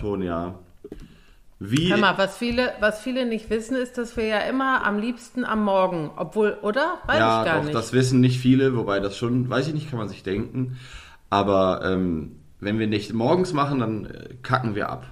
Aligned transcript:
Antonia. 0.00 0.54
Wie? 1.58 1.90
Hör 1.90 1.98
mal, 1.98 2.16
was 2.16 2.38
viele, 2.38 2.72
was 2.80 3.02
viele 3.02 3.26
nicht 3.26 3.50
wissen, 3.50 3.76
ist, 3.76 3.98
dass 3.98 4.16
wir 4.16 4.24
ja 4.24 4.38
immer 4.38 4.86
am 4.86 4.98
liebsten 4.98 5.44
am 5.44 5.62
Morgen, 5.62 6.10
obwohl, 6.16 6.56
oder? 6.62 6.98
Weiß 7.06 7.18
ja, 7.18 7.40
ich 7.40 7.46
gar 7.46 7.56
doch, 7.58 7.64
nicht. 7.64 7.74
das 7.74 7.92
wissen 7.92 8.20
nicht 8.20 8.40
viele, 8.40 8.74
wobei 8.74 8.98
das 8.98 9.18
schon, 9.18 9.50
weiß 9.50 9.68
ich 9.68 9.74
nicht, 9.74 9.90
kann 9.90 9.98
man 9.98 10.08
sich 10.08 10.22
denken. 10.22 10.78
Aber 11.28 11.82
ähm, 11.84 12.36
wenn 12.60 12.78
wir 12.78 12.86
nicht 12.86 13.12
morgens 13.12 13.52
machen, 13.52 13.80
dann 13.80 14.06
äh, 14.06 14.36
kacken 14.42 14.74
wir 14.74 14.88
ab. 14.88 15.04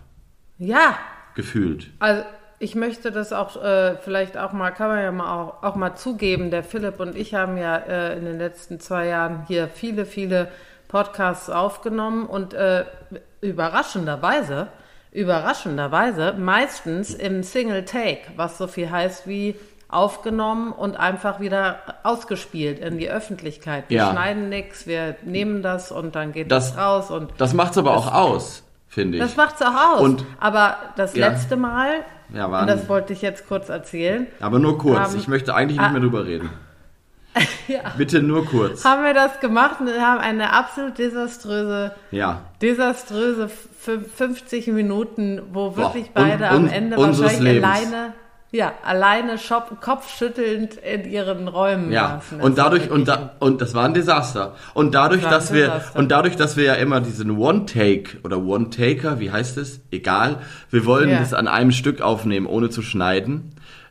ja, 0.57 0.97
Gefühlt. 1.35 1.91
also 2.01 2.25
ich 2.59 2.75
möchte 2.75 3.13
das 3.13 3.33
auch 3.33 3.63
äh, 3.63 3.97
vielleicht 3.99 4.37
auch 4.37 4.53
mal, 4.53 4.71
kann 4.71 4.89
man 4.89 5.03
ja 5.03 5.13
mal 5.13 5.33
auch, 5.33 5.63
auch 5.63 5.77
mal 5.77 5.95
zugeben, 5.97 6.51
der 6.51 6.65
Philipp 6.65 6.99
und 6.99 7.15
ich 7.15 7.35
haben 7.35 7.59
ja 7.59 7.77
äh, 7.77 8.19
in 8.19 8.25
den 8.25 8.39
letzten 8.39 8.81
zwei 8.81 9.07
Jahren 9.07 9.45
hier 9.47 9.69
viele, 9.69 10.07
viele 10.07 10.49
Podcasts 10.89 11.51
aufgenommen 11.51 12.27
und 12.27 12.55
äh, 12.55 12.87
überraschenderweise, 13.41 14.69
überraschenderweise 15.13 16.35
meistens 16.39 17.15
im 17.15 17.43
Single 17.43 17.85
Take, 17.85 18.21
was 18.37 18.59
so 18.59 18.67
viel 18.67 18.91
heißt 18.91 19.27
wie 19.27 19.55
aufgenommen 19.89 20.73
und 20.73 20.97
einfach 20.99 21.41
wieder 21.41 21.79
ausgespielt 22.03 22.79
in 22.79 22.99
die 22.99 23.09
Öffentlichkeit. 23.11 23.85
Wir 23.89 23.99
Ja. 23.99 24.11
schneiden 24.11 24.49
nichts, 24.51 24.87
wir 24.87 25.17
nehmen 25.23 25.63
das 25.63 25.91
und 25.91 26.15
dann 26.15 26.33
geht 26.33 26.51
Das- 26.53 26.73
das, 26.75 26.79
raus 26.79 27.11
und 27.11 27.31
Das 27.39 27.55
macht's 27.55 27.79
aber 27.79 27.97
auch 27.97 28.13
aus, 28.13 28.63
finde 28.89 29.17
ich. 29.17 29.23
das 29.25 29.37
macht's 29.37 29.63
auch 29.63 29.95
aus. 29.95 30.01
Und- 30.01 30.27
Aber 30.39 30.77
das 30.97 31.15
Ja. 31.17 31.29
letzte 31.29 31.57
Mal, 31.57 32.05
Ja, 32.35 32.67
das 32.67 32.87
wollte 32.91 33.15
ich 33.15 33.23
jetzt 33.23 33.49
kurz 33.49 33.71
erzählen, 33.71 34.27
aber 34.39 34.59
nur 34.59 34.77
kurz. 34.77 35.15
Ähm, 35.15 35.19
ich 35.21 35.29
möchte 35.29 35.55
eigentlich 35.55 35.79
nicht 35.79 35.89
ah. 35.89 35.93
mehr 35.93 36.03
drüber 36.03 36.27
reden. 36.27 36.51
ja, 37.69 37.81
Bitte 37.97 38.23
nur 38.23 38.45
kurz. 38.47 38.85
haben 38.85 39.05
wir 39.05 39.15
das 39.15 39.41
gemacht 39.41 39.81
und 39.81 39.89
haben 39.89 40.21
eine 40.21 40.53
absolut 40.53 40.99
desaströse, 40.99 41.93
Ja. 42.11 42.43
desaströse 42.63 43.49
fü- 43.85 44.05
50 44.17 44.69
Minuten, 44.69 45.41
wo 45.53 45.77
wirklich 45.77 46.11
Boah, 46.13 46.23
un- 46.23 46.29
beide 46.31 46.49
am 46.49 46.65
un- 46.65 46.69
Ende 46.71 46.97
unseres 46.97 47.33
wahrscheinlich 47.33 47.55
Lebens. 47.55 47.67
alleine, 47.69 48.13
ja, 48.51 48.73
alleine 48.83 49.37
shop, 49.39 49.81
kopfschüttelnd 49.81 50.77
in 50.77 51.05
ihren 51.11 51.49
Räumen 51.49 51.93
Ja, 51.93 52.23
und 52.41 52.57
Das 52.57 52.65
war 52.65 52.71
dadurch, 52.71 52.91
und, 52.91 53.07
da, 53.09 53.33
und 53.41 53.61
das 53.61 53.75
war 53.75 53.85
ein 53.85 53.93
Desaster. 53.95 54.55
Und 54.75 54.95
dadurch, 54.95 55.23
dass 55.23 55.53
wir, 55.53 55.67
Desaster. 55.67 55.99
und 55.99 56.11
dadurch, 56.11 56.37
dass 56.37 56.57
wir 56.57 56.65
ja 56.65 56.75
immer 56.75 57.01
diesen 57.03 57.37
One-Take 57.37 58.19
oder 58.25 58.39
One-Taker, 58.39 59.21
wie 59.21 59.31
heißt 59.31 59.59
es? 59.59 59.81
Egal. 59.91 60.37
Wir 60.71 60.87
wollen 60.87 61.11
Ja. 61.11 61.19
das 61.19 61.35
an 61.35 61.47
einem 61.47 61.73
Stück 61.73 62.01
aufnehmen, 62.01 62.47
ohne 62.47 62.71
zu 62.71 62.81
schneiden. 62.83 63.51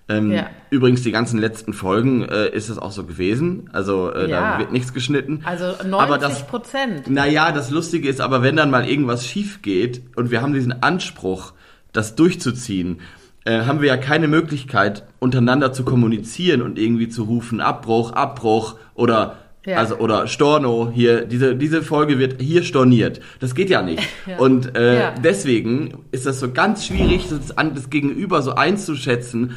Ähm, 0.10 0.32
Ja. 0.32 0.48
Übrigens, 0.70 1.02
die 1.02 1.12
ganzen 1.12 1.38
letzten 1.40 1.74
Folgen 1.74 2.24
äh, 2.24 2.50
ist 2.50 2.70
es 2.70 2.78
auch 2.78 2.92
so 2.92 3.04
gewesen. 3.04 3.70
Also, 3.74 4.12
äh, 4.14 4.30
Ja. 4.30 4.54
da 4.54 4.60
wird 4.60 4.72
nichts 4.72 4.94
geschnitten. 4.94 5.42
Also 5.44 5.66
Aber 5.66 5.84
90 5.84 6.20
das- 6.22 6.48
Prozent. 6.48 7.10
Naja, 7.10 7.52
das 7.52 7.72
Lustige 7.72 8.08
ist 8.08 8.22
aber, 8.22 8.42
wenn 8.42 8.56
dann 8.56 8.72
mal 8.72 8.88
irgendwas 8.88 9.26
schief 9.28 9.62
geht 9.62 10.02
und 10.16 10.32
wir 10.32 10.42
haben 10.42 10.54
diesen 10.54 10.82
Anspruch, 10.84 11.54
das 11.94 12.16
durchzuziehen, 12.16 13.00
äh, 13.46 13.62
haben 13.66 13.82
wir 13.82 13.88
ja 13.88 13.98
keine 13.98 14.28
Möglichkeit, 14.28 15.04
untereinander 15.20 15.72
zu 15.74 15.84
kommunizieren 15.84 16.62
und 16.62 16.78
irgendwie 16.78 17.10
zu 17.10 17.24
rufen, 17.24 17.60
Abbruch, 17.62 18.12
Abbruch 18.14 18.76
oder 18.94 19.38
Ja. 19.66 19.78
also 19.78 19.98
oder 19.98 20.28
Storno 20.28 20.92
hier, 20.94 21.26
diese, 21.26 21.56
diese 21.56 21.82
Folge 21.82 22.20
wird 22.20 22.42
hier 22.42 22.64
storniert. 22.64 23.20
Das 23.42 23.56
geht 23.56 23.70
ja 23.70 23.82
nicht. 23.82 24.04
Ja. 24.28 24.38
Und 24.38 24.78
äh, 24.78 25.00
Ja. 25.00 25.16
deswegen 25.22 26.06
ist 26.12 26.26
das 26.26 26.40
so 26.40 26.52
ganz 26.52 26.86
schwierig, 26.86 27.28
das, 27.30 27.54
das 27.74 27.90
Gegenüber 27.90 28.42
so 28.42 28.54
einzuschätzen. 28.56 29.56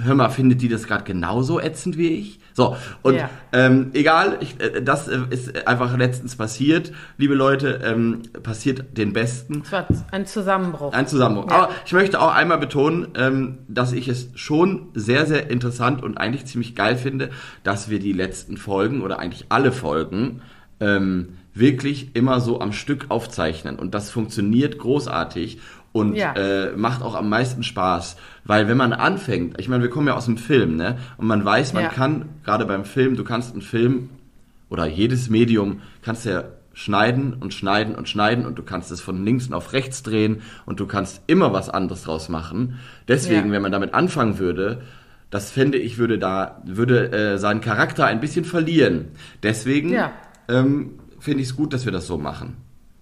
Hör 0.00 0.14
mal, 0.14 0.28
findet 0.28 0.62
die 0.62 0.68
das 0.68 0.86
gerade 0.86 1.04
genauso 1.04 1.60
ätzend 1.60 1.98
wie 1.98 2.08
ich? 2.08 2.40
So, 2.54 2.76
und 3.02 3.14
Ja. 3.14 3.30
ähm, 3.52 3.90
egal, 3.94 4.38
ich, 4.40 4.60
äh, 4.60 4.82
das 4.82 5.06
äh, 5.08 5.18
ist 5.30 5.66
einfach 5.66 5.96
letztens 5.96 6.36
passiert. 6.36 6.92
Liebe 7.16 7.34
Leute, 7.34 7.80
ähm, 7.84 8.22
passiert 8.42 8.96
den 8.96 9.12
Besten. 9.12 9.62
Es 9.64 9.72
war 9.72 9.86
ein 10.10 10.26
Zusammenbruch. 10.26 10.92
Ein 10.92 11.06
Zusammenbruch. 11.06 11.50
Ja. 11.50 11.56
Aber 11.64 11.70
ich 11.86 11.92
möchte 11.92 12.20
auch 12.20 12.34
einmal 12.34 12.58
betonen, 12.58 13.08
ähm, 13.16 13.58
dass 13.68 13.92
ich 13.92 14.08
es 14.08 14.28
schon 14.34 14.88
sehr, 14.94 15.26
sehr 15.26 15.50
interessant 15.50 16.02
und 16.02 16.18
eigentlich 16.18 16.46
ziemlich 16.46 16.74
geil 16.74 16.96
finde, 16.96 17.30
dass 17.62 17.90
wir 17.90 17.98
die 18.00 18.12
letzten 18.12 18.56
Folgen 18.56 19.02
oder 19.02 19.18
eigentlich 19.18 19.46
alle 19.50 19.70
Folgen 19.72 20.42
ähm, 20.80 21.30
wirklich 21.54 22.14
immer 22.14 22.40
so 22.40 22.60
am 22.60 22.72
Stück 22.72 23.06
aufzeichnen. 23.08 23.78
Und 23.78 23.94
das 23.94 24.10
funktioniert 24.10 24.78
großartig 24.78 25.58
und 25.98 26.14
Ja. 26.14 26.32
äh, 26.34 26.76
macht 26.76 27.02
auch 27.02 27.14
am 27.14 27.28
meisten 27.28 27.62
Spaß. 27.62 28.16
Weil 28.44 28.68
wenn 28.68 28.76
man 28.76 28.92
anfängt, 28.92 29.58
ich 29.60 29.68
meine, 29.68 29.82
wir 29.82 29.90
kommen 29.90 30.06
ja 30.08 30.14
aus 30.14 30.24
dem 30.26 30.36
Film, 30.38 30.76
ne? 30.76 30.96
Und 31.16 31.26
man 31.26 31.44
weiß, 31.44 31.72
man 31.74 31.84
Ja. 31.84 31.88
kann, 31.90 32.26
gerade 32.44 32.64
beim 32.66 32.84
Film, 32.84 33.16
du 33.16 33.24
kannst 33.24 33.52
einen 33.52 33.62
Film 33.62 34.10
oder 34.70 34.86
jedes 34.86 35.30
Medium 35.30 35.80
kannst 36.02 36.24
ja 36.24 36.44
schneiden 36.74 37.34
und 37.34 37.52
schneiden 37.54 37.94
und 37.96 38.08
schneiden 38.08 38.46
und 38.46 38.56
du 38.58 38.62
kannst 38.62 38.92
es 38.92 39.00
von 39.00 39.24
links 39.24 39.50
auf 39.50 39.72
rechts 39.72 40.02
drehen 40.04 40.42
und 40.64 40.78
du 40.78 40.86
kannst 40.86 41.22
immer 41.26 41.52
was 41.52 41.68
anderes 41.68 42.04
draus 42.04 42.28
machen. 42.28 42.78
Deswegen, 43.08 43.48
Ja. 43.48 43.52
wenn 43.52 43.62
man 43.62 43.72
damit 43.72 43.94
anfangen 43.94 44.38
würde, 44.38 44.82
das 45.30 45.50
fände 45.50 45.76
ich, 45.76 45.98
würde 45.98 46.18
da, 46.18 46.62
würde 46.64 47.10
äh, 47.12 47.38
seinen 47.38 47.60
Charakter 47.60 48.06
ein 48.06 48.20
bisschen 48.20 48.44
verlieren. 48.44 49.06
Deswegen 49.42 49.90
ähm, 50.48 50.90
finde 51.18 51.42
ich 51.42 51.48
es 51.48 51.56
gut, 51.56 51.72
dass 51.72 51.84
wir 51.84 51.92
das 51.92 52.06
so 52.06 52.16
machen. 52.16 52.56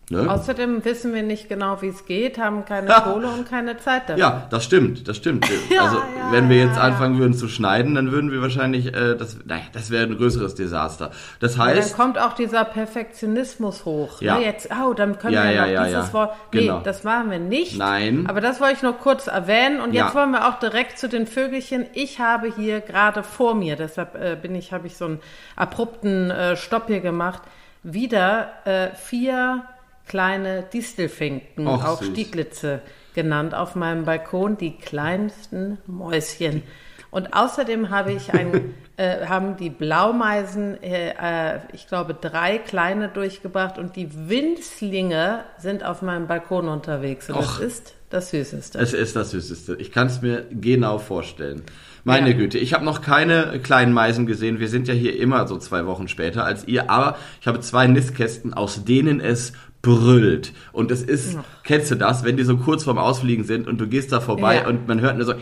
Ne? 0.08 0.30
Außerdem 0.30 0.84
wissen 0.84 1.12
wir 1.14 1.24
nicht 1.24 1.48
genau, 1.48 1.82
wie 1.82 1.88
es 1.88 2.04
geht, 2.04 2.38
haben 2.38 2.64
keine 2.64 2.88
Ja. 2.90 3.00
Kohle 3.00 3.26
und 3.26 3.48
keine 3.48 3.76
Zeit 3.78 4.02
dafür. 4.08 4.18
Ja, 4.18 4.46
das 4.50 4.64
stimmt, 4.64 5.08
das 5.08 5.16
stimmt. 5.16 5.46
Ja, 5.70 5.82
also 5.82 5.96
ja, 5.96 6.30
wenn 6.30 6.48
wir 6.48 6.58
jetzt 6.58 6.78
anfangen 6.78 7.18
würden 7.18 7.34
zu 7.34 7.48
schneiden, 7.48 7.96
dann 7.96 8.12
würden 8.12 8.30
wir 8.30 8.40
wahrscheinlich, 8.40 8.94
äh, 8.94 9.16
das, 9.16 9.36
naja, 9.44 9.62
das 9.72 9.90
wäre 9.90 10.04
ein 10.04 10.16
größeres 10.16 10.54
Desaster. 10.54 11.10
Das 11.40 11.58
heißt, 11.58 11.90
dann 11.90 11.96
kommt 11.98 12.18
auch 12.20 12.34
dieser 12.34 12.64
Perfektionismus 12.64 13.84
hoch. 13.84 14.20
Ja. 14.20 14.38
Ne? 14.38 14.44
Jetzt, 14.44 14.68
oh, 14.70 14.92
dann 14.94 15.18
können 15.18 15.34
Ja, 15.34 15.44
wir 15.44 15.52
ja, 15.52 15.62
noch 15.66 15.72
ja, 15.72 15.84
dieses 15.86 16.06
ja. 16.08 16.12
Wort. 16.12 16.36
Nee, 16.52 16.60
Genau. 16.60 16.80
das 16.84 17.02
machen 17.02 17.30
wir 17.32 17.38
nicht. 17.40 17.76
Nein. 17.76 18.26
Aber 18.28 18.40
das 18.40 18.60
wollte 18.60 18.74
ich 18.74 18.82
nur 18.82 18.92
kurz 18.94 19.26
erwähnen. 19.26 19.80
Und 19.80 19.92
jetzt 19.92 20.14
wollen 20.14 20.30
wir 20.30 20.46
auch 20.48 20.58
direkt 20.60 20.98
zu 20.98 21.08
den 21.08 21.26
Vögelchen. 21.26 21.86
Ich 21.94 22.20
habe 22.20 22.52
hier 22.54 22.80
gerade 22.80 23.24
vor 23.24 23.54
mir, 23.56 23.74
deshalb 23.74 24.14
äh, 24.14 24.36
bin 24.40 24.54
ich, 24.54 24.72
habe 24.72 24.86
ich 24.86 24.96
so 24.96 25.06
einen 25.06 25.20
abrupten 25.56 26.30
äh, 26.30 26.56
Stopp 26.56 26.86
hier 26.86 27.00
gemacht, 27.00 27.42
wieder 27.82 28.50
äh, 28.64 28.94
vier 28.94 29.62
kleine 30.06 30.62
Distelfinken, 30.72 31.66
Och, 31.66 31.84
auch 31.84 32.02
süß. 32.02 32.10
Stieglitze 32.10 32.80
genannt, 33.14 33.54
auf 33.54 33.74
meinem 33.74 34.04
Balkon, 34.04 34.56
die 34.56 34.76
kleinsten 34.76 35.78
Mäuschen. 35.86 36.62
Und 37.10 37.32
außerdem 37.32 37.88
habe 37.90 38.12
ich 38.12 38.32
ein, 38.34 38.74
äh, 38.96 39.26
haben 39.26 39.56
die 39.56 39.70
Blaumeisen, 39.70 40.82
äh, 40.82 41.10
äh, 41.18 41.60
ich 41.72 41.88
glaube, 41.88 42.14
drei 42.14 42.58
kleine 42.58 43.08
durchgebracht 43.08 43.78
und 43.78 43.96
die 43.96 44.28
Winzlinge 44.28 45.44
sind 45.58 45.84
auf 45.84 46.02
meinem 46.02 46.26
Balkon 46.26 46.68
unterwegs. 46.68 47.30
Und 47.30 47.38
das 47.38 47.56
Och. 47.56 47.60
ist 47.60 47.94
das 48.10 48.30
Süßeste. 48.30 48.78
Es 48.78 48.92
ist 48.92 49.16
das 49.16 49.30
Süßeste. 49.30 49.76
Ich 49.76 49.92
kann 49.92 50.08
es 50.08 50.20
mir 50.22 50.44
genau 50.50 50.98
vorstellen. 50.98 51.62
Meine 52.04 52.30
Ja. 52.30 52.36
Güte, 52.36 52.58
ich 52.58 52.72
habe 52.72 52.84
noch 52.84 53.02
keine 53.02 53.58
kleinen 53.60 53.92
Meisen 53.92 54.26
gesehen. 54.26 54.60
Wir 54.60 54.68
sind 54.68 54.86
ja 54.86 54.94
hier 54.94 55.18
immer 55.18 55.48
so 55.48 55.58
zwei 55.58 55.86
Wochen 55.86 56.06
später 56.06 56.44
als 56.44 56.68
ihr. 56.68 56.88
Aber 56.88 57.16
ich 57.40 57.48
habe 57.48 57.58
zwei 57.60 57.88
Nistkästen, 57.88 58.54
aus 58.54 58.84
denen 58.84 59.20
es 59.20 59.54
brüllt. 59.86 60.52
Und 60.72 60.90
es 60.90 61.02
ist, 61.02 61.38
kennst 61.62 61.90
du 61.92 61.94
das, 61.94 62.24
wenn 62.24 62.36
die 62.36 62.42
so 62.42 62.56
kurz 62.56 62.82
vorm 62.84 62.98
Ausfliegen 62.98 63.44
sind 63.44 63.68
und 63.68 63.80
du 63.80 63.86
gehst 63.86 64.10
da 64.10 64.20
vorbei 64.20 64.56
Ja. 64.56 64.66
und 64.68 64.88
man 64.88 65.00
hört 65.00 65.16
nur 65.16 65.26
so, 65.26 65.34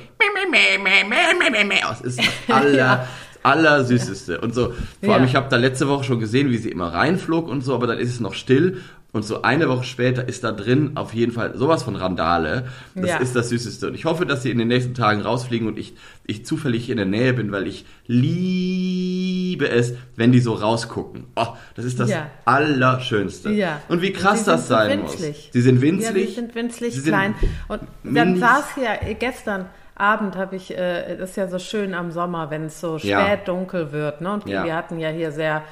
es 1.91 2.00
ist 2.02 2.19
das 2.19 2.26
aller, 2.56 3.06
allersüßeste. 3.43 4.41
Und 4.41 4.55
so, 4.55 4.67
vor 5.00 5.08
Ja. 5.08 5.14
allem, 5.14 5.25
ich 5.25 5.35
habe 5.35 5.49
da 5.49 5.56
letzte 5.56 5.88
Woche 5.88 6.05
schon 6.05 6.20
gesehen, 6.20 6.50
wie 6.50 6.58
sie 6.58 6.70
immer 6.70 6.93
reinflog 6.93 7.49
und 7.49 7.62
so, 7.62 7.75
aber 7.75 7.87
dann 7.87 7.99
ist 7.99 8.11
es 8.11 8.20
noch 8.20 8.35
still. 8.35 8.81
Und 9.14 9.22
so 9.25 9.43
eine 9.43 9.69
Woche 9.69 9.84
später 9.84 10.28
ist 10.28 10.43
da 10.44 10.50
drin 10.52 10.93
auf 10.96 11.14
jeden 11.14 11.31
Fall 11.32 11.56
sowas 11.56 11.84
von 11.84 11.94
Randale. 11.96 12.66
Das 12.96 13.08
Ja. 13.11 13.16
ist 13.19 13.34
das 13.37 13.49
Süßeste. 13.49 13.87
Und 13.88 13.94
ich 13.94 14.05
hoffe, 14.05 14.26
dass 14.26 14.43
sie 14.43 14.50
in 14.50 14.58
den 14.58 14.69
nächsten 14.69 14.93
Tagen 14.93 15.22
rausfliegen 15.22 15.69
und 15.69 15.78
ich, 15.78 15.94
ich 16.26 16.44
zufällig 16.44 16.90
in 16.90 16.96
der 16.96 17.06
Nähe 17.06 17.32
bin, 17.32 17.52
weil 17.52 17.66
ich 17.69 17.87
liebe 18.06 19.69
es, 19.69 19.94
wenn 20.16 20.32
die 20.32 20.40
so 20.40 20.55
rausgucken. 20.55 21.26
Oh, 21.37 21.46
das 21.76 21.84
ist 21.84 22.00
das 22.00 22.11
Ja. 22.11 22.26
Allerschönste. 22.44 23.50
Ja. 23.50 23.81
Und 23.88 24.02
wie 24.02 24.12
krass 24.12 24.40
die 24.44 24.50
das 24.50 24.69
sein 24.69 25.00
winzlig. 25.02 25.28
muss. 25.37 25.52
Sie 25.52 25.61
sind 25.61 25.76
Ja, 25.76 25.82
winzlig. 25.82 26.26
die 26.28 26.32
sind 26.34 26.55
winzlig 26.55 26.94
Sie 26.94 27.00
sind 27.00 27.12
klein. 27.12 27.34
Und 27.69 27.82
dann 28.02 28.37
saß 28.38 28.75
hier 28.75 28.88
äh, 29.08 29.14
gestern 29.14 29.66
Abend 29.96 30.34
habe 30.37 30.56
ich, 30.56 30.76
äh, 30.76 31.22
ist 31.22 31.37
ja 31.37 31.46
so 31.46 31.61
schön 31.61 31.94
am 31.94 32.11
Sommer, 32.11 32.50
wenn 32.50 32.64
es 32.64 32.81
so 32.81 32.99
spät 32.99 33.11
Ja. 33.11 33.37
dunkel 33.37 33.93
wird, 33.93 34.20
ne? 34.22 34.32
Und 34.32 34.49
Ja. 34.49 34.64
wir 34.64 34.75
hatten 34.75 34.99
ja 34.99 35.11
hier 35.11 35.31
sehr, 35.31 35.62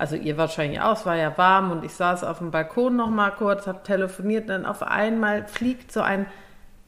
also 0.00 0.16
ihr 0.16 0.38
wahrscheinlich 0.38 0.80
auch, 0.80 0.96
es 0.96 1.04
war 1.04 1.16
ja 1.16 1.36
warm 1.36 1.70
und 1.70 1.84
ich 1.84 1.92
saß 1.92 2.24
auf 2.24 2.38
dem 2.38 2.50
Balkon 2.50 2.96
noch 2.96 3.10
mal 3.10 3.30
kurz, 3.30 3.66
habe 3.66 3.82
telefoniert, 3.82 4.48
dann 4.48 4.64
auf 4.64 4.82
einmal 4.82 5.46
fliegt 5.46 5.92
so 5.92 6.00
ein 6.00 6.24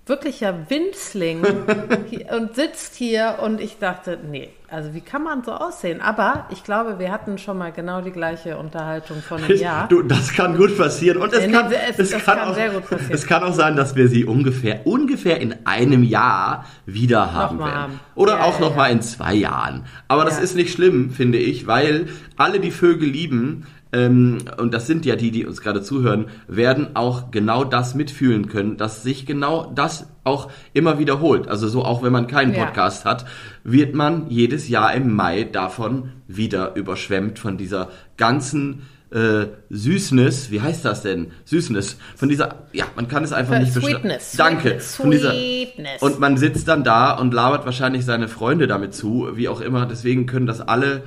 wirklicher 0.07 0.71
Winzling 0.71 1.45
und 2.35 2.55
sitzt 2.55 2.95
hier 2.95 3.39
und 3.43 3.61
ich 3.61 3.79
dachte, 3.79 4.19
nee, 4.19 4.49
also 4.73 4.95
wie 4.95 5.01
kann 5.01 5.23
man 5.23 5.45
so 5.45 5.53
aussehen? 5.53 6.01
Aber 6.01 6.47
ich 6.51 6.65
glaube, 6.65 6.99
wir 6.99 7.13
hatten 7.13 7.39
schon 7.39 7.59
mal 7.59 7.73
genau 7.73 8.01
die 8.01 8.11
gleiche 8.11 8.57
Unterhaltung 8.57 9.21
vor 9.23 9.39
einem 9.39 9.57
Jahr. 9.57 9.87
Du, 9.89 10.03
das 10.03 10.33
kann 10.33 10.57
gut 10.57 10.77
passieren. 10.77 11.19
Und 11.19 11.33
es 11.33 11.47
Nee, 11.47 11.53
kann, 11.53 11.69
nee, 11.69 11.77
es- 11.91 11.99
es 11.99 12.11
das 12.11 12.25
kann, 12.25 12.39
kann 12.39 12.49
auch, 12.49 12.55
sehr 12.55 12.71
gut 12.71 12.89
passieren. 12.89 13.13
es 13.13 13.27
kann 13.27 13.43
auch 13.43 13.53
sein, 13.55 13.77
dass 13.77 13.95
wir 13.97 14.09
sie 14.09 14.25
ungefähr, 14.25 14.87
ungefähr 14.87 15.41
in 15.41 15.55
einem 15.67 16.03
Jahr 16.03 16.65
wieder 16.87 17.33
haben 17.33 17.57
Nochmal 17.59 17.71
werden. 17.73 17.83
haben. 17.83 18.01
Oder 18.15 18.33
Ja, 18.39 18.43
auch 18.45 18.55
ja, 18.55 18.61
noch 18.61 18.77
mal 18.77 18.91
in 18.91 19.03
zwei 19.03 19.35
Jahren. 19.35 19.85
Aber 20.09 20.25
das 20.25 20.39
Ja. 20.39 20.43
ist 20.45 20.57
nicht 20.57 20.73
schlimm, 20.73 21.11
finde 21.11 21.39
ich, 21.39 21.67
weil 21.67 22.09
alle, 22.37 22.59
die 22.59 22.71
Vögel 22.71 23.09
lieben, 23.09 23.67
ähm, 23.93 24.39
und 24.57 24.73
das 24.73 24.87
sind 24.87 25.05
ja 25.05 25.17
die, 25.17 25.31
die 25.31 25.45
uns 25.45 25.61
gerade 25.61 25.83
zuhören, 25.83 26.27
werden 26.49 26.97
auch 26.97 27.31
genau 27.31 27.65
das 27.65 27.95
mitfühlen 27.95 28.49
können, 28.49 28.77
dass 28.79 29.03
sich 29.03 29.27
genau 29.27 29.71
das 29.75 30.07
auch 30.25 30.51
immer 30.73 30.99
wiederholt. 30.99 31.49
Also 31.49 31.69
so 31.69 31.85
auch 31.85 32.03
wenn 32.03 32.13
man 32.13 32.27
keinen 32.27 32.55
Ja. 32.55 32.65
Podcast 32.65 33.05
hat, 33.05 33.27
wird 33.65 33.95
man 33.95 34.31
jedes 34.31 34.69
Jahr 34.69 34.95
im 34.95 35.15
Mai 35.15 35.45
davon 35.45 36.11
wieder 36.27 36.75
überschwemmt 36.75 37.39
von 37.39 37.59
dieser 37.59 37.91
ganzen 38.17 38.83
äh, 39.11 39.49
Süßness, 39.69 40.51
wie 40.51 40.63
heißt 40.63 40.87
das 40.87 41.03
denn? 41.03 41.33
Süßness. 41.45 41.99
Von 42.17 42.31
dieser, 42.31 42.63
ja, 42.73 42.87
man 42.97 43.09
kann 43.09 43.25
es 43.25 43.33
einfach 43.35 43.59
nicht 43.59 43.75
beschreiben. 43.75 43.97
Sweetness. 43.99 44.33
Danke. 44.39 44.81
Sweetness. 44.81 46.01
und 46.01 46.19
man 46.19 46.39
sitzt 46.39 46.67
dann 46.67 46.83
da 46.83 47.13
und 47.13 47.35
labert 47.35 47.67
wahrscheinlich 47.67 48.07
seine 48.07 48.29
Freunde 48.29 48.67
damit 48.67 48.95
zu, 48.95 49.29
wie 49.35 49.49
auch 49.49 49.61
immer. 49.61 49.85
Deswegen 49.85 50.25
können 50.25 50.47
das 50.47 50.63
alle 50.63 51.03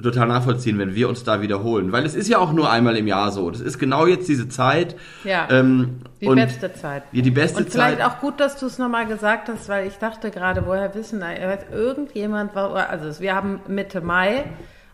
total 0.00 0.28
nachvollziehen, 0.28 0.78
wenn 0.78 0.94
wir 0.94 1.08
uns 1.08 1.24
da 1.24 1.42
wiederholen. 1.42 1.92
Weil 1.92 2.06
es 2.06 2.14
ist 2.14 2.28
ja 2.28 2.38
auch 2.38 2.52
nur 2.52 2.70
einmal 2.70 2.96
im 2.96 3.06
Jahr 3.06 3.30
so. 3.32 3.50
Das 3.50 3.60
ist 3.60 3.78
genau 3.78 4.06
jetzt 4.06 4.28
diese 4.28 4.48
Zeit. 4.48 4.96
Ja. 5.24 5.48
Ähm, 5.50 5.98
die 6.20 6.26
und 6.28 6.36
beste 6.36 6.72
Zeit. 6.72 7.02
Ja, 7.12 7.22
die 7.22 7.30
beste 7.30 7.58
Und 7.64 7.70
vielleicht 7.70 7.98
Zeit. 7.98 8.06
auch 8.06 8.18
gut, 8.20 8.40
dass 8.40 8.56
du 8.58 8.66
es 8.66 8.78
nochmal 8.78 9.06
gesagt 9.06 9.48
hast, 9.48 9.68
weil 9.68 9.86
ich 9.86 9.94
dachte 9.98 10.30
gerade, 10.30 10.64
woher 10.66 10.94
wissen, 10.94 11.22
irgendjemand, 11.72 12.54
war- 12.54 12.88
also 12.88 13.20
wir 13.20 13.34
haben 13.34 13.60
Mitte 13.68 14.00
Mai 14.00 14.44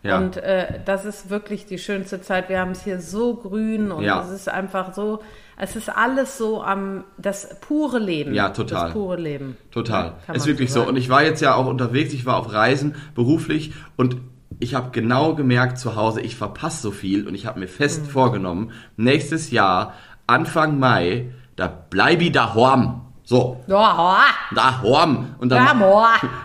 Ja. 0.03 0.17
und 0.17 0.37
äh, 0.37 0.79
das 0.85 1.05
ist 1.05 1.29
wirklich 1.29 1.65
die 1.65 1.77
schönste 1.77 2.21
Zeit. 2.21 2.49
Wir 2.49 2.59
haben 2.59 2.71
es 2.71 2.83
hier 2.83 2.99
so 3.01 3.35
grün 3.35 3.91
und 3.91 4.03
Ja. 4.03 4.21
es 4.21 4.29
ist 4.31 4.49
einfach 4.49 4.93
so, 4.93 5.19
es 5.57 5.75
ist 5.75 5.89
alles 5.89 6.37
so 6.37 6.63
am, 6.63 7.03
das 7.17 7.59
pure 7.61 7.99
Leben. 7.99 8.33
Ja, 8.33 8.49
total. 8.49 8.85
Das 8.85 8.93
pure 8.93 9.17
Leben. 9.17 9.57
Total. 9.71 10.13
Kann 10.25 10.35
ist 10.35 10.45
wirklich 10.47 10.71
so. 10.71 10.79
sagen. 10.79 10.91
Und 10.91 10.95
ich 10.97 11.09
war 11.09 11.23
jetzt 11.23 11.41
ja 11.41 11.55
auch 11.55 11.67
unterwegs, 11.67 12.13
ich 12.13 12.25
war 12.25 12.37
auf 12.37 12.53
Reisen 12.53 12.95
beruflich 13.13 13.73
und 13.97 14.17
ich 14.59 14.73
habe 14.75 14.89
genau 14.91 15.35
gemerkt 15.35 15.77
zu 15.77 15.95
Hause, 15.95 16.21
ich 16.21 16.35
verpasse 16.35 16.81
so 16.81 16.91
viel 16.91 17.27
und 17.27 17.35
ich 17.35 17.45
habe 17.45 17.59
mir 17.59 17.67
fest 17.67 18.03
Mhm. 18.05 18.09
vorgenommen, 18.09 18.71
nächstes 18.97 19.51
Jahr, 19.51 19.93
Anfang 20.27 20.79
Mai, 20.79 21.29
da 21.55 21.67
bleibe 21.67 22.23
ich 22.23 22.31
daheim. 22.31 23.01
So, 23.23 23.63
Ja, 23.67 24.17
daheim. 24.55 25.35
Und 25.37 25.49
dann, 25.49 25.79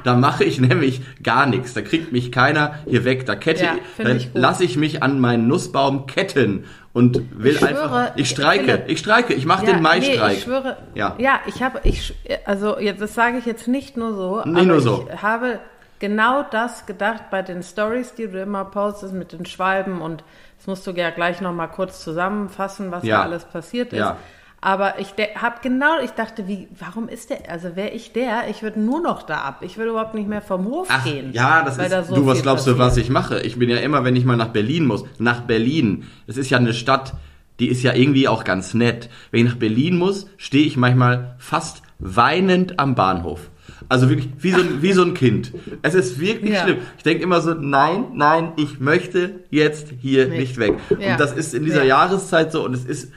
da 0.05 0.15
mache 0.17 0.45
ich 0.45 0.61
nämlich 0.61 1.01
gar 1.23 1.47
nichts. 1.47 1.73
Da 1.73 1.81
kriegt 1.81 2.13
mich 2.13 2.31
keiner 2.31 2.75
hier 2.87 3.05
weg. 3.07 3.25
Da 3.25 3.37
kette, 3.37 3.65
Ja, 3.65 4.07
ich 4.11 4.33
gut. 4.33 4.43
lasse 4.43 4.65
ich 4.65 4.77
mich 4.77 5.03
an 5.03 5.19
meinen 5.19 5.49
Nussbaum 5.49 6.05
ketten 6.07 6.65
und 6.93 7.23
will 7.43 7.53
Ich 7.53 7.59
schwöre, 7.59 7.71
einfach. 7.85 8.13
Ich 8.17 8.29
streike, 8.29 8.65
Philipp. 8.65 8.85
ich 8.89 8.99
streike, 8.99 9.33
ich 9.33 9.47
mache 9.47 9.65
Ja, 9.67 9.73
den 9.73 9.83
Maistreik. 9.83 10.29
Nee, 10.33 10.35
ich 10.35 10.43
schwöre. 10.43 10.77
Ja. 10.95 11.15
Ja, 11.19 11.41
ich 11.47 11.63
habe, 11.63 11.81
ich, 11.85 12.15
also 12.45 12.79
jetzt, 12.79 13.01
das 13.01 13.15
sage 13.15 13.39
ich 13.39 13.47
jetzt 13.47 13.67
nicht 13.67 13.97
nur 13.97 14.15
so, 14.15 14.37
Nicht 14.45 14.49
aber 14.57 14.63
nur 14.67 14.81
so. 14.83 15.09
ich 15.13 15.23
habe 15.23 15.61
genau 15.99 16.43
das 16.51 16.87
gedacht 16.87 17.25
bei 17.31 17.43
den 17.43 17.63
Stories, 17.63 18.15
die 18.15 18.27
du 18.29 18.41
immer 18.41 18.65
postest 18.65 19.15
mit 19.15 19.33
den 19.33 19.47
Schwalben 19.47 20.01
und 20.01 20.25
das 20.59 20.67
musst 20.67 20.87
du 20.87 20.93
ja 20.93 21.11
gleich 21.11 21.41
noch 21.41 21.53
mal 21.53 21.67
kurz 21.67 22.03
zusammenfassen, 22.03 22.91
was 22.91 23.05
Ja. 23.05 23.19
da 23.19 23.23
alles 23.25 23.45
passiert 23.45 23.93
ist. 23.93 23.99
Ja. 23.99 24.17
Aber 24.61 24.99
ich 24.99 25.13
habe 25.37 25.57
genau, 25.63 26.01
ich 26.03 26.13
dachte, 26.13 26.49
wie, 26.49 26.69
warum 26.79 27.07
ist 27.11 27.29
der, 27.29 27.51
also 27.51 27.77
wäre 27.77 27.91
ich 27.91 28.15
der, 28.15 28.49
ich 28.49 28.63
würde 28.63 28.81
nur 28.81 29.03
noch 29.03 29.23
da 29.25 29.43
ab. 29.43 29.59
Ich 29.61 29.77
würde 29.77 29.91
überhaupt 29.91 30.15
nicht 30.15 30.27
mehr 30.27 30.41
vom 30.41 30.65
Hof 30.65 30.89
Ach, 30.91 31.05
gehen. 31.05 31.33
ja, 31.35 31.63
das 31.63 31.77
ist. 31.77 31.93
da 31.93 32.03
so 32.03 32.15
du, 32.15 32.25
was 32.27 32.41
glaubst 32.41 32.67
du, 32.67 32.71
passiert. 32.71 32.87
was 32.93 32.97
ich 32.97 33.11
mache? 33.11 33.41
Ich 33.41 33.59
bin 33.59 33.69
ja 33.69 33.77
immer, 33.77 34.05
wenn 34.05 34.17
ich 34.17 34.25
mal 34.25 34.39
nach 34.39 34.49
Berlin 34.49 34.87
muss, 34.87 35.05
nach 35.19 35.41
Berlin. 35.43 36.07
Das 36.27 36.39
ist 36.39 36.49
ja 36.49 36.57
eine 36.57 36.73
Stadt, 36.73 37.13
die 37.61 37.69
ist 37.69 37.83
ja 37.83 37.93
irgendwie 37.93 38.27
auch 38.27 38.43
ganz 38.45 38.73
nett. 38.73 39.11
Wenn 39.31 39.45
ich 39.45 39.53
nach 39.53 39.59
Berlin 39.59 39.99
muss, 39.99 40.29
stehe 40.39 40.65
ich 40.67 40.79
manchmal 40.79 41.35
fast 41.39 41.83
weinend 41.99 42.79
am 42.81 42.95
Bahnhof. 42.95 43.51
Also 43.89 44.09
wirklich 44.09 44.29
wie 44.39 44.51
so 44.53 44.61
ein, 44.61 44.83
wie 44.83 44.93
so 44.93 45.03
ein 45.03 45.15
Kind. 45.15 45.53
Es 45.83 45.95
ist 45.95 46.19
wirklich 46.19 46.53
Ja. 46.53 46.63
schlimm. 46.65 46.79
Ich 46.97 47.03
denke 47.03 47.23
immer 47.23 47.41
so, 47.41 47.55
nein, 47.55 48.07
nein, 48.15 48.53
ich 48.57 48.81
möchte 48.81 49.41
jetzt 49.51 49.89
hier 50.01 50.29
Nicht. 50.29 50.39
nicht 50.41 50.59
weg. 50.59 50.75
Ja. 50.99 51.13
Und 51.13 51.21
das 51.21 51.33
ist 51.33 51.55
in 51.55 51.65
dieser 51.65 51.83
Ja. 51.85 52.01
Jahreszeit 52.07 52.53
so 52.53 52.65
und 52.65 52.75
es 52.75 52.85
ist 52.85 53.13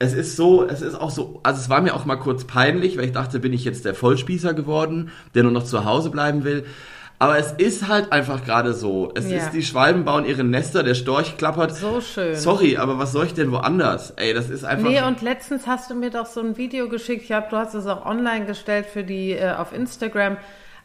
es 0.00 0.12
ist 0.12 0.34
so, 0.36 0.66
es 0.66 0.82
ist 0.82 0.96
auch 0.96 1.10
so, 1.10 1.38
also 1.44 1.60
es 1.60 1.70
war 1.70 1.80
mir 1.80 1.94
auch 1.94 2.04
mal 2.04 2.16
kurz 2.16 2.44
peinlich, 2.44 2.96
weil 2.98 3.04
ich 3.06 3.12
dachte, 3.12 3.38
bin 3.38 3.52
ich 3.52 3.64
jetzt 3.64 3.84
der 3.84 3.94
Vollspießer 3.94 4.52
geworden, 4.52 5.10
der 5.34 5.44
nur 5.44 5.52
noch 5.52 5.64
zu 5.64 5.84
Hause 5.84 6.10
bleiben 6.10 6.42
will. 6.44 6.64
Aber 7.18 7.38
es 7.38 7.52
ist 7.52 7.88
halt 7.88 8.12
einfach 8.12 8.44
gerade 8.44 8.74
so. 8.74 9.10
Es 9.14 9.30
Ja. 9.30 9.38
ist, 9.38 9.52
die 9.52 9.62
Schwalben 9.62 10.04
bauen 10.04 10.24
ihre 10.26 10.44
Nester, 10.44 10.82
der 10.82 10.94
Storch 10.94 11.36
klappert. 11.36 11.74
So 11.74 12.00
schön. 12.00 12.34
Sorry, 12.36 12.76
aber 12.76 12.98
was 12.98 13.12
soll 13.12 13.26
ich 13.26 13.34
denn 13.34 13.50
woanders? 13.52 14.10
Ey, 14.16 14.34
das 14.34 14.50
ist 14.50 14.64
einfach. 14.64 14.88
Nee, 14.90 15.00
und 15.02 15.22
letztens 15.22 15.66
hast 15.66 15.90
du 15.90 15.94
mir 15.94 16.10
doch 16.10 16.26
so 16.26 16.40
ein 16.40 16.56
Video 16.56 16.88
geschickt. 16.88 17.22
Ich 17.24 17.32
habe, 17.32 17.46
du 17.50 17.56
hast 17.56 17.74
es 17.74 17.86
auch 17.86 18.04
online 18.04 18.46
gestellt 18.46 18.86
für 18.86 19.04
die 19.04 19.32
äh, 19.32 19.52
auf 19.52 19.72
Instagram. 19.72 20.36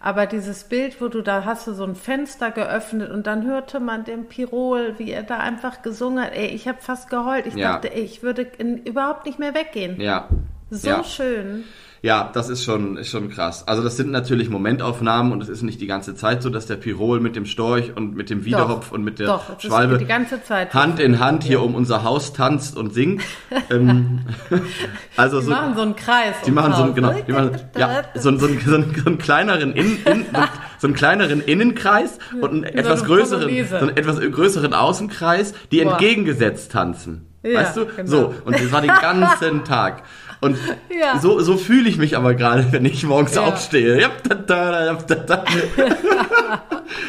Aber 0.02 0.28
dieses 0.28 0.64
Bild, 0.64 1.02
wo 1.02 1.10
du 1.10 1.22
da 1.22 1.44
hast 1.44 1.68
du 1.68 1.74
so 1.74 1.84
ein 1.84 1.96
Fenster 1.96 2.52
geöffnet 2.52 3.12
und 3.12 3.28
dann 3.28 3.46
hörte 3.46 3.82
man 3.82 4.06
den 4.06 4.28
Pirol, 4.30 4.94
wie 4.98 5.12
er 5.12 5.24
da 5.24 5.40
einfach 5.40 5.82
gesungen 5.82 6.24
hat. 6.24 6.32
Ey, 6.34 6.48
ich 6.48 6.70
habe 6.70 6.78
fast 6.80 7.10
geheult. 7.10 7.48
Ich 7.48 7.56
Ja. 7.56 7.74
dachte, 7.74 7.94
ey, 7.94 8.04
ich 8.04 8.24
würde 8.24 8.44
in, 8.60 8.78
überhaupt 8.84 9.26
nicht 9.26 9.40
mehr 9.40 9.54
weggehen. 9.54 10.00
ja. 10.00 10.30
So 10.72 10.88
ja. 10.88 11.04
schön. 11.04 11.64
Ja, 12.02 12.30
das 12.34 12.50
ist 12.50 12.64
schon, 12.64 12.96
ist 12.96 13.10
schon 13.10 13.30
krass. 13.30 13.68
Also 13.68 13.84
das 13.84 13.98
sind 13.98 14.10
natürlich 14.12 14.50
Momentaufnahmen 14.50 15.34
und 15.34 15.44
es 15.44 15.50
ist 15.50 15.64
nicht 15.64 15.82
die 15.82 15.88
ganze 15.88 16.16
Zeit 16.16 16.42
so, 16.42 16.50
dass 16.50 16.66
der 16.66 16.78
Pirol 16.78 17.20
mit 17.20 17.36
dem 17.36 17.46
Storch 17.46 17.92
und 17.96 18.16
mit 18.16 18.30
dem 18.30 18.46
Wiederhopf 18.46 18.92
und 18.94 19.04
mit 19.04 19.20
der 19.20 19.28
doch, 19.28 19.60
Schwalbe 19.60 19.98
die 19.98 20.06
ganze 20.06 20.42
Zeit. 20.42 20.74
Hand 20.74 21.00
in 21.02 21.20
Hand 21.20 21.44
hier 21.44 21.62
um 21.62 21.76
unser 21.76 22.04
Haus 22.04 22.32
tanzt 22.32 22.78
und 22.78 22.94
singt. 22.94 23.22
ähm, 23.70 24.22
also 25.18 25.40
Die 25.40 25.46
so, 25.48 25.52
machen 25.52 25.76
so 25.76 25.82
einen 25.82 25.96
Kreis. 25.98 26.36
die 26.46 26.52
machen 26.52 26.74
so, 26.74 26.84
einen- 26.84 26.94
ums 26.94 27.06
Haus. 27.06 27.16
genau, 27.26 27.28
die 27.28 27.50
machen, 27.52 27.62
ja, 27.78 28.04
so, 28.16 28.30
einen- 28.30 28.40
so, 28.40 28.48
einen- 28.48 28.60
so, 28.62 28.76
einen- 28.76 28.96
so 28.96 29.06
einen 29.06 29.18
kleineren 29.18 29.74
in, 29.74 29.86
in, 30.06 30.26
so, 30.80 30.88
einen- 30.88 30.96
kleineren 30.96 31.42
Innenkreis 31.42 32.18
und 32.40 32.52
einen 32.52 32.64
etwas 32.64 33.04
größeren, 33.04 33.50
so 33.68 33.76
einen 33.76 33.98
etwas 33.98 34.20
größeren 34.22 34.74
Außenkreis, 34.74 35.54
die 35.72 35.82
Boah. 35.84 35.92
entgegengesetzt 35.92 36.72
tanzen. 36.72 37.26
Ja, 37.44 37.60
weißt 37.62 37.78
du? 37.78 37.86
genau. 37.86 38.10
So, 38.10 38.34
und 38.46 38.56
das 38.60 38.72
war 38.72 38.82
den 38.82 38.92
ganzen 39.02 39.64
Tag. 39.64 40.04
Und 40.42 40.58
Ja. 40.90 41.20
so, 41.20 41.40
so 41.42 41.58
fühle 41.58 41.90
ich 41.90 41.98
mich 41.98 42.16
aber 42.18 42.34
gerade, 42.34 42.72
wenn 42.72 42.86
ich 42.86 43.04
morgens 43.06 43.36
Ja. 43.36 43.42
aufstehe. 43.44 44.00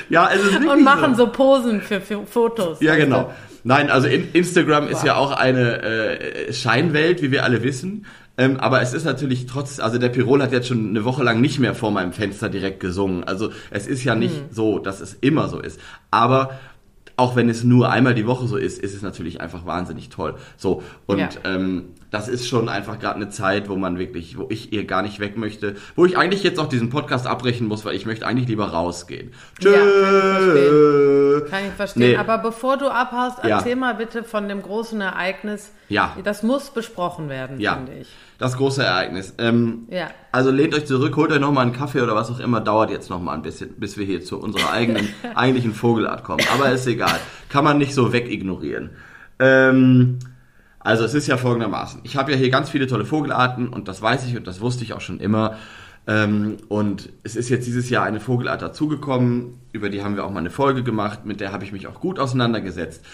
Ja, 0.08 0.28
es 0.34 0.42
ist 0.42 0.52
wirklich 0.54 0.70
Und 0.70 0.82
machen 0.84 1.14
so. 1.14 1.26
so 1.26 1.32
Posen 1.32 1.80
für, 1.80 2.00
für 2.00 2.26
Fotos. 2.26 2.80
Ja, 2.80 2.96
genau. 2.96 3.32
Nein, 3.62 3.90
also 3.90 4.08
in, 4.08 4.32
Instagram 4.32 4.88
ist 4.88 5.04
ja 5.04 5.16
auch 5.16 5.32
eine 5.32 5.82
äh, 5.82 6.52
Scheinwelt, 6.52 7.22
wie 7.22 7.30
wir 7.30 7.44
alle 7.44 7.62
wissen. 7.62 8.06
Ähm, 8.38 8.58
aber 8.58 8.80
es 8.80 8.94
ist 8.94 9.04
natürlich 9.04 9.44
trotz, 9.46 9.80
also 9.80 9.98
der 9.98 10.08
Pirol 10.08 10.42
hat 10.42 10.50
jetzt 10.52 10.66
schon 10.68 10.88
eine 10.88 11.04
Woche 11.04 11.22
lang 11.22 11.40
nicht 11.42 11.58
mehr 11.58 11.74
vor 11.74 11.90
meinem 11.90 12.12
Fenster 12.12 12.48
direkt 12.48 12.80
gesungen. 12.80 13.24
Also 13.24 13.50
es 13.70 13.86
ist 13.86 14.02
ja 14.02 14.14
nicht 14.14 14.34
Hm. 14.34 14.44
so, 14.50 14.78
dass 14.78 15.00
es 15.00 15.14
immer 15.20 15.48
so 15.48 15.60
ist. 15.60 15.78
Aber 16.10 16.58
auch 17.20 17.36
wenn 17.36 17.48
es 17.48 17.62
nur 17.64 17.90
einmal 17.90 18.14
die 18.14 18.26
Woche 18.26 18.46
so 18.46 18.56
ist, 18.56 18.78
ist 18.78 18.94
es 18.94 19.02
natürlich 19.02 19.40
einfach 19.40 19.66
wahnsinnig 19.66 20.08
toll. 20.08 20.34
So 20.56 20.82
und 21.06 21.18
Ja. 21.18 21.28
ähm, 21.44 21.90
das 22.10 22.26
ist 22.28 22.48
schon 22.48 22.68
einfach 22.68 22.98
gerade 22.98 23.16
eine 23.16 23.28
Zeit, 23.28 23.68
wo 23.68 23.76
man 23.76 23.98
wirklich, 23.98 24.36
wo 24.36 24.46
ich 24.50 24.72
ihr 24.72 24.84
gar 24.84 25.02
nicht 25.02 25.20
weg 25.20 25.36
möchte, 25.36 25.76
wo 25.94 26.04
ich 26.06 26.16
eigentlich 26.18 26.42
jetzt 26.42 26.58
auch 26.58 26.68
diesen 26.68 26.90
Podcast 26.90 27.26
abbrechen 27.26 27.68
muss, 27.68 27.84
weil 27.84 27.94
ich 27.94 28.04
möchte 28.06 28.26
eigentlich 28.26 28.48
lieber 28.48 28.66
rausgehen. 28.68 29.32
Ja, 29.60 29.70
kann 29.72 29.86
ich 29.86 30.52
Tschö. 30.52 31.40
Kann 31.48 31.64
ich 31.68 31.72
verstehen. 31.72 32.02
Nee. 32.10 32.16
Aber 32.16 32.38
bevor 32.38 32.76
du 32.76 32.88
abhaust, 32.88 33.38
Ja. 33.44 33.58
erzähl 33.58 33.76
mal 33.76 33.94
bitte 33.94 34.24
von 34.24 34.48
dem 34.48 34.60
großen 34.62 35.00
Ereignis. 35.00 35.72
Ja. 35.88 36.16
Das 36.24 36.42
muss 36.42 36.70
besprochen 36.70 37.28
werden, 37.28 37.58
Ja, 37.60 37.74
finde 37.74 37.92
ich. 38.00 38.08
das 38.38 38.56
große 38.56 38.82
Ereignis. 38.84 39.34
Ähm, 39.38 39.86
Ja. 39.90 40.08
Also 40.32 40.50
lehnt 40.50 40.74
euch 40.74 40.86
zurück, 40.86 41.16
holt 41.16 41.32
euch 41.32 41.40
nochmal 41.40 41.64
einen 41.64 41.72
Kaffee 41.72 42.00
oder 42.00 42.14
was 42.14 42.30
auch 42.30 42.38
immer, 42.40 42.60
dauert 42.60 42.90
jetzt 42.90 43.10
nochmal 43.10 43.36
ein 43.36 43.42
bisschen, 43.42 43.74
bis 43.78 43.96
wir 43.96 44.04
hier 44.06 44.22
zu 44.24 44.38
unserer 44.40 44.70
eigenen, 44.72 45.08
eigentlichen 45.34 45.74
Vogelart 45.74 46.24
kommen. 46.24 46.44
Aber 46.52 46.70
ist 46.70 46.86
egal. 46.86 47.18
Kann 47.48 47.64
man 47.64 47.78
nicht 47.78 47.94
so 47.94 48.12
wegignorieren. 48.12 48.90
Ähm, 49.38 50.18
also 50.90 51.04
es 51.04 51.14
ist 51.14 51.28
ja 51.28 51.36
folgendermaßen. 51.36 52.00
Ich 52.02 52.16
habe 52.16 52.32
ja 52.32 52.36
hier 52.36 52.50
ganz 52.50 52.68
viele 52.68 52.88
tolle 52.88 53.04
Vogelarten 53.04 53.68
und 53.68 53.86
das 53.86 54.02
weiß 54.02 54.26
ich 54.26 54.36
und 54.36 54.48
das 54.48 54.60
wusste 54.60 54.82
ich 54.82 54.92
auch 54.92 55.00
schon 55.00 55.20
immer. 55.20 55.56
Ähm, 56.08 56.56
und 56.68 57.10
es 57.22 57.36
ist 57.36 57.48
jetzt 57.48 57.68
dieses 57.68 57.90
Jahr 57.90 58.04
eine 58.04 58.18
Vogelart 58.18 58.60
dazugekommen, 58.60 59.54
über 59.70 59.88
die 59.88 60.02
haben 60.02 60.16
wir 60.16 60.24
auch 60.24 60.32
mal 60.32 60.40
eine 60.40 60.50
Folge 60.50 60.82
gemacht, 60.82 61.26
mit 61.26 61.40
der 61.40 61.52
habe 61.52 61.62
ich 61.62 61.70
mich 61.70 61.86
auch 61.86 62.00
gut 62.00 62.18
auseinandergesetzt. 62.18 63.04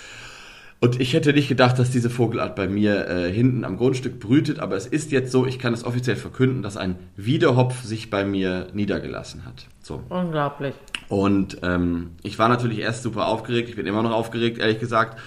Und 0.81 1.01
ich 1.01 1.13
hätte 1.13 1.35
nicht 1.35 1.49
gedacht, 1.49 1.79
dass 1.79 1.91
diese 1.91 2.09
Vogelart 2.09 2.57
bei 2.57 2.67
mir 2.67 3.09
äh, 3.09 3.31
hinten 3.31 3.65
am 3.65 3.77
Grundstück 3.77 4.21
brütet, 4.21 4.59
aber 4.59 4.77
es 4.77 4.87
ist 4.87 5.13
jetzt 5.13 5.31
so, 5.31 5.45
ich 5.45 5.59
kann 5.59 5.75
es 5.75 5.85
offiziell 5.85 6.17
verkünden, 6.17 6.63
dass 6.63 6.79
ein 6.79 6.97
Wiederhopf 7.15 7.83
sich 7.83 8.09
bei 8.09 8.25
mir 8.25 8.69
niedergelassen 8.73 9.45
hat. 9.45 9.67
So. 9.83 10.03
Unglaublich. 10.09 10.75
Und 11.09 11.59
ähm, 11.63 12.13
ich 12.23 12.39
war 12.39 12.49
natürlich 12.49 12.79
erst 12.79 13.03
super 13.03 13.27
aufgeregt, 13.27 13.69
ich 13.69 13.77
bin 13.77 13.87
immer 13.87 14.03
noch 14.03 14.13
aufgeregt, 14.13 14.59
ehrlich 14.59 14.81
gesagt. 14.81 15.19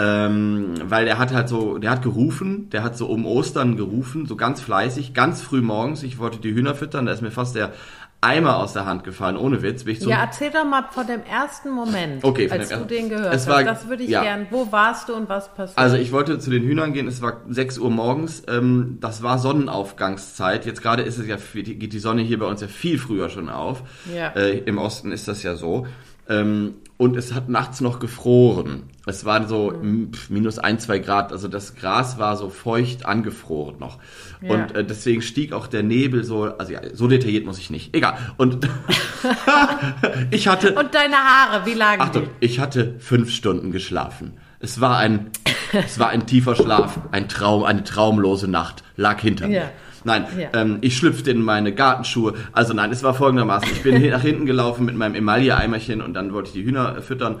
Ähm, 0.00 0.74
weil 0.84 1.04
der 1.06 1.18
hat 1.18 1.32
halt 1.32 1.48
so, 1.48 1.78
der 1.78 1.90
hat 1.90 2.02
gerufen, 2.02 2.70
der 2.70 2.84
hat 2.84 2.96
so 2.96 3.06
um 3.06 3.26
Ostern 3.26 3.76
gerufen, 3.76 4.26
so 4.26 4.36
ganz 4.36 4.60
fleißig, 4.60 5.12
ganz 5.12 5.42
früh 5.42 5.60
morgens. 5.60 6.04
Ich 6.04 6.18
wollte 6.18 6.38
die 6.38 6.54
Hühner 6.54 6.74
füttern, 6.76 7.06
da 7.06 7.12
ist 7.12 7.20
mir 7.22 7.32
fast 7.32 7.56
der 7.56 7.72
Eimer 8.20 8.56
aus 8.58 8.72
der 8.72 8.84
Hand 8.86 9.04
gefallen, 9.04 9.36
ohne 9.36 9.62
Witz. 9.62 9.84
Bin 9.84 9.92
ich 9.94 10.00
so 10.00 10.10
Ja, 10.10 10.20
erzähl 10.22 10.50
doch 10.50 10.64
mal 10.64 10.84
von 10.90 11.06
dem 11.06 11.20
ersten 11.22 11.70
Moment, 11.70 12.24
Okay, 12.24 12.50
als 12.50 12.68
dem 12.68 12.80
du 12.80 12.84
den 12.86 13.08
gehört 13.08 13.32
Es 13.34 13.46
hast. 13.46 13.48
war- 13.48 13.62
das 13.64 13.88
würde 13.88 14.02
ich 14.04 14.10
ja. 14.10 14.22
gern. 14.22 14.46
Wo 14.50 14.70
warst 14.72 15.08
du 15.08 15.14
und 15.14 15.28
was 15.28 15.52
passiert? 15.54 15.78
Also 15.78 15.96
ich 15.96 16.10
wollte 16.12 16.38
zu 16.40 16.50
den 16.50 16.62
Hühnern 16.64 16.92
gehen, 16.92 17.06
es 17.08 17.20
war 17.22 17.42
6 17.48 17.78
Uhr 17.78 17.90
morgens, 17.90 18.42
ähm, 18.48 18.98
das 19.00 19.22
war 19.22 19.38
Sonnenaufgangszeit. 19.38 20.66
Jetzt 20.66 20.82
gerade 20.82 21.02
ist 21.02 21.18
es 21.18 21.26
ja, 21.26 21.36
geht 21.54 21.92
die 21.92 21.98
Sonne 21.98 22.22
hier 22.22 22.38
bei 22.38 22.46
uns 22.46 22.60
ja 22.60 22.66
viel 22.68 22.98
früher 22.98 23.28
schon 23.30 23.48
auf. 23.48 23.82
Ja. 24.14 24.28
Äh, 24.30 24.58
Im 24.58 24.78
Osten 24.78 25.12
ist 25.12 25.28
das 25.28 25.42
ja 25.44 25.54
so. 25.56 25.86
Ähm, 26.28 26.74
und 26.98 27.16
es 27.16 27.32
hat 27.32 27.48
nachts 27.48 27.80
noch 27.80 28.00
gefroren. 28.00 28.82
Es 29.06 29.24
waren 29.24 29.46
so 29.46 29.70
m, 29.70 30.12
pf, 30.12 30.30
minus 30.30 30.58
ein, 30.58 30.78
zwei 30.80 30.98
Grad, 30.98 31.32
also 31.32 31.46
das 31.48 31.76
Gras 31.76 32.18
war 32.18 32.36
so 32.36 32.50
feucht 32.50 33.06
angefroren 33.06 33.78
noch. 33.78 33.98
Ja. 34.42 34.52
Und 34.52 34.74
äh, 34.74 34.84
deswegen 34.84 35.22
stieg 35.22 35.52
auch 35.52 35.68
der 35.68 35.82
Nebel 35.84 36.24
so, 36.24 36.44
also 36.44 36.72
ja, 36.72 36.80
so 36.92 37.06
detailliert 37.06 37.46
muss 37.46 37.58
ich 37.58 37.70
nicht. 37.70 37.94
Egal. 37.94 38.18
Und 38.36 38.68
ich 40.30 40.48
hatte... 40.48 40.74
und 40.74 40.94
deine 40.94 41.16
Haare, 41.16 41.66
wie 41.66 41.74
lagen 41.74 42.02
Achtung, 42.02 42.28
ich 42.40 42.58
hatte 42.58 42.96
fünf 42.98 43.30
Stunden 43.30 43.70
geschlafen. 43.70 44.32
Es 44.60 44.80
war 44.80 44.98
ein, 44.98 45.30
es 45.72 45.98
war 45.98 46.08
ein 46.08 46.26
tiefer 46.26 46.56
Schlaf, 46.56 46.98
ein 47.12 47.28
Traum, 47.28 47.62
eine 47.62 47.84
traumlose 47.84 48.48
Nacht 48.48 48.82
lag 48.96 49.20
hinter 49.20 49.46
Ja. 49.46 49.60
mir. 49.60 49.70
Nein, 50.08 50.26
Ja. 50.38 50.48
ähm, 50.60 50.78
ich 50.80 50.96
schlüpfte 50.96 51.30
in 51.30 51.42
meine 51.42 51.72
Gartenschuhe. 51.72 52.34
Also 52.52 52.74
nein, 52.74 52.90
es 52.90 53.02
war 53.02 53.14
folgendermaßen. 53.14 53.68
Ich 53.72 53.82
bin 53.82 54.02
nach 54.10 54.22
hinten 54.22 54.46
gelaufen 54.46 54.84
mit 54.86 54.96
meinem 54.96 55.14
Emaille-Eimerchen 55.14 56.00
und 56.02 56.14
dann 56.14 56.32
wollte 56.32 56.48
ich 56.48 56.54
die 56.54 56.64
Hühner 56.64 56.96
äh, 56.98 57.02
füttern. 57.02 57.36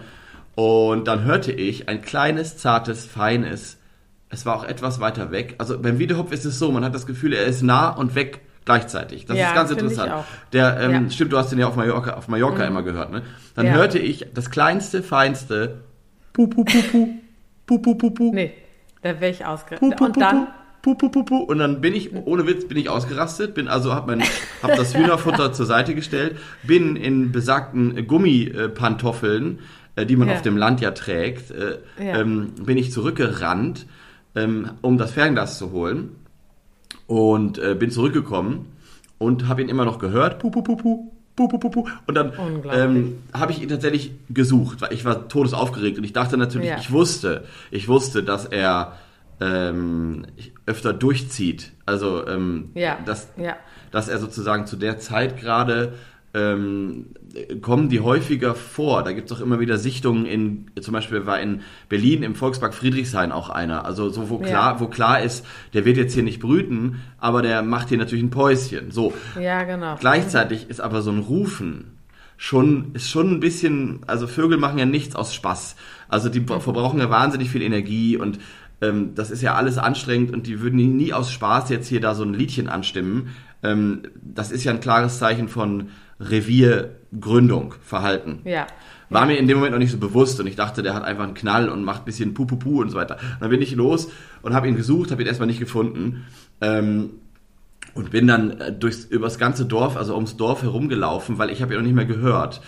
Und 0.54 1.06
dann 1.08 1.24
hörte 1.24 1.52
ich 1.52 1.88
ein 1.88 2.02
kleines, 2.02 2.56
zartes, 2.56 3.06
feines. 3.06 3.78
Es 4.28 4.44
war 4.44 4.56
auch 4.56 4.64
etwas 4.64 5.00
weiter 5.00 5.30
weg. 5.30 5.54
Also 5.58 5.78
beim 5.80 5.98
Wiedehopf 5.98 6.32
ist 6.32 6.44
es 6.44 6.58
so, 6.58 6.70
man 6.70 6.84
hat 6.84 6.94
das 6.94 7.06
Gefühl, 7.06 7.32
er 7.32 7.44
ist 7.46 7.62
nah 7.62 7.88
und 7.90 8.14
weg 8.14 8.40
gleichzeitig. 8.64 9.24
Das 9.24 9.38
Ja, 9.38 9.46
ist 9.48 9.54
ganz 9.54 9.70
interessant. 9.70 10.12
Der, 10.52 10.78
ähm, 10.80 11.04
Ja. 11.04 11.10
stimmt, 11.10 11.32
du 11.32 11.38
hast 11.38 11.50
den 11.50 11.58
ja 11.58 11.66
auf 11.68 11.76
Mallorca, 11.76 12.12
auf 12.14 12.28
Mallorca 12.28 12.64
immer 12.64 12.82
gehört, 12.82 13.10
ne? 13.10 13.22
Dann 13.54 13.66
Ja. 13.66 13.72
hörte 13.72 13.98
ich 13.98 14.26
das 14.34 14.50
kleinste, 14.50 15.02
feinste 15.02 15.80
Pu, 16.34 16.46
pu, 16.46 16.62
pu, 16.64 16.82
pu, 16.82 17.08
pu, 17.66 17.78
pu, 17.78 17.94
pu, 17.96 18.10
pu. 18.10 18.30
Nee, 18.34 18.52
da 19.02 19.18
wäre 19.20 19.30
ich 19.30 19.44
ausgerastet. 19.46 20.00
Und 20.00 20.20
dann, 20.20 20.48
pu, 20.94 21.08
pu, 21.08 21.08
pu, 21.10 21.24
pu. 21.24 21.36
Und 21.38 21.58
dann 21.58 21.80
bin 21.80 21.94
ich, 21.94 22.12
ohne 22.14 22.46
Witz, 22.46 22.66
bin 22.66 22.76
ich 22.78 22.88
ausgerastet, 22.88 23.54
bin 23.54 23.68
also, 23.68 23.94
hab 23.94 24.06
mein, 24.06 24.22
hab 24.62 24.74
das 24.76 24.94
Hühnerfutter 24.96 25.52
zur 25.58 25.66
Seite 25.66 25.94
gestellt, 25.94 26.36
bin 26.62 26.96
in 26.96 27.32
besagten 27.32 28.06
Gummipantoffeln, 28.06 29.58
äh, 29.96 30.06
die 30.06 30.16
man 30.16 30.28
Ja. 30.28 30.34
auf 30.34 30.42
dem 30.42 30.56
Land 30.56 30.80
ja 30.80 30.90
trägt, 30.92 31.50
äh, 31.50 31.78
Ja. 32.02 32.20
ähm, 32.20 32.52
bin 32.64 32.76
ich 32.78 32.92
zurückgerannt, 32.92 33.86
ähm, 34.34 34.70
um 34.82 34.98
das 34.98 35.12
Fernglas 35.12 35.58
zu 35.58 35.72
holen 35.72 36.10
und 37.06 37.58
äh, 37.58 37.74
bin 37.74 37.90
zurückgekommen 37.90 38.66
und 39.18 39.48
habe 39.48 39.62
ihn 39.62 39.68
immer 39.68 39.84
noch 39.84 39.98
gehört. 39.98 40.38
Pu, 40.38 40.50
pu, 40.50 40.62
pu, 40.62 40.76
pu. 40.76 41.12
Pu, 41.36 41.46
pu, 41.46 41.70
pu. 41.70 41.86
Und 42.08 42.16
dann 42.16 42.32
ähm, 42.72 43.18
habe 43.32 43.52
ich 43.52 43.62
ihn 43.62 43.68
tatsächlich 43.68 44.10
gesucht, 44.28 44.80
weil 44.80 44.92
ich 44.92 45.04
war 45.04 45.28
todesaufgeregt 45.28 45.96
und 45.96 46.02
ich 46.02 46.12
dachte 46.12 46.36
natürlich, 46.36 46.68
Ja. 46.70 46.78
ich 46.80 46.90
wusste, 46.90 47.44
ich 47.70 47.86
wusste, 47.86 48.24
dass 48.24 48.44
er 48.44 48.94
ähm, 49.40 50.26
öfter 50.66 50.92
durchzieht. 50.92 51.72
Also, 51.86 52.26
ähm, 52.26 52.70
Ja, 52.74 52.98
dass, 53.04 53.28
ja. 53.36 53.56
dass 53.90 54.08
er 54.08 54.18
sozusagen 54.18 54.66
zu 54.66 54.76
der 54.76 54.98
Zeit 54.98 55.38
gerade 55.40 55.94
ähm, 56.34 57.06
kommen 57.62 57.88
die 57.88 58.00
häufiger 58.00 58.54
vor. 58.54 59.02
Da 59.02 59.12
gibt 59.12 59.30
es 59.30 59.36
auch 59.36 59.40
immer 59.40 59.60
wieder 59.60 59.78
Sichtungen 59.78 60.26
in, 60.26 60.66
zum 60.80 60.92
Beispiel 60.92 61.24
war 61.24 61.40
in 61.40 61.62
Berlin 61.88 62.22
im 62.22 62.34
Volkspark 62.34 62.74
Friedrichshain 62.74 63.32
auch 63.32 63.48
einer. 63.48 63.86
Also 63.86 64.10
so, 64.10 64.28
wo 64.28 64.38
Ja. 64.40 64.46
klar, 64.46 64.80
wo 64.80 64.86
klar 64.88 65.22
ist, 65.22 65.46
der 65.72 65.84
wird 65.86 65.96
jetzt 65.96 66.12
hier 66.12 66.22
nicht 66.22 66.40
brüten, 66.40 67.00
aber 67.18 67.40
der 67.40 67.62
macht 67.62 67.88
hier 67.88 67.98
natürlich 67.98 68.24
ein 68.24 68.30
Päuschen. 68.30 68.90
So. 68.90 69.14
ja, 69.40 69.62
genau. 69.64 69.96
Gleichzeitig 69.98 70.68
ist 70.68 70.80
aber 70.80 71.00
so 71.00 71.10
ein 71.10 71.20
Rufen 71.20 71.92
schon, 72.36 72.90
ist 72.94 73.10
schon 73.10 73.30
ein 73.32 73.40
bisschen, 73.40 74.00
also 74.06 74.26
Vögel 74.26 74.58
machen 74.58 74.78
ja 74.78 74.84
nichts 74.86 75.16
aus 75.16 75.34
Spaß. 75.34 75.76
Also 76.08 76.28
die 76.28 76.40
Mhm. 76.40 76.60
verbrauchen 76.60 77.00
ja 77.00 77.08
wahnsinnig 77.10 77.48
viel 77.50 77.62
Energie 77.62 78.16
und 78.18 78.38
ähm, 78.80 79.14
das 79.14 79.30
ist 79.30 79.42
ja 79.42 79.54
alles 79.54 79.78
anstrengend 79.78 80.32
und 80.32 80.46
die 80.46 80.60
würden 80.60 80.76
nie, 80.96 81.12
aus 81.12 81.32
Spaß 81.32 81.70
jetzt 81.70 81.88
hier 81.88 82.00
da 82.00 82.14
so 82.14 82.24
ein 82.24 82.34
Liedchen 82.34 82.68
anstimmen. 82.68 83.34
Ähm, 83.62 84.02
das 84.22 84.50
ist 84.50 84.64
ja 84.64 84.72
ein 84.72 84.80
klares 84.80 85.18
Zeichen 85.18 85.48
von 85.48 85.88
Reviergründung, 86.20 87.74
Verhalten. 87.82 88.40
Ja. 88.44 88.66
War 89.10 89.26
mir 89.26 89.38
in 89.38 89.48
dem 89.48 89.56
Moment 89.56 89.72
noch 89.72 89.78
nicht 89.78 89.90
so 89.90 89.98
bewusst 89.98 90.38
und 90.38 90.46
ich 90.46 90.56
dachte, 90.56 90.82
der 90.82 90.94
hat 90.94 91.02
einfach 91.02 91.24
einen 91.24 91.34
Knall 91.34 91.68
und 91.68 91.82
macht 91.82 92.02
ein 92.02 92.04
bisschen 92.04 92.34
Puh-Puh-Puh 92.34 92.82
und 92.82 92.90
so 92.90 92.96
weiter. 92.96 93.16
Und 93.16 93.40
dann 93.40 93.50
bin 93.50 93.62
ich 93.62 93.74
los 93.74 94.10
und 94.42 94.54
habe 94.54 94.68
ihn 94.68 94.76
gesucht, 94.76 95.10
habe 95.10 95.22
ihn 95.22 95.28
erstmal 95.28 95.46
nicht 95.46 95.60
gefunden. 95.60 96.26
Ähm, 96.60 97.10
und 97.94 98.10
bin 98.10 98.26
dann 98.26 98.60
äh, 98.60 98.72
durchs, 98.72 99.04
übers 99.04 99.38
ganze 99.38 99.64
Dorf, 99.64 99.96
also 99.96 100.14
ums 100.14 100.36
Dorf 100.36 100.62
herumgelaufen, 100.62 101.38
weil 101.38 101.50
ich 101.50 101.62
habe 101.62 101.74
ihn 101.74 101.78
noch 101.78 101.86
nicht 101.86 101.94
mehr 101.94 102.04
gehört. 102.04 102.60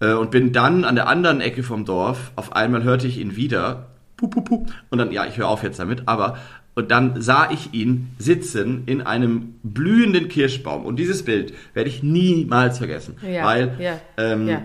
Äh, 0.00 0.12
und 0.12 0.30
bin 0.30 0.52
dann 0.52 0.84
an 0.84 0.94
der 0.94 1.08
anderen 1.08 1.40
Ecke 1.40 1.62
vom 1.62 1.84
Dorf, 1.84 2.32
auf 2.36 2.54
einmal 2.54 2.82
hörte 2.82 3.06
ich 3.06 3.18
ihn 3.18 3.36
wieder. 3.36 3.88
Puh, 4.20 4.28
puh, 4.28 4.42
puh. 4.42 4.66
Und 4.90 4.98
dann, 4.98 5.10
ja, 5.12 5.24
ich 5.24 5.38
höre 5.38 5.48
auf 5.48 5.62
jetzt 5.62 5.78
damit, 5.78 6.02
aber 6.06 6.36
und 6.74 6.90
dann 6.90 7.20
sah 7.22 7.50
ich 7.50 7.72
ihn 7.72 8.10
sitzen 8.18 8.82
in 8.84 9.00
einem 9.00 9.54
blühenden 9.62 10.28
Kirschbaum. 10.28 10.84
Und 10.84 10.96
dieses 10.96 11.24
Bild 11.24 11.54
werde 11.72 11.88
ich 11.88 12.02
niemals 12.02 12.76
vergessen. 12.78 13.16
Ja, 13.26 13.44
weil, 13.46 13.72
ja, 13.78 13.98
ähm, 14.18 14.46
ja. 14.46 14.62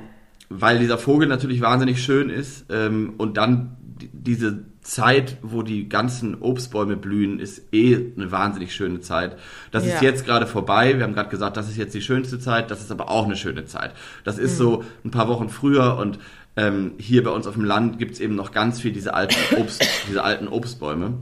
weil 0.50 0.80
dieser 0.80 0.98
Vogel 0.98 1.28
natürlich 1.30 1.62
wahnsinnig 1.62 2.04
schön 2.04 2.30
ist. 2.30 2.66
Ähm, 2.70 3.14
und 3.18 3.38
dann 3.38 3.78
die- 3.82 4.10
diese 4.14 4.66
Zeit, 4.82 5.38
wo 5.42 5.64
die 5.64 5.88
ganzen 5.90 6.36
Obstbäume 6.42 6.96
blühen, 6.98 7.40
ist 7.40 7.74
eh 7.74 7.96
eine 8.16 8.32
wahnsinnig 8.32 8.76
schöne 8.76 9.00
Zeit. 9.00 9.36
Das 9.72 9.84
ist 9.86 9.96
Ja. 9.96 10.02
jetzt 10.04 10.26
gerade 10.26 10.46
vorbei. 10.48 10.98
Wir 10.98 11.04
haben 11.06 11.14
gerade 11.16 11.30
gesagt, 11.30 11.56
das 11.58 11.70
ist 11.70 11.78
jetzt 11.78 11.96
die 11.96 12.02
schönste 12.02 12.40
Zeit. 12.40 12.70
Das 12.72 12.82
ist 12.82 12.92
aber 12.92 13.10
auch 13.10 13.26
eine 13.26 13.36
schöne 13.38 13.66
Zeit. 13.66 13.94
Das 14.26 14.38
ist 14.38 14.58
so 14.58 14.84
ein 15.04 15.12
paar 15.12 15.28
Wochen 15.28 15.50
früher 15.50 15.98
und 15.98 16.20
ähm, 16.58 16.94
hier 16.98 17.24
bei 17.24 17.32
uns 17.32 17.48
auf 17.48 17.56
dem 17.56 17.66
Land 17.66 18.00
gibt's 18.00 18.20
eben 18.20 18.36
noch 18.36 18.52
ganz 18.52 18.80
viel 18.80 18.92
diese 18.92 19.14
alten 19.14 19.36
Obst, 19.58 19.84
diese 20.10 20.24
alten 20.24 20.48
Obstbäume 20.48 21.14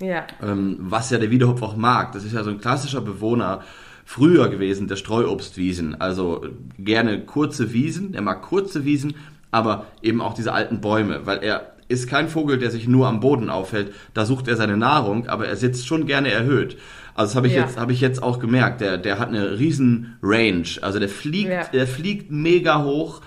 Ja. 0.00 0.26
ähm, 0.42 0.76
was 0.80 1.10
ja 1.10 1.18
der 1.18 1.30
Wiedehopf 1.30 1.62
auch 1.62 1.76
mag. 1.76 2.12
Das 2.12 2.24
ist 2.24 2.32
ja 2.34 2.42
so 2.44 2.50
ein 2.50 2.60
klassischer 2.60 3.00
Bewohner 3.00 3.62
früher 4.04 4.48
gewesen 4.48 4.86
der 4.88 4.96
Streuobstwiesen. 4.96 6.00
Also 6.00 6.44
äh, 6.44 6.50
gerne 6.82 7.20
kurze 7.24 7.72
Wiesen, 7.72 8.12
der 8.12 8.22
mag 8.22 8.42
kurze 8.42 8.84
Wiesen, 8.84 9.14
aber 9.50 9.86
eben 10.02 10.20
auch 10.20 10.34
diese 10.34 10.52
alten 10.52 10.80
Bäume, 10.80 11.24
weil 11.24 11.38
er 11.38 11.72
ist 11.88 12.08
kein 12.08 12.28
Vogel, 12.28 12.58
der 12.58 12.70
sich 12.72 12.88
nur 12.88 13.06
am 13.06 13.20
Boden 13.20 13.48
aufhält. 13.48 13.92
Da 14.12 14.26
sucht 14.26 14.48
er 14.48 14.56
seine 14.56 14.76
Nahrung, 14.76 15.28
aber 15.28 15.46
er 15.46 15.54
sitzt 15.56 15.86
schon 15.86 16.04
gerne 16.06 16.32
erhöht. 16.32 16.76
Also 17.14 17.30
das 17.30 17.36
habe 17.36 17.46
ich 17.46 17.54
Ja. 17.54 17.62
jetzt 17.62 17.78
habe 17.78 17.92
ich 17.92 18.00
jetzt 18.00 18.22
auch 18.22 18.40
gemerkt. 18.40 18.80
Der 18.80 18.98
der 18.98 19.18
hat 19.20 19.28
eine 19.28 19.58
riesen 19.58 20.16
Range. 20.22 20.66
Also 20.82 20.98
der 20.98 21.08
fliegt 21.08 21.48
Ja. 21.50 21.64
der 21.72 21.86
fliegt 21.86 22.30
mega 22.30 22.82
hoch 22.82 23.22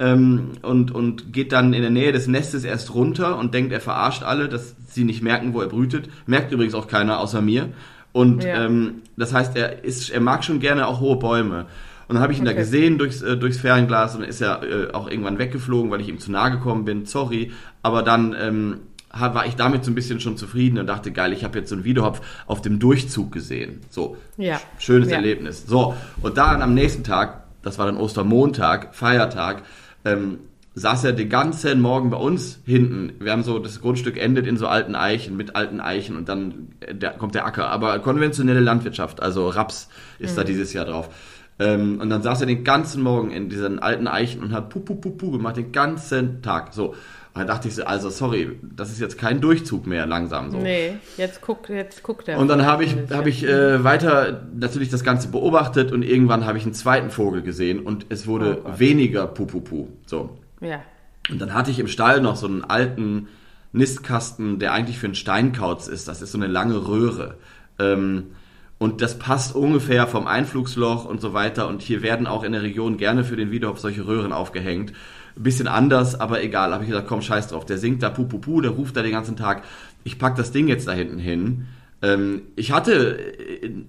ähm, 0.00 0.48
und, 0.62 0.90
und 0.90 1.32
geht 1.32 1.52
dann 1.52 1.72
in 1.74 1.82
der 1.82 1.90
Nähe 1.90 2.10
des 2.12 2.26
Nestes 2.26 2.64
erst 2.64 2.94
runter 2.94 3.38
und 3.38 3.54
denkt, 3.54 3.72
er 3.72 3.80
verarscht 3.80 4.22
alle, 4.24 4.48
dass 4.48 4.74
sie 4.88 5.04
nicht 5.04 5.22
merken, 5.22 5.54
wo 5.54 5.60
er 5.60 5.68
brütet. 5.68 6.08
Merkt 6.26 6.50
übrigens 6.52 6.74
auch 6.74 6.88
keiner 6.88 7.20
außer 7.20 7.40
mir. 7.42 7.68
Und 8.12 8.42
Ja. 8.42 8.64
ähm, 8.64 9.02
das 9.16 9.32
heißt, 9.32 9.56
er, 9.56 9.84
ist, 9.84 10.10
er 10.10 10.20
mag 10.20 10.42
schon 10.42 10.58
gerne 10.58 10.88
auch 10.88 10.98
hohe 11.00 11.16
Bäume. 11.16 11.66
Und 12.08 12.14
dann 12.14 12.22
habe 12.24 12.32
ich 12.32 12.40
ihn 12.40 12.44
da 12.44 12.50
Okay. 12.50 12.60
gesehen 12.60 12.98
durchs, 12.98 13.22
äh, 13.22 13.36
durchs 13.36 13.58
Fernglas 13.58 14.16
und 14.16 14.24
ist 14.24 14.40
er 14.40 14.62
äh, 14.64 14.92
auch 14.92 15.08
irgendwann 15.08 15.38
weggeflogen, 15.38 15.92
weil 15.92 16.00
ich 16.00 16.08
ihm 16.08 16.18
zu 16.18 16.32
nahe 16.32 16.50
gekommen 16.50 16.84
bin. 16.84 17.06
Sorry. 17.06 17.52
Aber 17.82 18.02
dann 18.02 18.34
ähm, 18.36 18.76
ha- 19.12 19.32
war 19.34 19.46
ich 19.46 19.54
damit 19.54 19.84
so 19.84 19.92
ein 19.92 19.94
bisschen 19.94 20.18
schon 20.18 20.36
zufrieden 20.36 20.78
und 20.80 20.88
dachte, 20.88 21.12
geil, 21.12 21.32
ich 21.32 21.44
habe 21.44 21.56
jetzt 21.60 21.68
so 21.68 21.76
einen 21.76 21.84
Wiedehopf 21.84 22.20
auf 22.48 22.62
dem 22.62 22.80
Durchzug 22.80 23.30
gesehen. 23.30 23.80
So, 23.90 24.16
Ja. 24.38 24.56
sch- 24.56 24.60
schönes 24.80 25.10
Ja. 25.10 25.16
Erlebnis. 25.18 25.66
So, 25.68 25.94
und 26.20 26.36
dann 26.36 26.62
am 26.62 26.74
nächsten 26.74 27.04
Tag, 27.04 27.44
das 27.62 27.78
war 27.78 27.86
dann 27.86 27.96
Ostermontag, 27.96 28.92
Feiertag, 28.96 29.62
ähm, 30.04 30.38
saß 30.74 31.04
er 31.04 31.12
den 31.12 31.28
ganzen 31.28 31.80
Morgen 31.80 32.10
bei 32.10 32.16
uns 32.16 32.60
hinten. 32.64 33.12
Wir 33.18 33.32
haben 33.32 33.42
so, 33.42 33.58
das 33.58 33.80
Grundstück 33.80 34.16
endet 34.16 34.46
in 34.46 34.56
so 34.56 34.66
alten 34.66 34.94
Eichen, 34.94 35.36
mit 35.36 35.56
alten 35.56 35.80
Eichen 35.80 36.16
und 36.16 36.28
dann 36.28 36.68
äh, 36.80 36.94
der, 36.94 37.10
kommt 37.12 37.34
der 37.34 37.46
Acker. 37.46 37.68
Aber 37.68 37.98
konventionelle 37.98 38.60
Landwirtschaft, 38.60 39.22
also 39.22 39.48
Raps 39.48 39.88
ist 40.18 40.38
da 40.38 40.44
dieses 40.44 40.72
Jahr 40.72 40.84
drauf. 40.84 41.10
Ähm, 41.58 42.00
und 42.00 42.08
dann 42.08 42.22
saß 42.22 42.40
er 42.40 42.46
den 42.46 42.64
ganzen 42.64 43.02
Morgen 43.02 43.30
in 43.30 43.50
diesen 43.50 43.78
alten 43.78 44.06
Eichen 44.06 44.42
und 44.42 44.52
hat 44.52 44.70
pu, 44.70 44.80
pu, 44.80 44.94
pu, 44.94 45.10
pu 45.10 45.30
gemacht, 45.32 45.56
den 45.56 45.72
ganzen 45.72 46.40
Tag. 46.40 46.72
So. 46.72 46.94
Und 47.32 47.38
dann 47.40 47.46
dachte 47.46 47.68
ich 47.68 47.76
so, 47.76 47.84
also 47.84 48.10
sorry, 48.10 48.58
das 48.62 48.90
ist 48.90 49.00
jetzt 49.00 49.16
kein 49.16 49.40
Durchzug 49.40 49.86
mehr 49.86 50.04
langsam. 50.06 50.50
So. 50.50 50.58
Nee, 50.58 50.94
jetzt 51.16 51.40
guckt, 51.40 51.68
jetzt 51.68 52.02
guckt 52.02 52.26
er. 52.28 52.38
Und 52.38 52.48
dann 52.48 52.66
habe 52.66 52.84
ich, 52.84 52.96
hab 53.10 53.26
ich 53.26 53.44
äh, 53.44 53.84
weiter 53.84 54.48
natürlich 54.54 54.88
das 54.88 55.04
Ganze 55.04 55.28
beobachtet 55.28 55.92
und 55.92 56.02
irgendwann 56.02 56.44
habe 56.44 56.58
ich 56.58 56.64
einen 56.64 56.74
zweiten 56.74 57.10
Vogel 57.10 57.42
gesehen 57.42 57.80
und 57.80 58.06
es 58.08 58.26
wurde 58.26 58.62
Oh 58.64 58.78
weniger 58.78 59.28
Pupupu. 59.28 59.86
So. 60.06 60.38
Ja. 60.60 60.82
Und 61.30 61.40
dann 61.40 61.54
hatte 61.54 61.70
ich 61.70 61.78
im 61.78 61.86
Stall 61.86 62.20
noch 62.20 62.34
so 62.34 62.48
einen 62.48 62.64
alten 62.64 63.28
Nistkasten, 63.72 64.58
der 64.58 64.72
eigentlich 64.72 64.98
für 64.98 65.06
einen 65.06 65.14
Steinkauz 65.14 65.86
ist. 65.86 66.08
Das 66.08 66.22
ist 66.22 66.32
so 66.32 66.38
eine 66.38 66.48
lange 66.48 66.88
Röhre. 66.88 67.36
Ähm, 67.78 68.32
Und 68.78 69.02
das 69.02 69.18
passt 69.18 69.54
ungefähr 69.54 70.06
vom 70.06 70.26
Einflugsloch 70.26 71.04
und 71.04 71.20
so 71.20 71.32
weiter. 71.34 71.68
Und 71.68 71.82
hier 71.82 72.02
werden 72.02 72.26
auch 72.26 72.42
in 72.42 72.52
der 72.52 72.62
Region 72.62 72.96
gerne 72.96 73.22
für 73.22 73.36
den 73.36 73.50
Wiederhof 73.52 73.78
solche 73.78 74.06
Röhren 74.06 74.32
aufgehängt. 74.32 74.92
Ein 75.36 75.42
bisschen 75.42 75.68
anders, 75.68 76.18
aber 76.18 76.42
egal. 76.42 76.72
Habe 76.72 76.84
ich 76.84 76.90
gesagt, 76.90 77.08
komm, 77.08 77.22
scheiß 77.22 77.48
drauf. 77.48 77.64
Der 77.66 77.78
singt 77.78 78.02
da 78.02 78.10
pu, 78.10 78.24
pu, 78.24 78.38
pu, 78.38 78.60
der 78.60 78.72
ruft 78.72 78.96
da 78.96 79.02
den 79.02 79.12
ganzen 79.12 79.36
Tag. 79.36 79.62
Ich 80.04 80.18
pack 80.18 80.36
das 80.36 80.52
Ding 80.52 80.68
jetzt 80.68 80.88
da 80.88 80.92
hinten 80.92 81.18
hin. 81.18 81.66
Ähm, 82.02 82.42
ich 82.56 82.72
hatte, 82.72 83.18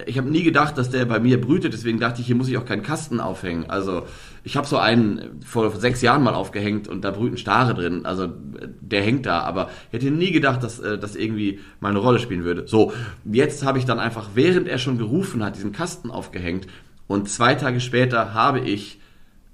ich 0.05 0.17
habe 0.17 0.29
nie 0.29 0.43
gedacht, 0.43 0.77
dass 0.77 0.89
der 0.89 1.05
bei 1.05 1.19
mir 1.19 1.39
brütet, 1.39 1.74
deswegen 1.74 2.00
dachte 2.00 2.19
ich, 2.19 2.27
hier 2.27 2.36
muss 2.36 2.50
ich 2.50 2.57
auch 2.57 2.65
keinen 2.65 2.83
Kasten 2.83 3.21
aufhängen. 3.21 3.69
Also 3.69 4.03
ich 4.43 4.57
habe 4.57 4.67
so 4.67 4.77
einen 4.77 5.39
vor 5.45 5.71
sechs 5.71 6.01
Jahren 6.01 6.24
mal 6.24 6.33
aufgehängt 6.33 6.88
und 6.89 7.05
da 7.05 7.12
brüten 7.12 7.38
Stare 7.38 7.74
drin. 7.74 8.05
Also 8.05 8.27
der 8.81 9.01
hängt 9.01 9.25
da, 9.25 9.41
aber 9.41 9.69
ich 9.91 9.93
hätte 9.93 10.12
nie 10.12 10.31
gedacht, 10.31 10.62
dass 10.62 10.79
äh, 10.79 10.98
das 10.98 11.15
irgendwie 11.15 11.60
mal 11.79 11.89
eine 11.89 12.00
Rolle 12.00 12.19
spielen 12.19 12.43
würde. 12.43 12.67
So, 12.67 12.91
jetzt 13.24 13.65
habe 13.65 13.77
ich 13.77 13.86
dann 13.86 14.00
einfach, 14.00 14.31
während 14.36 14.67
er 14.67 14.77
schon 14.77 14.98
gerufen 14.98 15.43
hat, 15.43 15.55
diesen 15.55 15.71
Kasten 15.71 16.12
aufgehängt 16.12 16.67
und 17.07 17.29
zwei 17.29 17.55
Tage 17.55 17.79
später 17.79 18.33
habe 18.33 18.60
ich 18.60 19.00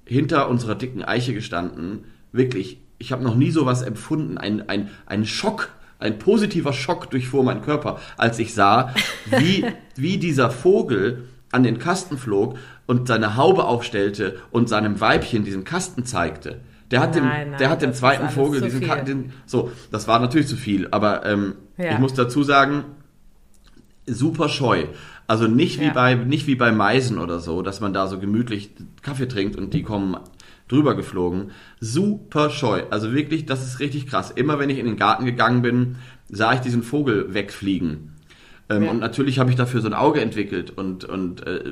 hinter 0.08 0.48
unserer 0.48 0.74
dicken 0.74 1.04
Eiche 1.04 1.34
gestanden. 1.34 2.04
Wirklich, 2.32 2.80
ich 2.98 3.12
habe 3.12 3.22
noch 3.22 3.34
nie 3.36 3.50
sowas 3.50 3.82
empfunden. 3.82 4.38
Ein, 4.38 4.68
ein, 4.68 4.90
ein 5.06 5.24
Schock 5.24 5.70
ein 6.00 6.18
positiver 6.18 6.72
Schock 6.72 7.10
durchfuhr 7.10 7.42
meinen 7.42 7.62
Körper, 7.62 7.98
als 8.16 8.38
ich 8.38 8.54
sah, 8.54 8.94
wie, 9.36 9.64
wie 9.96 10.18
dieser 10.18 10.50
Vogel 10.50 11.24
an 11.50 11.62
den 11.62 11.78
Kasten 11.78 12.18
flog 12.18 12.56
und 12.86 13.08
seine 13.08 13.36
Haube 13.36 13.64
aufstellte 13.64 14.38
und 14.50 14.68
seinem 14.68 15.00
Weibchen 15.00 15.44
diesen 15.44 15.64
Kasten 15.64 16.04
zeigte. 16.04 16.60
Der 16.90 17.00
hat 17.00 17.14
Nein, 17.14 17.22
dem, 17.22 17.50
nein, 17.50 17.58
der 17.58 17.70
hat 17.70 17.82
dem 17.82 17.92
zweiten 17.92 18.28
Vogel 18.28 18.60
diesen. 18.60 18.80
Kasten, 18.80 19.32
so, 19.44 19.72
das 19.90 20.08
war 20.08 20.20
natürlich 20.20 20.46
zu 20.46 20.56
viel, 20.56 20.88
aber 20.90 21.26
ähm, 21.26 21.54
Ja. 21.76 21.92
ich 21.92 21.98
muss 21.98 22.14
dazu 22.14 22.42
sagen, 22.42 22.84
super 24.06 24.48
scheu. 24.48 24.84
Also 25.28 25.46
nicht 25.46 25.78
wie 25.78 25.84
Ja. 25.84 25.92
bei 25.92 26.14
nicht 26.14 26.46
wie 26.48 26.56
bei 26.56 26.72
Meisen 26.72 27.18
oder 27.18 27.38
so, 27.38 27.62
dass 27.62 27.80
man 27.80 27.92
da 27.92 28.08
so 28.08 28.18
gemütlich 28.18 28.70
Kaffee 29.02 29.28
trinkt 29.28 29.56
und 29.56 29.74
die 29.74 29.82
kommen 29.82 30.16
drüber 30.68 30.96
geflogen. 30.96 31.50
Super 31.80 32.50
scheu. 32.50 32.82
Also 32.90 33.12
wirklich, 33.12 33.46
das 33.46 33.64
ist 33.64 33.78
richtig 33.78 34.06
krass. 34.06 34.30
Immer 34.30 34.58
wenn 34.58 34.70
ich 34.70 34.78
in 34.78 34.86
den 34.86 34.96
Garten 34.96 35.24
gegangen 35.26 35.62
bin, 35.62 35.96
sah 36.28 36.54
ich 36.54 36.60
diesen 36.60 36.82
Vogel 36.82 37.32
wegfliegen. 37.34 38.14
Ähm, 38.70 38.82
Ja. 38.82 38.90
Und 38.90 39.00
natürlich 39.00 39.38
habe 39.38 39.50
ich 39.50 39.56
dafür 39.56 39.80
so 39.80 39.88
ein 39.88 39.94
Auge 39.94 40.20
entwickelt 40.20 40.70
und, 40.76 41.04
und 41.04 41.46
äh, 41.46 41.62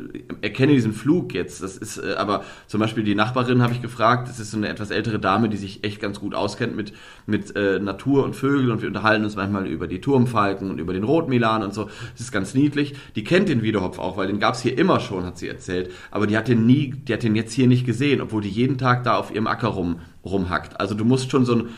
erkenne 0.40 0.72
diesen 0.72 0.92
Flug 0.92 1.34
jetzt. 1.34 1.62
Das 1.62 1.76
ist 1.76 1.98
äh, 1.98 2.14
aber 2.16 2.44
zum 2.66 2.80
Beispiel 2.80 3.04
die 3.04 3.14
Nachbarin 3.14 3.62
habe 3.62 3.72
ich 3.72 3.82
gefragt, 3.82 4.28
das 4.28 4.40
ist 4.40 4.50
so 4.50 4.56
eine 4.56 4.68
etwas 4.68 4.90
ältere 4.90 5.18
Dame, 5.18 5.48
die 5.48 5.56
sich 5.56 5.84
echt 5.84 6.00
ganz 6.00 6.20
gut 6.20 6.34
auskennt 6.34 6.74
mit, 6.74 6.92
mit 7.26 7.54
äh, 7.56 7.78
Natur 7.78 8.24
und 8.24 8.34
Vögeln 8.34 8.70
und 8.70 8.80
wir 8.80 8.88
unterhalten 8.88 9.24
uns 9.24 9.36
manchmal 9.36 9.66
über 9.66 9.86
die 9.86 10.00
Turmfalken 10.00 10.70
und 10.70 10.78
über 10.78 10.92
den 10.92 11.04
Rotmilan 11.04 11.62
und 11.62 11.74
so. 11.74 11.84
Das 12.12 12.20
ist 12.20 12.32
ganz 12.32 12.54
niedlich. 12.54 12.94
Die 13.14 13.24
kennt 13.24 13.48
den 13.48 13.62
Wiedehopf 13.62 13.98
auch, 13.98 14.16
weil 14.16 14.26
den 14.26 14.40
gab 14.40 14.54
es 14.54 14.62
hier 14.62 14.76
immer 14.78 15.00
schon, 15.00 15.24
hat 15.24 15.38
sie 15.38 15.48
erzählt. 15.48 15.90
Aber 16.10 16.26
die 16.26 16.36
hat 16.36 16.48
den 16.48 16.66
nie, 16.66 16.94
die 16.96 17.12
hat 17.12 17.22
den 17.22 17.36
jetzt 17.36 17.52
hier 17.52 17.66
nicht 17.66 17.84
gesehen, 17.84 18.20
obwohl 18.20 18.42
die 18.42 18.48
jeden 18.48 18.78
Tag 18.78 19.04
da 19.04 19.16
auf 19.16 19.34
ihrem 19.34 19.46
Acker 19.46 19.68
rum, 19.68 20.00
rumhackt. 20.24 20.80
Also 20.80 20.94
du 20.94 21.04
musst 21.04 21.30
schon 21.30 21.44
so 21.44 21.54
ein 21.56 21.68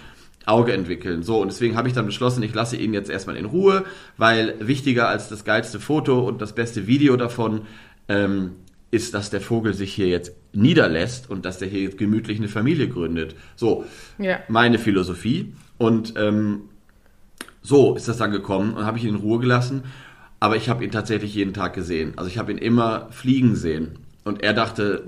Auge 0.48 0.72
entwickeln. 0.72 1.22
So, 1.22 1.40
und 1.40 1.48
deswegen 1.52 1.76
habe 1.76 1.88
ich 1.88 1.94
dann 1.94 2.06
beschlossen, 2.06 2.42
ich 2.42 2.54
lasse 2.54 2.76
ihn 2.76 2.94
jetzt 2.94 3.10
erstmal 3.10 3.36
in 3.36 3.44
Ruhe, 3.44 3.84
weil 4.16 4.54
wichtiger 4.60 5.08
als 5.08 5.28
das 5.28 5.44
geilste 5.44 5.78
Foto 5.80 6.20
und 6.20 6.40
das 6.40 6.54
beste 6.54 6.86
Video 6.86 7.16
davon 7.16 7.62
ähm, 8.08 8.52
ist, 8.90 9.12
dass 9.14 9.30
der 9.30 9.40
Vogel 9.40 9.74
sich 9.74 9.92
hier 9.94 10.08
jetzt 10.08 10.32
niederlässt 10.52 11.30
und 11.30 11.44
dass 11.44 11.58
der 11.58 11.68
hier 11.68 11.82
jetzt 11.82 11.98
gemütlich 11.98 12.38
eine 12.38 12.48
Familie 12.48 12.88
gründet. 12.88 13.34
So, 13.56 13.84
Ja. 14.18 14.40
meine 14.48 14.78
Philosophie. 14.78 15.52
Und 15.76 16.14
ähm, 16.16 16.62
so 17.62 17.94
ist 17.94 18.08
das 18.08 18.16
dann 18.16 18.30
gekommen 18.30 18.74
und 18.74 18.84
habe 18.86 18.98
ich 18.98 19.04
ihn 19.04 19.10
in 19.10 19.16
Ruhe 19.16 19.38
gelassen. 19.40 19.82
Aber 20.40 20.56
ich 20.56 20.68
habe 20.68 20.84
ihn 20.84 20.90
tatsächlich 20.90 21.34
jeden 21.34 21.52
Tag 21.52 21.74
gesehen. 21.74 22.12
Also 22.16 22.30
ich 22.30 22.38
habe 22.38 22.52
ihn 22.52 22.58
immer 22.58 23.08
fliegen 23.10 23.56
sehen. 23.56 23.98
Und 24.28 24.42
er 24.42 24.52
dachte, 24.52 25.04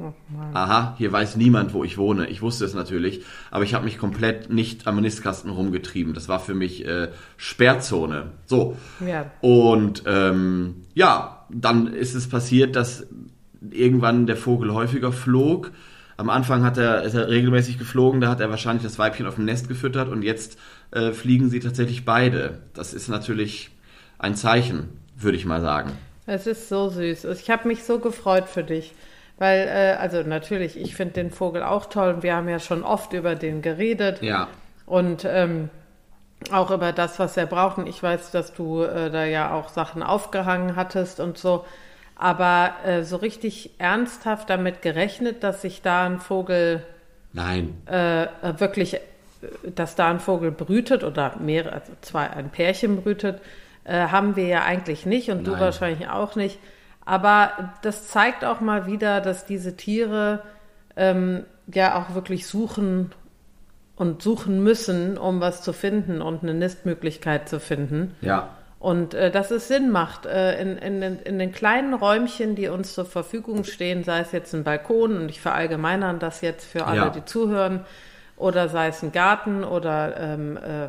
aha, 0.54 0.94
hier 0.98 1.12
weiß 1.12 1.36
niemand, 1.36 1.74
wo 1.74 1.84
ich 1.84 1.98
wohne. 1.98 2.28
Ich 2.28 2.40
wusste 2.42 2.64
es 2.64 2.74
natürlich, 2.74 3.22
aber 3.50 3.64
ich 3.64 3.74
habe 3.74 3.84
mich 3.84 3.98
komplett 3.98 4.50
nicht 4.50 4.86
am 4.86 5.00
Nistkasten 5.00 5.50
rumgetrieben. 5.50 6.14
Das 6.14 6.28
war 6.28 6.40
für 6.40 6.54
mich 6.54 6.86
äh, 6.86 7.08
Sperrzone. 7.36 8.32
So. 8.46 8.76
Ja. 9.06 9.30
Und 9.42 10.04
ähm, 10.06 10.86
ja, 10.94 11.44
dann 11.50 11.88
ist 11.88 12.14
es 12.14 12.28
passiert, 12.28 12.76
dass 12.76 13.06
irgendwann 13.70 14.26
der 14.26 14.36
Vogel 14.36 14.72
häufiger 14.72 15.12
flog. 15.12 15.70
Am 16.16 16.30
Anfang 16.30 16.64
hat 16.64 16.78
er, 16.78 17.02
ist 17.02 17.14
er 17.14 17.28
regelmäßig 17.28 17.78
geflogen, 17.78 18.20
da 18.20 18.28
hat 18.28 18.40
er 18.40 18.50
wahrscheinlich 18.50 18.82
das 18.82 18.98
Weibchen 18.98 19.26
auf 19.26 19.36
dem 19.36 19.44
Nest 19.44 19.68
gefüttert 19.68 20.08
und 20.08 20.22
jetzt 20.22 20.58
äh, 20.90 21.12
fliegen 21.12 21.50
sie 21.50 21.60
tatsächlich 21.60 22.04
beide. 22.04 22.60
Das 22.74 22.94
ist 22.94 23.08
natürlich 23.08 23.70
ein 24.18 24.34
Zeichen, 24.34 24.88
würde 25.16 25.36
ich 25.36 25.46
mal 25.46 25.60
sagen. 25.60 25.92
Es 26.26 26.46
ist 26.46 26.68
so 26.68 26.88
süß. 26.88 27.24
Ich 27.24 27.50
habe 27.50 27.66
mich 27.66 27.84
so 27.84 27.98
gefreut 27.98 28.48
für 28.48 28.62
dich. 28.62 28.92
Weil, 29.40 29.68
äh, 29.68 29.96
also 29.98 30.22
natürlich, 30.22 30.78
ich 30.78 30.94
finde 30.94 31.14
den 31.14 31.30
Vogel 31.30 31.62
auch 31.62 31.86
toll 31.86 32.12
und 32.12 32.22
wir 32.22 32.36
haben 32.36 32.50
ja 32.50 32.58
schon 32.58 32.82
oft 32.82 33.14
über 33.14 33.34
den 33.34 33.62
geredet 33.62 34.22
Ja, 34.22 34.48
und 34.84 35.24
ähm, 35.24 35.70
auch 36.52 36.70
über 36.70 36.92
das, 36.92 37.18
was 37.18 37.38
er 37.38 37.46
braucht. 37.46 37.78
Und 37.78 37.86
ich 37.86 38.02
weiß, 38.02 38.32
dass 38.32 38.52
du 38.52 38.82
äh, 38.82 39.10
da 39.10 39.24
ja 39.24 39.54
auch 39.54 39.70
Sachen 39.70 40.02
aufgehangen 40.02 40.76
hattest 40.76 41.20
und 41.20 41.38
so. 41.38 41.64
Aber 42.16 42.74
äh, 42.84 43.02
so 43.02 43.16
richtig 43.16 43.70
ernsthaft 43.78 44.50
damit 44.50 44.82
gerechnet, 44.82 45.42
dass 45.42 45.62
sich 45.62 45.80
da 45.80 46.04
ein 46.04 46.20
Vogel 46.20 46.82
nein, 47.32 47.80
äh, 47.90 48.24
äh, 48.24 48.28
wirklich, 48.58 48.96
äh, 48.96 49.00
dass 49.74 49.94
da 49.94 50.10
ein 50.10 50.20
Vogel 50.20 50.50
brütet 50.50 51.02
oder 51.02 51.36
mehrere, 51.38 51.72
also 51.72 51.92
zwei, 52.02 52.28
ein 52.28 52.50
Pärchen 52.50 53.00
brütet, 53.00 53.40
äh, 53.84 54.08
haben 54.08 54.36
wir 54.36 54.48
ja 54.48 54.64
eigentlich 54.64 55.06
nicht 55.06 55.30
und 55.30 55.46
du 55.46 55.52
Nein. 55.52 55.60
wahrscheinlich 55.60 56.10
auch 56.10 56.36
nicht. 56.36 56.58
Aber 57.04 57.72
das 57.82 58.08
zeigt 58.08 58.44
auch 58.44 58.60
mal 58.60 58.86
wieder, 58.86 59.20
dass 59.20 59.46
diese 59.46 59.76
Tiere 59.76 60.42
ähm, 60.96 61.44
ja 61.72 61.96
auch 61.98 62.14
wirklich 62.14 62.46
suchen 62.46 63.12
und 63.96 64.22
suchen 64.22 64.62
müssen, 64.62 65.18
um 65.18 65.40
was 65.40 65.62
zu 65.62 65.72
finden 65.72 66.22
und 66.22 66.42
eine 66.42 66.54
Nistmöglichkeit 66.54 67.48
zu 67.48 67.60
finden. 67.60 68.14
ja, 68.20 68.48
Und 68.78 69.12
äh, 69.14 69.30
dass 69.30 69.50
es 69.50 69.68
Sinn 69.68 69.90
macht, 69.90 70.24
äh, 70.26 70.60
in, 70.60 70.78
in, 70.78 71.00
den- 71.00 71.18
in 71.20 71.38
den 71.38 71.52
kleinen 71.52 71.92
Räumchen, 71.94 72.54
die 72.54 72.68
uns 72.68 72.94
zur 72.94 73.04
Verfügung 73.04 73.64
stehen, 73.64 74.04
sei 74.04 74.20
es 74.20 74.32
jetzt 74.32 74.54
ein 74.54 74.64
Balkon, 74.64 75.16
und 75.18 75.28
ich 75.28 75.40
verallgemeinere 75.40 76.14
das 76.18 76.40
jetzt 76.40 76.64
für 76.66 76.86
alle, 76.86 76.96
Ja. 76.96 77.08
die 77.10 77.24
zuhören, 77.24 77.84
oder 78.36 78.68
sei 78.70 78.88
es 78.88 79.02
ein 79.02 79.12
Garten 79.12 79.64
oder 79.64 80.16
ähm, 80.18 80.56
äh, 80.56 80.88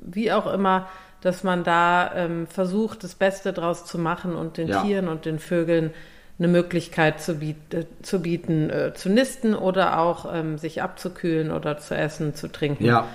wie 0.00 0.30
auch 0.32 0.52
immer, 0.52 0.86
dass 1.22 1.44
man 1.44 1.64
da 1.64 2.12
ähm, 2.14 2.46
versucht, 2.46 3.04
das 3.04 3.14
Beste 3.14 3.52
draus 3.52 3.84
zu 3.84 3.98
machen 3.98 4.34
und 4.34 4.56
den 4.56 4.68
Ja. 4.68 4.82
Tieren 4.82 5.08
und 5.08 5.24
den 5.24 5.38
Vögeln 5.38 5.90
eine 6.38 6.48
Möglichkeit 6.48 7.20
zu, 7.20 7.34
biet, 7.34 7.56
äh, 7.74 7.84
zu 8.02 8.20
bieten, 8.22 8.70
äh, 8.70 8.94
zu 8.94 9.10
nisten 9.10 9.54
oder 9.54 9.98
auch 10.00 10.26
ähm, 10.32 10.56
sich 10.56 10.80
abzukühlen 10.82 11.50
oder 11.50 11.76
zu 11.78 11.94
essen, 11.94 12.34
zu 12.34 12.48
trinken. 12.50 12.84
ja. 12.84 13.06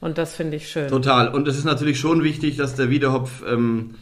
Und 0.00 0.18
das 0.18 0.34
finde 0.36 0.56
ich 0.58 0.68
schön. 0.68 0.88
Total. 0.88 1.28
Und 1.32 1.48
es 1.48 1.56
ist 1.56 1.64
natürlich 1.64 1.98
schon 1.98 2.22
wichtig, 2.22 2.58
dass 2.58 2.74
der 2.74 2.90
Wiedehopf, 2.90 3.42
ähm, 3.48 3.94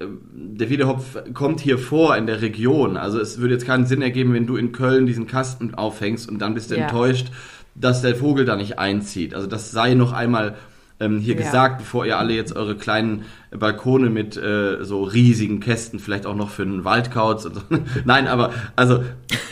ähm, 0.00 0.18
der 0.32 0.68
Wiedehopf 0.68 1.16
kommt 1.32 1.60
hier 1.60 1.78
vor 1.78 2.16
in 2.16 2.26
der 2.26 2.42
Region. 2.42 2.96
Also 2.96 3.20
es 3.20 3.38
würde 3.38 3.54
jetzt 3.54 3.64
keinen 3.64 3.86
Sinn 3.86 4.02
ergeben, 4.02 4.34
wenn 4.34 4.48
du 4.48 4.56
in 4.56 4.72
Köln 4.72 5.06
diesen 5.06 5.28
Kasten 5.28 5.72
aufhängst 5.76 6.28
und 6.28 6.40
dann 6.40 6.54
bist 6.54 6.72
du 6.72 6.74
Ja. 6.74 6.86
enttäuscht, 6.86 7.28
dass 7.76 8.02
der 8.02 8.16
Vogel 8.16 8.44
da 8.46 8.56
nicht 8.56 8.80
einzieht. 8.80 9.32
Also 9.32 9.46
das 9.46 9.70
sei 9.70 9.94
noch 9.94 10.12
einmal 10.12 10.56
ähm, 11.00 11.18
hier 11.18 11.34
Ja. 11.34 11.40
gesagt, 11.42 11.78
bevor 11.78 12.06
ihr 12.06 12.18
alle 12.18 12.34
jetzt 12.34 12.54
eure 12.56 12.76
kleinen 12.76 13.24
Balkone 13.50 14.10
mit 14.10 14.36
äh, 14.36 14.84
so 14.84 15.02
riesigen 15.02 15.60
Kästen, 15.60 15.98
vielleicht 15.98 16.24
auch 16.26 16.34
noch 16.36 16.50
für 16.50 16.62
einen 16.62 16.84
Waldkauz 16.84 17.44
und 17.46 17.54
so. 17.56 17.60
Nein, 18.04 18.26
aber 18.28 18.52
also 18.76 19.02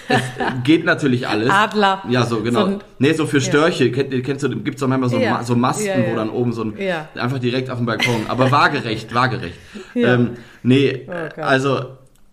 es 0.09 0.21
geht 0.65 0.85
natürlich 0.85 1.27
alles. 1.29 1.51
Adler. 1.51 2.03
Ja, 2.09 2.25
so 2.27 2.43
genau. 2.43 2.61
So 2.61 2.67
ein- 2.67 2.79
nee, 2.99 3.13
so 3.13 3.27
für 3.27 3.41
Störche, 3.41 3.91
kennt, 3.93 4.13
ihr- 4.13 4.23
kennst 4.23 4.45
du, 4.45 4.51
gibt's 4.51 4.81
doch 4.81 4.89
manchmal 4.89 5.11
so, 5.11 5.19
Ja. 5.19 5.33
Ma 5.35 5.45
so 5.45 5.57
Masten, 5.57 5.87
Ja, 5.87 5.99
ja. 5.99 6.11
wo 6.13 6.17
dann 6.17 6.31
oben 6.31 6.53
so 6.53 6.63
ein, 6.65 6.75
Ja. 6.79 7.09
einfach 7.15 7.39
direkt 7.39 7.71
auf 7.71 7.79
dem 7.79 7.87
Balkon, 7.87 8.27
aber 8.29 8.51
waagerecht, 8.51 9.15
waagerecht. 9.15 9.59
Ja. 9.95 10.15
Ähm, 10.15 10.31
nee, 10.63 11.07
Oh 11.09 11.41
also 11.43 11.81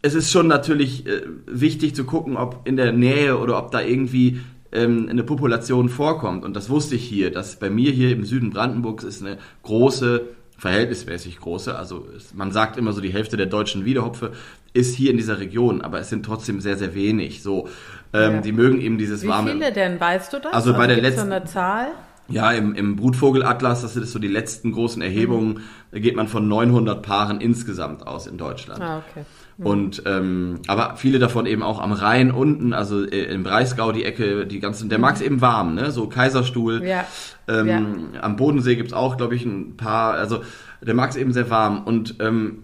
es 0.01 0.13
ist 0.15 0.31
schon 0.31 0.47
natürlich 0.47 1.05
äh, 1.07 1.21
wichtig 1.45 1.93
zu 1.95 2.03
gucken, 2.05 2.37
ob 2.37 2.61
in 2.67 2.77
der 2.77 2.91
Nähe 2.93 3.37
oder 3.37 3.57
ob 3.57 3.71
da 3.71 3.81
irgendwie 3.81 4.39
ähm, 4.71 5.07
eine 5.09 5.23
Population 5.23 5.89
vorkommt. 5.89 6.43
Und 6.45 6.55
das 6.55 6.69
wusste 6.69 6.95
ich 6.95 7.03
hier, 7.03 7.31
dass 7.31 7.57
bei 7.57 7.69
mir 7.69 7.91
hier 7.91 8.11
im 8.11 8.23
Süden 8.25 8.49
Brandenburgs 8.51 9.03
ist 9.03 9.21
eine 9.23 9.37
große, 9.63 10.21
verhältnismäßig 10.57 11.39
große, 11.39 11.73
also 11.77 12.05
man 12.35 12.51
sagt 12.51 12.75
immer 12.77 12.91
so 12.91 12.99
die 12.99 13.13
Hälfte 13.13 13.37
der 13.37 13.45
deutschen 13.45 13.85
Wiedehopfe 13.85 14.33
ist 14.73 14.93
hier 14.93 15.09
in 15.09 15.17
dieser 15.17 15.39
Region, 15.39 15.81
aber 15.81 15.99
es 15.99 16.09
sind 16.09 16.25
trotzdem 16.25 16.59
sehr, 16.59 16.77
sehr 16.77 16.93
wenig. 16.93 17.41
So, 17.41 17.67
ähm, 18.13 18.33
Ja. 18.35 18.41
die 18.41 18.51
mögen 18.51 18.79
eben 18.81 18.97
dieses 18.97 19.23
Wie 19.23 19.27
warme. 19.29 19.51
viele 19.53 19.71
denn, 19.71 19.99
weißt 19.99 20.33
du 20.33 20.39
das? 20.39 20.53
Also 20.53 20.73
bei 20.73 20.85
der 20.85 20.97
letzten- 21.01 21.21
so 21.21 21.25
eine 21.33 21.45
Zahl? 21.45 21.87
Ja, 22.27 22.51
im, 22.51 22.75
im 22.75 22.95
Brutvogelatlas, 22.97 23.81
das 23.81 23.93
sind 23.95 24.05
so 24.05 24.19
die 24.19 24.27
letzten 24.27 24.71
großen 24.73 25.01
Erhebungen, 25.01 25.61
da 25.91 25.97
geht 25.99 26.15
man 26.15 26.27
von 26.27 26.47
900 26.47 27.01
Paaren 27.01 27.41
insgesamt 27.41 28.05
aus 28.05 28.27
in 28.27 28.37
Deutschland. 28.37 28.81
Ah, 28.83 28.97
okay. 29.09 29.25
Und 29.65 30.03
ähm, 30.05 30.59
aber 30.67 30.95
viele 30.95 31.19
davon 31.19 31.45
eben 31.45 31.63
auch 31.63 31.79
am 31.81 31.91
Rhein 31.91 32.31
unten, 32.31 32.71
also 32.73 33.03
äh, 33.05 33.25
im 33.25 33.43
Breisgau 33.43 33.91
die 33.91 34.05
Ecke, 34.05 34.47
die 34.47 34.59
ganzen, 34.61 34.87
der 34.87 34.99
mag's 34.99 35.19
eben 35.19 35.41
warm, 35.41 35.75
ne? 35.75 35.91
So 35.91 36.07
Kaiserstuhl. 36.07 36.81
Ja. 36.85 37.05
Ähm, 37.47 37.67
Ja. 37.67 38.21
Am 38.21 38.37
Bodensee 38.37 38.75
gibt's 38.77 38.93
auch, 38.93 39.17
glaube 39.17 39.35
ich, 39.35 39.43
ein 39.45 39.75
paar, 39.75 40.13
also 40.13 40.43
der 40.81 40.93
mag's 40.93 41.17
eben 41.17 41.33
sehr 41.33 41.49
warm. 41.49 41.83
Und 41.83 42.15
ähm, 42.21 42.59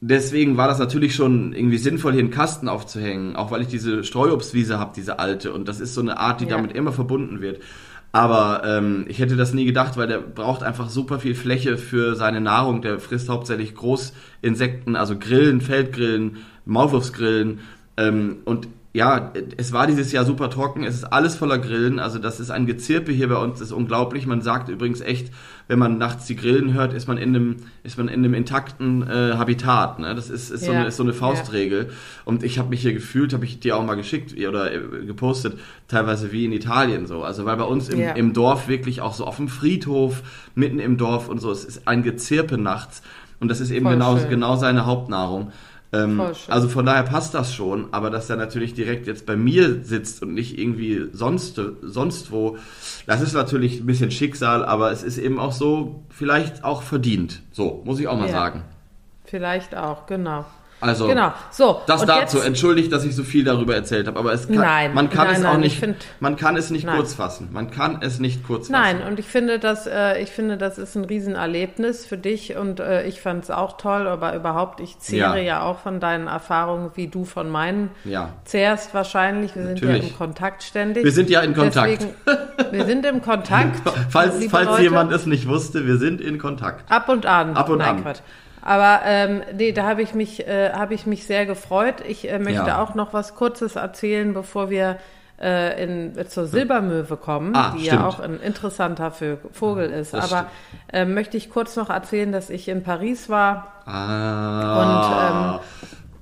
deswegen 0.00 0.56
war 0.56 0.68
das 0.68 0.78
natürlich 0.78 1.14
schon 1.16 1.52
irgendwie 1.52 1.78
sinnvoll, 1.78 2.12
hier 2.12 2.20
einen 2.22 2.30
Kasten 2.30 2.68
aufzuhängen, 2.68 3.34
auch 3.34 3.50
weil 3.50 3.62
ich 3.62 3.68
diese 3.68 4.04
Streuobstwiese 4.04 4.78
habe, 4.78 4.92
diese 4.94 5.18
alte. 5.18 5.52
Und 5.52 5.66
das 5.68 5.80
ist 5.80 5.94
so 5.94 6.00
eine 6.00 6.18
Art, 6.20 6.40
die 6.40 6.44
Ja. 6.44 6.50
damit 6.52 6.72
immer 6.76 6.92
verbunden 6.92 7.40
wird. 7.40 7.60
Aber 8.16 8.62
ähm, 8.64 9.04
ich 9.08 9.18
hätte 9.18 9.36
das 9.36 9.52
nie 9.52 9.66
gedacht, 9.66 9.98
weil 9.98 10.06
der 10.06 10.20
braucht 10.20 10.62
einfach 10.62 10.88
super 10.88 11.18
viel 11.18 11.34
Fläche 11.34 11.76
für 11.76 12.14
seine 12.14 12.40
Nahrung. 12.40 12.80
Der 12.80 12.98
frisst 12.98 13.28
hauptsächlich 13.28 13.74
Großinsekten, 13.74 14.96
also 14.96 15.18
Grillen, 15.18 15.60
Feldgrillen, 15.60 16.38
Maulwurfsgrillen. 16.64 17.60
Ähm, 17.98 18.38
und 18.46 18.68
ja, 18.96 19.30
es 19.58 19.72
war 19.74 19.86
dieses 19.86 20.10
Jahr 20.10 20.24
super 20.24 20.48
trocken. 20.48 20.82
Es 20.82 20.94
ist 20.94 21.04
alles 21.04 21.36
voller 21.36 21.58
Grillen. 21.58 21.98
Also 21.98 22.18
das 22.18 22.40
ist 22.40 22.50
ein 22.50 22.64
Gezirpe 22.64 23.12
hier 23.12 23.28
bei 23.28 23.36
uns. 23.36 23.58
Das 23.58 23.68
ist 23.68 23.72
unglaublich. 23.72 24.26
Man 24.26 24.40
sagt 24.40 24.70
übrigens 24.70 25.02
echt, 25.02 25.30
wenn 25.68 25.78
man 25.78 25.98
nachts 25.98 26.24
die 26.26 26.34
Grillen 26.34 26.72
hört, 26.72 26.94
ist 26.94 27.06
man 27.06 27.18
in 27.18 27.36
einem, 27.36 27.56
ist 27.82 27.98
man 27.98 28.08
in 28.08 28.20
einem 28.24 28.32
intakten 28.32 29.02
äh, 29.06 29.34
Habitat. 29.34 29.98
Ne? 29.98 30.14
Das 30.14 30.30
ist, 30.30 30.48
ist, 30.50 30.64
so 30.64 30.72
Ja. 30.72 30.78
eine, 30.78 30.88
ist 30.88 30.96
so 30.96 31.02
eine 31.02 31.12
Faustregel. 31.12 31.90
Und 32.24 32.42
ich 32.42 32.58
habe 32.58 32.70
mich 32.70 32.80
hier 32.80 32.94
gefühlt, 32.94 33.34
habe 33.34 33.44
ich 33.44 33.60
dir 33.60 33.76
auch 33.76 33.84
mal 33.84 33.96
geschickt 33.96 34.32
oder 34.48 34.72
äh, 34.72 34.80
gepostet, 35.04 35.58
teilweise 35.88 36.32
wie 36.32 36.46
in 36.46 36.52
Italien 36.52 37.06
so. 37.06 37.22
Also 37.22 37.44
weil 37.44 37.56
bei 37.58 37.64
uns 37.64 37.90
im, 37.90 38.00
Ja. 38.00 38.12
im 38.12 38.32
Dorf 38.32 38.66
wirklich 38.66 39.02
auch 39.02 39.12
so 39.12 39.26
auf 39.26 39.36
dem 39.36 39.48
Friedhof, 39.48 40.22
mitten 40.54 40.78
im 40.78 40.96
Dorf 40.96 41.28
und 41.28 41.38
so, 41.40 41.50
es 41.50 41.66
ist 41.66 41.86
ein 41.86 42.02
Gezirpe 42.02 42.56
nachts. 42.56 43.02
Und 43.40 43.48
das 43.50 43.60
ist 43.60 43.70
eben 43.70 43.84
Voll 43.84 43.92
genau, 43.92 44.16
schön. 44.16 44.30
genau 44.30 44.56
seine 44.56 44.86
Hauptnahrung. 44.86 45.52
Ähm, 45.92 46.20
also 46.48 46.68
von 46.68 46.84
daher 46.84 47.04
passt 47.04 47.34
das 47.34 47.54
schon, 47.54 47.88
aber 47.92 48.10
dass 48.10 48.28
er 48.28 48.36
natürlich 48.36 48.74
direkt 48.74 49.06
jetzt 49.06 49.24
bei 49.26 49.36
mir 49.36 49.84
sitzt 49.84 50.22
und 50.22 50.34
nicht 50.34 50.58
irgendwie 50.58 51.06
sonst, 51.12 51.60
sonst 51.82 52.32
wo, 52.32 52.58
das 53.06 53.20
ist 53.22 53.34
natürlich 53.34 53.80
ein 53.80 53.86
bisschen 53.86 54.10
Schicksal, 54.10 54.64
aber 54.64 54.90
es 54.90 55.02
ist 55.02 55.18
eben 55.18 55.38
auch 55.38 55.52
so, 55.52 56.02
vielleicht 56.10 56.64
auch 56.64 56.82
verdient. 56.82 57.42
So, 57.52 57.82
muss 57.84 58.00
ich 58.00 58.08
auch 58.08 58.18
mal 58.18 58.26
Ja. 58.26 58.32
sagen. 58.32 58.64
Vielleicht 59.24 59.76
auch, 59.76 60.06
genau. 60.06 60.44
Also, 60.78 61.06
Genau. 61.06 61.32
So, 61.50 61.80
das 61.86 62.04
dazu. 62.04 62.36
jetzt- 62.36 62.46
Entschuldigt, 62.46 62.92
dass 62.92 63.02
ich 63.04 63.16
so 63.16 63.22
viel 63.22 63.44
darüber 63.44 63.74
erzählt 63.74 64.06
habe, 64.06 64.18
aber 64.18 64.34
es 64.34 64.46
kann, 64.46 64.56
Nein, 64.56 64.92
man 64.92 65.08
kann 65.08 65.26
nein, 65.28 65.36
es 65.36 65.44
auch 65.46 65.52
nein, 65.54 65.62
ich 65.62 65.72
nicht, 65.72 65.78
find- 65.80 65.96
man 66.20 66.36
kann 66.36 66.54
es 66.56 66.70
nicht 66.70 66.84
Nein. 66.84 66.96
kurz 66.96 67.14
fassen. 67.14 67.48
Man 67.50 67.70
kann 67.70 67.98
es 68.02 68.18
nicht 68.20 68.46
kurz 68.46 68.68
Nein, 68.68 68.98
fassen. 68.98 69.08
und 69.08 69.18
ich 69.18 69.26
finde, 69.26 69.58
das, 69.58 69.86
äh, 69.86 70.20
ich 70.22 70.30
finde, 70.30 70.58
das 70.58 70.76
ist 70.76 70.94
ein 70.94 71.04
Riesenerlebnis 71.06 72.04
für 72.04 72.18
dich 72.18 72.56
und 72.56 72.80
äh, 72.80 73.04
ich 73.06 73.22
fand 73.22 73.44
es 73.44 73.50
auch 73.50 73.78
toll, 73.78 74.06
aber 74.06 74.34
überhaupt, 74.36 74.80
ich 74.80 74.98
zehre 74.98 75.38
Ja. 75.38 75.42
ja. 75.42 75.62
auch 75.62 75.78
von 75.78 75.98
deinen 75.98 76.26
Erfahrungen, 76.26 76.90
wie 76.94 77.08
du 77.08 77.24
von 77.24 77.48
meinen 77.50 77.90
Ja. 78.04 78.30
zehrst 78.44 78.92
wahrscheinlich. 78.92 79.56
Wir 79.56 79.62
sind 79.66 79.80
ja 79.80 79.86
Natürlich. 79.86 80.10
im 80.12 80.16
Kontakt 80.18 80.62
ständig. 80.62 81.04
Wir 81.04 81.12
sind 81.12 81.30
ja 81.30 81.40
in 81.40 81.54
Kontakt. 81.54 82.02
Deswegen, 82.26 82.72
wir 82.72 82.84
sind 82.84 83.06
im 83.06 83.22
Kontakt. 83.22 83.80
Falls, 84.10 84.34
falls 84.50 84.66
Leute. 84.68 84.82
jemand 84.82 85.10
es 85.12 85.24
nicht 85.26 85.48
wusste, 85.48 85.86
wir 85.86 85.96
sind 85.96 86.20
in 86.20 86.36
Kontakt. 86.38 86.90
Ab 86.92 87.08
und 87.08 87.24
an. 87.24 87.56
Ab 87.56 87.70
und 87.70 87.78
Nein, 87.78 87.88
an. 87.96 88.02
Quatsch. 88.02 88.18
Aber 88.68 89.02
ähm, 89.04 89.42
nee, 89.56 89.70
da 89.70 89.84
habe 89.84 90.02
ich 90.02 90.12
mich, 90.12 90.46
äh, 90.48 90.72
habe 90.72 90.94
ich 90.94 91.06
mich 91.06 91.24
sehr 91.24 91.46
gefreut. 91.46 91.96
Ich 92.08 92.28
äh, 92.28 92.40
möchte 92.40 92.66
Ja. 92.66 92.82
auch 92.82 92.96
noch 92.96 93.12
was 93.12 93.36
Kurzes 93.36 93.76
erzählen, 93.76 94.34
bevor 94.34 94.70
wir 94.70 94.96
äh, 95.40 95.84
in, 95.84 96.14
zur 96.28 96.46
Silbermöwe 96.46 97.16
kommen, 97.16 97.54
Ah, 97.54 97.74
die 97.76 97.84
stimmt. 97.84 98.00
ja 98.02 98.08
auch 98.08 98.18
ein 98.18 98.40
interessanter 98.40 99.12
Vogel 99.52 99.90
ist. 99.92 100.14
Das 100.14 100.32
Aber 100.32 100.46
äh, 100.92 101.04
möchte 101.04 101.36
ich 101.36 101.48
kurz 101.50 101.76
noch 101.76 101.90
erzählen, 101.90 102.32
dass 102.32 102.50
ich 102.50 102.68
in 102.68 102.82
Paris 102.82 103.28
war 103.28 103.72
Ah. 103.86 105.60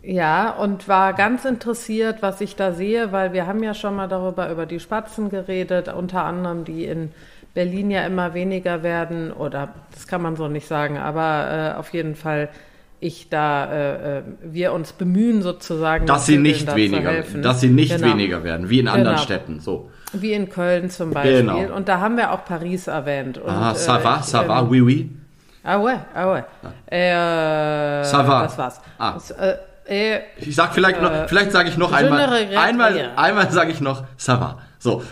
ja, 0.03 0.51
und 0.51 0.87
war 0.87 1.15
ganz 1.15 1.47
interessiert, 1.47 2.19
was 2.21 2.43
ich 2.43 2.57
da 2.57 2.73
sehe, 2.73 3.11
weil 3.13 3.33
wir 3.33 3.47
haben 3.47 3.63
ja 3.63 3.73
schon 3.73 3.97
mal 3.97 4.09
darüber 4.09 4.51
über 4.51 4.67
die 4.67 4.81
Spatzen 4.81 5.31
geredet, 5.31 5.89
unter 5.89 6.25
anderem, 6.25 6.65
die 6.65 6.85
in 6.85 7.11
Berlin 7.55 7.91
ja 7.91 8.05
immer 8.07 8.35
weniger 8.35 8.83
werden, 8.83 9.33
oder 9.33 9.69
das 9.93 10.07
kann 10.07 10.21
man 10.23 10.37
so 10.37 10.49
nicht 10.49 10.67
sagen, 10.67 10.99
aber 10.99 11.73
äh, 11.77 11.79
auf 11.79 11.93
jeden 11.93 12.17
Fall 12.17 12.49
ich 13.01 13.29
da, 13.29 13.67
äh, 13.71 14.19
äh, 14.19 14.23
wir 14.43 14.73
uns 14.73 14.93
bemühen 14.93 15.43
sozusagen, 15.43 16.07
dass 16.07 16.27
sie 16.27 16.39
nicht 16.39 16.75
weniger, 16.75 17.11
helfen. 17.11 17.43
dass 17.43 17.61
sie 17.61 17.69
nicht 17.69 17.95
Genau. 17.95 18.09
weniger 18.13 18.45
werden, 18.45 18.71
wie 18.71 18.79
in 18.81 18.89
anderen 18.89 19.17
Genau. 19.17 19.23
Städten. 19.25 19.61
So. 19.61 19.91
Wie 20.15 20.33
in 20.33 20.49
Köln 20.49 20.89
zum 20.91 21.11
Beispiel. 21.11 21.41
Genau. 21.43 21.75
Und 21.77 21.89
da 21.89 22.01
haben 22.01 22.17
wir 22.17 22.33
auch 22.33 22.45
Paris 22.45 22.87
erwähnt. 22.87 23.37
Und, 23.39 23.51
Ah, 23.51 23.75
ça 23.75 23.99
va, 24.03 24.19
ich, 24.21 24.27
ça 24.27 24.43
va, 24.49 24.63
oui, 24.63 24.81
oui. 24.81 25.11
Ah 25.63 25.79
ouais, 25.79 25.99
ah 26.15 26.33
ouais. 26.33 26.45
Äh, 26.91 28.05
Ça 28.05 28.23
va. 28.27 28.43
Das 28.45 28.59
war's. 28.59 28.81
Ah. 28.99 29.13
Das, 29.15 29.31
äh, 29.33 29.57
äh, 29.87 30.21
Ich 30.39 30.55
sag 30.55 30.73
vielleicht 30.75 31.01
noch, 31.03 31.11
vielleicht 31.29 31.53
sage 31.53 31.69
ich 31.69 31.77
noch 31.77 31.93
einmal, 31.93 32.29
einmal, 32.57 33.11
einmal 33.17 33.51
sage 33.51 33.71
ich 33.73 33.81
noch, 33.81 34.05
ça 34.19 34.41
va. 34.41 34.59
So. 34.79 35.03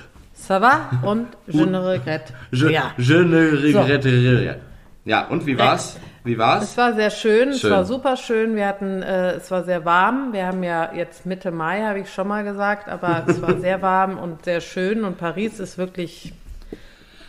Ça 0.48 0.58
va 0.60 0.90
und 1.04 1.26
je 1.46 1.64
ne 1.64 1.78
regrette. 1.78 2.32
Je, 2.52 2.68
ja. 2.72 2.92
je 2.98 3.14
ne 3.22 3.50
regrette 3.62 4.04
rien. 4.04 4.56
Ja, 5.04 5.26
und 5.28 5.46
wie 5.46 5.56
war's? 5.58 5.96
Wie 6.24 6.32
Es 6.34 6.38
war's? 6.38 6.76
war 6.76 6.94
sehr 6.94 7.10
schön, 7.10 7.52
Schön. 7.52 7.52
es 7.54 7.70
war 7.70 7.84
super 7.84 8.16
schön. 8.16 8.54
Wir 8.56 8.66
hatten, 8.66 9.02
äh, 9.02 9.32
es 9.32 9.50
war 9.50 9.62
sehr 9.64 9.84
warm. 9.84 10.32
Wir 10.32 10.46
haben 10.46 10.62
ja 10.62 10.92
jetzt 10.94 11.26
Mitte 11.26 11.50
Mai, 11.50 11.82
habe 11.82 12.00
ich 12.00 12.12
schon 12.12 12.28
mal 12.28 12.44
gesagt, 12.44 12.88
aber 12.88 13.24
es 13.26 13.40
war 13.42 13.56
sehr 13.58 13.82
warm 13.82 14.18
und 14.18 14.44
sehr 14.44 14.60
schön. 14.60 15.04
Und 15.04 15.18
Paris 15.18 15.58
ist 15.60 15.78
wirklich, 15.78 16.32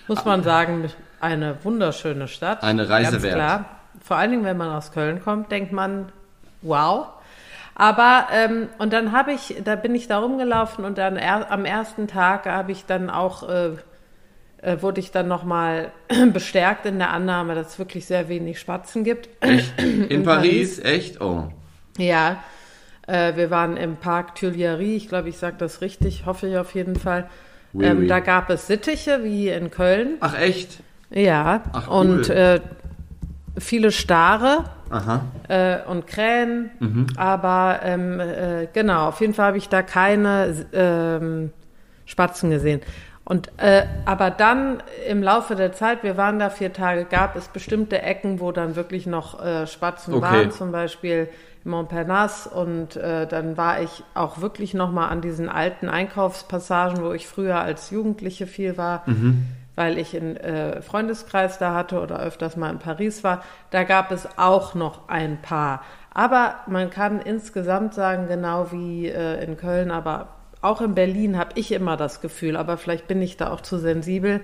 muss 0.08 0.23
man 0.26 0.43
sagen, 0.43 0.89
eine 1.19 1.56
wunderschöne 1.63 2.28
Stadt. 2.28 2.63
Eine 2.63 2.88
Reise 2.89 3.21
wert. 3.23 3.36
klar. 3.36 3.65
Vor 4.04 4.17
allen 4.17 4.32
Dingen, 4.32 4.45
wenn 4.45 4.58
man 4.58 4.69
aus 4.69 4.91
Köln 4.91 5.21
kommt, 5.23 5.52
denkt 5.52 5.71
man, 5.71 6.12
wow. 6.62 7.08
Aber 7.75 8.27
ähm, 8.31 8.69
und 8.77 8.93
dann 8.93 9.12
habe 9.12 9.31
ich, 9.33 9.55
da 9.63 9.75
bin 9.75 9.95
ich 9.95 10.07
da 10.07 10.19
rumgelaufen 10.19 10.86
und 10.86 10.97
dann 10.97 11.17
er, 11.17 11.51
am 11.51 11.65
ersten 11.65 12.07
Tag 12.07 12.45
habe 12.45 12.71
ich 12.71 12.86
dann 12.86 13.09
auch 13.09 13.47
äh, 13.49 13.71
äh, 14.63 14.81
wurde 14.81 14.99
ich 14.99 15.12
dann 15.12 15.27
nochmal 15.27 15.91
bestärkt 16.33 16.86
in 16.86 16.97
der 16.97 17.12
Annahme, 17.12 17.55
dass 17.55 17.73
es 17.73 17.79
wirklich 17.79 18.05
sehr 18.05 18.29
wenig 18.29 18.59
Spatzen 18.59 19.03
gibt. 19.03 19.29
In, 20.09 20.23
Paris? 20.23 20.79
Echt? 20.79 21.19
Oh. 21.21 21.49
Ja, 21.97 22.43
äh, 23.07 23.36
wir 23.36 23.51
waren 23.51 23.77
im 23.77 23.97
Park 23.97 24.36
Tuileries, 24.36 25.03
ich 25.03 25.09
glaube, 25.09 25.29
ich 25.29 25.38
sage 25.38 25.57
das 25.59 25.81
richtig, 25.81 26.25
hoffe 26.25 26.47
ich 26.47 26.57
auf 26.57 26.73
jeden 26.73 26.95
Fall. 26.95 27.29
Oui, 27.73 27.86
ähm, 27.86 27.99
oui. 27.99 28.07
Da 28.07 28.19
gab 28.19 28.49
es 28.49 28.67
Sittiche, 28.67 29.23
wie 29.23 29.49
in 29.49 29.69
Köln. 29.69 30.17
Ach, 30.21 30.39
echt? 30.39 30.79
Ja, 31.09 31.63
Ach, 31.73 31.88
cool. 31.89 31.93
und 31.95 32.29
äh, 32.29 32.62
viele 33.57 33.91
Stare 33.91 34.65
äh, 35.47 35.77
und 35.89 36.07
Krähen. 36.07 36.71
Mhm. 36.79 37.07
Aber 37.17 37.79
ähm, 37.83 38.19
äh, 38.19 38.67
genau, 38.71 39.07
auf 39.07 39.21
jeden 39.21 39.33
Fall 39.33 39.47
habe 39.47 39.57
ich 39.57 39.69
da 39.69 39.81
keine 39.81 40.65
ähm, 40.73 41.51
Spatzen 42.05 42.49
gesehen. 42.49 42.81
Und 43.25 43.51
äh, 43.57 43.83
aber 44.05 44.31
dann 44.31 44.83
im 45.07 45.23
Laufe 45.23 45.55
der 45.55 45.71
Zeit, 45.71 46.03
wir 46.03 46.17
waren 46.17 46.39
da 46.39 46.49
vier 46.49 46.73
Tage, 46.73 47.05
gab 47.05 47.37
es 47.37 47.47
bestimmte 47.47 48.01
Ecken, 48.01 48.41
wo 48.41 48.51
dann 48.51 48.75
wirklich 48.75 49.07
noch 49.07 49.41
äh, 49.43 49.65
Spatzen 49.65 50.15
Okay. 50.15 50.23
waren, 50.23 50.51
zum 50.51 50.73
Beispiel 50.73 51.29
Montparnasse. 51.63 52.49
Und 52.49 52.97
äh, 52.97 53.25
dann 53.25 53.55
war 53.55 53.81
ich 53.81 54.03
auch 54.13 54.41
wirklich 54.41 54.73
noch 54.73 54.91
mal 54.91 55.07
an 55.07 55.21
diesen 55.21 55.47
alten 55.47 55.87
Einkaufspassagen, 55.87 57.01
wo 57.01 57.13
ich 57.13 57.25
früher 57.25 57.61
als 57.61 57.91
Jugendliche 57.91 58.45
viel 58.45 58.77
war 58.77 59.03
weil 59.75 59.97
ich 59.97 60.15
einen 60.15 60.38
äh, 60.38 60.81
Freundeskreis 60.81 61.57
da 61.57 61.73
hatte 61.73 61.99
oder 62.01 62.19
öfters 62.19 62.57
mal 62.57 62.69
in 62.69 62.79
Paris 62.79 63.23
war, 63.23 63.43
da 63.71 63.83
gab 63.83 64.12
es 64.12 64.27
auch 64.38 64.75
noch 64.75 65.09
ein 65.09 65.41
paar. 65.41 65.81
Aber 66.13 66.57
man 66.67 66.89
kann 66.89 67.19
insgesamt 67.19 67.93
sagen, 67.93 68.27
genau 68.27 68.71
wie 68.71 69.07
äh, 69.07 69.43
in 69.43 69.57
Köln, 69.57 69.89
aber 69.89 70.27
auch 70.62 70.79
in 70.81 70.95
Berlin 70.95 71.38
habe 71.38 71.51
ich 71.55 71.71
immer 71.71 71.97
das 71.97 72.21
Gefühl, 72.21 72.55
aber 72.55 72.77
vielleicht 72.77 73.07
bin 73.07 73.21
ich 73.21 73.36
da 73.36 73.51
auch 73.51 73.62
zu 73.62 73.77
sensibel, 73.77 74.41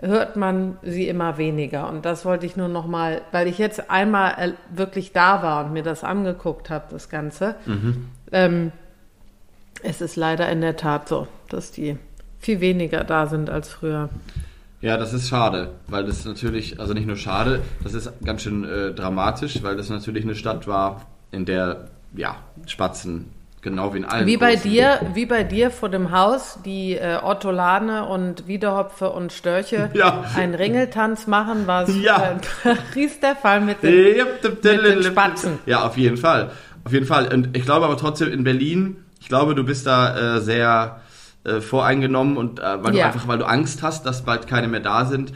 hört 0.00 0.36
man 0.36 0.76
sie 0.82 1.08
immer 1.08 1.38
weniger. 1.38 1.88
Und 1.88 2.04
das 2.04 2.24
wollte 2.24 2.46
ich 2.46 2.56
nur 2.56 2.68
noch 2.68 2.86
mal, 2.86 3.22
weil 3.32 3.46
ich 3.46 3.58
jetzt 3.58 3.90
einmal 3.90 4.34
äh, 4.38 4.52
wirklich 4.76 5.12
da 5.12 5.42
war 5.42 5.64
und 5.64 5.72
mir 5.72 5.84
das 5.84 6.04
angeguckt 6.04 6.68
habe, 6.68 6.86
das 6.90 7.08
Ganze. 7.08 7.54
Ähm, 8.32 8.72
es 9.82 10.00
ist 10.00 10.16
leider 10.16 10.48
in 10.48 10.60
der 10.60 10.76
Tat 10.76 11.08
so, 11.08 11.28
dass 11.48 11.70
die 11.70 11.96
viel 12.38 12.60
weniger 12.60 13.04
da 13.04 13.26
sind 13.26 13.50
als 13.50 13.70
früher. 13.70 14.10
Ja, 14.84 14.98
das 14.98 15.14
ist 15.14 15.30
schade, 15.30 15.70
weil 15.88 16.04
das 16.04 16.26
natürlich, 16.26 16.78
also 16.78 16.92
nicht 16.92 17.06
nur 17.06 17.16
schade, 17.16 17.62
das 17.82 17.94
ist 17.94 18.12
ganz 18.22 18.42
schön 18.42 18.64
äh, 18.64 18.92
dramatisch, 18.92 19.62
weil 19.62 19.76
das 19.76 19.88
natürlich 19.88 20.24
eine 20.24 20.34
Stadt 20.34 20.66
war, 20.66 21.06
in 21.32 21.46
der, 21.46 21.86
ja, 22.14 22.36
Spatzen, 22.66 23.30
genau 23.62 23.94
wie 23.94 23.98
in 23.98 24.04
allen 24.04 24.26
Wie 24.26 24.36
bei 24.36 24.56
dir, 24.56 25.00
wie 25.14 25.24
bei 25.24 25.42
dir 25.42 25.70
vor 25.70 25.88
dem 25.88 26.10
Haus, 26.12 26.58
die 26.66 26.96
äh, 26.96 27.16
Ortolane 27.22 28.04
und 28.04 28.46
Wiederhopfe 28.46 29.08
und 29.08 29.32
Störche 29.32 29.88
Ja. 29.94 30.22
einen 30.36 30.54
Ringeltanz 30.54 31.26
machen, 31.26 31.66
war 31.66 31.88
es 31.88 31.96
Ja. 32.02 32.32
in 32.64 32.76
Paris 32.92 33.18
der 33.20 33.36
Fall 33.36 33.62
mit 33.62 33.82
den, 33.82 34.18
Mit 34.42 34.64
den 34.64 35.02
Spatzen. 35.02 35.60
Ja, 35.64 35.86
auf 35.86 35.96
jeden 35.96 36.18
Fall. 36.18 36.50
Auf 36.84 36.92
jeden 36.92 37.06
Fall. 37.06 37.32
Und 37.32 37.56
ich 37.56 37.64
glaube 37.64 37.86
aber 37.86 37.96
trotzdem 37.96 38.30
in 38.30 38.44
Berlin, 38.44 38.96
ich 39.18 39.28
glaube, 39.28 39.54
du 39.54 39.64
bist 39.64 39.86
da 39.86 40.36
äh, 40.36 40.40
sehr 40.42 41.00
äh, 41.44 41.60
voreingenommen 41.60 42.36
und 42.36 42.58
äh, 42.60 42.82
weil 42.82 42.92
du 42.92 42.98
Ja. 42.98 43.06
einfach, 43.06 43.28
weil 43.28 43.38
du 43.38 43.46
Angst 43.46 43.82
hast, 43.82 44.04
dass 44.06 44.24
bald 44.24 44.46
keine 44.46 44.68
mehr 44.68 44.80
da 44.80 45.04
sind. 45.04 45.32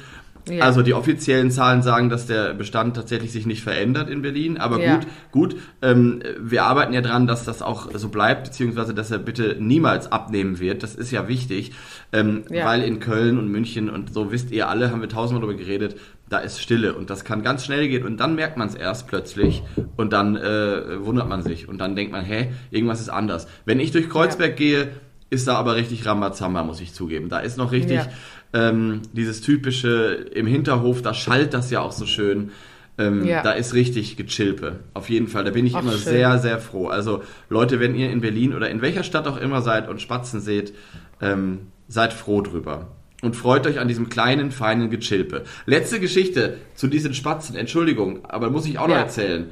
Ja. 0.49 0.65
Also 0.65 0.81
die 0.81 0.95
offiziellen 0.95 1.51
Zahlen 1.51 1.83
sagen, 1.83 2.09
dass 2.09 2.25
der 2.27 2.55
Bestand 2.55 2.97
tatsächlich 2.97 3.33
sich 3.33 3.45
nicht 3.45 3.63
verändert 3.63 4.09
in 4.09 4.23
Berlin. 4.23 4.57
Aber 4.57 4.81
Ja. 4.81 4.95
gut, 4.97 5.07
gut. 5.31 5.57
Ähm, 5.83 6.23
wir 6.41 6.65
arbeiten 6.65 6.95
ja 6.95 7.03
dran, 7.03 7.27
dass 7.27 7.45
das 7.45 7.61
auch 7.61 7.91
so 7.93 8.09
bleibt, 8.09 8.45
beziehungsweise 8.45 8.95
dass 8.95 9.11
er 9.11 9.19
bitte 9.19 9.57
niemals 9.61 10.11
abnehmen 10.11 10.59
wird. 10.59 10.83
Das 10.83 10.95
ist 10.95 11.11
ja 11.11 11.29
wichtig, 11.29 11.73
ähm, 12.15 12.45
Ja. 12.49 12.65
weil 12.65 12.83
in 12.83 12.99
Köln 12.99 13.39
und 13.39 13.49
München 13.49 13.91
und 13.91 14.15
so 14.15 14.33
wisst 14.33 14.51
ihr 14.51 14.71
alle, 14.71 14.91
haben 14.91 15.03
wir 15.03 15.11
tausendmal 15.11 15.47
darüber 15.47 15.63
geredet, 15.63 15.97
da 16.31 16.39
ist 16.39 16.63
Stille 16.63 16.95
und 16.95 17.11
das 17.11 17.25
kann 17.27 17.43
ganz 17.43 17.67
schnell 17.67 17.87
gehen 17.89 18.07
und 18.07 18.19
dann 18.19 18.35
merkt 18.35 18.57
man 18.57 18.69
es 18.69 18.75
erst 18.75 19.07
plötzlich 19.07 19.63
und 19.97 20.15
dann 20.15 20.37
äh, 20.37 21.05
wundert 21.05 21.29
man 21.29 21.43
sich 21.43 21.69
und 21.69 21.77
dann 21.79 21.95
denkt 21.95 22.13
man, 22.13 22.25
hä, 22.25 22.49
irgendwas 22.71 23.01
ist 23.01 23.09
anders. 23.11 23.49
Wenn 23.67 23.81
ich 23.81 23.91
durch 23.93 24.09
Kreuzberg 24.09 24.57
gehe, 24.57 24.89
ist 25.31 25.47
da 25.47 25.57
aber 25.57 25.77
richtig 25.77 26.07
Rambazamba, 26.07 26.63
muss 26.63 26.81
ich 26.81 26.93
zugeben. 26.93 27.29
Da 27.29 27.41
ist 27.41 27.59
noch 27.59 27.73
richtig 27.73 27.99
ja. 27.99 28.09
ähm, 28.53 29.03
dieses 29.13 29.41
typische 29.41 30.29
im 30.35 30.47
Hinterhof, 30.47 31.03
da 31.03 31.15
schallt 31.15 31.55
das 31.55 31.71
ja 31.71 31.81
auch 31.81 31.93
so 31.93 32.07
schön. 32.07 32.51
Ähm, 32.99 33.25
ja. 33.25 33.43
Da 33.43 33.53
ist 33.53 33.75
richtig 33.75 34.17
Gechilpe. 34.17 34.81
Auf 34.93 35.09
jeden 35.09 35.29
Fall. 35.29 35.45
Da 35.45 35.51
bin 35.51 35.65
ich 35.67 35.77
Ach, 35.77 35.83
immer 35.83 35.93
schön. 35.93 36.01
sehr, 36.01 36.39
sehr 36.39 36.59
froh. 36.59 36.89
Also 36.89 37.23
Leute, 37.49 37.79
wenn 37.79 37.95
ihr 37.95 38.11
in 38.11 38.21
Berlin 38.21 38.55
oder 38.55 38.69
in 38.71 38.83
welcher 38.83 39.05
Stadt 39.05 39.29
auch 39.29 39.37
immer 39.37 39.63
seid 39.63 39.89
und 39.89 40.01
Spatzen 40.03 40.41
seht, 40.41 40.75
ähm, 41.21 41.69
seid 41.87 42.13
froh 42.13 42.43
drüber. 42.43 42.89
Und 43.23 43.37
freut 43.37 43.67
euch 43.67 43.79
an 43.79 43.89
diesem 43.89 44.09
kleinen, 44.09 44.51
feinen 44.51 44.91
Gechilpe. 44.91 45.45
Letzte 45.67 46.01
Geschichte 46.01 46.57
zu 46.75 46.89
diesen 46.89 47.15
Spatzen. 47.15 47.57
Entschuldigung, 47.57 48.25
aber 48.25 48.51
muss 48.51 48.67
ich 48.67 48.79
auch 48.79 48.89
ja. 48.89 48.95
noch 48.95 49.03
erzählen. 49.03 49.47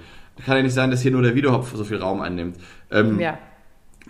Kann 0.45 0.59
ja 0.59 0.63
nicht 0.63 0.75
sein, 0.75 0.91
dass 0.91 1.01
hier 1.03 1.11
nur 1.13 1.23
der 1.23 1.35
Videohopf 1.35 1.75
so 1.75 1.85
viel 1.85 1.97
Raum 1.97 2.21
einnimmt. 2.21 2.57
Ähm, 2.91 3.19
ja. 3.21 3.39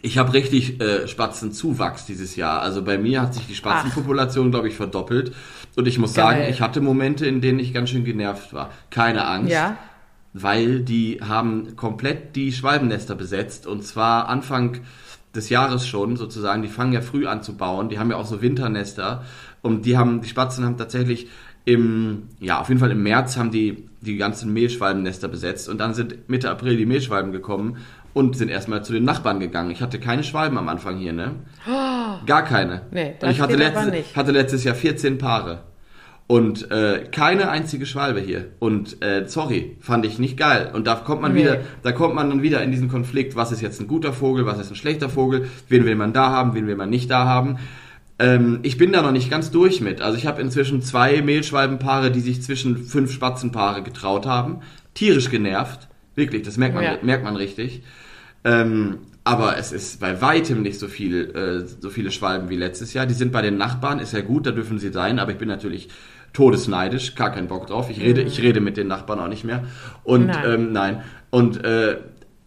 Ich 0.07 0.19
habe 0.19 0.33
richtig 0.35 0.81
äh, 0.81 1.09
Spatzenzuwachs 1.09 2.07
dieses 2.07 2.37
Jahr. 2.37 2.63
Also 2.63 2.85
bei 2.85 2.97
mir 2.97 3.23
hat 3.23 3.35
sich 3.35 3.49
die 3.49 3.57
Spatzenpopulation, 3.57 4.53
glaube 4.53 4.69
ich, 4.69 4.77
verdoppelt. 4.77 5.35
Und 5.75 5.89
ich 5.89 5.99
muss 5.99 6.15
Geil. 6.15 6.25
sagen, 6.25 6.49
ich 6.49 6.61
hatte 6.61 6.81
Momente, 6.81 7.27
in 7.27 7.41
denen 7.41 7.59
ich 7.59 7.75
ganz 7.75 7.91
schön 7.91 8.05
genervt 8.05 8.53
war. 8.53 8.71
Keine 8.91 9.27
Angst. 9.27 9.51
Ja. 9.51 9.77
Weil 10.33 10.79
die 10.79 11.19
haben 11.27 11.75
komplett 11.75 12.37
die 12.37 12.53
Schwalbennester 12.53 13.17
besetzt. 13.17 13.67
Und 13.67 13.83
zwar 13.83 14.29
Anfang 14.29 14.79
des 15.35 15.49
Jahres 15.49 15.89
schon 15.89 16.17
sozusagen. 16.17 16.63
Die 16.63 16.69
fangen 16.69 16.93
ja 16.93 17.01
früh 17.01 17.27
an 17.27 17.43
zu 17.43 17.57
bauen. 17.57 17.89
Die 17.89 17.99
haben 17.99 18.11
ja 18.11 18.17
auch 18.17 18.27
so 18.27 18.41
Winternester. 18.41 19.25
Und 19.61 19.87
die 19.87 19.99
haben, 19.99 20.21
die 20.21 20.29
Spatzen 20.29 20.65
haben 20.65 20.77
tatsächlich 20.77 21.27
im, 21.65 22.29
ja, 22.39 22.61
auf 22.61 22.69
jeden 22.69 22.79
Fall 22.79 22.93
im 22.93 23.03
März 23.03 23.37
haben 23.37 23.51
die 23.51 23.89
die 24.03 24.17
ganzen 24.19 24.53
Mehlschwalbennester 24.53 25.27
besetzt 25.27 25.69
und 25.69 25.79
dann 25.79 25.93
sind 25.93 26.29
Mitte 26.29 26.49
April 26.49 26.77
die 26.77 26.87
Mehlschwalben 26.87 27.33
gekommen 27.33 27.79
und 28.17 28.35
sind 28.35 28.49
erstmal 28.49 28.83
zu 28.83 28.95
den 28.95 29.05
Nachbarn 29.05 29.41
gegangen. 29.41 29.71
Ich 29.71 29.83
hatte 29.83 30.01
keine 30.01 30.25
Schwalben 30.25 30.57
am 30.57 30.71
Anfang 30.71 30.97
hier, 30.97 31.13
ne? 31.13 31.35
Gar 32.25 32.45
keine. 32.45 32.81
Nee, 32.91 33.15
das 33.21 33.29
und 33.29 33.35
ich 33.35 33.41
hatte, 33.43 33.57
letztes, 33.57 34.17
hatte 34.17 34.33
letztes 34.33 34.65
Jahr 34.65 34.75
14 34.75 35.19
Paare. 35.19 35.65
Und 36.27 36.71
äh, 36.71 37.05
keine 37.13 37.51
einzige 37.51 37.85
Schwalbe 37.85 38.21
hier. 38.21 38.47
Und 38.59 39.03
äh, 39.05 39.29
sorry, 39.29 39.77
fand 39.81 40.07
ich 40.07 40.19
nicht 40.19 40.39
geil. 40.39 40.71
Und 40.73 40.87
da 40.87 40.95
kommt 40.95 41.21
man 41.21 41.35
nee. 41.35 41.43
wieder, 41.43 41.59
da 41.83 41.93
kommt 41.93 42.15
man 42.15 42.31
dann 42.31 42.41
wieder 42.41 42.63
in 42.63 42.71
diesen 42.71 42.89
Konflikt, 42.89 43.37
was 43.37 43.53
ist 43.53 43.61
jetzt 43.61 43.83
ein 43.83 43.87
guter 43.87 44.15
Vogel, 44.15 44.47
was 44.47 44.59
ist 44.59 44.71
ein 44.71 44.77
schlechter 44.77 45.11
Vogel, 45.11 45.51
wen 45.69 45.85
will 45.85 45.95
man 45.95 46.15
da 46.15 46.31
haben, 46.31 46.55
wen 46.55 46.67
will 46.67 46.77
man 46.77 46.89
nicht 46.89 47.11
da 47.11 47.27
haben. 47.27 47.59
Ähm, 48.19 48.61
ich 48.63 48.79
bin 48.79 48.93
da 48.93 49.03
noch 49.03 49.13
nicht 49.13 49.31
ganz 49.31 49.51
durch 49.51 49.83
mit. 49.83 50.01
Also 50.01 50.17
ich 50.17 50.27
habe 50.27 50.41
inzwischen 50.41 50.81
zwei 50.81 51.21
Mehlschwalbenpaare, 51.21 52.11
die 52.11 52.21
sich 52.21 52.41
zwischen 52.41 52.79
fünf 52.79 53.13
Spatzenpaare 53.13 53.83
getraut 53.83 54.25
haben. 54.25 54.61
Tierisch 54.95 55.29
genervt. 55.29 55.89
Wirklich, 56.15 56.45
das 56.45 56.57
merkt 56.57 56.75
man, 56.75 56.83
ja. 56.83 56.97
merkt 57.03 57.25
man 57.25 57.37
richtig. 57.37 57.83
Ähm, 58.47 58.99
aber 59.25 59.59
es 59.59 59.73
ist 59.73 60.01
bei 60.01 60.23
weitem 60.23 60.63
nicht 60.63 60.79
so 60.79 60.89
viel, 60.89 61.31
äh, 61.35 61.67
so 61.81 61.91
viele 61.91 62.11
Schwalben 62.11 62.49
wie 62.49 62.57
letztes 62.57 62.95
Jahr. 62.95 63.05
Die 63.05 63.15
sind 63.15 63.33
bei 63.33 63.43
den 63.43 63.59
Nachbarn, 63.59 63.99
ist 63.99 64.13
ja 64.13 64.23
gut, 64.23 64.47
da 64.47 64.53
dürfen 64.53 64.79
sie 64.79 64.91
sein, 64.91 65.19
aber 65.19 65.33
ich 65.33 65.39
bin 65.39 65.49
natürlich 65.49 65.89
todesneidisch, 66.33 67.15
gar 67.15 67.33
keinen 67.33 67.49
Bock 67.49 67.67
drauf. 67.67 67.91
Ich 67.91 68.01
rede, 68.01 68.23
mhm. 68.23 68.29
ich 68.29 68.41
rede 68.41 68.61
mit 68.61 68.79
den 68.79 68.87
Nachbarn 68.87 69.19
auch 69.19 69.29
nicht 69.29 69.45
mehr. 69.45 69.65
Und 70.05 70.27
nein, 70.27 70.45
ähm, 70.47 70.73
nein. 70.73 71.03
und 71.31 71.63
äh, 71.65 71.99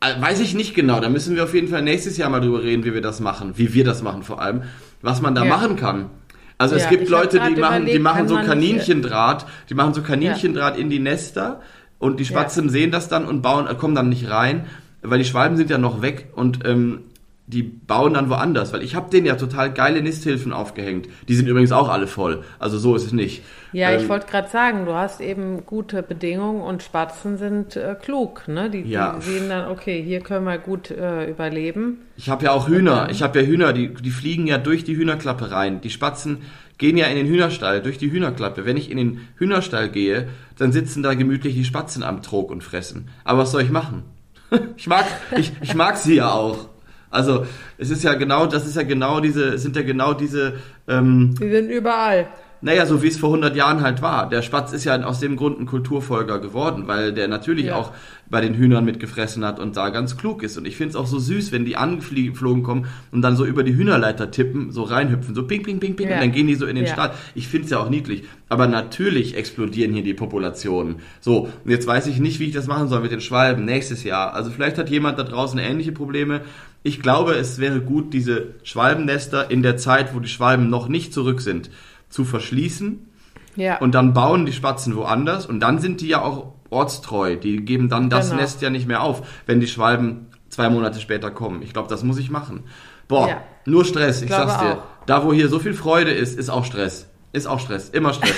weiß 0.01 0.39
ich 0.39 0.55
nicht 0.55 0.73
genau. 0.73 0.99
Da 0.99 1.09
müssen 1.09 1.35
wir 1.35 1.43
auf 1.43 1.53
jeden 1.53 1.67
Fall 1.67 1.81
nächstes 1.81 2.17
Jahr 2.17 2.29
mal 2.29 2.39
drüber 2.39 2.63
reden, 2.63 2.85
wie 2.85 2.93
wir 2.93 3.01
das 3.01 3.19
machen, 3.19 3.53
wie 3.57 3.73
wir 3.73 3.83
das 3.83 4.01
machen 4.01 4.23
vor 4.23 4.41
allem 4.41 4.63
was 5.01 5.21
man 5.21 5.35
da 5.35 5.43
ja. 5.43 5.49
machen 5.49 5.75
kann. 5.75 6.09
Also 6.57 6.75
ja, 6.75 6.83
es 6.83 6.89
gibt 6.89 7.09
Leute, 7.09 7.39
die 7.39 7.59
machen, 7.59 7.85
die 7.85 7.99
machen 7.99 8.27
so 8.27 8.35
Kaninchendraht, 8.35 9.45
die 9.69 9.75
machen 9.75 9.93
so 9.93 10.01
Kaninchendraht 10.01 10.75
ja. 10.75 10.81
in 10.81 10.89
die 10.89 10.99
Nester 10.99 11.61
und 11.99 12.19
die 12.19 12.25
Spatzen 12.25 12.69
sehen 12.69 12.91
das 12.91 13.07
dann 13.07 13.25
und 13.25 13.41
bauen, 13.41 13.65
kommen 13.77 13.95
dann 13.95 14.09
nicht 14.09 14.29
rein, 14.29 14.65
weil 15.01 15.19
die 15.19 15.25
Schwalben 15.25 15.57
sind 15.57 15.69
ja 15.69 15.77
noch 15.77 16.01
weg 16.01 16.29
und 16.35 16.65
ähm, 16.65 17.03
die 17.49 17.63
bauen 17.63 18.13
dann 18.13 18.29
woanders, 18.29 18.73
weil 18.73 18.83
ich 18.83 18.93
habe 18.93 19.09
denen 19.09 19.25
ja 19.25 19.35
total 19.35 19.73
geile 19.73 20.03
Nisthilfen 20.03 20.53
aufgehängt. 20.53 21.09
Die 21.27 21.33
sind 21.33 21.47
übrigens 21.47 21.71
auch 21.71 21.89
alle 21.89 22.05
voll. 22.05 22.43
Also 22.59 22.77
so 22.77 22.95
ist 22.95 23.05
es 23.05 23.11
nicht. 23.11 23.41
Ja, 23.73 23.89
ähm, 23.89 23.99
ich 23.99 24.07
wollte 24.07 24.27
gerade 24.27 24.49
sagen, 24.49 24.85
du 24.85 24.93
hast 24.93 25.19
eben 25.19 25.65
gute 25.65 26.03
Bedingungen 26.03 26.61
und 26.61 26.83
Spatzen 26.83 27.39
sind 27.39 27.75
äh, 27.75 27.95
klug, 27.99 28.47
ne? 28.47 28.69
Die, 28.69 28.81
ja. 28.81 29.15
die, 29.15 29.25
sehen 29.25 29.49
dann, 29.49 29.71
okay, 29.71 29.99
hier 30.03 30.19
können 30.19 30.45
wir 30.45 30.59
gut 30.59 30.91
äh, 30.91 31.27
überleben. 31.27 32.01
Ich 32.17 32.29
habe 32.29 32.45
ja 32.45 32.51
auch 32.51 32.67
Hühner. 32.67 33.07
Ich 33.09 33.23
habe 33.23 33.39
ja 33.39 33.45
Hühner, 33.47 33.73
die, 33.73 33.95
die 33.95 34.11
fliegen 34.11 34.45
ja 34.45 34.59
durch 34.59 34.83
die 34.83 34.95
Hühnerklappe 34.95 35.49
rein. 35.49 35.81
Die 35.81 35.89
Spatzen 35.89 36.43
gehen 36.77 36.97
ja 36.97 37.07
in 37.07 37.15
den 37.15 37.25
Hühnerstall 37.25 37.81
durch 37.81 37.97
die 37.97 38.11
Hühnerklappe. 38.11 38.63
Wenn 38.65 38.77
ich 38.77 38.91
in 38.91 38.97
den 38.97 39.21
Hühnerstall 39.37 39.89
gehe, 39.89 40.27
dann 40.59 40.71
sitzen 40.71 41.01
da 41.01 41.15
gemütlich 41.15 41.55
die 41.55 41.65
Spatzen 41.65 42.03
am 42.03 42.21
Trog 42.21 42.51
und 42.51 42.63
fressen. 42.63 43.09
Aber 43.23 43.39
was 43.39 43.51
soll 43.51 43.63
ich 43.63 43.71
machen? 43.71 44.03
ich 44.77 44.87
mag, 44.87 45.05
ich, 45.37 45.51
ich 45.61 45.73
mag 45.75 45.97
sie 45.97 46.15
ja 46.15 46.31
auch. 46.31 46.69
Also 47.11 47.45
es 47.77 47.89
ist 47.89 48.03
ja 48.03 48.13
genau, 48.13 48.45
das 48.45 48.67
ist 48.67 48.75
ja 48.75 48.83
genau 48.83 49.19
diese, 49.19 49.57
sind 49.57 49.75
ja 49.75 49.81
genau 49.81 50.13
diese. 50.13 50.59
Ähm, 50.87 51.35
die 51.39 51.49
sind 51.49 51.69
überall. 51.69 52.27
Naja, 52.61 52.85
so 52.85 53.01
wie 53.01 53.07
es 53.07 53.17
vor 53.17 53.29
100 53.29 53.55
Jahren 53.55 53.81
halt 53.81 54.01
war. 54.01 54.27
Der 54.27 54.41
Spatz 54.41 54.73
ist 54.73 54.83
ja 54.83 55.01
aus 55.03 55.21
dem 55.21 55.37
Grund 55.37 55.59
ein 55.59 55.65
Kulturfolger 55.65 56.39
geworden, 56.39 56.83
weil 56.87 57.13
der 57.13 57.29
natürlich 57.29 57.67
ja. 57.67 57.75
auch 57.75 57.93
bei 58.29 58.41
den 58.41 58.53
Hühnern 58.53 58.83
mitgefressen 58.83 59.45
hat 59.45 59.59
und 59.59 59.77
da 59.77 59.89
ganz 59.89 60.17
klug 60.17 60.43
ist. 60.43 60.57
Und 60.57 60.65
ich 60.65 60.75
finde 60.75 60.89
es 60.89 60.95
auch 60.97 61.07
so 61.07 61.19
süß, 61.19 61.51
wenn 61.53 61.63
die 61.63 61.77
angeflogen 61.77 62.63
kommen 62.63 62.87
und 63.11 63.21
dann 63.21 63.37
so 63.37 63.45
über 63.45 63.63
die 63.63 63.75
Hühnerleiter 63.75 64.29
tippen, 64.29 64.71
so 64.71 64.83
reinhüpfen, 64.83 65.35
so 65.35 65.47
ping, 65.47 65.63
ping, 65.63 65.79
ping, 65.79 65.95
ping, 65.95 66.09
ja. 66.09 66.15
und 66.15 66.21
dann 66.21 66.31
gehen 66.33 66.47
die 66.47 66.55
so 66.55 66.65
in 66.65 66.75
den 66.75 66.85
ja. 66.85 66.93
Stall. 66.93 67.11
Ich 67.33 67.47
finde 67.47 67.65
es 67.65 67.71
ja 67.71 67.79
auch 67.79 67.89
niedlich. 67.89 68.23
Aber 68.49 68.67
natürlich 68.67 69.37
explodieren 69.37 69.93
hier 69.93 70.03
die 70.03 70.13
Populationen. 70.13 70.97
So, 71.21 71.49
und 71.63 71.71
jetzt 71.71 71.87
weiß 71.87 72.07
ich 72.07 72.19
nicht, 72.19 72.39
wie 72.39 72.45
ich 72.45 72.53
das 72.53 72.67
machen 72.67 72.89
soll 72.89 73.01
mit 73.01 73.11
den 73.11 73.21
Schwalben 73.21 73.63
nächstes 73.63 74.03
Jahr. 74.03 74.33
Also 74.33 74.51
vielleicht 74.51 74.77
hat 74.77 74.89
jemand 74.89 75.17
da 75.17 75.23
draußen 75.23 75.59
ähnliche 75.59 75.93
Probleme. 75.93 76.41
Ich 76.83 77.01
glaube, 77.01 77.33
es 77.33 77.59
wäre 77.59 77.79
gut, 77.79 78.13
diese 78.13 78.55
Schwalbennester 78.63 79.49
in 79.49 79.63
der 79.63 79.77
Zeit, 79.77 80.13
wo 80.13 80.19
die 80.19 80.29
Schwalben 80.29 80.69
noch 80.69 80.87
nicht 80.87 81.13
zurück 81.13 81.41
sind, 81.41 81.69
zu 82.09 82.25
verschließen. 82.25 83.07
Ja. 83.55 83.79
Und 83.79 83.95
dann 83.95 84.13
bauen 84.13 84.45
die 84.45 84.53
Spatzen 84.53 84.95
woanders 84.95 85.45
und 85.45 85.59
dann 85.59 85.79
sind 85.79 86.01
die 86.01 86.07
ja 86.07 86.21
auch 86.21 86.53
ortstreu. 86.69 87.35
Die 87.35 87.65
geben 87.65 87.89
dann 87.89 88.09
das 88.09 88.29
genau. 88.29 88.41
Nest 88.41 88.61
ja 88.61 88.69
nicht 88.69 88.87
mehr 88.87 89.01
auf, 89.01 89.23
wenn 89.45 89.59
die 89.59 89.67
Schwalben 89.67 90.27
zwei 90.49 90.69
Monate 90.69 90.99
später 90.99 91.31
kommen. 91.31 91.61
Ich 91.61 91.73
glaube, 91.73 91.89
das 91.89 92.03
muss 92.03 92.17
ich 92.17 92.29
machen. 92.29 92.63
Boah, 93.07 93.27
ja. 93.27 93.41
nur 93.65 93.85
Stress, 93.85 94.21
ich, 94.21 94.29
ich 94.29 94.35
sag's 94.35 94.59
dir. 94.59 94.77
Auch. 94.77 94.83
Da, 95.05 95.25
wo 95.25 95.33
hier 95.33 95.49
so 95.49 95.59
viel 95.59 95.73
Freude 95.73 96.11
ist, 96.11 96.37
ist 96.37 96.49
auch 96.49 96.65
Stress. 96.65 97.08
Ist 97.31 97.45
auch 97.45 97.59
Stress, 97.59 97.89
immer 97.89 98.11
Stress. 98.13 98.33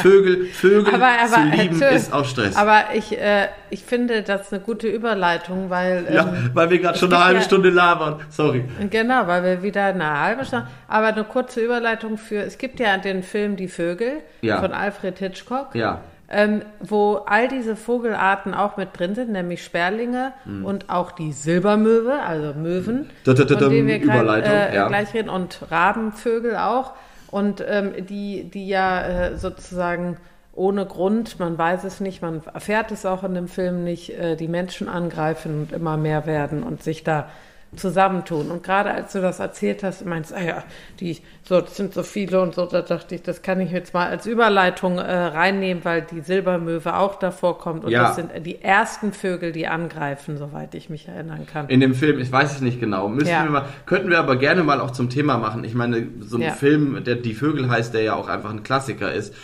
Vögel, 0.00 0.46
Vögel 0.46 0.94
aber, 0.94 1.08
aber, 1.08 1.50
zu 1.50 1.56
lieben 1.56 1.82
ist 1.82 2.12
auch 2.12 2.24
Stress. 2.24 2.54
Aber 2.54 2.84
ich, 2.94 3.18
äh, 3.18 3.48
ich 3.70 3.82
finde 3.82 4.22
das 4.22 4.42
ist 4.42 4.52
eine 4.52 4.62
gute 4.62 4.86
Überleitung, 4.86 5.70
weil 5.70 6.06
ähm, 6.08 6.14
ja, 6.14 6.32
weil 6.54 6.70
wir 6.70 6.78
gerade 6.78 6.96
schon 6.96 7.12
eine 7.12 7.24
halbe 7.24 7.40
ja, 7.40 7.44
Stunde 7.44 7.70
labern. 7.70 8.20
Sorry. 8.30 8.64
Genau, 8.90 9.26
weil 9.26 9.42
wir 9.42 9.62
wieder 9.64 9.86
eine 9.86 10.20
halbe 10.20 10.44
Stunde. 10.44 10.68
Aber 10.86 11.08
eine 11.08 11.24
kurze 11.24 11.60
Überleitung 11.60 12.16
für. 12.16 12.42
Es 12.42 12.58
gibt 12.58 12.78
ja 12.78 12.96
den 12.96 13.24
Film 13.24 13.56
Die 13.56 13.66
Vögel 13.66 14.18
ja. 14.40 14.60
von 14.60 14.72
Alfred 14.72 15.18
Hitchcock. 15.18 15.74
Ja. 15.74 16.00
Ähm, 16.30 16.62
wo 16.78 17.22
all 17.26 17.48
diese 17.48 17.74
Vogelarten 17.74 18.52
auch 18.52 18.76
mit 18.76 18.90
drin 18.96 19.14
sind, 19.14 19.32
nämlich 19.32 19.64
Sperlinge 19.64 20.34
mhm. 20.44 20.64
und 20.64 20.90
auch 20.90 21.10
die 21.10 21.32
Silbermöwe, 21.32 22.20
also 22.20 22.52
Möwen, 22.52 23.08
von 23.24 23.34
denen 23.34 23.86
wir 23.88 23.98
grad, 23.98 24.44
äh, 24.44 24.74
ja. 24.74 24.88
gleich 24.88 25.14
reden, 25.14 25.30
und 25.30 25.58
Rabenvögel 25.70 26.56
auch. 26.56 26.92
Und 27.30 27.64
ähm, 27.66 28.06
die, 28.06 28.44
die 28.44 28.68
ja 28.68 29.02
äh, 29.02 29.36
sozusagen 29.36 30.16
ohne 30.52 30.86
Grund, 30.86 31.38
man 31.38 31.56
weiß 31.56 31.84
es 31.84 32.00
nicht, 32.00 32.20
man 32.20 32.42
erfährt 32.52 32.90
es 32.90 33.06
auch 33.06 33.22
in 33.22 33.34
dem 33.34 33.48
Film 33.48 33.84
nicht, 33.84 34.10
äh, 34.10 34.36
die 34.36 34.48
Menschen 34.48 34.88
angreifen 34.88 35.62
und 35.62 35.72
immer 35.72 35.96
mehr 35.96 36.26
werden 36.26 36.62
und 36.62 36.82
sich 36.82 37.04
da 37.04 37.28
zusammentun. 37.76 38.50
Und 38.50 38.62
gerade 38.62 38.90
als 38.90 39.12
du 39.12 39.20
das 39.20 39.40
erzählt 39.40 39.82
hast, 39.82 40.04
meinst 40.06 40.32
ah 40.32 40.40
ja, 40.40 40.64
die, 41.00 41.18
so, 41.42 41.60
das 41.60 41.76
sind 41.76 41.92
so 41.94 42.02
viele 42.02 42.40
und 42.40 42.54
so, 42.54 42.66
da 42.66 42.82
dachte 42.82 43.14
ich, 43.14 43.22
das 43.22 43.42
kann 43.42 43.60
ich 43.60 43.70
jetzt 43.70 43.94
mal 43.94 44.08
als 44.08 44.26
Überleitung 44.26 44.98
äh, 44.98 45.12
reinnehmen, 45.12 45.84
weil 45.84 46.02
die 46.02 46.20
Silbermöwe 46.20 46.96
auch 46.96 47.16
davor 47.16 47.58
kommt. 47.58 47.84
Und 47.84 47.90
ja. 47.90 48.04
das 48.04 48.16
sind 48.16 48.30
die 48.44 48.62
ersten 48.62 49.12
Vögel, 49.12 49.52
die 49.52 49.66
angreifen, 49.66 50.38
soweit 50.38 50.74
ich 50.74 50.88
mich 50.88 51.08
erinnern 51.08 51.46
kann. 51.46 51.68
In 51.68 51.80
dem 51.80 51.94
Film, 51.94 52.18
ich 52.18 52.32
weiß 52.32 52.56
es 52.56 52.60
nicht 52.60 52.80
genau, 52.80 53.08
müssen 53.08 53.28
ja. 53.28 53.44
wir 53.44 53.50
mal, 53.50 53.64
könnten 53.86 54.10
wir 54.10 54.18
aber 54.18 54.36
gerne 54.36 54.64
mal 54.64 54.80
auch 54.80 54.90
zum 54.90 55.10
Thema 55.10 55.36
machen. 55.36 55.64
Ich 55.64 55.74
meine, 55.74 56.08
so 56.20 56.36
ein 56.36 56.42
ja. 56.42 56.52
Film, 56.52 57.04
der 57.04 57.16
Die 57.16 57.34
Vögel 57.34 57.68
heißt, 57.68 57.92
der 57.92 58.02
ja 58.02 58.14
auch 58.14 58.28
einfach 58.28 58.50
ein 58.50 58.62
Klassiker 58.62 59.12
ist. 59.12 59.34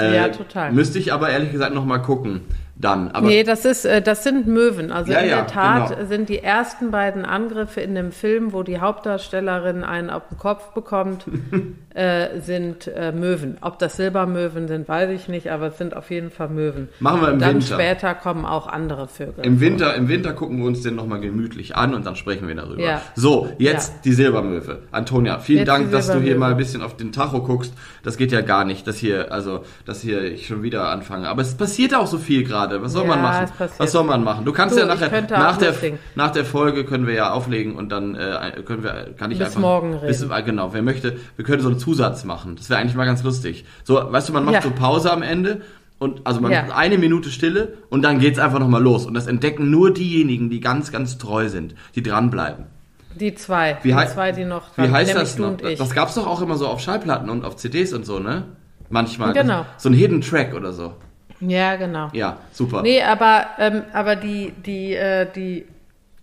Äh, 0.00 0.16
ja, 0.16 0.28
total. 0.28 0.72
Müsste 0.72 0.98
ich 0.98 1.12
aber 1.12 1.30
ehrlich 1.30 1.52
gesagt 1.52 1.74
nochmal 1.74 2.02
gucken. 2.02 2.40
Dann. 2.76 3.10
Aber 3.12 3.28
nee, 3.28 3.44
das 3.44 3.64
ist, 3.64 3.84
äh, 3.84 4.02
das 4.02 4.24
sind 4.24 4.46
Möwen. 4.46 4.90
Also 4.90 5.12
Ja, 5.12 5.20
in 5.20 5.30
ja, 5.30 5.36
der 5.36 5.46
Tat 5.46 5.90
genau. 5.90 6.08
sind 6.08 6.28
die 6.28 6.40
ersten 6.40 6.90
beiden 6.90 7.24
Angriffe 7.24 7.80
in 7.80 7.94
dem 7.94 8.10
Film, 8.10 8.52
wo 8.52 8.62
die 8.62 8.80
Hauptdarstellerin 8.80 9.84
einen 9.84 10.10
auf 10.10 10.22
den 10.28 10.38
Kopf 10.38 10.72
bekommt, 10.72 11.24
äh, 11.94 12.40
sind 12.40 12.88
äh, 12.88 13.12
Möwen. 13.12 13.58
Ob 13.60 13.78
das 13.78 13.96
Silbermöwen 13.96 14.66
sind, 14.66 14.88
weiß 14.88 15.10
ich 15.10 15.28
nicht, 15.28 15.50
aber 15.52 15.68
es 15.68 15.78
sind 15.78 15.94
auf 15.96 16.10
jeden 16.10 16.30
Fall 16.30 16.48
Möwen. 16.48 16.88
Machen 16.98 17.20
wir 17.20 17.28
im 17.30 17.38
Dann 17.38 17.54
Winter. 17.54 17.74
später 17.74 18.14
kommen 18.14 18.44
auch 18.44 18.66
andere 18.66 19.06
Vögel. 19.06 19.44
Im 19.44 19.60
Winter, 19.60 19.94
Im 19.94 20.08
Winter 20.08 20.32
gucken 20.32 20.58
wir 20.58 20.66
uns 20.66 20.82
den 20.82 20.96
nochmal 20.96 21.20
gemütlich 21.20 21.76
an 21.76 21.94
und 21.94 22.04
dann 22.04 22.16
sprechen 22.16 22.48
wir 22.48 22.56
darüber. 22.56 22.82
Ja. 22.82 23.02
So, 23.14 23.48
jetzt 23.58 24.04
die 24.04 24.12
Silbermöwe. 24.12 24.80
Antonia, 24.90 25.38
vielen 25.38 25.60
Jetzt 25.60 25.68
Dank, 25.68 25.92
dass 25.92 26.08
du 26.10 26.18
hier 26.18 26.36
mal 26.36 26.50
ein 26.50 26.56
bisschen 26.56 26.82
auf 26.82 26.96
den 26.96 27.12
Tacho 27.12 27.40
guckst. 27.42 27.72
Das 28.02 28.16
geht 28.16 28.32
ja 28.32 28.40
gar 28.40 28.64
nicht, 28.64 28.86
dass 28.88 28.96
hier, 28.96 29.32
also, 29.32 29.64
dass 29.86 30.00
hier 30.00 30.22
ich 30.24 30.48
schon 30.48 30.62
wieder 30.64 30.88
anfange. 30.88 31.28
Aber 31.28 31.42
es 31.42 31.54
passiert 31.54 31.94
auch 31.94 32.08
so 32.08 32.18
viel 32.18 32.42
gerade. 32.42 32.63
Was 32.70 32.92
soll 32.92 33.02
Ja, 33.02 33.08
man 33.08 33.22
machen? 33.22 33.46
Was 33.78 33.92
soll 33.92 34.04
man 34.04 34.24
machen? 34.24 34.44
Du 34.44 34.52
kannst 34.52 34.76
Du, 34.76 34.80
ja 34.80 34.86
nachher, 34.86 35.10
nach 35.28 35.56
der, 35.58 35.74
nach 36.14 36.30
der 36.30 36.44
Folge 36.44 36.84
können 36.84 37.06
wir 37.06 37.14
ja 37.14 37.32
auflegen 37.32 37.74
und 37.76 37.90
dann 37.90 38.14
äh, 38.14 38.62
können 38.64 38.82
wir, 38.82 39.14
kann 39.16 39.30
ich 39.30 39.38
Bis 39.38 39.48
einfach. 39.48 39.60
morgen 39.60 39.94
reden. 39.94 40.06
Bis, 40.06 40.22
äh, 40.22 40.42
genau, 40.42 40.72
wer 40.72 40.82
möchte, 40.82 41.16
wir 41.36 41.44
können 41.44 41.62
so 41.62 41.68
einen 41.68 41.78
Zusatz 41.78 42.24
machen. 42.24 42.56
Das 42.56 42.70
wäre 42.70 42.80
eigentlich 42.80 42.94
mal 42.96 43.06
ganz 43.06 43.22
lustig. 43.22 43.64
So, 43.84 43.94
weißt 44.12 44.28
du, 44.28 44.32
man 44.32 44.44
macht 44.44 44.54
Ja. 44.54 44.62
so 44.62 44.70
Pause 44.70 45.12
am 45.12 45.22
Ende 45.22 45.62
und 45.98 46.20
also 46.26 46.40
man 46.40 46.52
Ja. 46.52 46.62
macht 46.62 46.76
eine 46.76 46.98
Minute 46.98 47.30
Stille 47.30 47.74
und 47.90 48.02
dann 48.02 48.18
geht's 48.18 48.38
einfach 48.38 48.58
nochmal 48.58 48.82
los. 48.82 49.06
Und 49.06 49.14
das 49.14 49.26
entdecken 49.26 49.70
nur 49.70 49.92
diejenigen, 49.92 50.50
die 50.50 50.60
ganz, 50.60 50.90
ganz 50.92 51.18
treu 51.18 51.48
sind, 51.48 51.74
die 51.94 52.02
dranbleiben. 52.02 52.66
Die 53.18 53.34
zwei. 53.36 53.78
Wie, 53.82 53.92
die 53.92 54.06
zwei, 54.08 54.32
die 54.32 54.44
noch 54.44 54.76
wie 54.76 54.88
heißt 54.90 55.14
das 55.14 55.38
noch? 55.38 55.56
Das 55.56 55.94
gab's 55.94 56.14
doch 56.14 56.26
auch 56.26 56.42
immer 56.42 56.56
so 56.56 56.66
auf 56.66 56.80
Schallplatten 56.80 57.30
und 57.30 57.44
auf 57.44 57.56
CDs 57.56 57.92
und 57.92 58.04
so, 58.04 58.18
ne? 58.18 58.42
Manchmal. 58.90 59.32
Genau. 59.32 59.64
So 59.76 59.88
ein 59.88 59.94
Hidden 59.94 60.20
Track 60.20 60.52
oder 60.54 60.72
so. 60.72 60.94
Ja, 61.48 61.76
genau. 61.76 62.08
Ja, 62.12 62.38
super. 62.52 62.82
Nee, 62.82 63.02
aber, 63.02 63.46
ähm, 63.58 63.82
aber 63.92 64.16
die, 64.16 64.52
die, 64.64 64.94
äh, 64.94 65.26
die, 65.34 65.66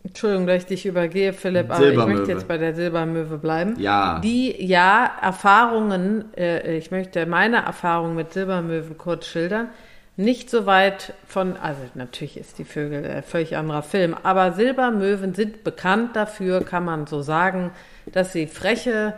Entschuldigung, 0.04 0.48
dass 0.48 0.58
ich 0.58 0.66
dich 0.66 0.86
übergehe, 0.86 1.32
Philipp, 1.32 1.70
aber 1.70 1.92
ich 1.92 1.98
möchte 1.98 2.32
jetzt 2.32 2.48
bei 2.48 2.58
der 2.58 2.74
Silbermöwe 2.74 3.38
bleiben. 3.38 3.76
Ja. 3.80 4.20
Die, 4.20 4.56
ja, 4.66 5.10
Erfahrungen, 5.22 6.26
äh, 6.36 6.78
ich 6.78 6.90
möchte 6.90 7.26
meine 7.26 7.58
Erfahrung 7.58 8.16
mit 8.16 8.34
Silbermöwen 8.34 8.98
kurz 8.98 9.28
schildern. 9.28 9.70
Nicht 10.18 10.50
so 10.50 10.66
weit 10.66 11.14
von, 11.26 11.56
also 11.56 11.82
natürlich 11.94 12.38
ist 12.38 12.60
die 12.60 12.66
Vögel 12.66 13.06
ein 13.06 13.24
völlig 13.24 13.56
anderer 13.56 13.82
Film, 13.82 14.16
aber 14.24 14.52
Silbermöwen 14.54 15.34
sind 15.34 15.64
bekannt 15.64 16.16
dafür, 16.16 16.64
kann 16.64 16.84
man 16.84 17.08
so 17.08 17.22
sagen, 17.22 17.72
dass 18.12 18.34
sie 18.34 18.48
freche 18.48 19.14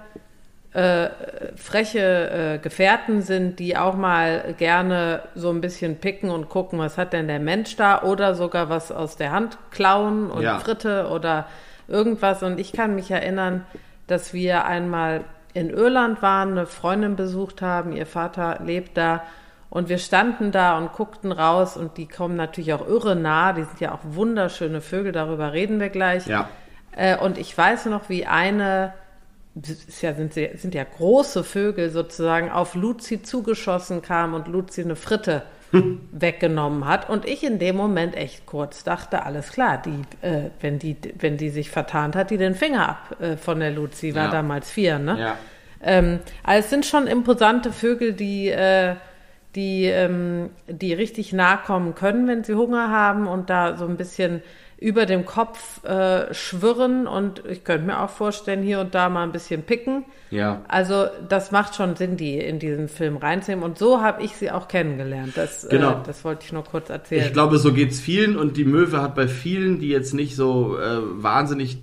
äh, 0.74 1.10
freche 1.56 2.56
äh, 2.56 2.58
Gefährten 2.58 3.22
sind, 3.22 3.60
die 3.60 3.78
auch 3.78 3.96
mal 3.96 4.56
gerne 4.58 5.22
so 5.36 5.50
ein 5.52 5.62
bisschen 5.62 5.98
picken 5.98 6.30
und 6.32 6.50
gucken, 6.50 6.80
was 6.80 6.98
hat 6.98 7.14
denn 7.14 7.28
der 7.28 7.40
Mensch 7.40 7.76
da 7.76 8.02
oder 8.02 8.34
sogar 8.34 8.70
was 8.70 8.92
aus 8.92 9.16
der 9.16 9.32
Hand 9.32 9.58
klauen 9.72 10.32
und 10.32 10.42
Ja. 10.42 10.60
Fritte 10.60 11.10
oder 11.10 11.46
irgendwas. 11.88 12.42
Und 12.42 12.60
ich 12.60 12.74
kann 12.74 12.96
mich 12.96 13.12
erinnern, 13.12 13.66
dass 14.08 14.34
wir 14.34 14.66
einmal 14.66 15.22
in 15.54 15.70
Irland 15.70 16.22
waren, 16.22 16.52
eine 16.52 16.66
Freundin 16.66 17.16
besucht 17.16 17.62
haben, 17.62 17.94
ihr 17.94 18.08
Vater 18.08 18.60
lebt 18.66 18.98
da 18.98 19.22
und 19.70 19.90
wir 19.90 20.00
standen 20.00 20.52
da 20.52 20.78
und 20.78 20.94
guckten 20.94 21.32
raus 21.32 21.78
und 21.78 21.98
die 21.98 22.08
kommen 22.08 22.36
natürlich 22.36 22.74
auch 22.74 22.88
irre 22.88 23.16
nah, 23.16 23.54
die 23.54 23.64
sind 23.64 23.80
ja 23.80 23.92
auch 23.94 24.00
wunderschöne 24.04 24.82
Vögel, 24.82 25.12
darüber 25.12 25.54
reden 25.54 25.80
wir 25.80 25.90
gleich. 25.90 26.26
Ja. 26.26 26.48
Äh, 26.96 27.18
und 27.18 27.38
ich 27.38 27.56
weiß 27.58 27.86
noch, 27.88 28.10
wie 28.10 28.26
eine, 28.26 28.94
ja, 30.02 30.14
sind, 30.14 30.34
sind 30.34 30.74
ja 30.74 30.84
große 30.84 31.44
Vögel 31.44 31.90
sozusagen, 31.90 32.50
auf 32.50 32.76
Luzi 32.76 33.22
zugeschossen 33.22 34.02
kam 34.02 34.34
und 34.34 34.48
Luzi 34.48 34.82
eine 34.82 34.96
Fritte 34.96 35.44
weggenommen 36.12 36.86
hat. 36.88 37.10
Und 37.10 37.26
ich 37.26 37.44
in 37.44 37.58
dem 37.58 37.76
Moment 37.76 38.16
echt 38.16 38.46
kurz 38.46 38.84
dachte, 38.84 39.26
alles 39.26 39.52
klar, 39.52 39.82
die, 39.84 40.02
äh, 40.26 40.50
wenn, 40.62 40.78
die, 40.78 40.96
wenn 41.20 41.38
die 41.38 41.50
sich 41.50 41.72
vertan 41.72 42.14
hat, 42.14 42.30
die 42.30 42.38
den 42.38 42.54
Finger 42.56 42.90
ab 42.90 43.16
äh, 43.20 43.38
von 43.38 43.60
der 43.60 43.72
Luzi, 43.72 44.14
war 44.14 44.26
Ja. 44.26 44.32
damals 44.32 44.70
vier, 44.70 45.00
ne? 45.00 45.20
Ja. 45.20 45.38
Ähm, 45.82 46.20
also 46.44 46.60
es 46.64 46.70
sind 46.70 46.86
schon 46.86 47.08
imposante 47.08 47.72
Vögel, 47.72 48.14
die, 48.14 48.50
äh, 48.50 48.96
die, 49.56 49.86
ähm, 49.86 50.52
die 50.68 50.94
richtig 50.94 51.34
nahe 51.34 51.58
kommen 51.66 51.96
können, 51.96 52.28
wenn 52.28 52.44
sie 52.44 52.54
Hunger 52.54 52.90
haben 52.92 53.28
und 53.28 53.50
da 53.50 53.76
so 53.76 53.86
ein 53.88 53.98
bisschen 53.98 54.42
über 54.84 55.06
dem 55.06 55.26
Kopf 55.26 55.82
äh, 55.86 56.34
schwirren 56.34 57.08
und 57.08 57.42
ich 57.50 57.64
könnte 57.64 57.88
mir 57.88 58.02
auch 58.02 58.10
vorstellen, 58.10 58.62
hier 58.62 58.82
und 58.82 58.94
da 58.94 59.08
mal 59.08 59.24
ein 59.24 59.32
bisschen 59.32 59.64
picken. 59.64 60.04
Ja. 60.30 60.62
Also 60.68 61.06
das 61.30 61.52
macht 61.52 61.76
schon 61.76 61.96
Sinn, 61.96 62.18
die 62.18 62.38
in 62.38 62.60
diesen 62.60 62.90
Film 62.90 63.16
reinzunehmen 63.16 63.64
und 63.64 63.78
so 63.78 64.02
habe 64.02 64.22
ich 64.24 64.36
sie 64.36 64.52
auch 64.52 64.68
kennengelernt. 64.68 65.34
Das, 65.36 65.68
Genau. 65.70 65.92
äh, 65.92 65.96
das 66.06 66.26
wollte 66.26 66.44
ich 66.46 66.52
nur 66.52 66.66
kurz 66.66 66.90
erzählen. 66.90 67.26
Ich 67.26 67.32
glaube, 67.34 67.60
so 67.60 67.72
geht's 67.72 68.02
vielen 68.02 68.36
und 68.36 68.58
die 68.58 68.66
Möwe 68.66 69.02
hat 69.02 69.16
bei 69.16 69.30
vielen, 69.30 69.80
die 69.80 69.88
jetzt 69.88 70.14
nicht 70.14 70.36
so 70.36 70.78
äh, 70.78 70.98
wahnsinnig 71.24 71.78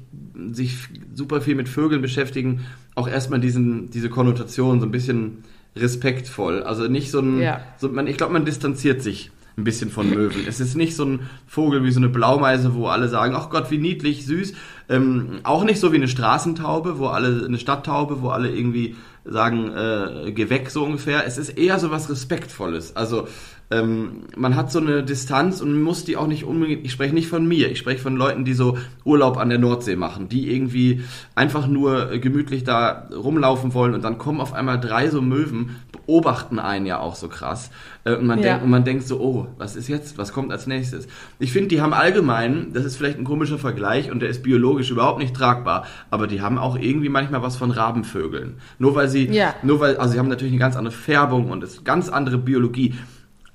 sich 0.52 0.76
super 1.14 1.40
viel 1.40 1.54
mit 1.54 1.68
Vögeln 1.70 2.02
beschäftigen, 2.02 2.66
auch 2.96 3.08
erstmal 3.08 3.40
diesen, 3.40 3.88
diese 3.90 4.10
Konnotation 4.10 4.78
so 4.80 4.86
ein 4.86 4.90
bisschen 4.92 5.44
respektvoll. 5.74 6.62
Also 6.62 6.86
nicht 6.88 7.10
so 7.10 7.20
ein, 7.20 7.40
Ja. 7.40 7.60
so, 7.78 7.88
man, 7.88 8.06
ich 8.06 8.16
glaube, 8.18 8.32
man 8.34 8.44
distanziert 8.44 9.02
sich 9.02 9.30
ein 9.56 9.64
bisschen 9.64 9.90
von 9.90 10.08
Möwen. 10.10 10.46
es 10.46 10.60
ist 10.60 10.76
nicht 10.76 10.96
so 10.96 11.04
ein 11.04 11.20
Vogel 11.46 11.84
wie 11.84 11.90
so 11.90 12.00
eine 12.00 12.08
Blaumeise, 12.08 12.74
wo 12.74 12.86
alle 12.86 13.08
sagen, 13.08 13.34
ach 13.36 13.50
Gott, 13.50 13.70
wie 13.70 13.78
niedlich, 13.78 14.26
süß. 14.26 14.54
Ähm, 14.88 15.40
auch 15.42 15.64
nicht 15.64 15.80
so 15.80 15.92
wie 15.92 15.96
eine 15.96 16.08
Straßentaube, 16.08 16.98
wo 16.98 17.06
alle, 17.06 17.44
eine 17.44 17.58
Stadttaube, 17.58 18.22
wo 18.22 18.28
alle 18.30 18.50
irgendwie 18.50 18.96
sagen, 19.24 19.70
äh, 19.72 20.32
geh 20.32 20.50
weg, 20.50 20.70
so 20.70 20.84
ungefähr. 20.84 21.26
Es 21.26 21.38
ist 21.38 21.50
eher 21.50 21.78
so 21.78 21.90
was 21.90 22.10
Respektvolles. 22.10 22.96
Also, 22.96 23.28
ähm, 23.72 24.24
man 24.36 24.56
hat 24.56 24.72
so 24.72 24.80
eine 24.80 25.04
Distanz 25.04 25.60
und 25.60 25.80
muss 25.80 26.04
die 26.04 26.16
auch 26.16 26.26
nicht 26.26 26.42
unbedingt, 26.42 26.84
ich 26.84 26.90
spreche 26.90 27.14
nicht 27.14 27.28
von 27.28 27.46
mir, 27.46 27.70
ich 27.70 27.78
spreche 27.78 28.02
von 28.02 28.16
Leuten, 28.16 28.44
die 28.44 28.54
so 28.54 28.78
Urlaub 29.04 29.36
an 29.36 29.48
der 29.48 29.58
Nordsee 29.58 29.94
machen, 29.94 30.28
die 30.28 30.52
irgendwie 30.52 31.04
einfach 31.36 31.68
nur 31.68 32.18
gemütlich 32.18 32.64
da 32.64 33.08
rumlaufen 33.14 33.72
wollen 33.72 33.94
und 33.94 34.02
dann 34.02 34.18
kommen 34.18 34.40
auf 34.40 34.54
einmal 34.54 34.80
drei 34.80 35.08
so 35.08 35.22
Möwen, 35.22 35.76
beobachten 36.10 36.58
einen 36.58 36.86
ja 36.86 36.98
auch 36.98 37.14
so 37.14 37.28
krass. 37.28 37.70
Äh, 38.04 38.14
und, 38.16 38.26
man 38.26 38.38
Ja. 38.40 38.44
denkt, 38.50 38.64
und 38.64 38.70
man 38.70 38.84
denkt 38.84 39.06
so, 39.06 39.20
oh, 39.20 39.46
was 39.58 39.76
ist 39.76 39.86
jetzt, 39.88 40.18
was 40.18 40.32
kommt 40.32 40.50
als 40.50 40.66
nächstes? 40.66 41.06
Ich 41.38 41.52
finde, 41.52 41.68
die 41.68 41.80
haben 41.80 41.92
allgemein, 41.94 42.72
das 42.72 42.84
ist 42.84 42.96
vielleicht 42.96 43.18
ein 43.18 43.24
komischer 43.24 43.58
Vergleich 43.58 44.10
und 44.10 44.20
der 44.20 44.28
ist 44.28 44.42
biologisch 44.42 44.90
überhaupt 44.90 45.20
nicht 45.20 45.34
tragbar, 45.36 45.86
aber 46.10 46.26
die 46.26 46.40
haben 46.42 46.58
auch 46.58 46.76
irgendwie 46.76 47.08
manchmal 47.08 47.42
was 47.42 47.56
von 47.56 47.70
Rabenvögeln. 47.70 48.54
Nur 48.78 48.96
weil 48.96 49.08
sie, 49.08 49.26
Ja. 49.26 49.54
nur 49.62 49.78
weil, 49.78 49.96
also 49.98 50.12
sie 50.14 50.18
haben 50.18 50.28
natürlich 50.28 50.52
eine 50.52 50.58
ganz 50.60 50.74
andere 50.76 50.92
Färbung 50.94 51.48
und 51.50 51.62
es 51.62 51.74
ist 51.74 51.84
ganz 51.84 52.08
andere 52.08 52.38
Biologie. 52.38 52.94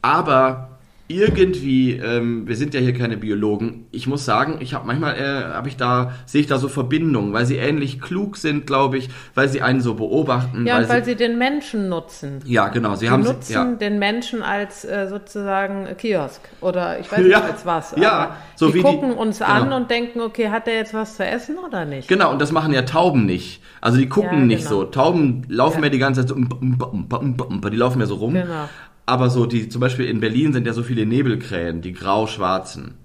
Aber 0.01 0.74
irgendwie, 1.07 1.91
ähm, 1.93 2.47
wir 2.47 2.55
sind 2.55 2.73
ja 2.73 2.79
hier 2.79 2.93
keine 2.93 3.15
Biologen. 3.17 3.85
Ich 3.91 4.07
muss 4.07 4.25
sagen, 4.25 4.57
ich 4.59 4.73
habe 4.73 4.87
manchmal 4.87 5.15
äh, 5.17 5.53
habe 5.53 5.67
ich 5.67 5.77
da 5.77 6.13
sehe 6.25 6.41
ich 6.41 6.47
da 6.47 6.57
so 6.57 6.67
Verbindungen, 6.67 7.31
weil 7.31 7.45
sie 7.45 7.57
ähnlich 7.57 8.01
klug 8.01 8.37
sind, 8.37 8.65
glaube 8.65 8.97
ich, 8.97 9.09
weil 9.35 9.47
sie 9.47 9.61
einen 9.61 9.81
so 9.81 9.93
beobachten. 9.93 10.65
ja, 10.65 10.79
und 10.79 10.89
weil 10.89 11.03
sie, 11.03 11.11
sie 11.11 11.15
den 11.17 11.37
Menschen 11.37 11.89
nutzen. 11.89 12.39
ja 12.45 12.69
genau, 12.69 12.95
sie 12.95 13.05
Sie 13.05 13.09
haben 13.11 13.23
nutzen 13.23 13.53
ja, 13.53 13.65
den 13.65 13.99
Menschen 13.99 14.41
als 14.41 14.83
äh, 14.83 15.07
sozusagen 15.07 15.87
Kiosk 15.97 16.41
oder 16.61 16.99
ich 16.99 17.11
weiß 17.11 17.19
nicht 17.23 17.29
Ja, 17.31 17.41
als 17.41 17.65
was. 17.67 17.93
ja, 17.97 18.11
aber 18.11 18.35
so 18.55 18.67
die 18.67 18.73
wie 18.73 18.77
die- 18.79 18.83
gucken 18.83 19.11
uns 19.13 19.41
an 19.43 19.65
genau. 19.65 19.77
und 19.77 19.91
denken, 19.91 20.21
okay, 20.21 20.49
hat 20.49 20.65
der 20.65 20.75
jetzt 20.75 20.93
was 20.95 21.17
zu 21.17 21.25
essen 21.25 21.57
oder 21.59 21.85
nicht? 21.85 22.07
Genau, 22.07 22.31
und 22.31 22.41
das 22.41 22.51
machen 22.51 22.73
ja 22.73 22.81
Tauben 22.81 23.25
nicht. 23.27 23.61
Also 23.79 23.99
die 23.99 24.09
gucken 24.09 24.39
Ja, 24.39 24.45
nicht 24.45 24.63
genau. 24.67 24.81
so. 24.81 24.83
Tauben 24.85 25.43
laufen 25.49 25.79
Ja. 25.79 25.83
ja 25.85 25.89
die 25.91 25.99
ganze 25.99 26.21
Zeit 26.25 26.29
so, 26.29 26.35
die 26.35 27.75
laufen 27.77 27.99
ja 27.99 28.05
so 28.07 28.15
rum. 28.15 28.33
Genau. 28.33 28.67
Aber 29.07 29.29
so 29.29 29.45
die, 29.45 29.69
zum 29.69 29.81
Beispiel 29.81 30.05
in 30.05 30.19
Berlin 30.19 30.51
sind 30.51 30.65
ja 30.65 30.73
so 30.73 30.81
viele 30.81 31.05
Nebelkrähen, 31.05 31.81
die 31.81 31.93
grau-schwarzen. 31.93 32.95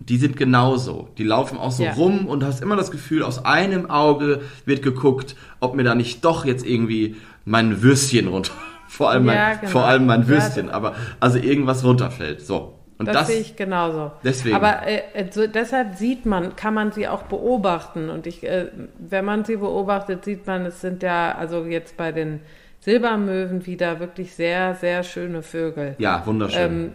Die 0.00 0.16
sind 0.16 0.36
genauso. 0.36 1.08
Die 1.16 1.22
laufen 1.24 1.58
auch 1.58 1.70
so 1.70 1.82
Mhm. 1.84 1.88
Ja. 1.88 1.94
rum 1.94 2.26
und 2.26 2.44
hast 2.44 2.60
immer 2.60 2.74
das 2.76 2.90
Gefühl, 2.90 3.22
aus 3.22 3.44
einem 3.44 3.88
Auge 3.88 4.40
wird 4.64 4.82
geguckt, 4.82 5.36
ob 5.60 5.74
mir 5.76 5.84
da 5.84 5.94
nicht 5.94 6.24
doch 6.24 6.44
jetzt 6.44 6.66
irgendwie 6.66 7.16
mein 7.44 7.82
Würstchen 7.82 8.26
runter, 8.28 8.52
vor 8.88 9.10
allem, 9.10 9.26
Ja, 9.26 9.32
mein, 9.34 9.60
genau. 9.60 9.70
vor 9.72 9.84
allem 9.86 10.06
mein 10.06 10.22
Ja, 10.22 10.28
Würstchen, 10.28 10.70
aber 10.70 10.94
also 11.20 11.38
irgendwas 11.38 11.84
runterfällt. 11.84 12.40
So. 12.44 12.74
Und 12.98 13.06
Das, 13.06 13.14
das, 13.14 13.26
sehe 13.28 13.40
ich 13.40 13.54
genauso. 13.54 14.10
deswegen. 14.24 14.56
Aber 14.56 14.86
äh, 14.88 15.02
äh, 15.14 15.30
so, 15.30 15.46
deshalb 15.46 15.94
sieht 15.94 16.26
man, 16.26 16.56
kann 16.56 16.74
man 16.74 16.90
sie 16.90 17.06
auch 17.06 17.22
beobachten. 17.22 18.10
Und 18.10 18.26
ich, 18.26 18.42
äh, 18.42 18.66
wenn 18.98 19.24
man 19.24 19.44
sie 19.44 19.56
beobachtet, 19.58 20.24
sieht 20.24 20.48
man, 20.48 20.66
es 20.66 20.80
sind 20.80 21.04
ja, 21.04 21.32
also 21.38 21.64
jetzt 21.64 21.96
bei 21.96 22.10
den 22.10 22.40
Silbermöwen 22.80 23.66
wieder 23.66 24.00
wirklich 24.00 24.34
sehr, 24.34 24.74
sehr 24.74 25.02
schöne 25.02 25.42
Vögel. 25.42 25.94
ja, 25.98 26.22
wunderschön. 26.24 26.92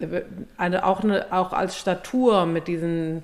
Ähm, 0.00 0.20
eine, 0.58 0.84
auch, 0.84 1.02
eine, 1.02 1.32
auch 1.32 1.52
als 1.52 1.78
Statur 1.78 2.44
mit 2.46 2.68
diesen 2.68 3.22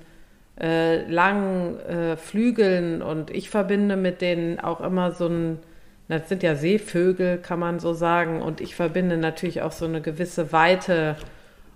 äh, 0.59 1.03
langen 1.09 1.79
äh, 1.81 2.15
Flügeln 2.17 3.01
und 3.01 3.29
ich 3.31 3.49
verbinde 3.49 3.95
mit 3.95 4.21
denen 4.21 4.59
auch 4.59 4.81
immer 4.81 5.11
so 5.11 5.27
ein, 5.27 5.59
das 6.07 6.29
sind 6.29 6.43
ja 6.43 6.55
Seevögel, 6.55 7.37
kann 7.37 7.59
man 7.59 7.79
so 7.79 7.93
sagen, 7.93 8.41
und 8.41 8.61
ich 8.61 8.75
verbinde 8.75 9.17
natürlich 9.17 9.61
auch 9.61 9.71
so 9.71 9.85
eine 9.85 10.01
gewisse 10.01 10.51
Weite 10.51 11.15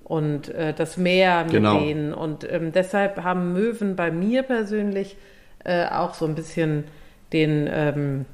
und 0.03 0.49
äh, 0.49 0.73
das 0.73 0.97
Meer 0.97 1.43
mit 1.43 1.53
Genau. 1.53 1.79
denen. 1.79 2.13
Und 2.13 2.49
ähm, 2.51 2.71
deshalb 2.71 3.23
haben 3.23 3.53
Möwen 3.53 3.95
bei 3.95 4.09
mir 4.11 4.43
persönlich 4.43 5.17
äh, 5.63 5.85
auch 5.87 6.13
so 6.13 6.25
ein 6.25 6.35
bisschen 6.35 6.85
den 7.33 7.67
ähm, 7.71 8.25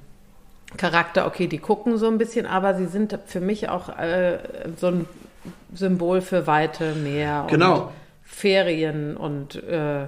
Charakter, 0.77 1.27
okay, 1.27 1.47
die 1.47 1.59
gucken 1.59 1.97
so 1.97 2.07
ein 2.07 2.17
bisschen, 2.17 2.45
aber 2.45 2.75
sie 2.75 2.85
sind 2.87 3.17
für 3.25 3.39
mich 3.41 3.69
auch 3.69 3.89
äh, 3.97 4.39
so 4.77 4.87
ein 4.87 5.05
Symbol 5.73 6.21
für 6.21 6.47
Weite, 6.47 6.93
Meer 6.95 7.47
Genau. 7.49 7.75
und 7.81 7.89
Ferien 8.23 9.15
und 9.17 9.61
äh, 9.63 10.07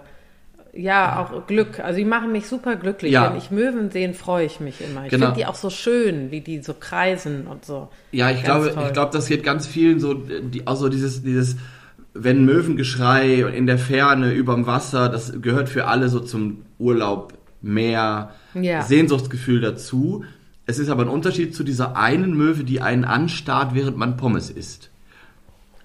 ja, 0.73 1.19
auch 1.21 1.47
Glück. 1.47 1.79
Also 1.79 1.97
die 1.99 2.05
machen 2.05 2.31
mich 2.33 2.47
super 2.47 2.75
glücklich. 2.75 3.13
Ja. 3.13 3.29
Wenn 3.29 3.37
ich 3.37 3.49
Möwen 3.51 3.91
sehe, 3.91 4.13
freue 4.13 4.45
ich 4.45 4.59
mich 4.59 4.81
immer. 4.81 5.05
Ich 5.05 5.11
Genau. 5.11 5.27
finde 5.27 5.39
die 5.39 5.45
auch 5.45 5.55
so 5.55 5.69
schön, 5.69 6.31
wie 6.31 6.41
die 6.41 6.61
so 6.61 6.73
kreisen 6.73 7.47
und 7.47 7.63
so. 7.65 7.87
Ja, 8.11 8.29
ich 8.29 8.43
Ganz 8.43 8.45
glaube, 8.65 8.73
toll. 8.73 8.83
ich 8.87 8.93
glaube, 8.93 9.11
das 9.13 9.27
geht 9.27 9.43
ganz 9.43 9.67
vielen 9.67 9.99
so, 9.99 10.13
die, 10.15 10.67
also 10.67 10.89
dieses, 10.89 11.23
dieses, 11.23 11.55
wenn 12.13 12.43
Möwengeschrei 12.45 13.41
in 13.55 13.67
der 13.67 13.77
Ferne 13.77 14.31
überm 14.33 14.67
Wasser, 14.67 15.07
das 15.09 15.41
gehört 15.41 15.69
für 15.69 15.87
alle 15.87 16.09
so 16.09 16.19
zum 16.19 16.63
Urlaub, 16.77 17.33
Meer, 17.61 18.31
Ja. 18.53 18.81
Sehnsuchtsgefühl 18.83 19.59
dazu. 19.61 20.23
Es 20.65 20.79
ist 20.79 20.89
aber 20.89 21.03
ein 21.03 21.09
Unterschied 21.09 21.55
zu 21.55 21.63
dieser 21.63 21.95
einen 21.95 22.35
Möwe, 22.35 22.63
die 22.63 22.81
einen 22.81 23.05
anstarrt, 23.05 23.75
während 23.75 23.97
man 23.97 24.17
Pommes 24.17 24.49
isst. 24.49 24.89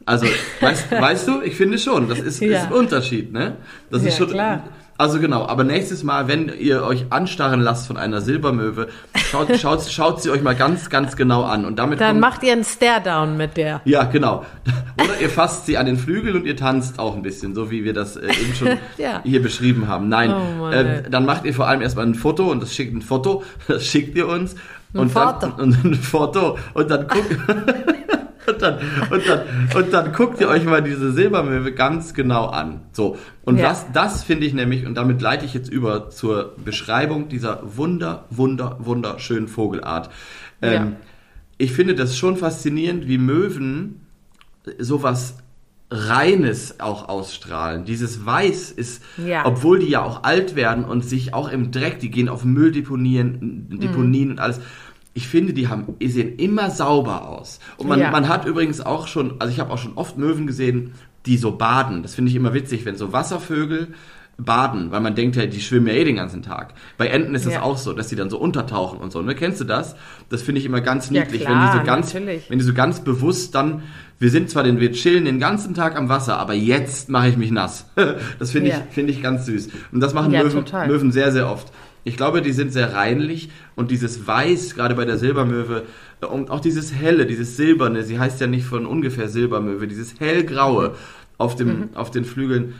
Also, 0.06 0.26
weißt, 0.60 0.90
weißt 0.90 1.28
du, 1.28 1.42
ich 1.42 1.54
finde 1.56 1.78
schon, 1.78 2.08
das 2.08 2.18
ist, 2.20 2.40
Ja. 2.40 2.60
ist 2.60 2.66
ein 2.66 2.72
Unterschied, 2.72 3.32
ne? 3.32 3.56
Das 3.90 4.02
ist 4.02 4.12
Ja, 4.18 4.24
schon, 4.24 4.28
klar. 4.34 4.64
Also 5.00 5.18
genau, 5.18 5.46
aber 5.46 5.64
nächstes 5.64 6.02
Mal, 6.04 6.28
wenn 6.28 6.52
ihr 6.58 6.82
euch 6.84 7.06
anstarren 7.10 7.60
lasst 7.60 7.86
von 7.86 7.96
einer 7.96 8.20
Silbermöwe, 8.20 8.88
schaut, 9.16 9.48
schaut, 9.58 9.82
schaut 9.90 10.20
sie 10.22 10.30
euch 10.30 10.42
mal 10.42 10.54
ganz, 10.54 10.90
ganz 10.90 11.16
genau 11.16 11.42
an 11.44 11.64
und 11.64 11.78
damit 11.78 12.00
Dann 12.00 12.08
kommt- 12.10 12.20
macht 12.20 12.42
ihr 12.42 12.52
einen 12.52 12.64
Stare-Down 12.64 13.36
mit 13.36 13.56
der. 13.56 13.80
ja, 13.86 14.04
genau. 14.04 14.44
Oder 15.02 15.18
ihr 15.20 15.30
fasst 15.30 15.64
sie 15.66 15.78
an 15.78 15.86
den 15.86 15.96
Flügel 15.96 16.36
und 16.36 16.44
ihr 16.44 16.56
tanzt 16.56 16.98
auch 16.98 17.16
ein 17.16 17.22
bisschen, 17.22 17.54
so 17.54 17.70
wie 17.70 17.82
wir 17.84 17.94
das 17.94 18.16
äh, 18.16 18.26
eben 18.26 18.54
schon 18.54 18.68
Ja. 18.98 19.20
hier 19.24 19.42
beschrieben 19.42 19.88
haben. 19.88 20.08
Nein, 20.10 20.32
Oh 20.34 20.60
Mann, 20.60 20.72
äh, 20.74 21.02
dann 21.10 21.24
macht 21.24 21.44
ihr 21.46 21.54
vor 21.54 21.66
allem 21.66 21.80
erstmal 21.80 22.04
ein 22.06 22.14
Foto 22.14 22.50
und 22.50 22.62
das 22.62 22.74
schickt 22.74 22.94
ein 22.94 23.00
Foto, 23.02 23.42
das 23.68 23.86
schickt 23.86 24.16
ihr 24.16 24.28
uns. 24.28 24.54
Ein 24.92 25.00
und 25.00 25.12
Foto. 25.12 25.32
Dann, 25.40 25.52
und 25.52 25.84
ein 25.84 25.94
Foto 25.94 26.58
und 26.74 26.90
dann 26.90 27.06
guckt 27.08 27.30
und 28.46 28.62
dann, 28.62 28.78
und, 29.10 29.22
dann, 29.28 29.40
und 29.74 29.92
dann 29.92 30.12
guckt 30.12 30.40
ihr 30.40 30.48
euch 30.48 30.64
mal 30.64 30.82
diese 30.82 31.12
Silbermöwe 31.12 31.72
ganz 31.72 32.14
genau 32.14 32.46
an. 32.46 32.82
So. 32.92 33.16
Und 33.44 33.56
Ja. 33.58 33.68
das, 33.70 33.86
das 33.92 34.24
finde 34.24 34.46
ich 34.46 34.54
nämlich, 34.54 34.86
und 34.86 34.94
damit 34.94 35.20
leite 35.20 35.44
ich 35.44 35.54
jetzt 35.54 35.70
über 35.70 36.10
zur 36.10 36.54
Beschreibung 36.64 37.28
dieser 37.28 37.60
wunder, 37.76 38.24
wunder, 38.30 38.76
wunderschönen 38.80 39.48
Vogelart. 39.48 40.10
Ähm, 40.62 40.72
Ja. 40.72 40.92
Ich 41.58 41.72
finde 41.72 41.94
das 41.94 42.16
schon 42.16 42.36
faszinierend, 42.38 43.06
wie 43.06 43.18
Möwen 43.18 44.00
sowas 44.78 45.34
Reines 45.90 46.78
auch 46.80 47.08
ausstrahlen. 47.08 47.84
Dieses 47.84 48.24
Weiß 48.24 48.70
ist, 48.70 49.02
Ja. 49.18 49.44
obwohl 49.44 49.80
die 49.80 49.88
ja 49.90 50.02
auch 50.02 50.22
alt 50.22 50.54
werden 50.54 50.84
und 50.84 51.04
sich 51.04 51.34
auch 51.34 51.50
im 51.50 51.72
Dreck, 51.72 51.98
die 51.98 52.10
gehen 52.10 52.28
auf 52.28 52.44
Mülldeponien, 52.44 53.66
Deponien 53.82 54.30
und 54.30 54.38
alles. 54.38 54.60
Ich 55.12 55.26
finde, 55.28 55.52
die 55.52 55.68
haben, 55.68 55.96
die 56.00 56.08
sehen 56.08 56.36
immer 56.36 56.70
sauber 56.70 57.28
aus. 57.28 57.58
Und 57.76 57.88
man, 57.88 57.98
Ja. 58.00 58.10
man 58.10 58.28
hat 58.28 58.44
übrigens 58.46 58.80
auch 58.80 59.06
schon, 59.08 59.34
also 59.40 59.52
ich 59.52 59.58
habe 59.60 59.72
auch 59.72 59.78
schon 59.78 59.94
oft 59.96 60.16
Möwen 60.16 60.46
gesehen, 60.46 60.92
die 61.26 61.36
so 61.36 61.52
baden. 61.52 62.02
Das 62.02 62.14
finde 62.14 62.30
ich 62.30 62.36
immer 62.36 62.54
witzig, 62.54 62.84
wenn 62.84 62.96
so 62.96 63.12
Wasservögel 63.12 63.88
baden, 64.38 64.90
weil 64.90 65.00
man 65.00 65.14
denkt 65.14 65.36
ja, 65.36 65.44
die 65.44 65.60
schwimmen 65.60 65.88
ja 65.88 65.92
eh 65.94 66.04
den 66.04 66.16
ganzen 66.16 66.42
Tag. 66.42 66.72
Bei 66.96 67.08
Enten 67.08 67.34
ist 67.34 67.44
es 67.44 67.54
Ja. 67.54 67.62
auch 67.62 67.76
so, 67.76 67.92
dass 67.92 68.08
die 68.08 68.16
dann 68.16 68.30
so 68.30 68.38
untertauchen 68.38 68.98
und 68.98 69.12
so. 69.12 69.20
Ne? 69.20 69.34
Kennst 69.34 69.60
du 69.60 69.64
das? 69.64 69.96
Das 70.30 70.40
finde 70.40 70.60
ich 70.60 70.64
immer 70.64 70.80
ganz 70.80 71.10
Ja, 71.10 71.20
niedlich, 71.22 71.42
klar, 71.42 71.54
wenn 71.60 71.72
die 71.72 71.78
so 71.78 71.84
ganz, 71.84 72.14
natürlich. 72.14 72.48
wenn 72.48 72.58
die 72.58 72.64
so 72.64 72.72
ganz 72.72 73.00
bewusst 73.00 73.54
dann, 73.54 73.82
wir 74.18 74.30
sind 74.30 74.48
zwar 74.48 74.62
den, 74.62 74.80
wir 74.80 74.92
chillen 74.92 75.26
den 75.26 75.40
ganzen 75.40 75.74
Tag 75.74 75.94
am 75.96 76.08
Wasser, 76.08 76.38
aber 76.38 76.54
jetzt 76.54 77.10
mache 77.10 77.28
ich 77.28 77.36
mich 77.36 77.50
nass. 77.50 77.84
Das 78.38 78.50
finde 78.52 78.70
Ja. 78.70 78.76
ich, 78.88 78.94
finde 78.94 79.12
ich 79.12 79.22
ganz 79.22 79.44
süß. 79.44 79.68
Und 79.92 80.00
das 80.00 80.14
machen 80.14 80.32
Ja, 80.32 80.42
Möwen, 80.42 80.64
total. 80.64 80.86
Möwen 80.88 81.12
sehr, 81.12 81.32
sehr 81.32 81.50
oft. 81.50 81.70
Ich 82.04 82.16
glaube, 82.16 82.40
die 82.42 82.52
sind 82.52 82.72
sehr 82.72 82.94
reinlich 82.94 83.50
und 83.76 83.90
dieses 83.90 84.26
Weiß, 84.26 84.74
gerade 84.74 84.94
bei 84.94 85.04
der 85.04 85.18
Silbermöwe, 85.18 85.84
äh, 86.22 86.26
und 86.26 86.50
auch 86.50 86.60
dieses 86.60 86.94
Helle, 86.94 87.26
dieses 87.26 87.56
Silberne, 87.56 88.02
sie 88.02 88.18
heißt 88.18 88.40
ja 88.40 88.46
nicht 88.46 88.64
von 88.66 88.86
ungefähr 88.86 89.28
Silbermöwe, 89.28 89.86
dieses 89.86 90.18
hellgraue 90.20 90.94
auf, 91.38 91.56
dem, 91.56 91.68
Mhm. 91.68 91.88
auf 91.94 92.10
den 92.10 92.24
Flügeln, 92.24 92.74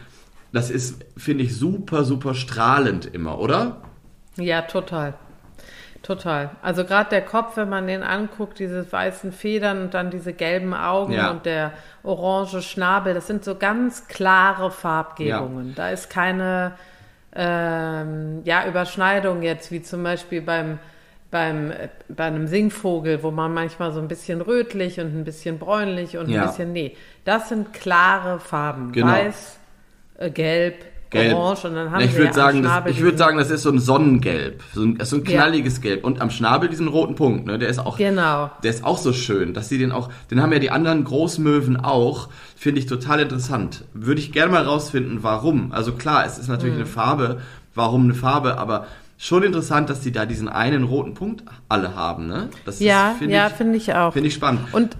das 0.52 0.70
ist, 0.70 1.04
finde 1.16 1.44
ich, 1.44 1.56
super, 1.56 2.04
super 2.04 2.34
strahlend 2.34 3.06
immer, 3.14 3.38
oder? 3.38 3.82
Ja, 4.36 4.62
total. 4.62 5.14
Total. 6.02 6.50
Also 6.62 6.84
gerade 6.84 7.10
der 7.10 7.20
Kopf, 7.20 7.58
wenn 7.58 7.68
man 7.68 7.86
den 7.86 8.02
anguckt, 8.02 8.58
diese 8.58 8.90
weißen 8.90 9.32
Federn 9.32 9.82
und 9.82 9.92
dann 9.94 10.10
diese 10.10 10.32
gelben 10.32 10.72
Augen 10.72 11.12
Ja. 11.12 11.30
und 11.30 11.44
der 11.44 11.72
orange 12.02 12.62
Schnabel, 12.62 13.12
das 13.12 13.26
sind 13.26 13.44
so 13.44 13.54
ganz 13.54 14.08
klare 14.08 14.70
Farbgebungen. 14.70 15.74
Da 15.74 15.90
ist 15.90 16.08
keine 16.08 16.72
ähm, 17.34 18.42
ja, 18.44 18.66
Überschneidung 18.66 19.42
jetzt, 19.42 19.70
wie 19.70 19.82
zum 19.82 20.02
Beispiel 20.02 20.42
beim, 20.42 20.78
beim, 21.30 21.70
äh, 21.70 21.88
bei 22.08 22.24
einem 22.24 22.46
Singvogel, 22.46 23.22
wo 23.22 23.30
man 23.30 23.54
manchmal 23.54 23.92
so 23.92 24.00
ein 24.00 24.08
bisschen 24.08 24.40
rötlich 24.40 24.98
und 25.00 25.16
ein 25.16 25.24
bisschen 25.24 25.58
bräunlich 25.58 26.16
und 26.16 26.28
Ja. 26.28 26.42
ein 26.42 26.48
bisschen, 26.48 26.72
nee, 26.72 26.96
das 27.24 27.48
sind 27.48 27.72
klare 27.72 28.40
Farben. 28.40 28.92
Genau. 28.92 29.12
Weiß, 29.12 29.58
äh, 30.18 30.30
gelb, 30.30 30.84
Gelb. 31.10 31.34
orange 31.36 31.64
und 31.66 31.74
dann 31.74 31.90
haben 31.90 32.00
Ja, 32.00 32.06
ich 32.06 32.12
würde 32.14 32.26
ja 32.26 32.32
sagen, 32.32 32.62
das, 32.62 32.82
ich 32.86 33.00
würde 33.00 33.18
sagen, 33.18 33.36
das 33.38 33.50
ist 33.50 33.62
so 33.62 33.70
ein 33.70 33.78
Sonnengelb, 33.78 34.62
so 34.72 34.82
ein, 34.82 34.98
so 35.02 35.16
ein 35.16 35.24
Ja. 35.24 35.30
knalliges 35.40 35.80
Gelb 35.80 36.04
und 36.04 36.20
am 36.20 36.30
Schnabel 36.30 36.68
diesen 36.68 36.88
roten 36.88 37.14
Punkt, 37.16 37.46
ne? 37.46 37.58
Der 37.58 37.68
ist 37.68 37.78
auch, 37.78 37.98
Genau. 37.98 38.50
der 38.62 38.70
ist 38.70 38.84
auch 38.84 38.98
so 38.98 39.12
schön, 39.12 39.52
dass 39.54 39.68
sie 39.68 39.78
den 39.78 39.90
auch, 39.92 40.08
den 40.30 40.40
haben 40.40 40.52
ja 40.52 40.58
die 40.60 40.70
anderen 40.70 41.04
Großmöwen 41.04 41.76
auch, 41.78 42.28
finde 42.56 42.80
ich 42.80 42.86
total 42.86 43.20
interessant. 43.20 43.84
Würde 43.92 44.20
ich 44.20 44.32
gerne 44.32 44.52
mal 44.52 44.62
rausfinden, 44.64 45.22
warum. 45.22 45.72
Also 45.72 45.92
klar, 45.92 46.24
es 46.24 46.38
ist 46.38 46.48
natürlich 46.48 46.74
Mhm. 46.74 46.80
eine 46.82 46.86
Farbe, 46.90 47.40
warum 47.74 48.04
eine 48.04 48.14
Farbe, 48.14 48.58
aber 48.58 48.86
schon 49.18 49.42
interessant, 49.42 49.90
dass 49.90 50.00
die 50.00 50.12
da 50.12 50.24
diesen 50.26 50.48
einen 50.48 50.84
roten 50.84 51.14
Punkt 51.14 51.42
alle 51.68 51.94
haben, 51.94 52.26
ne? 52.26 52.48
Das 52.64 52.80
Ja, 52.80 53.10
ist, 53.10 53.18
finde 53.18 53.34
ja, 53.34 53.48
ich, 53.48 53.52
finde 53.54 53.76
ich 53.76 53.94
auch. 53.94 54.12
finde 54.12 54.28
ich 54.28 54.34
spannend. 54.34 54.60
Und, 54.72 54.96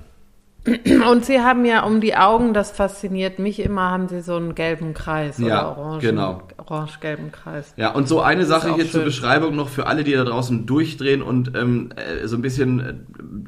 und 1.11 1.25
sie 1.25 1.41
haben 1.41 1.65
ja 1.65 1.85
um 1.85 2.01
die 2.01 2.15
Augen, 2.17 2.53
das 2.53 2.71
fasziniert 2.71 3.39
mich 3.39 3.61
immer, 3.61 3.91
haben 3.91 4.09
sie 4.09 4.21
so 4.21 4.37
einen 4.37 4.55
gelben 4.55 4.93
Kreis 4.95 5.39
Ja, 5.39 5.71
oder 5.73 5.79
orange, 5.79 6.01
genau. 6.03 6.43
orange-gelben 6.59 7.33
Kreis. 7.33 7.73
Ja, 7.77 7.93
und 7.93 8.09
so 8.09 8.21
eine 8.21 8.45
Sache 8.45 8.75
hier 8.75 8.85
zur 8.85 9.01
schön. 9.01 9.05
Beschreibung 9.05 9.57
noch 9.57 9.69
für 9.69 9.87
alle, 9.87 10.05
die 10.05 10.13
da 10.13 10.25
draußen 10.25 10.67
durchdrehen 10.67 11.23
und 11.23 11.57
ähm, 11.57 11.91
äh, 11.97 12.27
so 12.27 12.37
ein 12.37 12.43
bisschen 12.43 12.81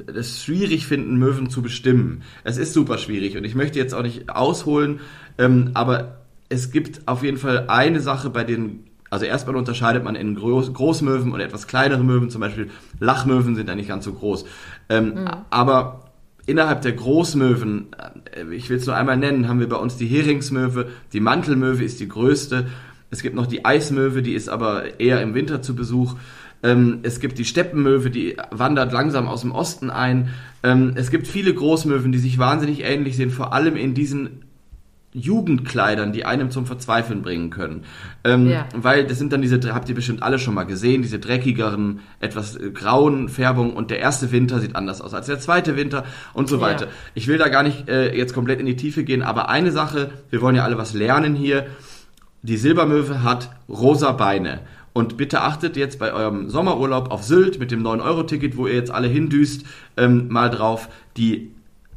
äh, 0.08 0.12
es 0.12 0.42
schwierig 0.42 0.86
finden, 0.86 1.16
Möwen 1.18 1.50
zu 1.50 1.60
bestimmen. 1.60 2.22
Es 2.44 2.56
ist 2.56 2.72
super 2.72 2.96
schwierig 2.98 3.36
und 3.36 3.44
ich 3.44 3.54
möchte 3.54 3.78
jetzt 3.78 3.94
auch 3.94 4.02
nicht 4.02 4.30
ausholen, 4.30 5.00
ähm, 5.38 5.70
aber 5.74 6.22
es 6.48 6.70
gibt 6.70 7.06
auf 7.06 7.22
jeden 7.22 7.36
Fall 7.38 7.66
eine 7.68 8.00
Sache, 8.00 8.30
bei 8.30 8.44
denen, 8.44 8.84
also 9.10 9.24
erstmal 9.26 9.56
unterscheidet 9.56 10.02
man 10.04 10.14
in 10.16 10.34
Groß, 10.34 10.72
Großmöwen 10.72 11.32
und 11.32 11.40
etwas 11.40 11.66
kleinere 11.66 12.02
Möwen, 12.04 12.30
zum 12.30 12.40
Beispiel 12.40 12.70
Lachmöwen 13.00 13.54
sind 13.54 13.68
ja 13.68 13.74
nicht 13.74 13.88
ganz 13.88 14.04
so 14.04 14.12
groß. 14.14 14.44
Ähm, 14.88 15.26
Aber 15.50 16.01
innerhalb 16.47 16.82
der 16.82 16.93
Großmöwen, 16.93 17.88
äh, 18.34 18.55
ich 18.55 18.68
will 18.70 18.78
es 18.78 18.86
nur 18.86 18.97
einmal 18.97 19.16
nennen, 19.16 19.49
haben 19.49 19.61
wir 19.61 19.68
bei 19.68 19.76
uns 19.76 19.97
die 19.97 20.07
Heringsmöwe, 20.07 20.88
die 21.12 21.20
Mantelmöwe 21.20 21.84
ist 21.84 22.01
die 22.01 22.09
größte. 22.09 22.66
Es 23.11 23.22
gibt 23.22 23.36
noch 23.36 23.47
die 23.47 23.64
Eismöwe, 23.64 24.22
die 24.22 24.34
ist 24.34 24.49
aber 24.49 24.99
eher 25.01 25.20
im 25.20 25.34
Winter 25.34 25.62
zu 25.62 25.74
Besuch. 25.74 26.16
Ähm, 26.62 27.01
es 27.03 27.20
gibt 27.20 27.38
die 27.38 27.45
Steppenmöwe, 27.45 28.11
die 28.11 28.36
wandert 28.51 28.93
langsam 28.93 29.28
aus 29.28 29.43
dem 29.43 29.53
Osten 29.53 29.90
ein. 29.90 30.30
Ähm, 30.62 30.93
es 30.95 31.11
gibt 31.11 31.26
viele 31.26 31.53
Großmöwen, 31.53 32.12
die 32.12 32.18
sich 32.18 32.38
wahnsinnig 32.38 32.84
ähnlich 32.84 33.16
sehen, 33.16 33.30
vor 33.30 33.53
allem 33.53 33.76
in 33.76 33.95
diesen 33.95 34.45
Jugendkleidern, 35.14 36.12
die 36.12 36.24
einem 36.24 36.50
zum 36.50 36.66
Verzweifeln 36.66 37.22
bringen 37.22 37.50
können. 37.50 37.84
Ähm, 38.24 38.48
Ja. 38.48 38.66
Weil 38.74 39.06
das 39.06 39.18
sind 39.18 39.32
dann 39.32 39.42
diese, 39.42 39.60
habt 39.74 39.88
ihr 39.88 39.94
bestimmt 39.94 40.22
alle 40.22 40.38
schon 40.38 40.54
mal 40.54 40.64
gesehen, 40.64 41.02
diese 41.02 41.18
dreckigeren, 41.18 42.00
etwas 42.20 42.56
äh, 42.56 42.70
grauen 42.70 43.28
Färbungen 43.28 43.72
und 43.74 43.90
der 43.90 43.98
erste 43.98 44.32
Winter 44.32 44.60
sieht 44.60 44.74
anders 44.76 45.00
aus 45.00 45.14
als 45.14 45.26
der 45.26 45.38
zweite 45.38 45.76
Winter 45.76 46.04
und 46.32 46.48
so 46.48 46.56
Ja. 46.56 46.62
weiter. 46.62 46.86
Ich 47.14 47.28
will 47.28 47.38
da 47.38 47.48
gar 47.48 47.62
nicht 47.62 47.88
äh, 47.88 48.16
jetzt 48.16 48.34
komplett 48.34 48.60
in 48.60 48.66
die 48.66 48.76
Tiefe 48.76 49.04
gehen, 49.04 49.22
aber 49.22 49.48
eine 49.48 49.70
Sache, 49.72 50.10
wir 50.30 50.40
wollen 50.40 50.56
ja 50.56 50.64
alle 50.64 50.78
was 50.78 50.94
lernen 50.94 51.34
hier. 51.34 51.66
Die 52.42 52.56
Silbermöwe 52.56 53.22
hat 53.22 53.50
rosa 53.68 54.12
Beine. 54.12 54.60
Und 54.94 55.16
bitte 55.16 55.40
achtet 55.40 55.76
jetzt 55.78 55.98
bei 55.98 56.12
eurem 56.12 56.50
Sommerurlaub 56.50 57.10
auf 57.10 57.22
Sylt 57.22 57.58
mit 57.58 57.70
dem 57.70 57.82
9-Euro-Ticket, 57.82 58.58
wo 58.58 58.66
ihr 58.66 58.74
jetzt 58.74 58.90
alle 58.90 59.08
hindüst, 59.08 59.64
ähm, 59.96 60.28
mal 60.28 60.50
drauf. 60.50 60.88
Die 61.16 61.52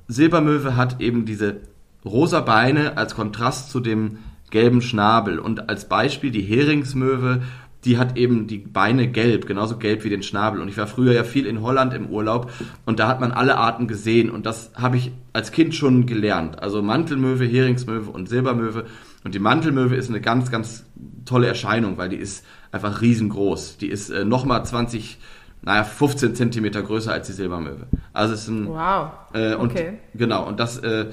Silbermöwe 0.07 0.77
hat 0.77 1.01
eben 1.01 1.25
diese 1.25 1.57
rosa 2.05 2.41
Beine 2.41 2.97
als 2.97 3.15
Kontrast 3.15 3.71
zu 3.71 3.79
dem 3.79 4.19
gelben 4.51 4.81
Schnabel. 4.81 5.39
Und 5.39 5.69
als 5.69 5.89
Beispiel 5.89 6.31
die 6.31 6.41
Heringsmöwe, 6.41 7.41
die 7.83 7.97
hat 7.97 8.17
eben 8.17 8.47
die 8.47 8.57
Beine 8.57 9.07
gelb, 9.07 9.45
genauso 9.47 9.77
gelb 9.77 10.03
wie 10.03 10.09
den 10.09 10.23
Schnabel. 10.23 10.59
Und 10.61 10.69
ich 10.69 10.77
war 10.77 10.87
früher 10.87 11.13
ja 11.13 11.23
viel 11.23 11.45
in 11.45 11.61
Holland 11.61 11.93
im 11.93 12.07
Urlaub 12.07 12.51
und 12.85 12.99
da 12.99 13.07
hat 13.07 13.19
man 13.19 13.31
alle 13.31 13.57
Arten 13.57 13.87
gesehen. 13.87 14.29
Und 14.31 14.45
das 14.45 14.71
habe 14.75 14.97
ich 14.97 15.11
als 15.33 15.51
Kind 15.51 15.75
schon 15.75 16.05
gelernt. 16.05 16.59
Also 16.61 16.81
Mantelmöwe, 16.81 17.45
Heringsmöwe 17.45 18.09
und 18.09 18.27
Silbermöwe. 18.29 18.85
Und 19.23 19.35
die 19.35 19.39
Mantelmöwe 19.39 19.95
ist 19.95 20.09
eine 20.09 20.21
ganz, 20.21 20.49
ganz 20.51 20.85
tolle 21.25 21.47
Erscheinung, 21.47 21.97
weil 21.97 22.09
die 22.09 22.15
ist 22.17 22.45
einfach 22.71 23.01
riesengroß. 23.01 23.77
Die 23.77 23.87
ist 23.87 24.09
äh, 24.09 24.25
nochmal 24.25 24.65
20, 24.65 25.17
naja, 25.61 25.83
15 25.83 26.35
Zentimeter 26.35 26.81
größer 26.83 27.11
als 27.11 27.27
die 27.27 27.33
Silbermöwe. 27.33 27.87
Also 28.13 28.33
es 28.33 28.41
ist 28.43 28.47
ein, 28.49 28.67
Wow. 28.67 29.09
äh, 29.33 29.55
und 29.55 29.71
Okay. 29.71 29.99
genau, 30.13 30.47
und 30.47 30.59
das, 30.59 30.77
äh, 30.79 31.07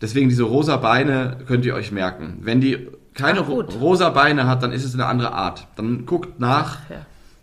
deswegen 0.00 0.28
diese 0.28 0.44
rosa 0.44 0.76
Beine 0.76 1.38
könnt 1.46 1.64
ihr 1.64 1.74
euch 1.74 1.92
merken. 1.92 2.38
Wenn 2.42 2.60
die 2.60 2.88
keine 3.14 3.40
Ach, 3.40 3.48
ro 3.48 3.54
gut. 3.56 3.74
rosa 3.80 4.10
Beine 4.10 4.46
hat, 4.46 4.62
dann 4.62 4.72
ist 4.72 4.84
es 4.84 4.94
eine 4.94 5.06
andere 5.06 5.32
Art. 5.32 5.66
Dann 5.76 6.06
guckt 6.06 6.38
nach. 6.40 6.78
Ja. 6.88 6.96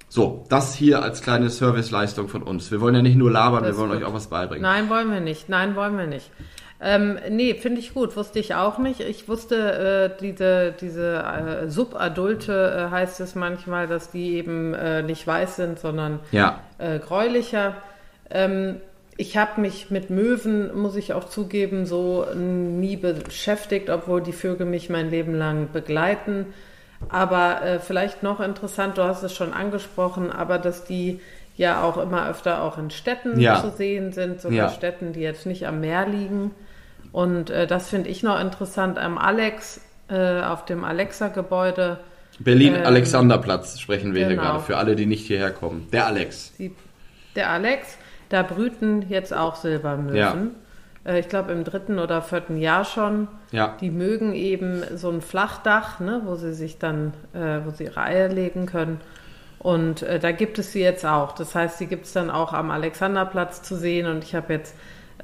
So, 0.08 0.45
das 0.49 0.74
hier 0.76 1.01
als 1.03 1.22
kleine 1.22 1.49
Serviceleistung 1.49 2.30
von 2.30 2.41
uns. 2.43 2.72
Wir 2.72 2.80
wollen 2.80 2.95
ja 2.95 3.01
nicht 3.01 3.18
nur 3.18 3.30
labern, 3.32 3.64
Das 3.64 3.74
wir 3.76 3.80
wollen 3.80 3.91
ist 3.91 3.97
euch 3.97 4.03
gut. 4.03 4.10
auch 4.12 4.16
was 4.16 4.28
beibringen. 4.28 4.62
Nein, 4.64 4.89
wollen 4.89 5.12
wir 5.12 5.20
nicht. 5.20 5.49
Nein, 5.49 5.76
wollen 5.76 5.97
wir 5.97 6.08
nicht. 6.08 6.32
Ähm, 6.80 7.18
nee, 7.30 7.53
finde 7.56 7.80
ich 7.80 7.93
gut, 7.93 8.16
wusste 8.16 8.39
ich 8.39 8.53
auch 8.56 8.78
nicht. 8.78 8.99
Ich 9.01 9.28
wusste, 9.28 10.12
äh, 10.16 10.22
diese, 10.22 10.74
diese 10.80 11.18
äh, 11.66 11.70
Subadulte 11.70 12.88
äh, 12.88 12.91
heißt 12.91 13.20
es 13.20 13.36
manchmal, 13.36 13.88
dass 13.88 14.12
die 14.12 14.36
eben 14.36 14.74
äh, 14.74 15.01
nicht 15.01 15.26
weiß 15.26 15.56
sind, 15.58 15.80
sondern 15.80 16.20
Ja. 16.32 16.60
äh, 16.78 16.99
gräulicher. 16.99 17.76
Ähm, 18.30 18.78
ich 19.18 19.38
habe 19.38 19.61
mich 19.61 19.91
mit 19.91 20.09
Möwen, 20.09 20.76
muss 20.76 20.95
ich 20.95 21.13
auch 21.13 21.26
zugeben, 21.26 21.86
so 21.86 22.26
nie 22.36 22.97
beschäftigt, 22.97 23.89
obwohl 23.89 24.22
die 24.22 24.34
Vögel 24.34 24.66
mich 24.66 24.89
mein 24.89 25.09
Leben 25.09 25.34
lang 25.34 25.70
begleiten. 25.72 26.47
Aber 27.09 27.61
äh, 27.61 27.80
vielleicht 27.80 28.24
noch 28.24 28.39
interessant, 28.39 28.97
du 28.97 29.03
hast 29.03 29.24
es 29.24 29.34
schon 29.34 29.53
angesprochen, 29.53 30.32
aber 30.32 30.57
dass 30.57 30.86
die 30.86 31.20
ja 31.57 31.84
auch 31.84 31.97
immer 31.97 32.30
öfter 32.30 32.61
auch 32.63 32.78
in 32.78 32.89
Städten 32.89 33.39
Ja. 33.39 33.61
zu 33.61 33.72
sehen 33.72 34.11
sind, 34.11 34.41
sogar 34.41 34.57
Ja. 34.57 34.70
Städten, 34.70 35.13
die 35.13 35.22
jetzt 35.22 35.45
nicht 35.45 35.68
am 35.68 35.80
Meer 35.80 36.07
liegen. 36.07 36.51
Und 37.11 37.49
äh, 37.49 37.68
das 37.68 37.89
finde 37.89 38.09
ich 38.09 38.24
noch 38.24 38.39
interessant 38.39 38.97
am 38.97 39.18
Alex, 39.18 39.80
äh, 40.09 40.41
auf 40.41 40.66
dem 40.66 40.84
Alexa-Gebäude. 40.84 41.99
Berlin-Alexanderplatz 42.39 43.80
sprechen 43.80 44.13
wir 44.13 44.28
hier 44.28 44.36
genau. 44.36 44.51
gerade, 44.51 44.63
für 44.63 44.78
alle, 44.78 44.95
die 44.97 45.05
nicht 45.05 45.26
hierher 45.26 45.51
kommen. 45.51 45.88
Der 45.93 46.07
Alex. 46.07 46.53
Die, 46.57 46.74
der 47.36 47.49
Alex, 47.49 47.97
da 48.30 48.43
brüten 48.43 49.05
jetzt 49.09 49.34
auch 49.34 49.55
Silbermöwen. 49.55 50.15
Ja. 50.15 50.36
Äh, 51.05 51.19
ich 51.19 51.30
glaube 51.30 51.51
im 51.51 51.63
dritten 51.63 51.99
oder 51.99 52.21
vierten 52.21 52.57
Jahr 52.57 52.86
schon. 52.86 53.28
Ja. 53.51 53.76
Die 53.80 53.91
mögen 53.91 54.34
eben 54.34 54.84
so 54.95 55.09
ein 55.09 55.21
Flachdach, 55.21 55.99
ne, 55.99 56.21
wo 56.26 56.36
sie 56.36 56.53
sich 56.53 56.78
dann, 56.80 57.13
äh, 57.34 57.59
wo 57.65 57.71
sie 57.71 57.86
ihre 57.86 58.01
Eier 58.01 58.30
legen 58.30 58.65
können. 58.65 58.99
Und 59.59 60.03
äh, 60.03 60.19
da 60.19 60.32
gibt 60.32 60.59
es 60.59 60.73
sie 60.73 60.82
jetzt 60.82 61.05
auch. 61.05 61.32
Das 61.32 61.55
heißt, 61.55 61.78
sie 61.78 61.88
gibt 61.88 62.05
es 62.05 62.13
dann 62.13 62.30
auch 62.30 62.53
am 62.53 62.71
Alexanderplatz 62.71 63.63
zu 63.63 63.76
sehen. 63.76 64.05
Und 64.05 64.23
ich 64.23 64.36
habe 64.36 64.53
jetzt 64.53 64.76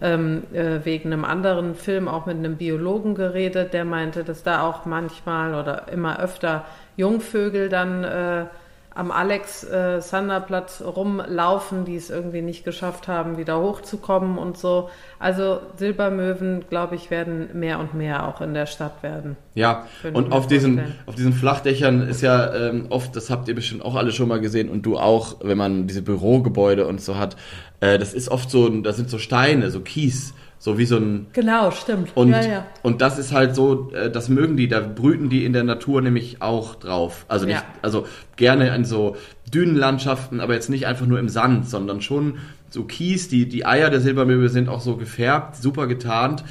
ähm, 0.02 0.44
äh, 0.52 0.84
wegen 0.84 1.14
einem 1.14 1.26
anderen 1.26 1.76
Film 1.76 2.08
auch 2.08 2.26
mit 2.26 2.38
einem 2.38 2.56
Biologen 2.58 3.14
geredet, 3.14 3.74
der 3.74 3.86
meinte, 3.86 4.24
dass 4.24 4.42
da 4.42 4.64
auch 4.64 4.86
manchmal 4.86 5.54
oder 5.54 5.90
immer 5.90 6.20
öfter 6.20 6.66
Jungvögel 6.98 7.70
dann 7.70 8.04
äh, 8.04 8.46
am 8.94 9.10
Alexanderplatz 9.12 10.82
rumlaufen, 10.82 11.86
die 11.86 11.96
es 11.96 12.10
irgendwie 12.10 12.42
nicht 12.42 12.66
geschafft 12.66 13.08
haben, 13.08 13.38
wieder 13.38 13.60
hochzukommen 13.62 14.38
und 14.38 14.58
so. 14.58 14.90
Also 15.18 15.62
Silbermöwen, 15.78 16.66
glaube 16.70 16.96
ich, 16.96 17.10
werden 17.10 17.50
mehr 17.54 17.80
und 17.80 17.94
mehr 17.94 18.28
auch 18.28 18.42
in 18.42 18.54
der 18.54 18.66
Stadt 18.66 19.02
werden. 19.02 19.38
Ja, 19.56 19.88
und 20.14 20.34
auf 20.34 20.48
diesen, 20.48 20.76
vorstellen. 20.76 21.00
auf 21.06 21.16
diesen 21.16 21.34
Flachdächern 21.34 22.02
ist 22.08 22.22
ja 22.22 22.54
ähm, 22.54 22.88
oft, 22.90 23.16
das 23.16 23.30
habt 23.30 23.48
ihr 23.48 23.56
bestimmt 23.56 23.84
auch 23.84 23.96
alle 23.96 24.12
schon 24.12 24.28
mal 24.28 24.42
gesehen 24.42 24.70
und 24.70 24.86
du 24.86 24.98
auch, 24.98 25.38
wenn 25.42 25.58
man 25.58 25.88
diese 25.88 26.02
Bürogebäude 26.02 26.86
und 26.86 27.00
so 27.00 27.18
hat, 27.18 27.38
äh, 27.80 27.98
das 27.98 28.14
ist 28.14 28.30
oft 28.30 28.52
so, 28.52 28.68
das 28.68 28.98
sind 28.98 29.10
so 29.10 29.20
Steine, 29.20 29.72
so 29.72 29.80
Kies, 29.80 30.34
so 30.64 30.78
wie 30.78 30.86
so 30.86 30.98
ein, 30.98 31.26
Genau, 31.34 31.72
stimmt. 31.72 32.12
und, 32.14 32.30
ja, 32.30 32.42
ja. 32.46 32.66
und 32.84 33.02
das 33.02 33.18
ist 33.18 33.34
halt 33.34 33.56
so, 33.56 33.92
äh, 33.94 34.12
das 34.12 34.30
mögen 34.30 34.58
die, 34.58 34.68
da 34.68 34.80
brüten 34.80 35.28
die 35.28 35.44
in 35.44 35.54
der 35.54 35.64
Natur 35.64 36.02
nämlich 36.04 36.44
auch 36.44 36.76
drauf. 36.76 37.26
Also 37.28 37.48
nicht, 37.48 37.56
Ja. 37.56 37.64
also 37.82 38.06
gerne 38.36 38.74
in 38.76 38.86
so 38.86 39.16
Dünenlandschaften, 39.52 40.40
aber 40.40 40.54
jetzt 40.54 40.70
nicht 40.70 40.86
einfach 40.86 41.08
nur 41.08 41.18
im 41.20 41.30
Sand, 41.30 41.68
sondern 41.68 42.02
schon 42.02 42.36
so 42.70 42.84
Kies. 42.84 43.28
Die, 43.28 43.50
die 43.50 43.66
Eier 43.66 43.90
der 43.90 44.02
Silbermöwe 44.02 44.50
sind 44.50 44.70
auch 44.70 44.82
so 44.82 44.98
gefärbt, 44.98 45.56
super 45.56 45.88
getarnt. 45.88 46.44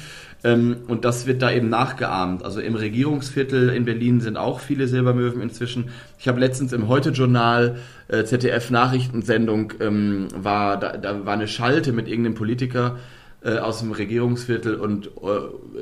Ähm, 0.43 0.77
und 0.89 1.05
das 1.05 1.25
wird 1.25 1.41
da 1.41 1.49
eben 1.49 1.69
nachgeahmt. 1.69 2.43
Also 2.43 2.59
im 2.59 2.75
Regierungsviertel 2.75 3.69
in 3.69 3.85
Berlin 3.85 4.19
sind 4.19 4.35
auch 4.35 4.59
viele 4.59 4.87
Silbermöwen 4.87 5.39
inzwischen. 5.41 5.85
Ich 6.19 6.27
habe 6.27 6.39
letztens 6.41 6.73
im 6.73 6.89
Heute-Journal, 6.89 7.77
äh, 8.09 8.25
ZDF-Nachrichtensendung, 8.25 9.73
ähm, 9.79 10.27
war, 10.35 10.77
da, 10.77 10.97
da 10.97 11.25
war 11.25 11.33
eine 11.33 11.47
Schalte 11.47 11.93
mit 11.93 12.07
irgendeinem 12.07 12.35
Politiker, 12.35 12.97
äh, 13.43 13.57
aus 13.57 13.79
dem 13.79 13.91
Regierungsviertel 13.91 14.75
und 14.75 15.07
äh, 15.07 15.09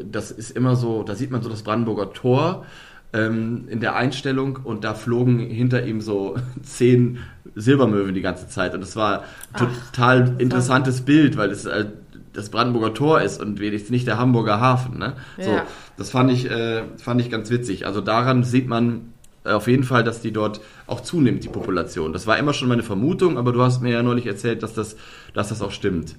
das 0.10 0.32
ist 0.32 0.52
immer 0.52 0.76
so, 0.76 1.04
da 1.04 1.16
sieht 1.16 1.32
man 1.32 1.42
so 1.42 1.50
das 1.50 1.64
Brandenburger 1.64 2.14
Tor 2.14 2.66
ähm, 3.12 3.66
in 3.70 3.80
der 3.80 3.96
Einstellung 3.96 4.60
und 4.64 4.84
da 4.84 4.94
flogen 4.94 5.40
hinter 5.40 5.86
ihm 5.86 6.02
so 6.02 6.36
zehn 6.64 7.20
Silbermöwen 7.56 8.14
die 8.14 8.22
ganze 8.22 8.48
Zeit 8.48 8.74
und 8.74 8.82
das 8.82 8.96
war 8.96 9.24
Ach, 9.54 9.60
total 9.92 10.36
interessantes 10.38 11.02
Bild, 11.02 11.36
weil 11.38 11.50
es 11.52 11.66
äh, 11.66 11.86
das 12.34 12.50
Brandenburger 12.50 12.94
Tor 12.94 13.22
ist 13.22 13.42
und 13.42 13.60
wenigstens 13.60 13.90
nicht 13.90 14.08
der 14.08 14.18
Hamburger 14.18 14.62
Hafen. 14.62 15.00
Ne? 15.00 15.14
So, 15.40 15.50
Ja. 15.52 15.66
das 15.98 16.12
fand 16.12 16.32
ich, 16.32 16.50
äh, 16.50 16.84
fand 16.98 17.20
ich 17.20 17.30
ganz 17.32 17.50
witzig. 17.50 17.86
Also 17.88 18.02
daran 18.02 18.44
sieht 18.44 18.68
man 18.68 19.14
äh, 19.44 19.52
auf 19.52 19.68
jeden 19.68 19.84
Fall, 19.84 20.04
dass 20.04 20.22
die 20.22 20.32
dort 20.32 20.62
auch 20.86 21.02
zunimmt, 21.02 21.44
die 21.44 21.50
Population. 21.50 22.14
Das 22.14 22.28
war 22.28 22.38
immer 22.38 22.54
schon 22.54 22.68
meine 22.70 22.84
Vermutung, 22.84 23.38
aber 23.38 23.52
du 23.52 23.62
hast 23.62 23.82
mir 23.82 23.92
ja 23.92 24.04
neulich 24.04 24.28
erzählt, 24.28 24.62
dass 24.64 24.74
das, 24.74 24.96
dass 25.34 25.50
das 25.50 25.62
auch 25.62 25.72
stimmt. 25.72 26.16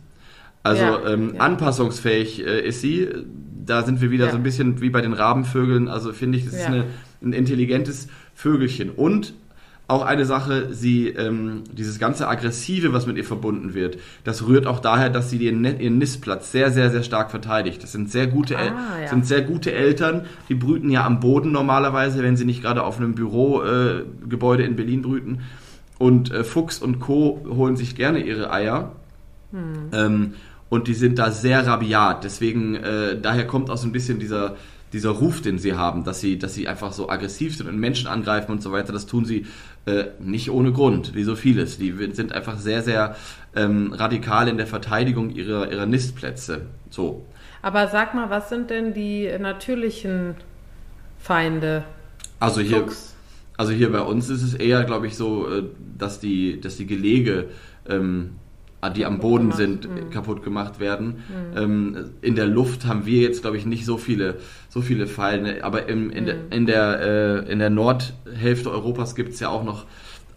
Also 0.63 0.83
Ja, 0.83 1.01
ähm, 1.09 1.33
ja. 1.35 1.41
anpassungsfähig 1.41 2.45
äh, 2.47 2.67
ist 2.67 2.81
sie. 2.81 3.09
Da 3.65 3.83
sind 3.83 4.01
wir 4.01 4.11
wieder 4.11 4.27
Ja. 4.27 4.31
so 4.33 4.37
ein 4.37 4.43
bisschen 4.43 4.81
wie 4.81 4.91
bei 4.91 5.01
den 5.01 5.13
Rabenvögeln. 5.13 5.89
Also 5.89 6.13
finde 6.13 6.39
ich, 6.39 6.45
das 6.45 6.55
ist 6.55 6.67
eine, 6.67 6.85
ein 7.23 7.33
intelligentes 7.33 8.09
Vögelchen. 8.35 8.91
Und 8.91 9.33
auch 9.87 10.05
eine 10.05 10.25
Sache, 10.25 10.69
sie, 10.73 11.09
ähm, 11.09 11.63
dieses 11.73 11.99
ganze 11.99 12.29
Aggressive, 12.29 12.93
was 12.93 13.07
mit 13.09 13.17
ihr 13.17 13.25
verbunden 13.25 13.75
wird, 13.75 13.99
das 14.23 14.47
rührt 14.47 14.67
auch 14.69 14.79
daher, 14.79 15.11
dass 15.11 15.31
sie 15.31 15.39
ihren, 15.39 15.65
ihren 15.65 15.99
Nistplatz 15.99 16.53
sehr, 16.53 16.71
sehr, 16.71 16.91
sehr 16.91 17.03
stark 17.03 17.31
verteidigt. 17.33 17.83
Das 17.83 17.91
sind 17.93 18.09
sehr 18.11 18.29
gute, 18.29 18.55
El 18.55 18.69
Ah, 18.69 19.01
ja. 19.03 19.09
sind 19.09 19.27
sehr 19.27 19.43
gute 19.43 19.73
Eltern. 19.73 20.27
Die 20.49 20.55
brüten 20.55 20.91
ja 20.91 21.05
am 21.05 21.19
Boden 21.21 21.51
normalerweise, 21.51 22.23
wenn 22.23 22.37
sie 22.37 22.45
nicht 22.45 22.63
gerade 22.63 22.85
auf 22.85 22.99
einem 22.99 23.15
Bürogebäude 23.17 24.63
äh, 24.63 24.67
in 24.67 24.77
Berlin 24.77 25.03
brüten. 25.03 25.41
Und 25.99 26.31
äh, 26.31 26.45
Fuchs 26.45 26.79
und 26.81 27.01
Co. 27.01 27.45
holen 27.49 27.77
sich 27.77 27.97
gerne 27.97 28.21
ihre 28.21 28.53
Eier. 28.53 28.93
Ähm, 29.93 30.35
und 30.71 30.89
die 30.89 30.95
sind 30.95 31.18
da 31.18 31.31
sehr 31.31 31.66
rabiat. 31.66 32.25
Deswegen, 32.25 32.77
äh, 32.77 33.21
daher 33.21 33.47
kommt 33.47 33.68
auch 33.68 33.77
so 33.77 33.87
ein 33.87 33.93
bisschen 33.93 34.18
dieser, 34.18 34.57
dieser 34.93 35.11
Ruf, 35.11 35.43
den 35.43 35.59
sie 35.59 35.75
haben, 35.75 36.05
dass 36.05 36.21
sie, 36.21 36.39
dass 36.39 36.55
sie 36.55 36.66
einfach 36.68 36.93
so 36.93 37.11
aggressiv 37.11 37.57
sind 37.57 37.68
und 37.68 37.79
Menschen 37.79 38.07
angreifen 38.07 38.53
und 38.53 38.62
so 38.62 38.73
weiter. 38.73 38.93
Das 38.93 39.07
tun 39.07 39.25
sie 39.25 39.47
äh, 39.85 40.07
nicht 40.21 40.51
ohne 40.51 40.73
Grund, 40.73 41.14
wie 41.14 41.25
so 41.25 41.37
vieles. 41.37 41.79
Die 41.79 41.93
sind 42.12 42.33
einfach 42.33 42.59
sehr, 42.59 42.83
sehr 42.83 43.16
ähm, 43.55 43.93
radikal 43.93 44.49
in 44.49 44.57
der 44.57 44.66
Verteidigung 44.66 45.31
ihrer, 45.31 45.71
ihrer 45.71 45.87
Nistplätze. 45.87 46.62
So. 46.89 47.27
Aber 47.62 47.89
sag 47.89 48.14
mal, 48.14 48.31
was 48.31 48.49
sind 48.49 48.71
denn 48.71 48.95
die 48.95 49.29
natürlichen 49.39 50.37
Feinde? 51.18 51.85
Also 52.39 52.61
hier, 52.61 52.83
Fuchs. 52.83 53.14
also 53.57 53.73
hier 53.73 53.93
bei 53.93 54.01
uns 54.01 54.31
ist 54.31 54.43
es 54.43 54.55
eher, 54.55 54.85
glaube 54.85 55.09
ich, 55.09 55.16
so, 55.16 55.49
äh, 55.49 55.64
dass 55.99 56.21
die, 56.21 56.61
dass 56.61 56.77
die 56.77 56.87
Gelege, 56.87 57.49
ähm, 57.89 58.37
die 58.89 59.05
am 59.05 59.18
Boden 59.18 59.53
sind, 59.53 59.87
Mhm. 59.89 60.11
kaputt 60.11 60.43
gemacht 60.43 60.81
werden. 60.81 61.22
Ähm, 61.55 62.12
in 62.22 62.35
der 62.35 62.47
Luft 62.47 62.87
haben 62.87 63.05
wir 63.05 63.20
jetzt, 63.20 63.43
glaube 63.43 63.59
ich, 63.59 63.66
nicht 63.66 63.85
so 63.85 63.99
viele, 63.99 64.37
so 64.70 64.81
viele 64.81 65.07
Feinde, 65.07 65.62
aber 65.64 65.89
im, 65.89 66.09
in, 66.11 66.24
der, 66.24 66.37
in, 66.51 66.64
der, 66.64 67.01
äh, 67.47 67.53
in 67.53 67.59
der 67.59 67.68
Nordhälfte 67.68 68.70
Europas 68.70 69.14
gibt 69.14 69.35
es 69.35 69.41
ja 69.41 69.49
auch 69.51 69.64
noch 69.64 69.85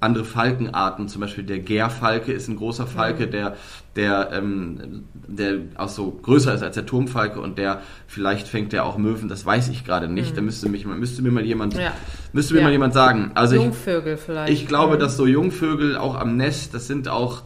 andere 0.01 0.25
Falkenarten, 0.25 1.07
zum 1.07 1.21
Beispiel 1.21 1.45
der 1.45 1.59
Gärfalke 1.59 2.33
ist 2.33 2.49
ein 2.49 2.57
großer 2.57 2.85
Falke, 2.87 3.25
der, 3.27 3.55
der, 3.95 4.31
ähm, 4.33 5.05
der 5.13 5.59
auch 5.77 5.87
so 5.87 6.11
größer 6.11 6.53
ist 6.53 6.61
als 6.61 6.75
der 6.75 6.85
Turmfalke 6.85 7.39
und 7.39 7.57
der, 7.57 7.81
vielleicht 8.05 8.49
fängt 8.49 8.73
der 8.73 8.83
auch 8.83 8.97
Möwen, 8.97 9.29
das 9.29 9.45
weiß 9.45 9.69
ich 9.69 9.85
gerade 9.85 10.09
nicht, 10.09 10.35
da 10.35 10.41
müsste, 10.41 10.67
mich, 10.67 10.85
müsste 10.85 11.21
mir 11.21 11.31
mal 11.31 11.45
jemand, 11.45 11.75
Ja. 11.75 11.93
müsste 12.33 12.53
mir 12.53 12.59
Ja. 12.59 12.65
mal 12.65 12.71
jemand 12.73 12.93
sagen. 12.93 13.31
Also 13.35 13.55
ich, 13.55 13.61
Jungvögel 13.61 14.17
vielleicht. 14.17 14.51
ich 14.51 14.67
glaube, 14.67 14.95
Mhm. 14.95 14.99
dass 14.99 15.15
so 15.15 15.25
Jungvögel 15.25 15.95
auch 15.95 16.15
am 16.15 16.35
Nest, 16.35 16.73
das 16.73 16.87
sind 16.87 17.07
auch 17.07 17.43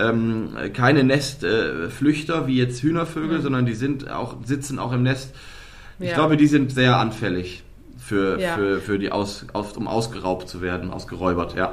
ähm, 0.00 0.50
keine 0.74 1.04
Nestflüchter 1.04 2.46
wie 2.46 2.56
jetzt 2.58 2.82
Hühnervögel, 2.82 3.40
sondern 3.40 3.66
die 3.66 3.74
sind 3.74 4.10
auch, 4.10 4.36
sitzen 4.44 4.78
auch 4.78 4.92
im 4.92 5.02
Nest. 5.02 5.34
Ich 5.98 6.08
Ja. 6.10 6.14
glaube, 6.14 6.36
die 6.36 6.46
sind 6.46 6.72
sehr 6.72 6.96
anfällig 6.96 7.62
für, 7.98 8.40
Ja. 8.40 8.54
für, 8.54 8.80
für 8.80 8.98
die 8.98 9.12
aus, 9.12 9.46
aus, 9.52 9.76
um 9.76 9.86
ausgeraubt 9.86 10.48
zu 10.48 10.62
werden, 10.62 10.90
ausgeräubert, 10.90 11.54
ja. 11.54 11.72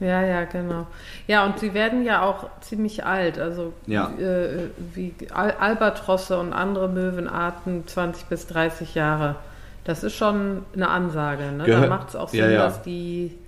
Ja, 0.00 0.22
ja, 0.22 0.44
genau. 0.44 0.86
Ja, 1.28 1.44
und 1.46 1.60
sie 1.60 1.72
werden 1.72 2.04
ja 2.04 2.22
auch 2.22 2.48
ziemlich 2.60 3.04
alt. 3.06 3.38
Also 3.38 3.72
Ja. 3.86 4.10
äh, 4.18 4.70
wie 4.94 5.14
Al 5.32 5.52
Albatrosse 5.52 6.36
und 6.38 6.52
andere 6.52 6.88
Möwenarten 6.88 7.86
20 7.86 8.24
bis 8.26 8.46
30 8.48 8.94
Jahre. 8.96 9.36
Das 9.84 10.02
ist 10.02 10.14
schon 10.14 10.62
eine 10.74 10.88
Ansage. 10.88 11.44
Ne? 11.52 11.58
Da 11.58 11.64
Gehör- 11.66 11.88
macht 11.88 12.08
es 12.08 12.16
auch 12.16 12.28
Sinn, 12.30 12.40
Ja, 12.40 12.50
ja. 12.50 12.62
dass 12.64 12.82
die, 12.82 13.38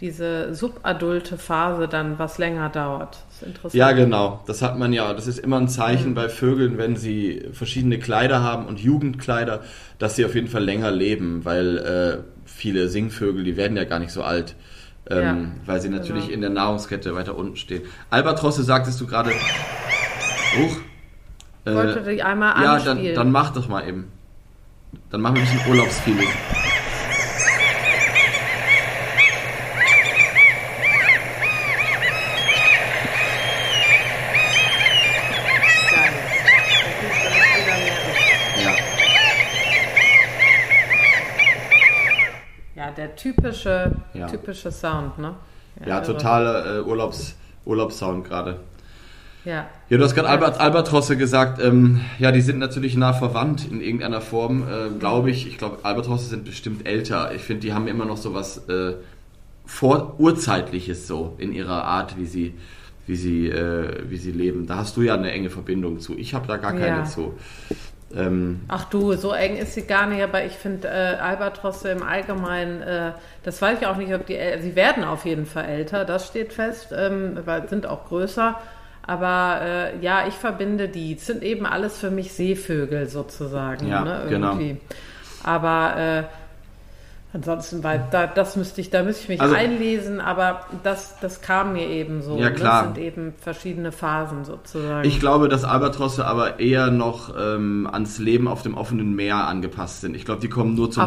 diese 0.00 0.54
subadulte 0.54 1.38
Phase 1.38 1.88
dann 1.88 2.18
was 2.18 2.36
länger 2.38 2.68
dauert. 2.68 3.18
Das 3.28 3.36
ist 3.42 3.46
interessant. 3.46 3.74
Ja, 3.74 3.92
genau. 3.92 4.42
Das 4.46 4.60
hat 4.62 4.78
man 4.78 4.92
ja. 4.92 5.12
Das 5.14 5.26
ist 5.26 5.38
immer 5.38 5.56
ein 5.56 5.64
Mhm. 5.64 5.68
Zeichen 5.68 6.14
bei 6.14 6.28
Vögeln, 6.28 6.76
wenn 6.76 6.96
sie 6.96 7.46
verschiedene 7.52 7.98
Kleider 7.98 8.42
haben 8.42 8.66
und 8.66 8.78
Jugendkleider, 8.80 9.62
dass 9.98 10.16
sie 10.16 10.24
auf 10.26 10.34
jeden 10.34 10.48
Fall 10.48 10.64
länger 10.64 10.90
leben, 10.90 11.44
weil 11.44 11.78
äh, 11.78 12.18
viele 12.44 12.88
Singvögel, 12.88 13.42
die 13.44 13.56
werden 13.56 13.76
ja 13.76 13.84
gar 13.84 13.98
nicht 13.98 14.12
so 14.12 14.22
alt. 14.22 14.54
Ähm, 15.08 15.22
Ja, 15.22 15.36
weil 15.66 15.80
sie 15.80 15.88
natürlich 15.88 16.24
genau. 16.24 16.34
in 16.34 16.40
der 16.42 16.50
Nahrungskette 16.50 17.14
weiter 17.14 17.36
unten 17.36 17.56
stehen. 17.56 17.82
Albatrosse 18.10 18.64
sagtest 18.64 19.00
du 19.00 19.06
gerade. 19.06 19.30
Huch. 19.30 20.76
Ich 21.64 21.74
wollte 21.74 22.02
die 22.02 22.22
einmal 22.22 22.62
ja, 22.62 22.74
anspielen. 22.74 23.04
dann, 23.06 23.14
dann 23.14 23.30
mach 23.32 23.52
doch 23.52 23.66
mal 23.68 23.88
eben. 23.88 24.10
Dann 25.10 25.20
machen 25.20 25.36
wir 25.36 25.42
ein 25.42 25.48
bisschen 25.48 25.70
Urlaubsfeeling. 25.70 26.28
Geil. 35.90 36.12
Da 36.82 36.90
kriegst 37.00 37.22
du 37.24 37.28
das 37.28 37.62
wieder 37.62 37.76
mehr 42.74 42.90
der 42.92 43.05
typische, 43.16 43.92
Ja. 44.14 44.26
typische 44.26 44.70
Sound, 44.70 45.18
ne? 45.18 45.34
Ja, 45.86 45.98
irre. 45.98 46.06
totaler 46.06 46.76
äh, 46.76 46.80
Urlaubs, 46.82 47.34
Urlaubssound 47.64 48.24
gerade. 48.24 48.60
Ja. 49.44 49.66
Ja, 49.88 49.98
du 49.98 50.02
hast 50.02 50.14
gerade 50.14 50.28
Albert, 50.28 50.58
Albatrosse 50.58 51.16
gesagt. 51.16 51.62
Ähm, 51.62 52.00
ja, 52.18 52.32
die 52.32 52.40
sind 52.40 52.58
natürlich 52.58 52.96
nah 52.96 53.12
verwandt 53.12 53.70
in 53.70 53.80
irgendeiner 53.80 54.20
Form, 54.20 54.62
äh, 54.68 54.88
glaube 54.98 55.30
ich. 55.30 55.46
Ich 55.46 55.56
glaube, 55.58 55.78
Albatrosse 55.84 56.26
sind 56.26 56.44
bestimmt 56.44 56.86
älter. 56.88 57.32
Ich 57.34 57.42
finde, 57.42 57.60
die 57.60 57.72
haben 57.72 57.86
immer 57.86 58.04
noch 58.06 58.16
so 58.16 58.34
was 58.34 58.68
äh, 58.68 58.94
vor 59.64 60.16
urzeitliches 60.18 61.06
so 61.06 61.34
in 61.38 61.52
ihrer 61.52 61.84
Art, 61.84 62.16
wie 62.18 62.26
sie, 62.26 62.54
wie 63.06 63.14
sie, 63.16 63.48
äh, 63.48 64.02
wie 64.08 64.16
sie 64.16 64.32
leben. 64.32 64.66
Da 64.66 64.76
hast 64.78 64.96
du 64.96 65.02
ja 65.02 65.14
eine 65.14 65.30
enge 65.30 65.50
Verbindung 65.50 66.00
zu. 66.00 66.16
Ich 66.16 66.34
habe 66.34 66.46
da 66.48 66.56
gar 66.56 66.72
keine 66.72 66.86
Ja. 66.98 67.04
zu. 67.04 67.34
Ähm, 68.14 68.60
Ach 68.68 68.84
du, 68.84 69.14
so 69.14 69.32
eng 69.32 69.56
ist 69.56 69.74
sie 69.74 69.82
gar 69.82 70.06
nicht, 70.06 70.22
aber 70.22 70.44
ich 70.44 70.52
finde 70.52 70.88
äh, 70.88 71.16
Albatrosse 71.20 71.90
im 71.90 72.02
Allgemeinen, 72.02 72.80
äh, 72.82 73.12
das 73.42 73.60
weiß 73.60 73.78
ich 73.80 73.86
auch 73.86 73.96
nicht, 73.96 74.14
ob 74.14 74.26
die, 74.26 74.36
äl- 74.38 74.60
sie 74.60 74.76
werden 74.76 75.02
auf 75.02 75.24
jeden 75.24 75.44
Fall 75.44 75.64
älter, 75.64 76.04
das 76.04 76.28
steht 76.28 76.52
fest, 76.52 76.94
ähm, 76.96 77.38
sind 77.68 77.86
auch 77.86 78.06
größer. 78.06 78.54
Aber 79.08 79.60
äh, 79.62 79.98
ja, 80.00 80.26
ich 80.26 80.34
verbinde 80.34 80.88
die. 80.88 81.14
Es 81.14 81.26
sind 81.26 81.42
eben 81.44 81.64
alles 81.64 81.98
für 81.98 82.10
mich 82.10 82.32
Seevögel 82.32 83.06
sozusagen. 83.08 83.86
Ja, 83.88 84.02
ne, 84.02 84.26
genau. 84.28 84.48
irgendwie. 84.58 84.80
Aber 85.44 85.96
äh, 85.96 86.22
ansonsten, 87.36 87.84
weil 87.84 88.04
da, 88.10 88.26
das 88.26 88.56
müsste 88.56 88.80
ich, 88.80 88.90
da 88.90 89.02
müsste 89.02 89.22
ich 89.24 89.28
mich 89.28 89.40
Also- 89.40 89.54
einlesen, 89.54 90.20
aber 90.20 90.66
das, 90.82 91.16
das 91.20 91.40
kam 91.42 91.74
mir 91.74 91.86
eben 91.88 92.22
so. 92.22 92.36
Ja, 92.38 92.50
klar. 92.50 92.84
Das 92.86 92.94
sind 92.94 93.04
eben 93.04 93.34
verschiedene 93.40 93.92
Phasen 93.92 94.44
sozusagen. 94.44 95.06
Ich 95.06 95.20
glaube, 95.20 95.48
dass 95.48 95.64
Albatrosse 95.64 96.26
aber 96.26 96.58
eher 96.60 96.90
noch 96.90 97.34
ähm, 97.38 97.88
ans 97.90 98.18
Leben 98.18 98.48
auf 98.48 98.62
dem 98.62 98.74
offenen 98.74 99.14
Meer 99.14 99.46
angepasst 99.46 100.00
sind. 100.00 100.16
Ich 100.16 100.24
glaube, 100.24 100.40
die 100.40 100.48
kommen 100.48 100.74
nur 100.74 100.90
zum, 100.90 101.06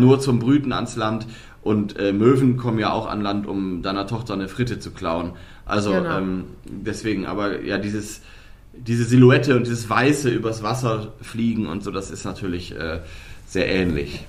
nur 0.00 0.20
zum 0.20 0.38
Brüten 0.38 0.72
ans 0.72 0.96
Land 0.96 1.26
und 1.62 1.98
äh, 1.98 2.12
Möwen 2.12 2.56
kommen 2.56 2.78
ja 2.78 2.92
auch 2.92 3.06
an 3.08 3.20
Land, 3.20 3.46
um 3.46 3.82
deiner 3.82 4.06
Tochter 4.06 4.34
eine 4.34 4.48
Fritte 4.48 4.78
zu 4.78 4.92
klauen. 4.92 5.32
Also 5.64 5.92
Genau. 5.92 6.18
ähm, 6.18 6.44
deswegen, 6.64 7.26
aber 7.26 7.60
ja, 7.62 7.78
dieses, 7.78 8.22
diese 8.72 9.04
Silhouette 9.04 9.56
und 9.56 9.66
dieses 9.66 9.90
Weiße 9.90 10.30
übers 10.30 10.62
Wasser 10.62 11.12
fliegen 11.20 11.66
und 11.66 11.82
so, 11.82 11.90
das 11.90 12.10
ist 12.12 12.24
natürlich 12.24 12.72
äh, 12.78 13.00
sehr 13.46 13.68
ähnlich. 13.68 14.24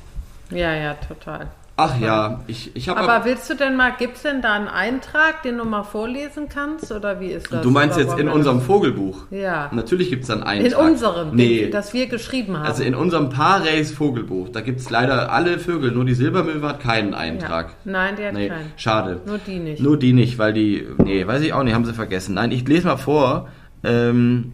Ja, 0.52 0.74
ja, 0.74 0.94
total. 0.96 1.48
Ach 1.80 2.00
ja, 2.02 2.40
ich, 2.48 2.76
ich 2.76 2.90
habe 2.90 3.00
Aber 3.02 3.24
willst 3.24 3.48
du 3.52 3.54
denn 3.54 3.76
mal, 3.76 3.92
gibt 4.00 4.16
es 4.16 4.24
denn 4.24 4.42
da 4.42 4.54
einen 4.54 4.68
Eintrag, 4.68 5.44
den 5.44 5.60
du 5.60 5.64
mal 5.64 5.84
vorlesen 5.84 6.50
kannst? 6.50 6.92
Oder 6.92 7.20
wie 7.20 7.28
ist 7.28 7.54
das? 7.54 7.62
Du 7.62 7.70
meinst 7.70 8.00
jetzt 8.00 8.18
in 8.18 8.30
unserem 8.30 8.62
Vogelbuch? 8.62 9.26
Ja. 9.30 9.70
Natürlich 9.72 10.10
gibt 10.10 10.24
es 10.24 10.30
dann 10.30 10.42
einen. 10.42 10.66
In 10.66 10.74
unserem, 10.74 11.36
Nee, 11.36 11.70
das 11.70 11.94
wir 11.94 12.08
geschrieben 12.08 12.58
haben. 12.58 12.66
Also 12.66 12.82
in 12.82 12.96
unserem 12.96 13.30
Paarreis 13.30 13.92
Vogelbuch, 13.92 14.50
da 14.50 14.62
gibt 14.62 14.80
es 14.80 14.90
leider 14.90 15.32
alle 15.32 15.60
Vögel, 15.60 15.92
nur 15.92 16.04
die 16.04 16.16
Silbermöwe 16.16 16.68
hat 16.68 16.80
keinen 16.80 17.14
Eintrag. 17.14 17.68
ja. 17.70 17.92
Nein, 17.92 18.16
der 18.16 18.28
hat 18.30 18.34
Nee, 18.34 18.48
keinen. 18.50 18.72
schade. 18.76 19.22
Nur 19.28 19.38
die 19.38 19.60
nicht. 19.60 19.80
Nur 19.80 20.00
die 20.00 20.14
nicht, 20.14 20.40
weil 20.40 20.54
die, 20.54 20.88
nee, 20.98 21.28
weiß 21.28 21.44
ich 21.44 21.54
auch 21.54 21.62
nicht, 21.62 21.76
haben 21.76 21.86
sie 21.86 21.94
vergessen. 21.94 22.34
Nein, 22.34 22.52
ich 22.52 22.68
lese 22.68 22.88
mal 22.88 22.98
vor, 22.98 23.50
ähm, 23.84 24.54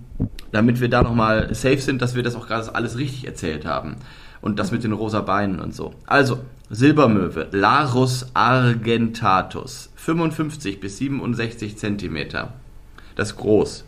damit 0.52 0.82
wir 0.82 0.89
da 0.89 1.02
nochmal 1.04 1.56
safe 1.56 1.78
sind, 1.80 2.02
dass 2.02 2.16
wir 2.16 2.24
das 2.24 2.36
auch 2.36 2.48
gerade 2.48 2.76
alles 2.76 2.98
richtig 2.98 3.26
erzählt 3.26 3.66
haben. 3.66 3.96
Und 4.44 4.60
das 4.60 4.72
mit 4.72 4.84
den 4.84 4.91
rosa 4.91 5.22
Beinen 5.22 5.60
und 5.60 5.74
so. 5.74 5.96
Also, 6.06 6.38
Silbermöwe, 6.70 7.48
Larus 7.52 8.28
argentatus, 8.36 9.89
55 9.96 10.80
bis 10.80 10.98
67 10.98 11.78
Zentimeter. 11.78 12.54
Das 13.16 13.38
groß. 13.38 13.86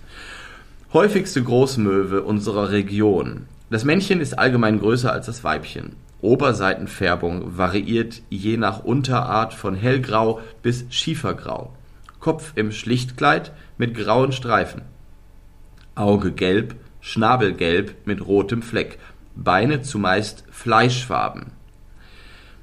Häufigste 0.93 1.43
Großmöwe 1.43 2.23
unserer 2.23 2.71
Region. 2.71 3.47
Das 3.69 3.83
Männchen 3.83 4.21
ist 4.21 4.39
allgemein 4.39 4.79
größer 4.79 5.11
als 5.11 5.25
das 5.25 5.43
Weibchen. 5.43 5.97
Oberseitenfärbung 6.21 7.57
variiert 7.57 8.21
je 8.29 8.55
nach 8.55 8.83
Unterart 8.83 9.53
von 9.53 9.75
hellgrau 9.75 10.39
bis 10.63 10.85
schiefergrau. 10.89 11.73
Kopf 12.21 12.53
im 12.55 12.71
Schlichtkleid 12.71 13.51
mit 13.77 13.93
grauen 13.93 14.31
Streifen. 14.31 14.83
Auge 15.95 16.31
gelb, 16.31 16.75
Schnabelgelb 17.01 17.93
mit 18.05 18.25
rotem 18.25 18.61
Fleck. 18.61 18.97
Beine 19.35 19.81
zumeist 19.81 20.43
fleischfarben. 20.49 21.51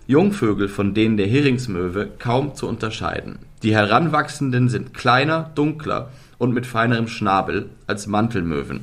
Jungvögel 0.06 0.68
von 0.68 0.94
denen 0.94 1.16
der 1.16 1.26
Heringsmöwe 1.26 2.10
kaum 2.18 2.54
zu 2.54 2.66
unterscheiden. 2.66 3.38
Die 3.62 3.74
Heranwachsenden 3.74 4.68
sind 4.68 4.94
kleiner, 4.94 5.50
dunkler 5.54 6.10
und 6.38 6.52
mit 6.52 6.66
feinerem 6.66 7.06
Schnabel 7.06 7.70
als 7.86 8.06
Mantelmöwen. 8.06 8.80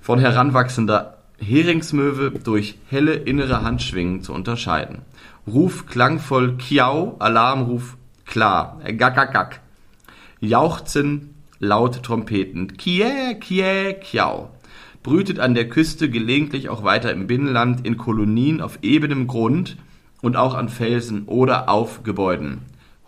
Von 0.00 0.18
heranwachsender 0.18 1.18
Heringsmöwe 1.38 2.32
durch 2.32 2.76
helle 2.88 3.14
innere 3.14 3.62
Handschwingen 3.62 4.22
zu 4.22 4.32
unterscheiden. 4.32 5.02
Ruf 5.46 5.86
klangvoll 5.86 6.56
Kiau, 6.56 7.16
Alarmruf 7.20 7.96
klar, 8.24 8.80
äh, 8.84 8.92
gack, 8.92 9.14
gack, 9.14 9.32
gack. 9.32 9.60
Jauchzen 10.40 11.34
laut 11.60 12.02
Trompeten, 12.02 12.76
Kie, 12.76 13.36
Kie, 13.40 13.94
Kiau. 14.00 14.50
Brütet 15.08 15.40
an 15.40 15.54
der 15.54 15.70
Küste 15.70 16.10
gelegentlich 16.10 16.68
auch 16.68 16.84
weiter 16.84 17.10
im 17.12 17.26
Binnenland 17.26 17.86
in 17.86 17.96
Kolonien 17.96 18.60
auf 18.60 18.78
ebenem 18.82 19.26
Grund 19.26 19.78
und 20.20 20.36
auch 20.36 20.52
an 20.52 20.68
Felsen 20.68 21.24
oder 21.24 21.70
auf 21.70 22.02
Gebäuden. 22.02 22.58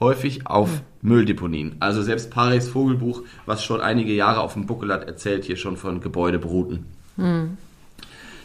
Häufig 0.01 0.47
auf 0.47 0.81
Mülldeponien. 1.03 1.77
Also 1.79 2.01
selbst 2.01 2.31
Paris 2.31 2.71
Vogelbuch, 2.71 3.23
was 3.45 3.63
schon 3.63 3.83
einige 3.83 4.15
Jahre 4.15 4.41
auf 4.41 4.55
dem 4.55 4.65
Buckel 4.65 4.91
hat, 4.91 5.07
erzählt 5.07 5.45
hier 5.45 5.57
schon 5.57 5.77
von 5.77 6.01
Gebäudebruten. 6.01 6.87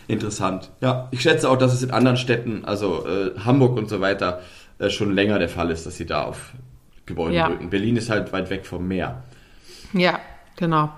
Interessant. 0.10 0.70
Ja, 0.82 1.08
ich 1.12 1.22
schätze 1.22 1.50
auch, 1.50 1.58
dass 1.58 1.74
es 1.74 1.82
in 1.82 1.92
anderen 1.92 2.18
Städten, 2.18 2.66
also 2.66 3.08
äh, 3.08 3.40
Hamburg 3.40 3.78
und 3.78 3.88
so 3.88 4.02
weiter, 4.02 4.42
äh, 4.80 4.90
schon 4.90 5.16
länger 5.16 5.40
der 5.40 5.48
Fall 5.48 5.72
ist, 5.72 5.86
dass 5.86 5.96
sie 5.96 6.06
da 6.06 6.24
auf 6.24 6.52
Gebäude 7.06 7.36
Ja. 7.36 7.48
brüten. 7.48 7.70
Berlin 7.70 7.96
ist 7.96 8.10
halt 8.10 8.34
weit 8.34 8.50
weg 8.50 8.66
vom 8.66 8.86
Meer. 8.86 9.24
Ja, 9.94 10.20
genau. 10.58 10.90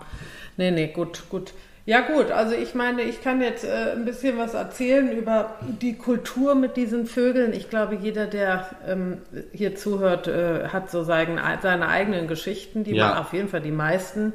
Nee, 0.58 0.72
nee, 0.72 0.88
gut, 0.88 1.26
gut. 1.30 1.54
Ja 1.88 2.02
gut, 2.02 2.32
also 2.32 2.54
ich 2.54 2.76
meine, 2.76 3.02
ich 3.04 3.24
kann 3.24 3.42
jetzt 3.42 3.64
äh, 3.64 3.94
ein 3.94 4.04
bisschen 4.04 4.38
was 4.38 4.54
erzählen 4.54 5.10
über 5.10 5.56
die 5.82 5.98
Kultur 5.98 6.54
mit 6.54 6.76
diesen 6.76 7.06
Vögeln. 7.06 7.54
Ich 7.54 7.70
glaube, 7.70 7.96
jeder, 7.96 8.26
der 8.26 8.66
ähm, 8.86 9.20
hier 9.54 9.74
zuhört, 9.78 10.28
äh, 10.28 10.68
hat 10.68 10.92
so 10.92 11.04
seine, 11.04 11.42
seine 11.62 11.88
eigenen 11.88 12.28
Geschichten, 12.28 12.84
die 12.84 12.94
Ja. 12.94 13.08
man 13.08 13.18
auf 13.20 13.32
jeden 13.32 13.48
Fall 13.48 13.62
die 13.62 13.72
meisten 13.72 14.34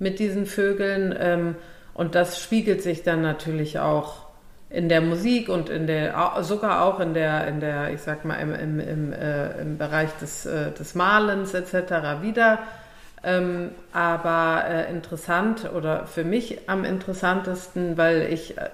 mit 0.00 0.18
diesen 0.18 0.44
Vögeln. 0.44 1.14
Ähm, 1.16 1.54
und 1.94 2.16
das 2.16 2.42
spiegelt 2.42 2.82
sich 2.82 3.04
dann 3.04 3.22
natürlich 3.22 3.78
auch 3.78 4.26
in 4.68 4.88
der 4.88 5.00
Musik 5.00 5.48
und 5.48 5.70
in 5.70 5.86
der 5.86 6.34
sogar 6.40 6.82
auch 6.82 6.98
in 6.98 7.14
der 7.14 7.46
in 7.46 7.60
der 7.60 7.92
ich 7.92 8.00
sag 8.00 8.24
mal 8.24 8.34
im, 8.40 8.52
im, 8.52 8.80
im, 8.80 9.12
äh, 9.12 9.60
im 9.60 9.78
Bereich 9.78 10.10
des, 10.20 10.46
äh, 10.46 10.72
des 10.72 10.96
Malens 10.96 11.54
etc. 11.54 12.22
wieder. 12.22 12.58
Ähm, 13.24 13.70
aber 13.92 14.64
äh, 14.68 14.90
interessant 14.90 15.70
oder 15.74 16.06
für 16.06 16.24
mich 16.24 16.68
am 16.68 16.84
interessantesten, 16.84 17.96
weil 17.98 18.32
ich 18.32 18.56
äh, 18.58 18.70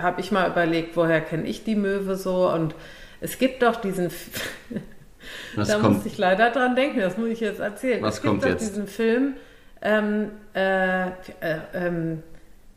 habe 0.00 0.20
ich 0.20 0.30
mal 0.30 0.50
überlegt, 0.50 0.96
woher 0.96 1.20
kenne 1.22 1.44
ich 1.48 1.64
die 1.64 1.74
Möwe 1.76 2.16
so 2.16 2.50
und 2.52 2.74
es 3.20 3.38
gibt 3.38 3.62
doch 3.62 3.76
diesen 3.76 4.10
Was 5.54 5.68
da 5.68 5.78
kommt? 5.78 5.94
musste 5.94 6.08
ich 6.08 6.18
leider 6.18 6.50
dran 6.50 6.76
denken, 6.76 7.00
das 7.00 7.16
muss 7.18 7.28
ich 7.28 7.40
jetzt 7.40 7.60
erzählen. 7.60 8.02
Was 8.02 8.16
es 8.16 8.22
gibt 8.22 8.40
kommt 8.40 8.44
doch 8.44 8.48
jetzt? 8.48 8.60
diesen 8.60 8.86
Film, 8.86 9.34
ähm, 9.82 10.30
äh, 10.54 11.08
äh, 11.08 11.10
ähm, 11.74 12.22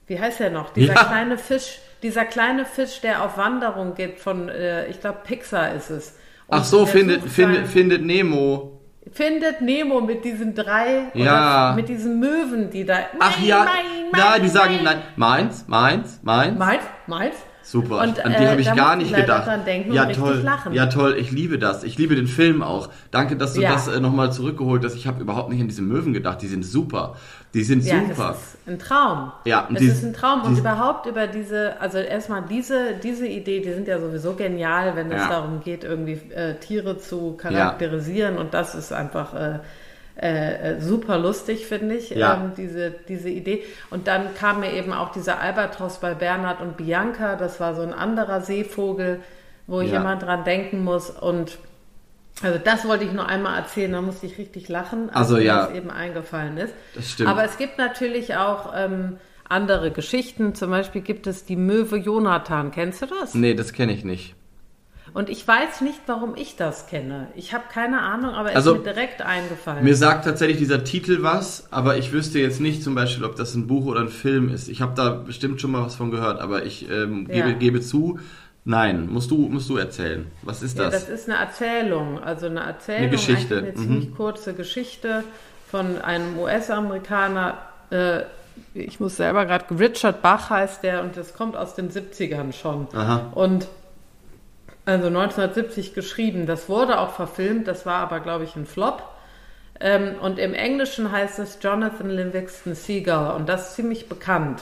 wie 0.07 0.19
heißt 0.19 0.39
der 0.39 0.49
noch? 0.49 0.71
Dieser 0.73 0.95
Ja. 0.95 1.03
kleine 1.05 1.37
Fisch, 1.37 1.79
dieser 2.03 2.25
kleine 2.25 2.65
Fisch, 2.65 3.01
der 3.01 3.23
auf 3.23 3.37
Wanderung 3.37 3.95
geht 3.95 4.19
von, 4.19 4.49
äh, 4.49 4.87
ich 4.87 4.99
glaube 5.01 5.19
Pixar 5.23 5.73
ist 5.75 5.89
es. 5.89 6.15
Und 6.47 6.57
Ach 6.59 6.65
so, 6.65 6.85
findet, 6.85 7.23
findet, 7.29 7.67
findet 7.67 8.01
Nemo. 8.03 8.80
Findet 9.11 9.61
Nemo 9.61 10.01
mit 10.01 10.23
diesen 10.23 10.53
drei, 10.53 11.11
Ja. 11.13 11.73
mit 11.75 11.89
diesen 11.89 12.19
Möwen, 12.19 12.69
die 12.69 12.85
da. 12.85 12.99
Ach 13.19 13.37
Nein, 13.39 13.47
ja, 13.47 13.63
nein, 13.65 13.85
na, 14.11 14.17
nein, 14.31 14.41
die 14.43 14.49
sagen, 14.49 14.79
nein. 14.83 14.97
meins, 15.15 15.65
meins, 15.67 16.19
meins. 16.23 16.57
Meins, 16.57 16.83
meins. 17.07 17.35
Super, 17.63 18.01
Und, 18.01 18.19
an 18.25 18.33
die 18.37 18.43
äh, 18.43 18.47
habe 18.49 18.59
ich 18.61 18.73
gar 18.75 18.95
nicht 18.95 19.15
gedacht. 19.15 19.47
ja, 19.91 20.05
toll. 20.07 20.43
Ja, 20.71 20.87
toll, 20.87 21.15
ich 21.17 21.31
liebe 21.31 21.59
das. 21.59 21.83
Ich 21.83 21.97
liebe 21.97 22.15
den 22.15 22.27
Film 22.27 22.63
auch. 22.63 22.89
Danke, 23.11 23.37
dass 23.37 23.53
du 23.53 23.61
Ja. 23.61 23.71
das 23.73 23.87
äh, 23.87 23.99
nochmal 23.99 24.33
zurückgeholt 24.33 24.83
hast. 24.83 24.95
Ich 24.95 25.05
habe 25.07 25.21
überhaupt 25.21 25.49
nicht 25.51 25.61
an 25.61 25.67
diese 25.67 25.83
Möwen 25.83 26.11
gedacht. 26.11 26.41
Die 26.41 26.47
sind 26.47 26.65
super. 26.65 27.15
Die 27.53 27.63
sind 27.63 27.83
Ja, 27.83 27.99
super. 28.07 28.29
das 28.29 28.37
ist 28.37 28.57
ein 28.67 28.79
Traum. 28.79 29.31
Ja, 29.43 29.67
es 29.73 29.79
die- 29.79 29.87
ist 29.87 30.03
ein 30.03 30.13
Traum 30.13 30.43
und 30.43 30.53
die- 30.55 30.59
überhaupt 30.61 31.05
über 31.05 31.27
diese, 31.27 31.79
also 31.81 31.97
erstmal 31.97 32.43
diese, 32.43 32.93
diese 33.03 33.27
Idee, 33.27 33.59
die 33.59 33.73
sind 33.73 33.87
ja 33.89 33.99
sowieso 33.99 34.35
genial, 34.35 34.95
wenn 34.95 35.11
es 35.11 35.21
Ja. 35.23 35.29
darum 35.29 35.61
geht, 35.61 35.83
irgendwie 35.83 36.13
äh, 36.33 36.55
Tiere 36.55 36.97
zu 36.97 37.33
charakterisieren 37.37 38.37
und 38.37 38.53
das 38.53 38.73
ist 38.75 38.93
einfach 38.93 39.33
äh, 39.33 39.59
äh, 40.21 40.75
äh, 40.75 40.81
super 40.81 41.17
lustig, 41.17 41.65
finde 41.67 41.95
ich, 41.95 42.11
Ja. 42.11 42.35
ähm, 42.35 42.51
diese, 42.55 42.91
diese 43.07 43.29
Idee. 43.29 43.63
Und 43.89 44.07
dann 44.07 44.35
kam 44.35 44.59
mir 44.59 44.71
eben 44.73 44.93
auch 44.93 45.11
dieser 45.11 45.39
Albatros 45.39 45.97
bei 45.99 46.13
Bernhard 46.13 46.61
und 46.61 46.77
Bianca, 46.77 47.35
das 47.37 47.59
war 47.59 47.75
so 47.75 47.81
ein 47.81 47.93
anderer 47.93 48.41
Seevogel, 48.41 49.19
wo 49.67 49.79
ich 49.81 49.91
Ja. 49.91 50.01
immer 50.01 50.17
dran 50.17 50.43
denken 50.43 50.83
muss 50.83 51.09
und 51.09 51.57
also 52.41 52.59
das 52.63 52.87
wollte 52.87 53.03
ich 53.05 53.11
nur 53.11 53.27
einmal 53.27 53.57
erzählen, 53.59 53.91
da 53.91 54.01
musste 54.01 54.25
ich 54.25 54.37
richtig 54.37 54.67
lachen, 54.69 55.09
als 55.09 55.17
Also 55.17 55.35
mir 55.35 55.43
ja. 55.43 55.65
das 55.67 55.75
eben 55.75 55.91
eingefallen 55.91 56.57
ist. 56.57 56.73
Das 56.95 57.11
stimmt. 57.11 57.29
Aber 57.29 57.43
es 57.43 57.57
gibt 57.57 57.77
natürlich 57.77 58.35
auch 58.35 58.73
ähm, 58.75 59.17
andere 59.47 59.91
Geschichten. 59.91 60.55
Zum 60.55 60.71
Beispiel 60.71 61.01
gibt 61.01 61.27
es 61.27 61.45
die 61.45 61.55
Möwe 61.55 61.97
Jonathan. 61.97 62.71
Kennst 62.71 63.01
du 63.01 63.05
das? 63.05 63.35
Nee, 63.35 63.53
das 63.53 63.73
kenne 63.73 63.93
ich 63.93 64.03
nicht. 64.03 64.35
Und 65.13 65.29
ich 65.29 65.45
weiß 65.45 65.81
nicht, 65.81 65.99
warum 66.07 66.35
ich 66.37 66.55
das 66.55 66.87
kenne. 66.87 67.27
Ich 67.35 67.53
habe 67.53 67.65
keine 67.69 68.01
Ahnung, 68.01 68.33
aber 68.33 68.51
es 68.51 68.55
Also, 68.55 68.75
ist 68.75 68.85
mir 68.85 68.93
direkt 68.93 69.21
eingefallen. 69.21 69.83
Mir 69.83 69.95
sagt 69.97 70.23
tatsächlich 70.23 70.57
dieser 70.57 70.85
Titel 70.85 71.17
was, 71.21 71.67
aber 71.69 71.97
ich 71.97 72.13
wüsste 72.13 72.39
jetzt 72.39 72.61
nicht 72.61 72.81
zum 72.81 72.95
Beispiel, 72.95 73.25
ob 73.25 73.35
das 73.35 73.53
ein 73.53 73.67
Buch 73.67 73.85
oder 73.87 73.99
ein 73.99 74.07
Film 74.07 74.47
ist. 74.47 74.69
Ich 74.69 74.81
habe 74.81 74.93
da 74.95 75.09
bestimmt 75.09 75.59
schon 75.59 75.71
mal 75.71 75.81
was 75.83 75.95
von 75.95 76.11
gehört, 76.11 76.39
aber 76.39 76.63
ich 76.65 76.89
ähm, 76.89 77.27
Ja. 77.29 77.45
gebe, 77.45 77.55
gebe 77.59 77.81
zu, 77.81 78.19
nein, 78.65 79.07
musst 79.09 79.31
du, 79.31 79.37
musst 79.37 79.69
du 79.69 79.77
erzählen. 79.77 80.29
Was 80.43 80.63
ist 80.63 80.77
Ja, 80.77 80.85
das? 80.85 81.05
das 81.05 81.09
ist 81.09 81.29
eine 81.29 81.39
Erzählung, 81.39 82.19
also 82.21 82.47
eine 82.47 82.61
Erzählung, 82.61 83.01
Eine 83.01 83.11
Geschichte, 83.11 83.57
eine 83.57 83.71
mhm. 83.71 83.75
ziemlich 83.75 84.15
kurze 84.15 84.53
Geschichte 84.53 85.23
von 85.69 86.01
einem 86.01 86.37
US-Amerikaner. 86.39 87.57
Äh, 87.89 88.21
ich 88.73 88.99
muss 88.99 89.17
selber 89.17 89.45
gerade, 89.45 89.65
Richard 89.77 90.21
Bach 90.21 90.49
heißt 90.49 90.83
der 90.83 91.01
und 91.03 91.17
das 91.17 91.33
kommt 91.33 91.55
aus 91.55 91.75
den 91.75 91.89
70ern 91.89 92.53
schon. 92.53 92.87
Aha. 92.93 93.31
Und 93.33 93.67
also 94.85 95.07
1970 95.07 95.93
geschrieben. 95.93 96.45
Das 96.45 96.69
wurde 96.69 96.99
auch 96.99 97.11
verfilmt, 97.11 97.67
das 97.67 97.85
war 97.85 97.99
aber, 97.99 98.19
glaube 98.19 98.43
ich, 98.43 98.55
ein 98.55 98.65
Flop. 98.65 99.03
Ähm, 99.79 100.15
und 100.21 100.37
im 100.39 100.53
Englischen 100.53 101.11
heißt 101.11 101.39
es 101.39 101.59
Jonathan 101.61 102.09
Livingston 102.09 102.75
Seagull 102.75 103.35
und 103.35 103.49
das 103.49 103.69
ist 103.69 103.75
ziemlich 103.75 104.09
bekannt. 104.09 104.61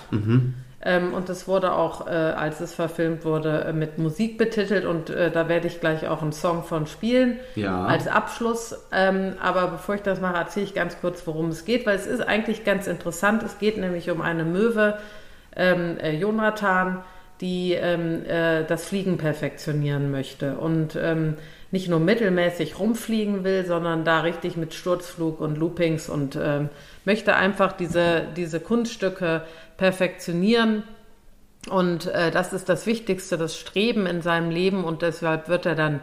Ähm, 0.82 1.14
und 1.14 1.28
das 1.28 1.48
wurde 1.48 1.74
auch, 1.74 2.08
äh, 2.08 2.12
als 2.12 2.62
es 2.62 2.74
verfilmt 2.74 3.26
wurde, 3.26 3.66
äh, 3.66 3.74
mit 3.74 3.98
Musik 3.98 4.38
betitelt 4.38 4.86
und 4.86 5.10
äh, 5.10 5.30
da 5.30 5.50
werde 5.50 5.68
ich 5.68 5.82
gleich 5.82 6.08
auch 6.08 6.22
einen 6.22 6.32
Song 6.32 6.64
von 6.64 6.88
spielen 6.88 7.38
Ja. 7.56 7.84
als 7.86 8.08
Abschluss. 8.08 8.76
Ähm, 8.94 9.34
aber 9.42 9.68
bevor 9.68 9.96
ich 9.96 10.02
das 10.02 10.22
mache, 10.22 10.38
erzähle 10.38 10.66
ich 10.66 10.74
ganz 10.74 11.00
kurz, 11.02 11.28
worum 11.28 11.50
es 11.50 11.66
geht, 11.66 11.86
weil 11.86 11.98
es 11.98 12.08
ist 12.08 12.22
eigentlich 12.22 12.64
ganz 12.64 12.88
interessant. 12.88 13.44
Es 13.44 13.60
geht 13.60 13.78
nämlich 13.78 14.10
um 14.10 14.22
eine 14.22 14.46
Möwe, 14.46 14.98
ähm, 15.56 15.98
äh, 16.00 16.16
Jonathan, 16.16 17.04
die 17.42 17.74
ähm, 17.74 18.26
äh, 18.26 18.64
das 18.64 18.86
Fliegen 18.86 19.18
perfektionieren 19.18 20.12
möchte 20.12 20.58
und 20.58 20.98
ähm, 21.02 21.36
nicht 21.72 21.88
nur 21.90 22.00
mittelmäßig 22.00 22.80
rumfliegen 22.80 23.44
will, 23.44 23.66
sondern 23.66 24.04
da 24.04 24.22
richtig 24.22 24.58
mit 24.58 24.74
Sturzflug 24.74 25.40
und 25.40 25.58
Loopings 25.58 26.10
und 26.10 26.38
ähm, 26.42 26.70
möchte 27.06 27.36
einfach 27.36 27.74
diese, 27.74 28.24
diese 28.36 28.60
Kunststücke 28.60 29.44
perfektionieren. 29.78 30.84
Und 31.70 32.08
äh, 32.08 32.32
das 32.32 32.54
ist 32.54 32.70
das 32.70 32.86
Wichtigste, 32.86 33.38
das 33.38 33.58
Streben 33.58 34.06
in 34.06 34.22
seinem 34.22 34.50
Leben 34.50 34.84
und 34.84 35.02
deshalb 35.02 35.50
wird 35.50 35.66
er 35.66 35.76
dann 35.76 36.00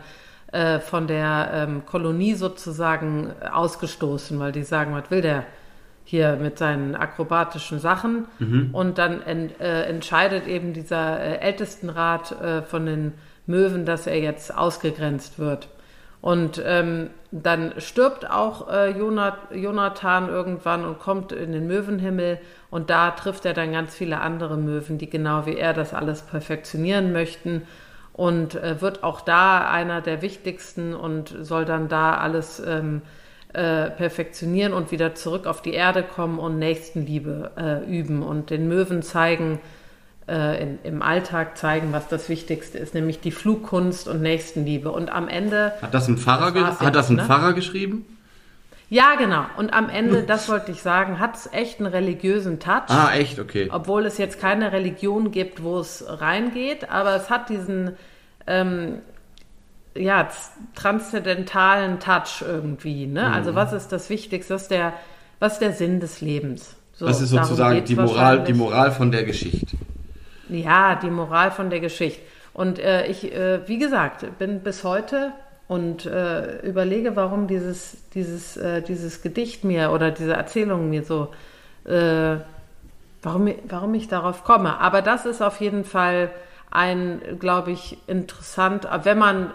äh, 0.53 0.81
von 0.81 1.07
der 1.07 1.51
ähm, 1.53 1.87
Kolonie 1.87 2.35
sozusagen 2.35 3.33
ausgestoßen, 3.53 4.39
weil 4.39 4.53
die 4.53 4.65
sagen, 4.65 4.95
was 4.95 5.11
will 5.11 5.23
der 5.23 5.45
hier 6.05 6.37
mit 6.37 6.57
seinen 6.57 6.95
akrobatischen 6.95 7.81
Sachen? 7.81 8.27
Und 8.73 8.99
dann 8.99 9.23
en, 9.23 9.51
äh, 9.61 9.83
entscheidet 9.83 10.47
eben 10.47 10.73
dieser 10.73 11.21
äh, 11.21 11.39
Ältestenrat 11.39 12.33
äh, 12.41 12.63
von 12.63 12.87
den 12.87 13.13
Möwen, 13.47 13.85
dass 13.85 14.07
er 14.07 14.21
jetzt 14.21 14.57
ausgegrenzt 14.57 15.39
wird. 15.39 15.69
Und 16.21 16.61
ähm, 16.65 17.11
dann 17.31 17.75
stirbt 17.79 18.29
auch 18.29 18.69
äh, 18.69 18.91
Jonat- 18.91 19.55
Jonathan 19.55 20.29
irgendwann 20.29 20.85
und 20.85 20.99
kommt 20.99 21.33
in 21.33 21.53
den 21.53 21.67
Möwenhimmel. 21.67 22.39
Und 22.71 22.91
da 22.91 23.13
trifft 23.13 23.45
er 23.45 23.55
dann 23.55 23.73
ganz 23.73 23.95
viele 23.95 24.21
andere 24.21 24.57
Möwen, 24.57 24.99
die 24.99 25.09
genau 25.09 25.47
wie 25.47 25.57
er 25.57 25.73
das 25.73 25.95
alles 25.95 26.23
perfektionieren 26.23 27.13
möchten. 27.13 27.63
Und 28.13 28.55
äh, 28.55 28.81
wird 28.81 29.05
auch 29.05 29.21
da 29.21 29.71
einer 29.71 30.01
der 30.01 30.23
wichtigsten 30.23 30.95
und 30.95 31.35
soll 31.43 31.65
dann 31.65 31.89
da 31.89 32.17
alles 32.17 32.61
ähm, 32.67 33.03
äh, 33.53 33.91
perfektionieren 33.91 34.73
und 34.73 34.91
wieder 34.91 35.15
zurück 35.15 35.47
auf 35.47 35.63
die 35.63 35.75
Erde 35.75 36.03
kommen 36.03 36.39
und 36.39 36.59
Nächstenliebe 36.59 37.51
äh, 37.57 37.85
üben. 37.91 38.23
Und 38.23 38.51
den 38.51 38.69
Möwen 38.69 39.03
zeigen, 39.03 39.61
äh, 40.29 40.63
in, 40.63 40.79
im 40.83 41.03
Alltag 41.03 41.57
zeigen, 41.57 41.93
was 41.93 42.09
das 42.09 42.29
Wichtigste 42.29 42.79
ist, 42.79 42.95
nämlich 42.95 43.21
die 43.21 43.31
Flugkunst 43.31 44.09
und 44.09 44.23
Nächstenliebe. 44.23 44.91
Und 44.91 45.11
am 45.11 45.29
Ende 45.29 45.73
Hat 45.81 45.95
das 45.95 46.09
ein 46.09 46.19
Pfarrer, 46.19 46.53
Das 46.53 46.81
hat 46.81 46.95
das 46.95 47.11
ein 47.11 47.17
ne? 47.17 47.25
Pfarrer 47.25 47.53
geschrieben? 47.53 48.05
Ja, 48.89 49.17
genau. 49.17 49.47
Und 49.57 49.73
am 49.73 49.89
Ende, 49.89 50.23
das 50.23 50.49
wollte 50.49 50.71
ich 50.71 50.81
sagen, 50.81 51.19
hat 51.19 51.37
es 51.37 51.53
echt 51.53 51.81
einen 51.81 51.89
religiösen 51.89 52.61
Touch. 52.61 52.89
Ah, 52.89 53.13
echt, 53.15 53.41
okay. 53.41 53.69
Obwohl 53.73 54.07
es 54.07 54.17
jetzt 54.17 54.41
keine 54.41 54.71
Religion 54.73 55.33
gibt, 55.33 55.63
wo 55.63 55.81
es 55.81 56.05
reingeht, 56.07 56.89
aber 56.89 57.17
es 57.17 57.29
hat 57.29 57.49
diesen 57.49 57.93
ähm, 58.47 58.99
ja, 59.97 60.29
transzendentalen 60.77 61.99
Touch 61.99 62.43
irgendwie. 62.47 63.07
Ne? 63.07 63.33
Also 63.33 63.55
was 63.55 63.73
ist 63.73 63.89
das 63.89 64.09
Wichtigste? 64.09 64.55
Was 64.55 64.63
ist 64.63 64.71
der, 64.71 64.93
was 65.41 65.55
ist 65.55 65.63
der 65.63 65.73
Sinn 65.73 65.99
des 65.99 66.21
Lebens? 66.21 66.77
So, 66.93 67.07
Das 67.07 67.21
ist 67.21 67.31
sozusagen 67.31 67.85
die 67.85 67.97
Moral, 67.97 68.45
die. 68.45 68.55
Moral 68.55 68.93
von 68.93 69.11
der 69.11 69.25
Geschichte. 69.25 69.77
Ja, 70.49 70.95
die 70.95 71.11
Moral 71.11 71.51
von 71.51 71.71
der 71.71 71.81
Geschichte. 71.81 72.23
Und 72.53 72.79
äh, 72.79 73.07
ich, 73.07 73.35
äh, 73.35 73.69
wie 73.69 73.79
gesagt, 73.79 74.39
bin 74.39 74.61
bis 74.61 74.85
heute 74.85 75.33
und 75.69 76.07
äh, 76.07 76.61
überlege, 76.61 77.17
warum 77.17 77.49
dieses, 77.49 78.09
dieses, 78.15 78.57
äh, 78.57 78.83
dieses 78.83 79.23
Gedicht 79.23 79.65
mir 79.65 79.91
oder 79.91 80.11
diese 80.11 80.35
Erzählung 80.35 80.89
mir 80.89 81.03
so, 81.03 81.29
äh, 81.85 82.37
warum, 83.23 83.53
warum 83.69 83.95
ich 83.95 84.09
darauf 84.09 84.45
komme. 84.45 84.79
Aber 84.79 85.03
das 85.03 85.27
ist 85.27 85.43
auf 85.43 85.61
jeden 85.61 85.85
Fall 85.85 86.31
ein, 86.71 87.21
glaube 87.39 87.73
ich, 87.73 87.99
interessant, 88.07 88.89
wenn 89.03 89.19
man 89.19 89.51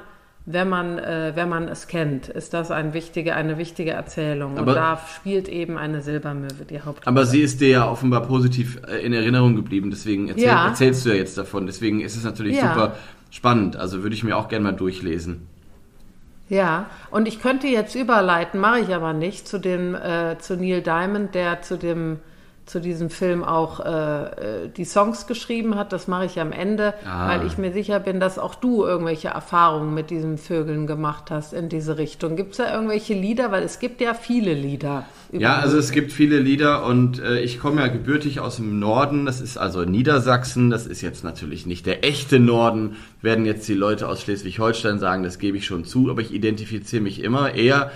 wenn 0.45 0.67
man, 0.69 0.97
äh, 0.97 1.33
wenn 1.35 1.49
man 1.49 1.67
es 1.67 1.87
kennt, 1.87 2.27
ist 2.27 2.53
das 2.53 2.71
ein 2.71 2.93
wichtige, 2.93 3.35
eine 3.35 3.57
wichtige 3.57 3.91
Erzählung. 3.91 4.57
Aber- 4.57 4.71
und 4.71 4.75
da 4.75 4.99
spielt 5.15 5.47
eben 5.47 5.77
eine 5.77 6.01
Silbermöwe 6.01 6.65
die 6.69 6.81
Hauptrolle. 6.81 7.07
Aber 7.15 7.25
sie 7.25 7.41
ist 7.41 7.61
dir 7.61 7.69
ja 7.69 7.89
offenbar 7.89 8.21
positiv 8.21 8.79
äh, 8.87 8.97
in 9.05 9.13
Erinnerung 9.13 9.55
geblieben, 9.55 9.91
deswegen 9.91 10.29
erzähl, 10.29 10.45
Ja. 10.47 10.67
erzählst 10.67 11.05
du 11.05 11.09
ja 11.09 11.15
jetzt 11.15 11.37
davon. 11.37 11.67
Deswegen 11.67 12.01
ist 12.01 12.15
es 12.15 12.23
natürlich 12.23 12.57
Ja. 12.57 12.73
super 12.73 12.95
spannend. 13.29 13.75
Also 13.77 14.01
würde 14.03 14.15
ich 14.15 14.23
mir 14.23 14.35
auch 14.35 14.47
gerne 14.49 14.63
mal 14.63 14.71
durchlesen. 14.71 15.47
Ja, 16.49 16.87
und 17.11 17.27
ich 17.29 17.41
könnte 17.41 17.67
jetzt 17.67 17.95
überleiten, 17.95 18.59
mache 18.59 18.79
ich 18.81 18.93
aber 18.93 19.13
nicht, 19.13 19.47
zu 19.47 19.57
dem, 19.57 19.95
äh, 19.95 20.37
zu 20.39 20.57
Neil 20.57 20.81
Diamond, 20.81 21.33
der 21.33 21.61
zu 21.61 21.77
dem, 21.77 22.19
zu 22.65 22.79
diesem 22.79 23.09
Film 23.09 23.43
auch 23.43 23.79
äh, 23.79 23.85
äh, 23.85 24.69
die 24.75 24.85
Songs 24.85 25.27
geschrieben 25.27 25.75
hat. 25.75 25.91
Das 25.91 26.07
mache 26.07 26.25
ich 26.25 26.39
am 26.39 26.51
Ende, 26.51 26.93
Ah. 27.05 27.29
weil 27.29 27.45
ich 27.45 27.57
mir 27.57 27.73
sicher 27.73 27.99
bin, 27.99 28.19
dass 28.19 28.39
auch 28.39 28.55
du 28.55 28.83
irgendwelche 28.85 29.29
Erfahrungen 29.29 29.93
mit 29.93 30.09
diesen 30.09 30.37
Vögeln 30.37 30.87
gemacht 30.87 31.31
hast 31.31 31.53
in 31.53 31.69
diese 31.69 31.97
Richtung. 31.97 32.35
Gibt 32.35 32.51
es 32.51 32.57
da 32.57 32.73
irgendwelche 32.73 33.13
Lieder? 33.13 33.51
Weil 33.51 33.63
es 33.63 33.79
gibt 33.79 33.99
ja 33.99 34.13
viele 34.13 34.53
Lieder. 34.53 35.05
Ja, 35.31 35.57
also 35.57 35.77
es 35.77 35.91
gibt 35.91 36.11
viele 36.11 36.39
Lieder 36.39 36.85
und 36.85 37.19
äh, 37.19 37.39
ich 37.39 37.59
komme 37.59 37.81
ja 37.81 37.87
gebürtig 37.87 38.39
aus 38.39 38.57
dem 38.57 38.79
Norden, 38.79 39.25
das 39.25 39.41
ist 39.41 39.57
also 39.57 39.83
Niedersachsen, 39.85 40.69
das 40.69 40.85
ist 40.87 41.01
jetzt 41.01 41.23
natürlich 41.23 41.65
nicht 41.65 41.85
der 41.85 42.03
echte 42.05 42.39
Norden, 42.39 42.95
werden 43.21 43.45
jetzt 43.45 43.67
die 43.67 43.73
Leute 43.73 44.07
aus 44.07 44.21
Schleswig-Holstein 44.21 44.99
sagen, 44.99 45.23
das 45.23 45.39
gebe 45.39 45.57
ich 45.57 45.65
schon 45.65 45.85
zu, 45.85 46.09
aber 46.09 46.21
ich 46.21 46.33
identifiziere 46.33 47.01
mich 47.01 47.23
immer 47.23 47.53
eher 47.55 47.91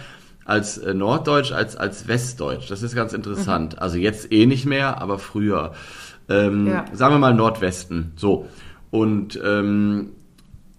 als 0.45 0.77
äh, 0.77 0.93
Norddeutsch 0.93 1.51
als 1.51 1.75
als 1.75 2.07
Westdeutsch. 2.07 2.69
Das 2.69 2.83
ist 2.83 2.95
ganz 2.95 3.13
interessant. 3.13 3.79
Also 3.81 3.97
jetzt 3.97 4.31
eh 4.31 4.45
nicht 4.45 4.65
mehr, 4.65 5.01
aber 5.01 5.19
früher. 5.19 5.73
Ähm, 6.29 6.67
Ja. 6.67 6.85
Sagen 6.93 7.15
wir 7.15 7.19
mal 7.19 7.33
Nordwesten. 7.33 8.13
So. 8.15 8.47
Und 8.91 9.39
ähm, 9.43 10.11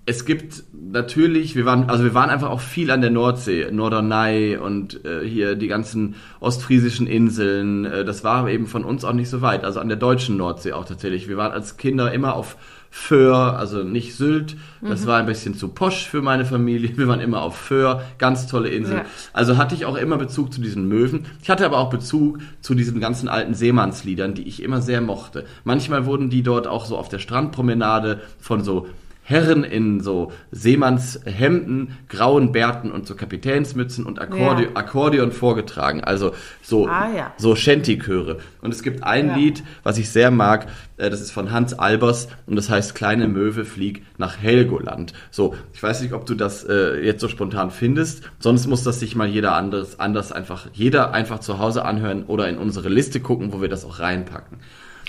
es 0.09 0.25
gibt 0.25 0.63
natürlich, 0.73 1.57
wir 1.57 1.67
waren, 1.67 1.91
also 1.91 2.05
wir 2.05 2.15
waren 2.15 2.31
einfach 2.31 2.49
auch 2.49 2.61
viel 2.61 2.93
an 2.93 3.01
der 3.01 3.11
Nordsee, 3.11 3.69
Norderney 3.73 4.57
und 4.57 5.05
äh, 5.05 5.27
hier 5.27 5.57
die 5.57 5.67
ganzen 5.67 6.15
ostfriesischen 6.39 7.09
Inseln. 7.09 7.85
Äh, 7.85 8.05
das 8.05 8.23
war 8.23 8.49
eben 8.49 8.69
von 8.69 8.85
uns 8.85 9.05
auch 9.05 9.13
nicht 9.13 9.29
so 9.29 9.43
weit, 9.43 9.65
also 9.65 9.81
an 9.81 9.89
der 9.89 9.97
deutschen 9.97 10.37
Nordsee 10.37 10.73
auch 10.73 10.85
tatsächlich. 10.85 11.29
Wir 11.29 11.37
waren 11.37 11.51
als 11.51 11.77
Kinder 11.77 12.13
immer 12.13 12.37
auf 12.37 12.57
Föhr, 12.91 13.59
also 13.59 13.83
nicht 13.83 14.15
Sylt. 14.15 14.57
Das 14.81 15.07
war 15.07 15.19
ein 15.19 15.27
bisschen 15.27 15.55
zu 15.55 15.69
posch 15.69 16.09
für 16.09 16.23
meine 16.23 16.45
Familie. 16.45 16.91
Wir 16.97 17.09
waren 17.09 17.21
immer 17.21 17.43
auf 17.43 17.57
Föhr, 17.57 18.03
ganz 18.19 18.47
tolle 18.47 18.69
Insel. 18.69 18.99
Ja. 18.99 19.05
Also 19.33 19.57
hatte 19.57 19.75
ich 19.75 19.85
auch 19.85 19.97
immer 19.97 20.17
Bezug 20.17 20.53
zu 20.53 20.61
diesen 20.61 20.89
Möwen. 20.89 21.27
Ich 21.43 21.51
hatte 21.51 21.67
aber 21.67 21.79
auch 21.79 21.91
Bezug 21.91 22.39
zu 22.61 22.75
diesen 22.75 23.01
ganzen 23.01 23.29
alten 23.29 23.55
Seemannsliedern, 23.55 24.35
die 24.35 24.47
ich 24.49 24.63
immer 24.63 24.81
sehr 24.81 25.01
mochte. 25.01 25.45
Manchmal 25.65 26.07
wurden 26.07 26.31
die 26.31 26.43
dort 26.43 26.67
auch 26.67 26.87
so 26.87 26.97
auf 26.97 27.09
der 27.09 27.19
Strandpromenade 27.19 28.21
von 28.39 28.63
so 28.63 28.87
Herren 29.29 29.65
in 29.65 30.01
so 30.01 30.31
Seemannshemden, 30.53 31.97
grauen 32.09 32.53
Bärten 32.53 32.93
und 32.93 33.09
so 33.09 33.17
Kapitänsmützen 33.17 34.07
und 34.07 34.21
Akkordeon, 34.21 34.71
Ja. 34.71 34.77
Akkordeon 34.77 35.33
vorgetragen. 35.33 36.05
Also 36.05 36.33
so, 36.63 36.87
Ah, 36.87 37.09
ja. 37.15 37.33
so 37.37 37.57
Shanty-Chöre. 37.57 38.39
Und 38.63 38.73
es 38.73 38.83
gibt 38.85 39.03
ein 39.03 39.29
Ja. 39.29 39.35
Lied, 39.37 39.65
was 39.83 39.99
ich 39.99 40.11
sehr 40.11 40.31
mag, 40.31 40.67
äh, 40.97 41.11
das 41.11 41.21
ist 41.21 41.33
von 41.33 41.51
Hans 41.51 41.75
Albers 41.75 42.29
und 42.47 42.55
das 42.57 42.71
heißt 42.71 42.95
Kleine 42.95 43.27
Möwe 43.27 43.65
flieg 43.65 44.05
nach 44.17 44.39
Helgoland. 44.39 45.13
So, 45.33 45.57
ich 45.75 45.83
weiß 45.83 46.03
nicht, 46.03 46.13
ob 46.13 46.25
du 46.27 46.35
das 46.37 46.63
äh, 46.65 47.05
jetzt 47.05 47.21
so 47.21 47.29
spontan 47.29 47.73
findest, 47.73 48.31
sonst 48.39 48.67
muss 48.69 48.85
das 48.85 49.01
sich 49.01 49.17
mal 49.17 49.27
jeder 49.27 49.55
anderes, 49.57 49.99
anders 49.99 50.31
einfach, 50.31 50.69
jeder 50.73 51.13
einfach 51.15 51.41
zu 51.41 51.59
Hause 51.59 51.85
anhören 51.85 52.23
oder 52.27 52.49
in 52.49 52.59
unsere 52.59 52.89
Liste 52.89 53.19
gucken, 53.19 53.53
wo 53.53 53.61
wir 53.61 53.69
das 53.69 53.85
auch 53.85 53.99
reinpacken. 53.99 54.59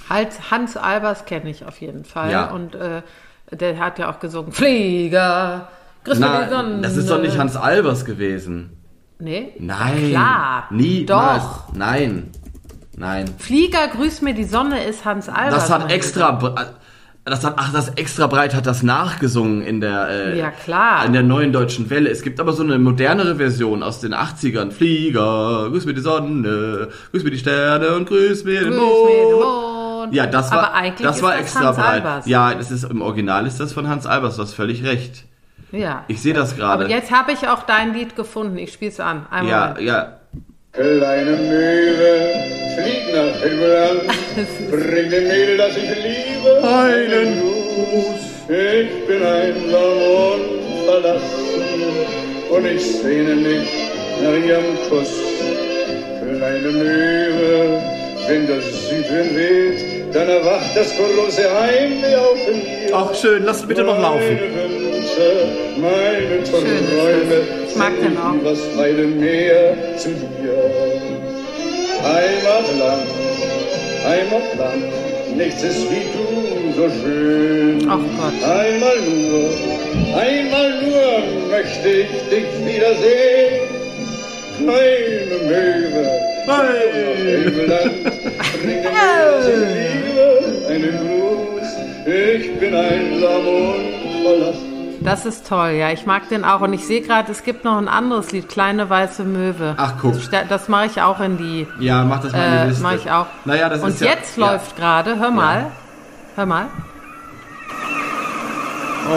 Hans, 0.09 0.51
Hans 0.51 0.77
Albers 0.77 1.25
kenne 1.25 1.49
ich 1.49 1.65
auf 1.65 1.79
jeden 1.81 2.03
Fall. 2.05 2.31
Ja. 2.31 2.49
Und 2.51 2.75
äh, 2.75 3.01
der 3.51 3.79
hat 3.79 3.99
ja 3.99 4.09
auch 4.11 4.19
gesungen, 4.19 4.51
Flieger, 4.51 5.67
grüß 6.03 6.19
mir 6.19 6.45
die 6.45 6.53
Sonne. 6.53 6.75
Na, 6.77 6.81
das 6.81 6.97
ist 6.97 7.09
doch 7.09 7.21
nicht 7.21 7.37
Hans 7.37 7.55
Albers 7.55 8.05
gewesen. 8.05 8.71
Nee? 9.19 9.53
Nein. 9.59 10.09
Klar. 10.11 10.67
Nie. 10.71 11.05
Doch. 11.05 11.73
Nein. 11.73 12.31
Nein. 12.95 13.25
Flieger, 13.39 13.87
grüß 13.87 14.21
mir 14.21 14.33
die 14.33 14.43
Sonne 14.43 14.83
ist 14.83 15.05
Hans 15.05 15.29
Albers. 15.29 15.67
Das 15.67 15.69
hat 15.71 15.91
extra. 15.91 16.31
Br- 16.31 16.55
Das 17.25 17.43
hat, 17.43 17.55
ach, 17.57 17.73
das 17.73 17.89
extra 17.89 18.27
breit 18.27 18.55
hat 18.55 18.65
das 18.67 18.83
nachgesungen 18.83 19.61
in 19.61 19.81
der, 19.81 20.07
äh, 20.09 20.39
Ja, 20.39 20.49
klar. 20.49 21.03
in 21.05 21.11
der 21.11 21.23
neuen 21.23 21.51
deutschen 21.51 21.89
Welle. 21.89 22.09
Es 22.09 22.21
gibt 22.21 22.39
aber 22.39 22.53
so 22.53 22.63
eine 22.63 22.79
modernere 22.79 23.35
Version 23.35 23.83
aus 23.83 23.99
den 23.99 24.13
80ern. 24.13 24.71
Flieger, 24.71 25.67
grüß 25.69 25.85
mir 25.85 25.93
die 25.93 25.99
Sonne, 25.99 26.87
grüß 27.11 27.25
mir 27.25 27.31
die 27.31 27.37
Sterne 27.37 27.95
und 27.95 28.07
grüß 28.07 28.45
mir 28.45 28.61
den 28.61 28.69
Grüß 28.69 28.79
Mond. 28.79 29.09
mir 29.09 29.25
den 29.25 29.33
Mond. 29.41 29.76
Ja, 30.11 30.25
das 30.27 30.51
war, 30.51 30.59
Aber 30.59 30.73
eigentlich 30.73 31.07
das 31.07 31.17
ist 31.17 31.23
war 31.23 31.31
das 31.31 31.41
extra 31.41 31.59
Hans 31.65 31.77
breit. 31.77 31.87
Albers. 31.93 32.25
Ja, 32.27 32.53
das 32.53 32.71
ist, 32.71 32.83
im 32.85 33.01
Original 33.01 33.45
ist 33.47 33.59
das 33.59 33.73
von 33.73 33.87
Hans 33.89 34.05
Albers, 34.05 34.35
du 34.37 34.41
hast 34.43 34.53
völlig 34.53 34.83
recht. 34.83 35.23
Ja. 35.71 36.03
Ich 36.07 36.21
sehe 36.21 36.33
das 36.33 36.53
Aber 36.53 36.77
gerade. 36.77 36.85
jetzt 36.87 37.11
habe 37.11 37.31
ich 37.33 37.47
auch 37.47 37.63
dein 37.63 37.93
Lied 37.93 38.15
gefunden. 38.15 38.57
Ich 38.57 38.71
spiele 38.73 38.91
es 38.91 38.99
an. 38.99 39.25
Einmal. 39.29 39.75
Ja, 39.79 39.79
ja. 39.79 40.13
Kleine 40.71 41.31
Möwe, 41.31 42.31
flieg 42.75 43.13
nach 43.13 43.41
Himmeland, 43.41 44.01
bring 44.71 45.09
dem 45.09 45.23
Mädel, 45.27 45.57
das 45.57 45.75
ich 45.75 45.89
liebe, 45.89 46.67
einen 46.67 47.39
Gruß. 47.41 48.49
Ich 48.49 49.07
bin 49.07 49.23
einsam 49.23 49.97
und 49.97 50.85
verlassen 50.85 52.55
und 52.55 52.65
ich 52.65 53.01
sehne 53.01 53.35
mich 53.35 53.67
nach 54.23 54.37
ihrem 54.47 54.77
Kuss. 54.89 55.11
Kleine 56.21 56.69
Möwe, 56.71 57.81
wenn 58.27 58.47
der 58.47 58.61
Südwind 58.61 59.35
weht, 59.35 59.96
dann 60.13 60.29
erwacht 60.29 60.75
das 60.75 60.93
große 60.95 61.43
Heimweh 61.59 62.15
auch 62.15 62.47
in 62.47 62.57
mir. 62.59 62.93
Ach, 62.93 63.13
schön, 63.15 63.43
lass 63.43 63.65
bitte 63.65 63.83
noch 63.83 63.99
laufen. 63.99 64.39
Meine 65.79 66.29
Wünsche, 66.29 66.53
meine 66.61 66.67
Schön, 66.67 66.97
Träume, 66.97 67.41
ich 67.69 67.75
mag 67.75 67.91
den 68.01 68.17
auch. 68.17 68.43
das 68.43 68.59
feine 68.75 69.03
Meer 69.03 69.73
zu 69.97 70.09
dir. 70.09 70.57
Heimatland, 72.03 73.07
Heimatland, 74.05 74.83
nichts 75.35 75.63
ist 75.63 75.81
wie 75.89 76.05
du 76.13 76.73
so 76.75 76.89
schön. 77.01 77.87
Ach 77.89 77.97
Gott. 77.97 78.49
Einmal 78.49 78.97
nur, 79.01 79.49
einmal 80.19 80.69
nur 80.83 81.49
möchte 81.49 81.89
ich 81.89 82.07
dich 82.29 82.65
wiedersehen. 82.65 83.67
Kleine 84.57 85.37
Möwe, 85.47 86.09
Das 86.47 86.63
ich 86.63 86.69
liebe, 88.63 88.89
einen 90.69 90.97
Gruß. 90.97 91.69
Ich 92.05 92.57
bin 92.59 92.73
einsam 92.73 93.45
und 93.47 93.83
verlassen. 94.23 94.95
Das 95.01 95.25
ist 95.25 95.45
toll, 95.47 95.71
ja. 95.71 95.91
Ich 95.91 96.05
mag 96.05 96.29
den 96.29 96.45
auch. 96.45 96.61
Und 96.61 96.71
ich 96.73 96.85
sehe 96.85 97.01
gerade, 97.01 97.29
es 97.33 97.43
gibt 97.43 97.65
noch 97.65 97.77
ein 97.77 97.89
anderes 97.89 98.31
Lied, 98.31 98.47
Kleine 98.47 98.89
Weiße 98.89 99.25
Möwe. 99.25 99.73
Ach, 99.77 99.95
guck. 100.01 100.13
Das, 100.13 100.29
das 100.47 100.69
mache 100.69 100.85
ich 100.85 101.01
auch 101.01 101.19
in 101.19 101.37
die. 101.37 101.67
Ja, 101.79 102.03
mach 102.05 102.21
das 102.21 102.31
mal 102.31 102.45
in 102.45 102.51
die 102.51 102.57
Äh, 102.57 102.67
Liste. 102.67 102.83
mache 102.83 102.95
ich 102.95 103.11
auch. 103.11 103.25
Naja, 103.45 103.67
das 103.69 103.81
Und 103.83 103.89
ist 103.89 103.99
ja, 104.01 104.07
jetzt 104.07 104.37
ja. 104.37 104.51
läuft 104.51 104.77
gerade, 104.77 105.19
hör 105.19 105.31
mal. 105.31 105.67
Hör 106.35 106.45
mal. 106.45 106.67
Oh. 109.09 109.13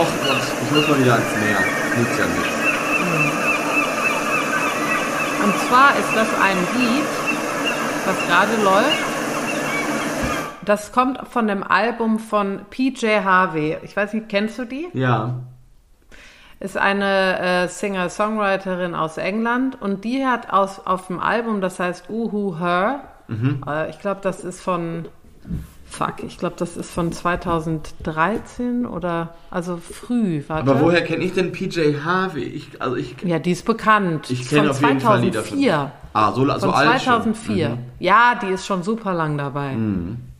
Ach 0.00 0.06
Gott, 0.24 0.42
ich 0.68 0.74
muss 0.74 0.88
mal 0.88 0.98
wieder 0.98 1.14
ans 1.14 1.36
Meer. 1.36 1.58
Nützt 1.98 2.18
ja 2.18 2.26
nicht. 2.26 2.58
Und 5.44 5.54
zwar 5.68 5.90
ist 5.96 6.14
das 6.14 6.28
ein 6.42 6.56
Lied, 6.78 7.04
was 8.04 8.26
gerade 8.26 8.62
läuft. 8.62 9.08
Das 10.64 10.92
kommt 10.92 11.26
von 11.28 11.46
dem 11.48 11.62
Album 11.62 12.18
von 12.18 12.60
PJ 12.68 13.20
Harvey. 13.24 13.78
Ich 13.82 13.96
weiß 13.96 14.12
nicht, 14.12 14.28
kennst 14.28 14.58
du 14.58 14.64
die? 14.66 14.88
Ja. 14.92 15.36
Ist 16.60 16.76
eine 16.76 17.38
äh, 17.38 17.68
Singer-Songwriterin 17.68 18.94
aus 18.94 19.16
England 19.16 19.80
und 19.80 20.04
die 20.04 20.26
hat 20.26 20.50
aus, 20.52 20.84
auf 20.84 21.06
dem 21.06 21.20
Album, 21.20 21.60
das 21.60 21.78
heißt 21.80 22.10
Uhu 22.10 22.58
Her, 22.58 23.00
Mhm. 23.30 23.62
äh, 23.66 23.90
ich 23.90 23.98
glaube, 24.00 24.20
das 24.22 24.42
ist 24.42 24.60
von, 24.62 25.06
fuck, 25.98 26.22
ich 26.24 26.38
glaube, 26.38 26.54
das 26.58 26.76
ist 26.76 26.90
von 26.90 27.12
2013 27.12 28.86
oder, 28.86 29.34
also 29.50 29.76
früh, 29.78 30.42
warte. 30.46 30.70
Aber 30.70 30.80
woher 30.80 31.02
kenne 31.02 31.24
ich 31.24 31.34
denn 31.34 31.52
PJ 31.52 31.96
Harvey? 32.04 32.44
Ich, 32.44 32.80
also 32.80 32.96
ich, 32.96 33.16
Ja, 33.24 33.38
die 33.38 33.50
ist 33.52 33.64
bekannt. 33.64 34.30
ich 34.30 34.48
kenne 34.48 34.62
von 34.62 34.70
auf 34.70 34.80
jeden 34.82 35.00
Fall 35.00 35.20
Lieder 35.20 35.42
von. 35.42 35.58
2004. 35.58 35.92
Ah, 36.12 36.32
so, 36.32 36.44
so 36.46 36.58
Von 36.60 36.70
alt 36.74 37.00
2004. 37.00 37.66
schon. 37.68 37.74
Mhm. 37.76 37.84
Ja, 37.98 38.34
die 38.40 38.52
ist 38.52 38.66
schon 38.66 38.82
super 38.82 39.12
lang 39.12 39.36
dabei. 39.36 39.76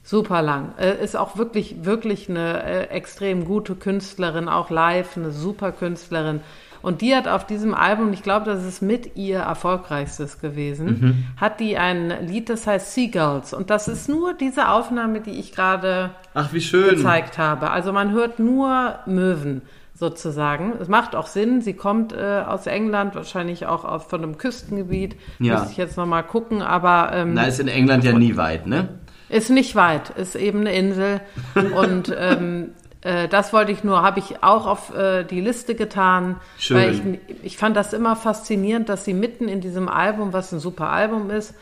Super 0.02 0.40
lang. 0.42 0.72
Äh, 0.78 1.04
ist 1.04 1.16
auch 1.16 1.36
wirklich, 1.36 1.84
wirklich 1.84 2.30
eine 2.30 2.62
äh, 2.62 2.84
extrem 2.90 3.44
gute 3.44 3.74
Künstlerin, 3.74 4.48
auch 4.48 4.70
live, 4.70 5.16
eine 5.16 5.30
super 5.32 5.72
Künstlerin. 5.72 6.40
Und 6.82 7.00
die 7.00 7.14
hat 7.14 7.26
auf 7.28 7.46
diesem 7.46 7.74
Album, 7.74 8.12
ich 8.12 8.22
glaube, 8.22 8.46
das 8.46 8.64
ist 8.64 8.82
mit 8.82 9.16
ihr 9.16 9.38
erfolgreichstes 9.38 10.40
gewesen, 10.40 10.86
Mhm. 10.86 11.24
hat 11.40 11.60
die 11.60 11.76
ein 11.76 12.26
Lied, 12.26 12.48
das 12.50 12.66
heißt 12.66 12.94
Seagulls. 12.94 13.52
Und 13.54 13.70
das 13.70 13.88
ist 13.88 14.08
nur 14.08 14.34
diese 14.34 14.68
Aufnahme, 14.68 15.20
die 15.20 15.32
ich 15.38 15.52
gerade 15.52 16.10
Ach, 16.34 16.52
wie 16.52 16.60
schön. 16.60 16.90
gezeigt 16.96 17.38
habe. 17.38 17.70
Also 17.70 17.92
man 17.92 18.12
hört 18.12 18.38
nur 18.38 18.98
Möwen 19.06 19.62
sozusagen. 19.94 20.74
Es 20.80 20.86
macht 20.88 21.16
auch 21.16 21.26
Sinn. 21.26 21.60
Sie 21.60 21.74
kommt 21.74 22.12
äh, 22.12 22.42
aus 22.46 22.66
England, 22.68 23.14
wahrscheinlich 23.16 23.66
auch 23.66 23.84
aus, 23.84 24.04
von 24.04 24.22
einem 24.22 24.38
Küstengebiet. 24.38 25.16
Ja. 25.40 25.54
Müsste 25.54 25.72
ich 25.72 25.76
jetzt 25.76 25.96
nochmal 25.96 26.22
gucken, 26.22 26.62
aber 26.62 27.10
ähm, 27.12 27.34
Na, 27.34 27.44
ist 27.46 27.58
in 27.58 27.68
England 27.68 28.04
ja 28.04 28.12
nie 28.12 28.36
weit, 28.36 28.66
ne? 28.66 28.88
ist 29.30 29.50
nicht 29.50 29.74
weit, 29.76 30.08
ist 30.10 30.36
eben 30.36 30.60
eine 30.60 30.72
Insel. 30.74 31.20
Und 31.76 32.14
ähm, 32.16 32.70
äh, 33.02 33.28
das 33.28 33.52
wollte 33.52 33.72
ich 33.72 33.84
nur, 33.84 34.02
habe 34.02 34.18
ich 34.18 34.42
auch 34.42 34.66
auf 34.66 34.94
äh, 34.94 35.24
die 35.24 35.40
Liste 35.40 35.74
getan, 35.74 36.36
Schön. 36.58 36.76
weil 36.76 36.92
ich, 36.92 37.44
ich 37.44 37.56
fand 37.56 37.76
das 37.76 37.92
immer 37.92 38.16
faszinierend, 38.16 38.88
dass 38.88 39.04
sie 39.04 39.14
mitten 39.14 39.48
in 39.48 39.60
diesem 39.60 39.88
Album, 39.88 40.32
was 40.32 40.52
ein 40.52 40.58
super 40.58 40.90
Album 40.90 41.30
ist, 41.30 41.54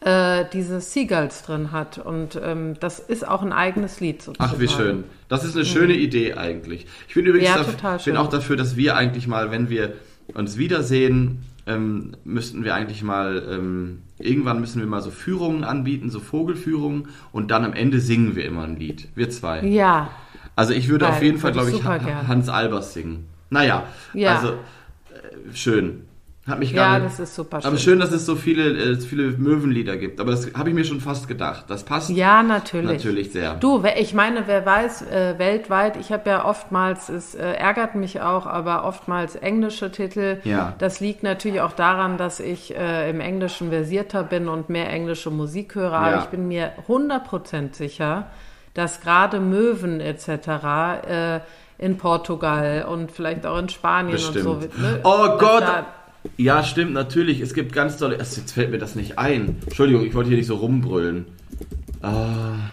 äh, 0.00 0.44
diese 0.52 0.80
Seagulls 0.80 1.42
drin 1.42 1.72
hat. 1.72 1.98
Und 1.98 2.38
ähm, 2.42 2.74
das 2.80 2.98
ist 2.98 3.26
auch 3.26 3.42
ein 3.42 3.52
eigenes 3.52 4.00
Lied 4.00 4.22
sozusagen. 4.22 4.52
Ach, 4.54 4.60
wie 4.60 4.68
schön. 4.68 5.04
Das 5.28 5.44
ist 5.44 5.56
eine 5.56 5.64
schöne 5.64 5.94
Idee 5.94 6.34
eigentlich. 6.34 6.86
Ich 7.08 7.14
bin 7.14 7.24
übrigens 7.24 7.48
Ja, 7.48 7.64
total 7.64 7.98
bin 7.98 8.16
auch 8.16 8.28
dafür, 8.28 8.56
dass 8.56 8.76
wir 8.76 8.96
eigentlich 8.96 9.26
mal, 9.26 9.50
wenn 9.50 9.70
wir 9.70 9.94
uns 10.34 10.58
wiedersehen, 10.58 11.44
ähm, 11.66 12.16
müssten 12.24 12.64
wir 12.64 12.74
eigentlich 12.74 13.02
mal, 13.02 13.42
ähm, 13.48 14.02
irgendwann 14.18 14.60
müssen 14.60 14.80
wir 14.80 14.86
mal 14.86 15.00
so 15.00 15.10
Führungen 15.10 15.64
anbieten, 15.64 16.10
so 16.10 16.20
Vogelführungen 16.20 17.08
und 17.30 17.50
dann 17.50 17.64
am 17.64 17.72
Ende 17.72 18.00
singen 18.00 18.34
wir 18.34 18.44
immer 18.44 18.64
ein 18.64 18.76
Lied. 18.76 19.08
Wir 19.14 19.30
zwei. 19.30 19.64
Ja, 19.64 20.10
Also 20.56 20.72
ich 20.74 20.88
würde 20.88 21.04
Geil, 21.06 21.14
auf 21.14 21.22
jeden 21.22 21.38
Fall, 21.38 21.52
glaube 21.52 21.70
ich 21.70 21.76
ich. 21.76 21.84
Hans 21.84 22.48
Albers 22.48 22.92
singen. 22.94 23.28
Naja, 23.50 23.84
Ja. 24.12 24.36
also 24.36 24.48
äh, 24.48 25.54
schön. 25.54 26.06
Hat 26.44 26.58
mich 26.58 26.72
Ja, 26.72 26.88
gerade. 26.94 27.04
das 27.04 27.20
ist 27.20 27.36
super 27.36 27.58
Aber 27.58 27.68
schön. 27.70 27.78
schön, 27.78 28.00
dass 28.00 28.10
es 28.10 28.26
so 28.26 28.34
viele, 28.34 28.70
äh, 28.76 28.96
viele 28.96 29.30
Möwenlieder 29.38 29.96
gibt. 29.96 30.18
Aber 30.18 30.32
das 30.32 30.52
habe 30.54 30.70
ich 30.70 30.74
mir 30.74 30.84
schon 30.84 31.00
fast 31.00 31.28
gedacht. 31.28 31.66
Das 31.68 31.84
passt 31.84 32.10
ja, 32.10 32.42
natürlich. 32.42 32.90
natürlich 32.90 33.30
sehr. 33.30 33.54
Du, 33.54 33.84
ich 33.96 34.12
meine, 34.12 34.48
wer 34.48 34.66
weiß, 34.66 35.02
äh, 35.02 35.34
weltweit, 35.38 35.96
ich 35.96 36.10
habe 36.10 36.28
ja 36.28 36.44
oftmals, 36.44 37.08
es 37.10 37.36
äh, 37.36 37.44
ärgert 37.52 37.94
mich 37.94 38.22
auch, 38.22 38.46
aber 38.46 38.84
oftmals 38.84 39.36
englische 39.36 39.92
Titel. 39.92 40.38
Ja. 40.42 40.74
Das 40.78 40.98
liegt 40.98 41.22
natürlich 41.22 41.60
auch 41.60 41.74
daran, 41.74 42.18
dass 42.18 42.40
ich 42.40 42.76
äh, 42.76 43.08
im 43.08 43.20
Englischen 43.20 43.70
versierter 43.70 44.24
bin 44.24 44.48
und 44.48 44.68
mehr 44.68 44.90
englische 44.90 45.30
Musik 45.30 45.76
höre. 45.76 45.92
Aber 45.92 46.10
Ja. 46.10 46.18
ich 46.24 46.26
bin 46.30 46.48
mir 46.48 46.72
100% 46.88 47.76
sicher, 47.76 48.26
dass 48.74 49.00
gerade 49.00 49.40
Möwen 49.40 50.00
etc. 50.00 50.28
Äh, 51.08 51.40
in 51.78 51.98
Portugal 51.98 52.86
und 52.88 53.10
vielleicht 53.10 53.44
auch 53.44 53.58
in 53.58 53.68
Spanien 53.68 54.12
Bestimmt. 54.12 54.46
und 54.46 54.62
so. 54.62 54.68
Ne, 54.80 55.00
Oh 55.04 55.26
dass 55.26 55.38
Gott! 55.40 55.64
Ja, 56.36 56.62
stimmt, 56.62 56.92
natürlich. 56.92 57.40
Es 57.40 57.52
gibt 57.54 57.72
ganz 57.72 57.96
tolle. 57.96 58.14
Ach, 58.20 58.36
Jetzt 58.36 58.52
fällt 58.52 58.70
mir 58.70 58.78
das 58.78 58.94
nicht 58.94 59.18
ein. 59.18 59.56
Entschuldigung, 59.66 60.04
ich 60.06 60.14
wollte 60.14 60.28
hier 60.28 60.38
nicht 60.38 60.46
so 60.46 60.54
rumbrüllen. 60.54 61.26
Ah, 62.00 62.70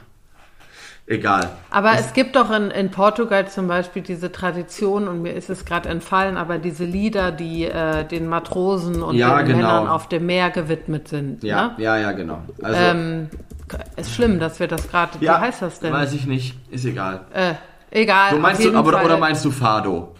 egal. 1.07 1.49
Aber 1.71 1.93
es 1.93 2.13
gibt 2.13 2.35
doch 2.35 2.51
in, 2.51 2.69
in 2.69 2.91
Portugal 2.91 3.47
zum 3.49 3.67
Beispiel 3.67 4.03
diese 4.03 4.31
Tradition, 4.31 5.07
und 5.07 5.21
mir 5.23 5.33
ist 5.33 5.49
es 5.49 5.65
gerade 5.65 5.89
entfallen, 5.89 6.37
aber 6.37 6.59
diese 6.59 6.85
Lieder, 6.85 7.31
die 7.31 7.65
äh, 7.65 8.03
den 8.05 8.27
Matrosen 8.27 9.01
und 9.01 9.15
Ja, 9.15 9.37
den 9.39 9.47
genau. 9.47 9.57
Männern 9.57 9.87
auf 9.87 10.07
dem 10.07 10.27
Meer 10.27 10.51
gewidmet 10.51 11.07
sind. 11.07 11.43
Ja, 11.43 11.69
Ne? 11.77 11.83
ja, 11.83 11.97
ja, 11.97 12.11
genau. 12.11 12.43
Also, 12.61 12.79
Ähm, 12.79 13.29
ist 13.95 14.13
schlimm, 14.13 14.39
dass 14.39 14.59
wir 14.59 14.67
das 14.67 14.89
gerade. 14.89 15.17
ja, 15.19 15.37
wie 15.37 15.45
heißt 15.45 15.61
das 15.61 15.79
denn? 15.79 15.93
Weiß 15.93 16.13
ich 16.13 16.25
nicht. 16.25 16.55
Ist 16.69 16.85
egal. 16.85 17.21
Äh, 17.33 17.53
egal. 17.91 18.31
Du 18.31 18.39
meinst 18.39 18.63
du, 18.63 18.75
aber, 18.75 18.91
Fall. 18.93 19.05
oder 19.05 19.17
meinst 19.17 19.43
du 19.45 19.51
Fado? 19.51 20.15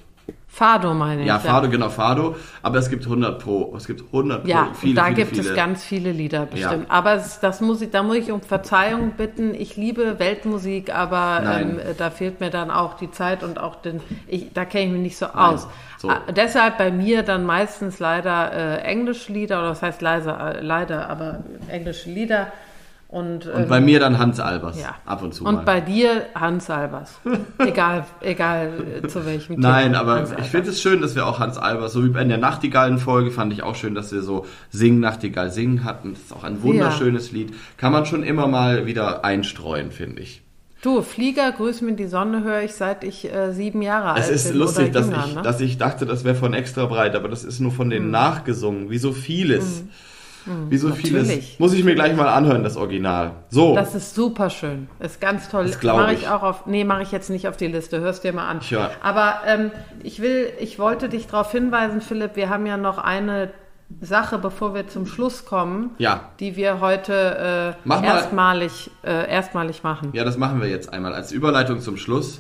Fado 0.52 0.96
meine 0.96 1.22
ich. 1.22 1.28
Ja, 1.28 1.40
Fado, 1.40 1.70
genau, 1.70 1.90
Fado. 1.90 2.36
Aber 2.64 2.80
es 2.80 2.90
gibt 2.90 3.06
100 3.06 3.42
Pro. 3.42 3.74
Es 3.78 3.86
gibt 3.86 4.02
100 4.02 4.42
Pro. 4.42 4.50
Ja, 4.50 4.70
viele, 4.74 4.96
da 4.96 5.06
viele, 5.06 5.16
gibt 5.16 5.30
viele. 5.38 5.50
es 5.50 5.56
ganz 5.56 5.84
viele 5.84 6.12
Lieder 6.12 6.48
bestimmt. 6.48 6.88
Ja. 6.88 6.94
Aber 6.94 7.14
es, 7.14 7.40
das 7.40 7.62
muss 7.62 7.82
ich, 7.82 7.92
da 7.92 8.02
muss 8.02 8.18
ich 8.18 8.32
um 8.32 8.42
Verzeihung 8.42 9.12
bitten. 9.12 9.54
Ich 9.54 9.78
liebe 9.78 10.20
Weltmusik, 10.20 10.94
aber 10.94 11.42
Nein. 11.44 11.80
ähm, 11.80 11.96
da 11.98 12.10
fehlt 12.10 12.42
mir 12.42 12.50
dann 12.50 12.72
auch 12.72 12.96
die 12.96 13.12
Zeit 13.12 13.44
und 13.44 13.60
auch 13.60 13.76
den. 13.76 14.02
Ich, 14.28 14.52
da 14.52 14.66
kenne 14.66 14.86
ich 14.86 14.92
mich 14.92 15.02
nicht 15.02 15.18
so 15.18 15.28
aus. 15.28 15.68
So. 16.00 16.10
Ah, 16.10 16.24
deshalb 16.36 16.78
bei 16.78 16.92
mir 16.92 17.24
dann 17.24 17.46
meistens 17.46 18.00
leider 18.00 18.52
äh, 18.52 18.78
englische 18.82 19.32
Lieder 19.32 19.60
oder 19.60 19.70
das 19.70 19.84
heißt 19.84 20.02
leise, 20.02 20.32
äh, 20.32 20.62
leider, 20.62 21.10
aber 21.10 21.44
englische 21.70 22.10
Lieder. 22.10 22.52
Und, 23.12 23.48
Und 23.48 23.64
ähm, 23.64 23.68
bei 23.68 23.82
mir 23.82 24.00
dann 24.00 24.20
Hans 24.20 24.40
Albers. 24.40 24.80
ja. 24.80 24.94
Ab 25.04 25.24
und 25.24 25.34
zu 25.34 25.44
Und 25.44 25.56
mal. 25.56 25.66
bei 25.66 25.82
dir 25.82 26.28
Hans 26.36 26.70
Albers. 26.70 27.20
egal, 27.58 28.06
egal 28.22 28.72
äh, 29.04 29.08
zu 29.08 29.26
welchem 29.26 29.60
Nein, 29.60 29.94
Thema. 29.94 30.00
aber 30.02 30.16
Hans 30.18 30.32
ich 30.40 30.46
finde 30.46 30.70
es 30.70 30.80
schön, 30.80 31.02
dass 31.02 31.16
wir 31.16 31.26
auch 31.26 31.40
Hans 31.40 31.58
Albers, 31.58 31.92
so 31.94 32.04
wie 32.04 32.20
in 32.22 32.30
der 32.30 32.38
Nachtigallen-Folge, 32.38 33.32
fand 33.32 33.52
ich 33.52 33.64
auch 33.64 33.74
schön, 33.74 33.96
dass 33.96 34.12
wir 34.12 34.22
so 34.22 34.46
Sing, 34.70 35.00
Nachtigall, 35.00 35.50
Singen 35.50 35.84
hatten. 35.86 36.14
Das 36.14 36.22
ist 36.22 36.34
auch 36.34 36.44
ein 36.44 36.62
wunderschönes 36.62 37.32
Lied. 37.32 37.52
Kann 37.78 37.92
man 37.92 38.06
schon 38.06 38.22
immer 38.22 38.46
mal 38.48 38.86
wieder 38.86 39.26
einstreuen, 39.26 39.90
finde 39.90 40.22
ich. 40.22 40.44
Du, 40.84 41.02
Flieger, 41.02 41.52
grüß 41.52 41.82
mir 41.82 41.94
die 41.94 42.06
Sonne, 42.08 42.44
höre 42.44 42.62
ich 42.62 42.74
seit 42.76 43.04
ich 43.04 43.34
äh, 43.34 43.52
sieben 43.54 43.82
Jahre 43.82 44.12
alt 44.12 44.24
Es 44.24 44.30
ist 44.30 44.50
bin. 44.50 44.60
lustig, 44.60 44.94
dass, 44.94 45.08
jünger, 45.08 45.26
ich, 45.28 45.36
ne? 45.36 45.42
dass 45.42 45.60
ich 45.62 45.78
dachte, 45.80 46.06
das 46.06 46.24
wäre 46.26 46.36
von 46.36 46.54
extra 46.54 46.86
breit, 46.86 47.16
aber 47.16 47.28
das 47.28 47.44
ist 47.44 47.60
nur 47.60 47.72
von 47.72 47.90
denen 47.90 48.12
nachgesungen, 48.12 48.92
wie 48.92 49.00
so 49.00 49.12
vieles. 49.14 49.84
Wie 50.46 50.78
so 50.78 50.92
vieles. 50.92 51.60
Muss 51.60 51.74
ich 51.74 51.84
mir 51.84 51.96
gleich 51.96 52.16
mal 52.16 52.28
anhören, 52.28 52.64
das 52.64 52.78
Original. 52.78 53.32
So, 53.50 53.76
Das 53.76 53.94
ist 53.96 54.16
super 54.16 54.50
schön. 54.50 54.88
Ist 55.00 55.20
ganz 55.22 55.50
toll. 55.50 55.66
Das 55.66 55.80
glaub 55.80 55.98
Mache 55.98 56.14
ich. 56.14 56.22
ich 56.22 56.28
auch 56.30 56.44
auf. 56.44 56.66
Nee, 56.66 56.84
mache 56.84 57.04
ich 57.04 57.12
jetzt 57.12 57.30
nicht 57.30 57.48
auf 57.48 57.58
die 57.58 57.68
Liste. 57.68 58.00
Hörst 58.00 58.24
dir 58.24 58.34
mal 58.34 58.48
an. 58.48 58.60
Ja. 58.70 58.92
Aber 59.02 59.42
ähm, 59.46 59.72
ich 60.04 60.22
will, 60.22 60.48
ich 60.60 60.80
wollte 60.80 61.10
dich 61.10 61.28
darauf 61.28 61.52
hinweisen, 61.52 62.02
Philipp, 62.02 62.36
wir 62.36 62.50
haben 62.50 62.66
ja 62.66 62.78
noch 62.78 62.98
eine 62.98 63.52
Sache, 64.02 64.38
bevor 64.38 64.76
wir 64.76 64.88
zum 64.88 65.08
Schluss 65.08 65.46
kommen, 65.46 65.92
Ja. 65.98 66.30
die 66.40 66.56
wir 66.56 66.80
heute 66.80 67.76
äh, 67.88 68.06
erstmalig, 68.06 68.92
äh, 69.04 69.30
erstmalig 69.30 69.82
machen. 69.84 70.10
ja, 70.14 70.24
das 70.24 70.38
machen 70.38 70.62
wir 70.62 70.68
jetzt 70.70 70.94
einmal 70.94 71.14
als 71.14 71.32
Überleitung 71.32 71.80
zum 71.82 71.98
Schluss. 71.98 72.40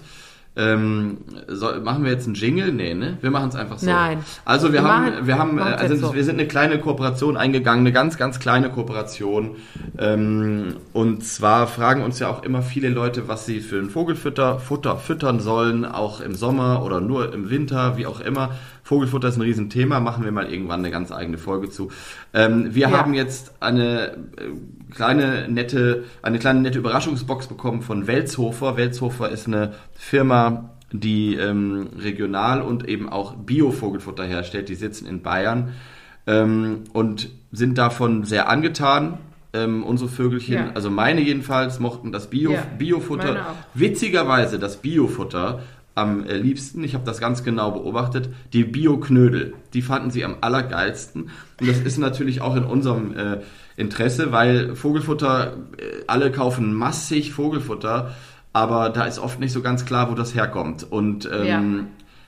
Ähm, 0.60 1.20
soll, 1.48 1.80
machen 1.80 2.04
wir 2.04 2.12
jetzt 2.12 2.26
einen 2.26 2.36
Jingle? 2.36 2.74
Nee, 2.74 2.94
ne? 2.94 3.18
Wir 3.22 3.32
machen 3.32 3.48
es 3.48 3.56
einfach 3.56 3.80
so. 3.80 3.86
Nein. 3.86 4.20
Also 4.44 4.68
wir 4.74 4.74
Wir 4.74 4.84
haben, 4.84 5.06
machen- 5.06 5.28
wir 5.28 5.38
haben, 5.40 5.60
also 5.60 5.96
so. 5.96 6.14
wir 6.14 6.24
sind 6.26 6.38
eine 6.38 6.48
kleine 6.48 6.80
Kooperation 6.80 7.38
eingegangen, 7.38 7.80
eine 7.86 7.94
ganz, 7.94 8.18
ganz 8.18 8.40
kleine 8.40 8.70
Kooperation. 8.70 9.56
Ähm, 9.98 10.76
und 10.92 11.24
zwar 11.24 11.68
fragen 11.68 12.04
uns 12.04 12.20
ja 12.20 12.28
auch 12.30 12.44
immer 12.44 12.62
viele 12.62 12.90
Leute, 12.90 13.28
was 13.28 13.46
sie 13.46 13.62
für 13.62 13.78
ein 13.80 13.90
Vogelfutter 13.90 14.60
Futter 14.60 14.98
füttern 14.98 15.40
sollen, 15.40 15.86
auch 15.86 16.20
im 16.20 16.36
Sommer 16.36 16.84
oder 16.84 17.00
nur 17.00 17.34
im 17.34 17.50
Winter, 17.50 17.98
wie 17.98 18.06
auch 18.06 18.20
immer. 18.20 18.52
Vogelfutter 18.84 19.28
ist 19.30 19.38
ein 19.38 19.42
Riesenthema, 19.44 20.00
machen 20.00 20.26
wir 20.26 20.32
mal 20.32 20.52
irgendwann 20.52 20.80
eine 20.80 20.90
ganz 20.92 21.12
eigene 21.12 21.38
Folge 21.38 21.70
zu. 21.70 21.90
Ähm, 22.34 22.74
wir 22.74 22.90
Ja. 22.90 22.98
haben 22.98 23.14
jetzt 23.14 23.54
eine 23.62 24.08
äh, 24.14 24.18
kleine 24.92 25.48
nette, 25.50 26.04
eine 26.22 26.40
kleine 26.40 26.62
nette 26.62 26.80
Überraschungsbox 26.80 27.48
bekommen 27.48 27.82
von 27.82 28.08
Welzhofer. 28.08 28.78
Welzhofer 28.78 29.30
ist 29.30 29.48
eine 29.48 29.74
Firma, 29.94 30.72
die 30.92 31.36
ähm, 31.36 31.90
regional 31.98 32.62
und 32.62 32.88
eben 32.88 33.10
auch 33.10 33.36
Bio-Vogelfutter 33.36 34.24
herstellt. 34.26 34.70
Die 34.70 34.76
sitzen 34.76 35.06
in 35.08 35.22
Bayern 35.22 35.74
ähm, 36.28 36.86
und 36.94 37.30
sind 37.52 37.78
davon 37.78 38.24
sehr 38.24 38.50
angetan. 38.50 39.18
Ähm, 39.52 39.84
unsere 39.84 40.10
Vögelchen, 40.10 40.54
Ja. 40.54 40.72
also 40.76 40.92
meine 40.92 41.22
jedenfalls, 41.22 41.80
mochten 41.80 42.12
das 42.12 42.30
Bio, 42.30 42.52
Ja, 42.52 42.64
Biofutter. 42.78 43.56
Witzigerweise 43.74 44.60
das 44.60 44.78
Biofutter 44.78 45.62
am 45.96 46.24
äh, 46.26 46.38
liebsten, 46.38 46.84
ich 46.84 46.94
habe 46.94 47.04
das 47.04 47.20
ganz 47.20 47.44
genau 47.44 47.72
beobachtet, 47.72 48.30
die 48.54 48.64
Bio-Knödel. 48.64 49.56
Die 49.74 49.82
fanden 49.82 50.12
sie 50.12 50.24
am 50.24 50.36
allergeilsten. 50.42 51.30
Und 51.60 51.68
das 51.68 51.80
ist 51.80 51.98
natürlich 51.98 52.42
auch 52.42 52.56
in 52.56 52.64
unserem 52.64 53.18
äh, 53.18 53.38
Interesse, 53.80 54.32
weil 54.32 54.76
Vogelfutter, 54.76 55.54
äh, 55.78 55.84
alle 56.08 56.32
kaufen 56.32 56.74
massig 56.74 57.32
Vogelfutter, 57.34 58.12
aber 58.54 58.90
da 58.90 59.06
ist 59.06 59.20
oft 59.20 59.40
nicht 59.40 59.54
so 59.54 59.62
ganz 59.62 59.86
klar, 59.86 60.10
wo 60.12 60.16
das 60.16 60.36
herkommt. 60.36 60.86
Und 60.90 61.30
ähm, 61.32 61.46
Ja. 61.46 61.62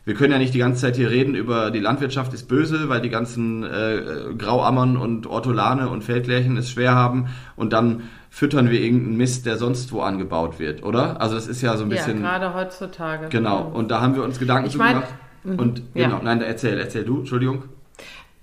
wir 0.05 0.13
können 0.15 0.31
ja 0.33 0.37
nicht 0.39 0.53
die 0.53 0.59
ganze 0.59 0.81
Zeit 0.81 0.95
hier 0.95 1.09
reden 1.11 1.35
über 1.35 1.71
die 1.71 1.79
Landwirtschaft 1.79 2.33
ist 2.33 2.47
böse, 2.47 2.89
weil 2.89 3.01
die 3.01 3.09
ganzen 3.09 3.63
äh, 3.63 4.01
Grauammern 4.37 4.97
und 4.97 5.27
Ortolane 5.27 5.89
und 5.89 6.03
Feldlärchen 6.03 6.57
es 6.57 6.69
schwer 6.71 6.95
haben 6.95 7.27
und 7.55 7.73
dann 7.73 8.03
füttern 8.29 8.69
wir 8.69 8.79
irgendeinen 8.79 9.17
Mist, 9.17 9.45
der 9.45 9.57
sonst 9.57 9.91
wo 9.91 10.01
angebaut 10.01 10.57
wird, 10.57 10.83
oder? 10.83 11.19
Also 11.19 11.35
das 11.35 11.47
ist 11.47 11.61
ja 11.61 11.75
so 11.75 11.83
ein 11.83 11.91
Ja, 11.91 11.97
bisschen 11.97 12.21
gerade 12.21 12.53
heutzutage. 12.53 13.27
genau. 13.29 13.63
Und 13.73 13.91
da 13.91 13.99
haben 13.99 14.15
wir 14.15 14.23
uns 14.23 14.39
Gedanken 14.39 14.67
Ich 14.67 14.71
zu 14.73 14.77
mein- 14.77 14.93
gemacht. 14.93 15.13
Und 15.43 15.81
ja. 15.95 16.05
genau, 16.07 16.21
nein, 16.23 16.39
erzähl, 16.41 16.79
erzähl 16.79 17.03
du, 17.03 17.19
Entschuldigung. 17.19 17.63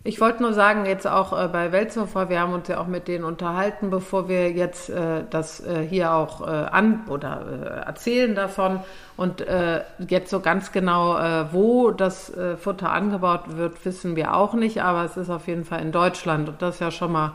Ich 0.09 0.23
wollte 0.23 0.43
nur 0.43 0.55
sagen, 0.55 0.87
jetzt 0.87 1.07
auch 1.07 1.39
äh, 1.39 1.49
bei 1.49 1.71
Weltsofa, 1.71 2.31
wir 2.31 2.41
haben 2.41 2.55
uns 2.55 2.67
ja 2.67 2.81
auch 2.81 2.87
mit 2.87 3.09
denen 3.09 3.25
unterhalten, 3.25 3.91
bevor 3.91 4.27
wir 4.27 4.51
jetzt 4.53 4.89
äh, 4.89 5.25
das 5.29 5.61
äh, 5.61 5.87
hier 5.87 6.15
auch 6.15 6.41
äh, 6.41 6.51
an 6.51 7.05
oder 7.09 7.45
äh, 7.45 7.87
erzählen 7.87 8.35
davon. 8.35 8.81
Und 9.19 9.43
äh, 9.43 9.83
jetzt 9.99 10.31
so 10.31 10.41
ganz 10.41 10.73
genau, 10.73 11.19
wo 11.53 11.91
das 11.91 12.33
Futter 12.59 12.91
angebaut 12.91 13.57
wird, 13.57 13.85
wissen 13.85 14.17
wir 14.17 14.35
auch 14.35 14.55
nicht, 14.55 14.81
aber 14.81 15.05
es 15.05 15.19
ist 15.19 15.29
auf 15.29 15.47
jeden 15.47 15.67
Fall 15.67 15.83
in 15.83 15.93
Deutschland 15.93 16.49
und 16.49 16.63
das 16.63 16.77
ist 16.77 16.81
ja 16.81 16.91
schon 16.93 17.13
mal 17.13 17.35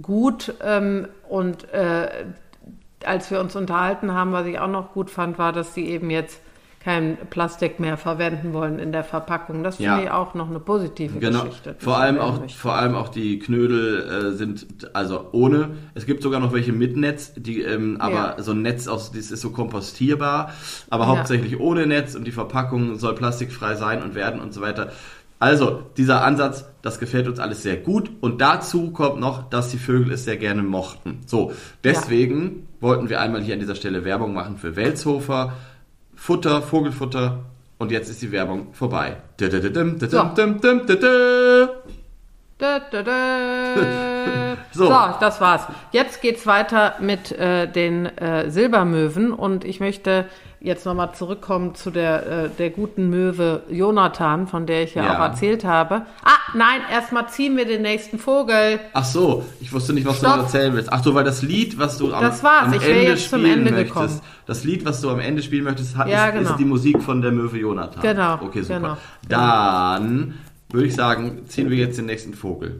gut. 0.00 0.54
Ähm, 0.64 1.08
und 1.28 1.66
als 3.04 3.30
wir 3.32 3.40
uns 3.40 3.56
unterhalten 3.56 4.14
haben, 4.14 4.32
was 4.32 4.46
ich 4.46 4.60
auch 4.60 4.68
noch 4.68 4.92
gut 4.92 5.10
fand, 5.10 5.36
war, 5.36 5.52
dass 5.52 5.74
sie 5.74 5.86
eben 5.86 6.10
jetzt 6.10 6.40
kein 6.82 7.18
Plastik 7.28 7.78
mehr 7.78 7.98
verwenden 7.98 8.54
wollen 8.54 8.78
in 8.78 8.90
der 8.90 9.04
Verpackung. 9.04 9.62
Das 9.62 9.76
finde 9.76 9.90
Ja. 9.90 10.02
ich 10.02 10.10
auch 10.10 10.32
noch 10.32 10.48
eine 10.48 10.60
positive 10.60 11.18
Genau. 11.18 11.42
Geschichte. 11.44 11.76
Vor 11.78 11.98
allem 11.98 12.18
auch, 12.18 12.40
möchte. 12.40 12.58
vor 12.58 12.74
allem 12.74 12.94
auch 12.94 13.08
die 13.08 13.38
Knödel 13.38 14.30
äh, 14.32 14.32
sind 14.32 14.66
also 14.94 15.26
ohne. 15.32 15.72
Es 15.94 16.06
gibt 16.06 16.22
sogar 16.22 16.40
noch 16.40 16.54
welche 16.54 16.72
mit 16.72 16.96
Netz, 16.96 17.34
die 17.36 17.60
ähm, 17.60 17.98
aber 18.00 18.36
Ja. 18.38 18.42
so 18.42 18.52
ein 18.52 18.62
Netz 18.62 18.88
aus, 18.88 19.12
das 19.12 19.30
ist 19.30 19.42
so 19.42 19.50
kompostierbar, 19.50 20.52
aber 20.88 21.04
Ja. 21.04 21.10
hauptsächlich 21.10 21.60
ohne 21.60 21.86
Netz 21.86 22.14
und 22.14 22.24
die 22.26 22.32
Verpackung 22.32 22.96
soll 22.96 23.14
plastikfrei 23.14 23.74
sein 23.74 24.02
und 24.02 24.14
werden 24.14 24.40
und 24.40 24.54
so 24.54 24.62
weiter. 24.62 24.90
Also 25.38 25.82
dieser 25.96 26.22
Ansatz, 26.24 26.66
das 26.82 26.98
gefällt 26.98 27.26
uns 27.28 27.38
alles 27.40 27.62
sehr 27.62 27.76
gut 27.76 28.10
und 28.20 28.40
dazu 28.40 28.90
kommt 28.90 29.20
noch, 29.20 29.48
dass 29.48 29.70
die 29.70 29.78
Vögel 29.78 30.12
es 30.12 30.24
sehr 30.24 30.36
gerne 30.36 30.62
mochten. 30.62 31.20
So, 31.26 31.52
deswegen 31.84 32.66
wollten 32.80 33.08
wir 33.08 33.20
einmal 33.20 33.42
hier 33.42 33.54
an 33.54 33.60
dieser 33.60 33.74
Stelle 33.74 34.04
Werbung 34.04 34.34
machen 34.34 34.56
für 34.58 34.76
Welzhofer, 34.76 35.54
Futter, 36.20 36.60
Vogelfutter 36.60 37.46
und 37.78 37.90
jetzt 37.90 38.10
ist 38.10 38.20
die 38.20 38.30
Werbung 38.30 38.74
vorbei. 38.74 39.16
So. 44.70 44.84
So. 44.84 44.88
das 45.18 45.40
war's. 45.40 45.66
Jetzt 45.92 46.20
geht's 46.20 46.46
weiter 46.46 46.96
mit 47.00 47.32
äh, 47.32 47.66
den 47.66 48.04
äh, 48.18 48.50
Silbermöwen 48.50 49.32
und 49.32 49.64
ich 49.64 49.80
möchte 49.80 50.26
jetzt 50.62 50.84
nochmal 50.84 51.14
zurückkommen 51.14 51.74
zu 51.74 51.90
der, 51.90 52.26
äh, 52.44 52.48
der 52.50 52.68
guten 52.70 53.08
Möwe 53.08 53.62
Jonathan, 53.70 54.46
von 54.46 54.66
der 54.66 54.82
ich 54.84 54.94
ja, 54.94 55.04
Ja. 55.04 55.16
auch 55.16 55.22
erzählt 55.22 55.64
habe. 55.64 56.02
Ah, 56.22 56.36
nein, 56.54 56.80
erstmal 56.92 57.28
ziehen 57.30 57.56
wir 57.56 57.64
den 57.64 57.80
nächsten 57.82 58.18
Vogel. 58.18 58.78
Ach 58.92 59.04
so, 59.04 59.44
ich 59.60 59.72
wusste 59.72 59.94
nicht, 59.94 60.06
was 60.06 60.18
Stopp. 60.18 60.32
du 60.32 60.36
noch 60.36 60.44
erzählen 60.44 60.74
willst. 60.74 60.92
Ach 60.92 61.02
so, 61.02 61.14
weil 61.14 61.24
das 61.24 61.40
Lied, 61.42 61.78
was 61.78 61.96
du 61.96 62.12
am, 62.12 62.22
Das 62.22 62.42
war's, 62.44 62.64
am 62.66 62.74
ich 62.74 62.82
Ende 62.86 63.02
jetzt 63.04 63.30
zum 63.30 63.40
spielen 63.40 63.58
Ende 63.60 63.70
möchtest, 63.72 63.94
gekommen. 63.94 64.20
das 64.46 64.64
Lied, 64.64 64.84
was 64.84 65.00
du 65.00 65.08
am 65.10 65.18
Ende 65.20 65.42
spielen 65.42 65.64
möchtest, 65.64 65.96
hat, 65.96 66.08
Ja, 66.08 66.26
ist, 66.26 66.34
genau. 66.34 66.50
ist 66.50 66.56
die 66.58 66.64
Musik 66.66 67.02
von 67.02 67.22
der 67.22 67.32
Möwe 67.32 67.56
Jonathan. 67.58 68.02
Genau, 68.02 68.34
Okay, 68.42 68.60
super. 68.62 68.78
genau. 68.80 68.96
Dann 69.28 70.34
würde 70.70 70.86
ich 70.86 70.94
sagen, 70.94 71.40
ziehen 71.48 71.70
wir 71.70 71.76
jetzt 71.78 71.96
den 71.98 72.06
nächsten 72.06 72.34
Vogel. 72.34 72.78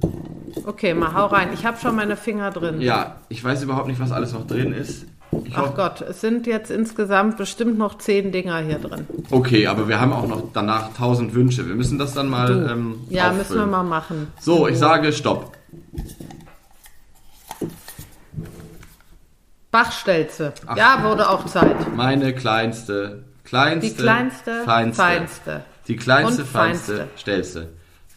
Okay, 0.67 0.93
mal 0.95 1.15
hau 1.15 1.27
rein. 1.27 1.49
Ich 1.55 1.65
habe 1.65 1.79
schon 1.81 1.97
meine 1.97 2.17
Finger 2.17 2.51
drin. 2.51 2.81
Ja, 2.81 3.17
ich 3.31 3.43
weiß 3.43 3.63
überhaupt 3.63 3.89
nicht, 3.89 4.01
was 4.01 4.13
alles 4.13 4.33
noch 4.33 4.47
drin 4.47 4.73
ist. 4.73 5.07
Ich 5.45 5.55
Ach 5.55 5.63
hoffe, 5.63 5.73
Gott, 5.77 6.01
es 6.01 6.21
sind 6.21 6.47
jetzt 6.47 6.71
insgesamt 6.71 7.37
bestimmt 7.37 7.79
noch 7.79 7.99
zehn 7.99 8.33
Dinger 8.33 8.59
hier 8.59 8.79
drin. 8.79 9.07
okay, 9.31 9.67
aber 9.69 9.89
wir 9.89 10.01
haben 10.01 10.13
auch 10.13 10.27
noch 10.27 10.43
danach 10.53 10.93
tausend 10.97 11.35
Wünsche. 11.35 11.67
Wir 11.69 11.75
müssen 11.77 11.99
das 11.99 12.15
dann 12.15 12.29
mal 12.29 12.69
ähm, 12.71 12.97
ja, 13.09 13.25
auffüllen. 13.25 13.39
müssen 13.39 13.57
wir 13.57 13.67
mal 13.67 13.83
machen. 13.85 14.33
So, 14.41 14.67
ich 14.67 14.79
sage 14.79 15.13
Stopp. 15.13 15.53
Bachstelze. 19.71 20.53
Ach. 20.67 20.77
Ja, 20.77 21.05
wurde 21.05 21.29
auch 21.31 21.47
Zeit. 21.47 21.95
Meine 21.97 22.35
kleinste, 22.35 23.25
kleinste, 23.45 23.89
Die 23.89 23.95
kleinste, 23.97 24.65
feinste, 24.65 25.03
feinste. 25.03 25.61
die 25.87 25.97
kleinste, 25.97 26.45
feinste, 26.45 26.97
feinste. 26.97 27.09
Stelze. 27.17 27.69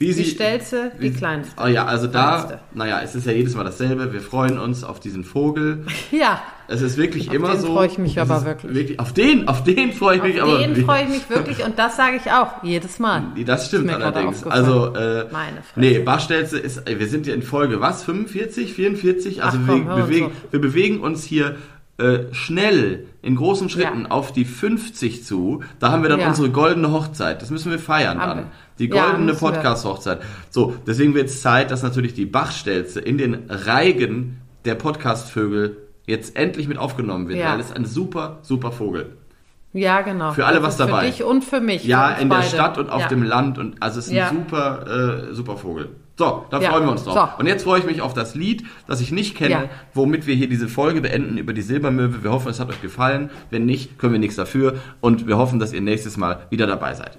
Wie 0.04 0.08
Die 0.08 0.14
sie, 0.14 0.26
Stelze, 0.26 0.92
die 1.00 1.14
wie- 1.14 1.18
kleinste. 1.18 1.54
Oh 1.64 1.68
ja, 1.68 1.86
also 1.86 2.08
da, 2.08 2.40
Feinste. 2.40 2.60
naja, 2.74 3.00
es 3.04 3.16
ist 3.16 3.26
ja 3.26 3.32
jedes 3.32 3.56
Mal 3.56 3.64
dasselbe. 3.64 4.12
Wir 4.12 4.22
freuen 4.22 4.58
uns 4.60 4.84
auf 4.84 5.00
diesen 5.00 5.24
Vogel. 5.24 5.86
Ja, 6.12 6.42
Es 6.68 6.82
ist 6.82 6.98
wirklich 6.98 7.30
Auf 7.30 7.36
immer 7.36 7.52
den 7.52 7.62
so. 7.62 7.68
freue 7.74 7.88
ich 7.88 7.98
mich 7.98 8.20
aber 8.20 8.38
ist 8.38 8.46
wirklich. 8.46 9.00
Auf 9.00 9.14
den, 9.14 9.48
auf 9.48 9.64
den 9.64 9.92
freue 9.94 10.16
ich 10.18 10.22
auf 10.22 10.28
mich 10.28 10.42
aber. 10.42 10.58
den 10.60 10.76
freue 10.86 11.04
ich 11.04 11.10
mich 11.10 11.30
wirklich 11.30 11.64
und 11.66 11.78
das 11.80 11.96
sage 11.98 12.18
ich 12.24 12.32
auch 12.32 12.64
jedes 12.64 13.00
Mal. 13.00 13.24
Das 13.46 13.68
stimmt 13.68 13.88
gerade 13.90 14.06
allerdings. 14.06 14.44
Also, 14.46 14.94
äh, 14.96 15.26
Meine 15.32 15.58
Fresse. 15.62 15.80
nee, 15.80 16.00
Bachstelze 16.00 16.60
ist, 16.60 16.84
wir 16.88 17.08
sind 17.08 17.28
ja 17.28 17.34
in 17.34 17.42
Folge 17.44 17.80
was? 17.82 18.04
45, 18.04 18.74
44? 18.74 19.44
Also 19.44 19.58
Ach 19.62 19.68
wir, 19.68 19.74
komm, 19.74 19.88
uns 19.88 20.06
bewegen, 20.06 20.26
auf. 20.28 20.32
wir 20.52 20.62
bewegen 20.62 21.00
uns 21.02 21.24
hier 21.24 21.56
äh, 22.04 22.34
schnell 22.34 23.06
in 23.22 23.36
großen 23.36 23.70
Schritten 23.70 24.02
Ja. 24.04 24.12
auf 24.12 24.32
die 24.34 24.46
50 24.46 25.24
zu. 25.24 25.64
Da 25.80 25.92
haben 25.92 26.04
wir 26.04 26.10
dann 26.10 26.20
Ja. 26.20 26.28
unsere 26.28 26.50
goldene 26.50 26.92
Hochzeit. 26.92 27.42
Das 27.42 27.50
müssen 27.50 27.72
wir 27.72 27.80
feiern 27.80 28.20
Haben 28.20 28.38
dann. 28.40 28.46
Die 28.80 28.88
Ja, 28.90 29.06
goldene 29.12 29.32
wir. 29.34 29.40
Podcast-Hochzeit. 29.40 30.20
So, 30.50 30.76
deswegen 30.86 31.14
wird 31.16 31.30
es 31.30 31.42
Zeit, 31.42 31.72
dass 31.72 31.84
natürlich 31.84 32.14
die 32.14 32.26
Bachstelze 32.26 33.00
in 33.00 33.18
den 33.18 33.46
Reigen 33.50 34.42
der 34.66 34.76
Podcast-Vögel 34.76 35.78
jetzt 36.06 36.36
endlich 36.36 36.68
mit 36.68 36.78
aufgenommen 36.78 37.30
wird. 37.30 37.40
Ja. 37.40 37.54
Weil 37.54 37.60
es 37.62 37.68
ist 37.68 37.76
ein 37.76 37.86
super, 37.86 38.40
super 38.42 38.72
Vogel. 38.72 39.18
Ja, 39.72 40.02
genau. 40.02 40.34
Für 40.34 40.46
alle 40.46 40.62
was 40.62 40.74
ist 40.74 40.80
dabei. 40.82 41.00
Für 41.02 41.06
dich 41.08 41.24
und 41.24 41.44
für 41.44 41.60
mich. 41.62 41.84
Ja, 41.86 42.12
in 42.12 42.30
der 42.30 42.38
beide. 42.38 42.48
Stadt 42.50 42.78
und 42.78 42.90
auf 42.90 43.02
ja. 43.02 43.08
dem 43.08 43.24
Land 43.24 43.58
und 43.58 43.82
also 43.82 44.00
es 44.00 44.06
ist 44.06 44.12
ein 44.12 44.18
Ja. 44.18 44.30
super, 44.30 45.30
äh, 45.32 45.34
super 45.34 45.58
Vogel. 45.58 45.90
So, 46.16 46.46
da 46.52 46.60
Ja. 46.60 46.70
freuen 46.72 46.84
wir 46.84 46.92
uns 46.92 47.04
drauf. 47.04 47.32
So. 47.34 47.40
Und 47.40 47.48
jetzt 47.48 47.64
freue 47.64 47.80
ich 47.80 47.86
mich 47.86 48.02
auf 48.02 48.14
das 48.14 48.36
Lied, 48.36 48.64
das 48.88 49.02
ich 49.02 49.12
nicht 49.12 49.36
kenne, 49.36 49.50
Ja. 49.50 49.64
womit 49.96 50.28
wir 50.28 50.36
hier 50.36 50.48
diese 50.48 50.68
Folge 50.68 51.02
beenden 51.02 51.38
über 51.40 51.54
die 51.54 51.64
Silbermöwe. 51.64 52.24
Wir 52.24 52.32
hoffen, 52.32 52.50
es 52.50 52.60
hat 52.60 52.70
euch 52.70 52.82
gefallen. 52.82 53.32
Wenn 53.50 53.66
nicht, 53.66 53.98
können 53.98 54.14
wir 54.14 54.20
nichts 54.20 54.36
dafür. 54.36 54.76
Und 55.02 55.28
wir 55.28 55.38
hoffen, 55.38 55.60
dass 55.60 55.74
ihr 55.74 55.82
nächstes 55.82 56.18
Mal 56.18 56.46
wieder 56.52 56.68
dabei 56.68 56.94
seid. 56.94 57.18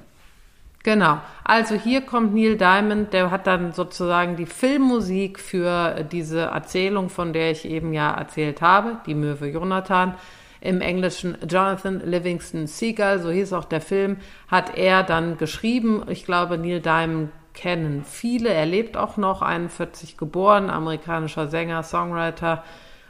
Genau. 0.84 1.18
Also 1.44 1.74
hier 1.76 2.02
kommt 2.02 2.34
Neil 2.34 2.56
Diamond, 2.56 3.12
der 3.12 3.30
hat 3.30 3.46
dann 3.46 3.72
sozusagen 3.72 4.36
die 4.36 4.44
Filmmusik 4.46 5.40
für 5.40 6.04
diese 6.12 6.40
Erzählung, 6.42 7.08
von 7.08 7.32
der 7.32 7.50
ich 7.50 7.64
eben 7.64 7.94
ja 7.94 8.12
erzählt 8.12 8.60
habe, 8.60 8.98
die 9.06 9.14
Möwe 9.14 9.48
Jonathan. 9.48 10.14
Im 10.60 10.80
Englischen 10.80 11.36
Jonathan 11.46 12.00
Livingston 12.04 12.66
Seagull, 12.66 13.18
so 13.18 13.30
hieß 13.30 13.52
auch 13.54 13.64
der 13.64 13.80
Film, 13.82 14.18
hat 14.48 14.76
er 14.78 15.02
dann 15.02 15.36
geschrieben. 15.36 16.02
Ich 16.08 16.24
glaube, 16.24 16.56
Neil 16.58 16.80
Diamond 16.80 17.30
kennen 17.54 18.04
viele. 18.04 18.50
Er 18.50 18.66
lebt 18.66 18.96
auch 18.96 19.16
noch, 19.16 19.40
41 19.40 20.16
geboren, 20.16 20.68
amerikanischer 20.68 21.48
Sänger, 21.48 21.82
Songwriter 21.82 22.64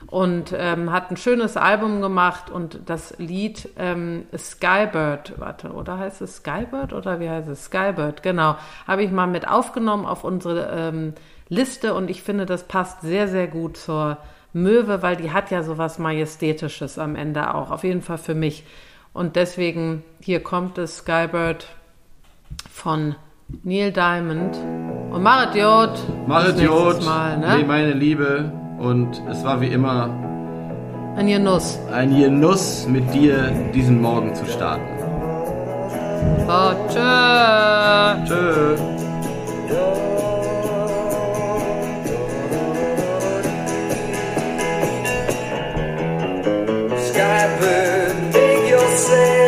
und 0.06 0.54
ähm, 0.56 0.92
hat 0.92 1.10
ein 1.10 1.16
schönes 1.16 1.56
Album 1.56 2.00
gemacht 2.00 2.50
und 2.50 2.80
das 2.86 3.18
Lied 3.18 3.70
ähm, 3.78 4.26
Skybird, 4.36 5.34
warte, 5.38 5.72
oder 5.72 5.98
heißt 5.98 6.20
es 6.20 6.36
Skybird 6.36 6.92
oder 6.92 7.20
wie 7.20 7.28
heißt 7.28 7.48
es? 7.48 7.66
Skybird, 7.66 8.22
genau, 8.22 8.56
habe 8.86 9.02
ich 9.02 9.10
mal 9.10 9.26
mit 9.26 9.48
aufgenommen 9.48 10.04
auf 10.04 10.24
unsere 10.24 10.70
ähm, 10.70 11.14
Liste 11.48 11.94
und 11.94 12.10
ich 12.10 12.22
finde, 12.22 12.46
das 12.46 12.64
passt 12.64 13.00
sehr, 13.00 13.28
sehr 13.28 13.48
gut 13.48 13.76
zur 13.76 14.18
Möwe, 14.52 15.02
weil 15.02 15.16
die 15.16 15.32
hat 15.32 15.50
ja 15.50 15.62
sowas 15.62 15.98
Majestätisches 15.98 16.98
am 16.98 17.16
Ende 17.16 17.54
auch, 17.54 17.70
auf 17.70 17.84
jeden 17.84 18.02
Fall 18.02 18.18
für 18.18 18.34
mich. 18.34 18.64
Und 19.12 19.36
deswegen, 19.36 20.02
hier 20.20 20.42
kommt 20.42 20.78
es 20.78 20.98
Skybird 20.98 21.68
von 22.70 23.14
Neil 23.62 23.92
Diamond 23.92 24.56
und 25.12 25.22
Marit 25.22 25.54
Jod. 25.54 25.90
Marit 26.26 26.58
Jod, 26.58 27.04
Mal, 27.04 27.38
nee, 27.38 27.58
ne? 27.62 27.64
meine 27.66 27.92
Liebe. 27.92 28.50
Und 28.78 29.22
es 29.30 29.44
war 29.44 29.60
wie 29.60 29.68
immer 29.68 30.08
Ein 31.16 31.26
Genuss. 31.28 31.78
ein 31.92 32.14
Genuss, 32.18 32.86
mit 32.88 33.12
dir 33.14 33.50
diesen 33.72 34.00
Morgen 34.00 34.34
zu 34.34 34.44
starten. 34.46 34.82
Oh, 36.48 36.72
tschö. 36.88 38.24
Tschö. 38.26 38.76
Skybird, 46.98 48.32
make 48.34 48.68
yourself, 48.68 49.40
and 49.40 49.43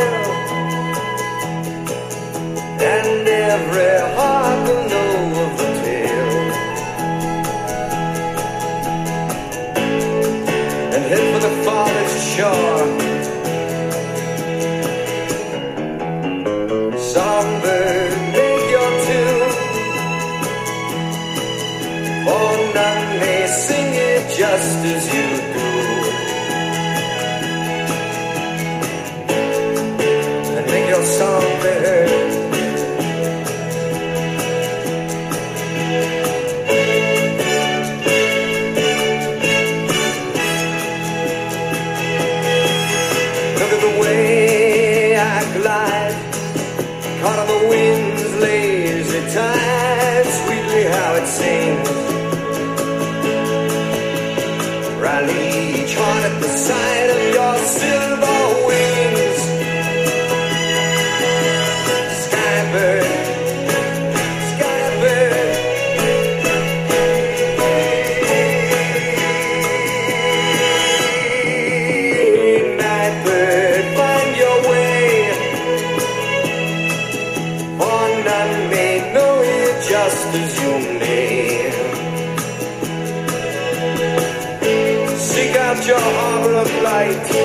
right. 87.07 87.36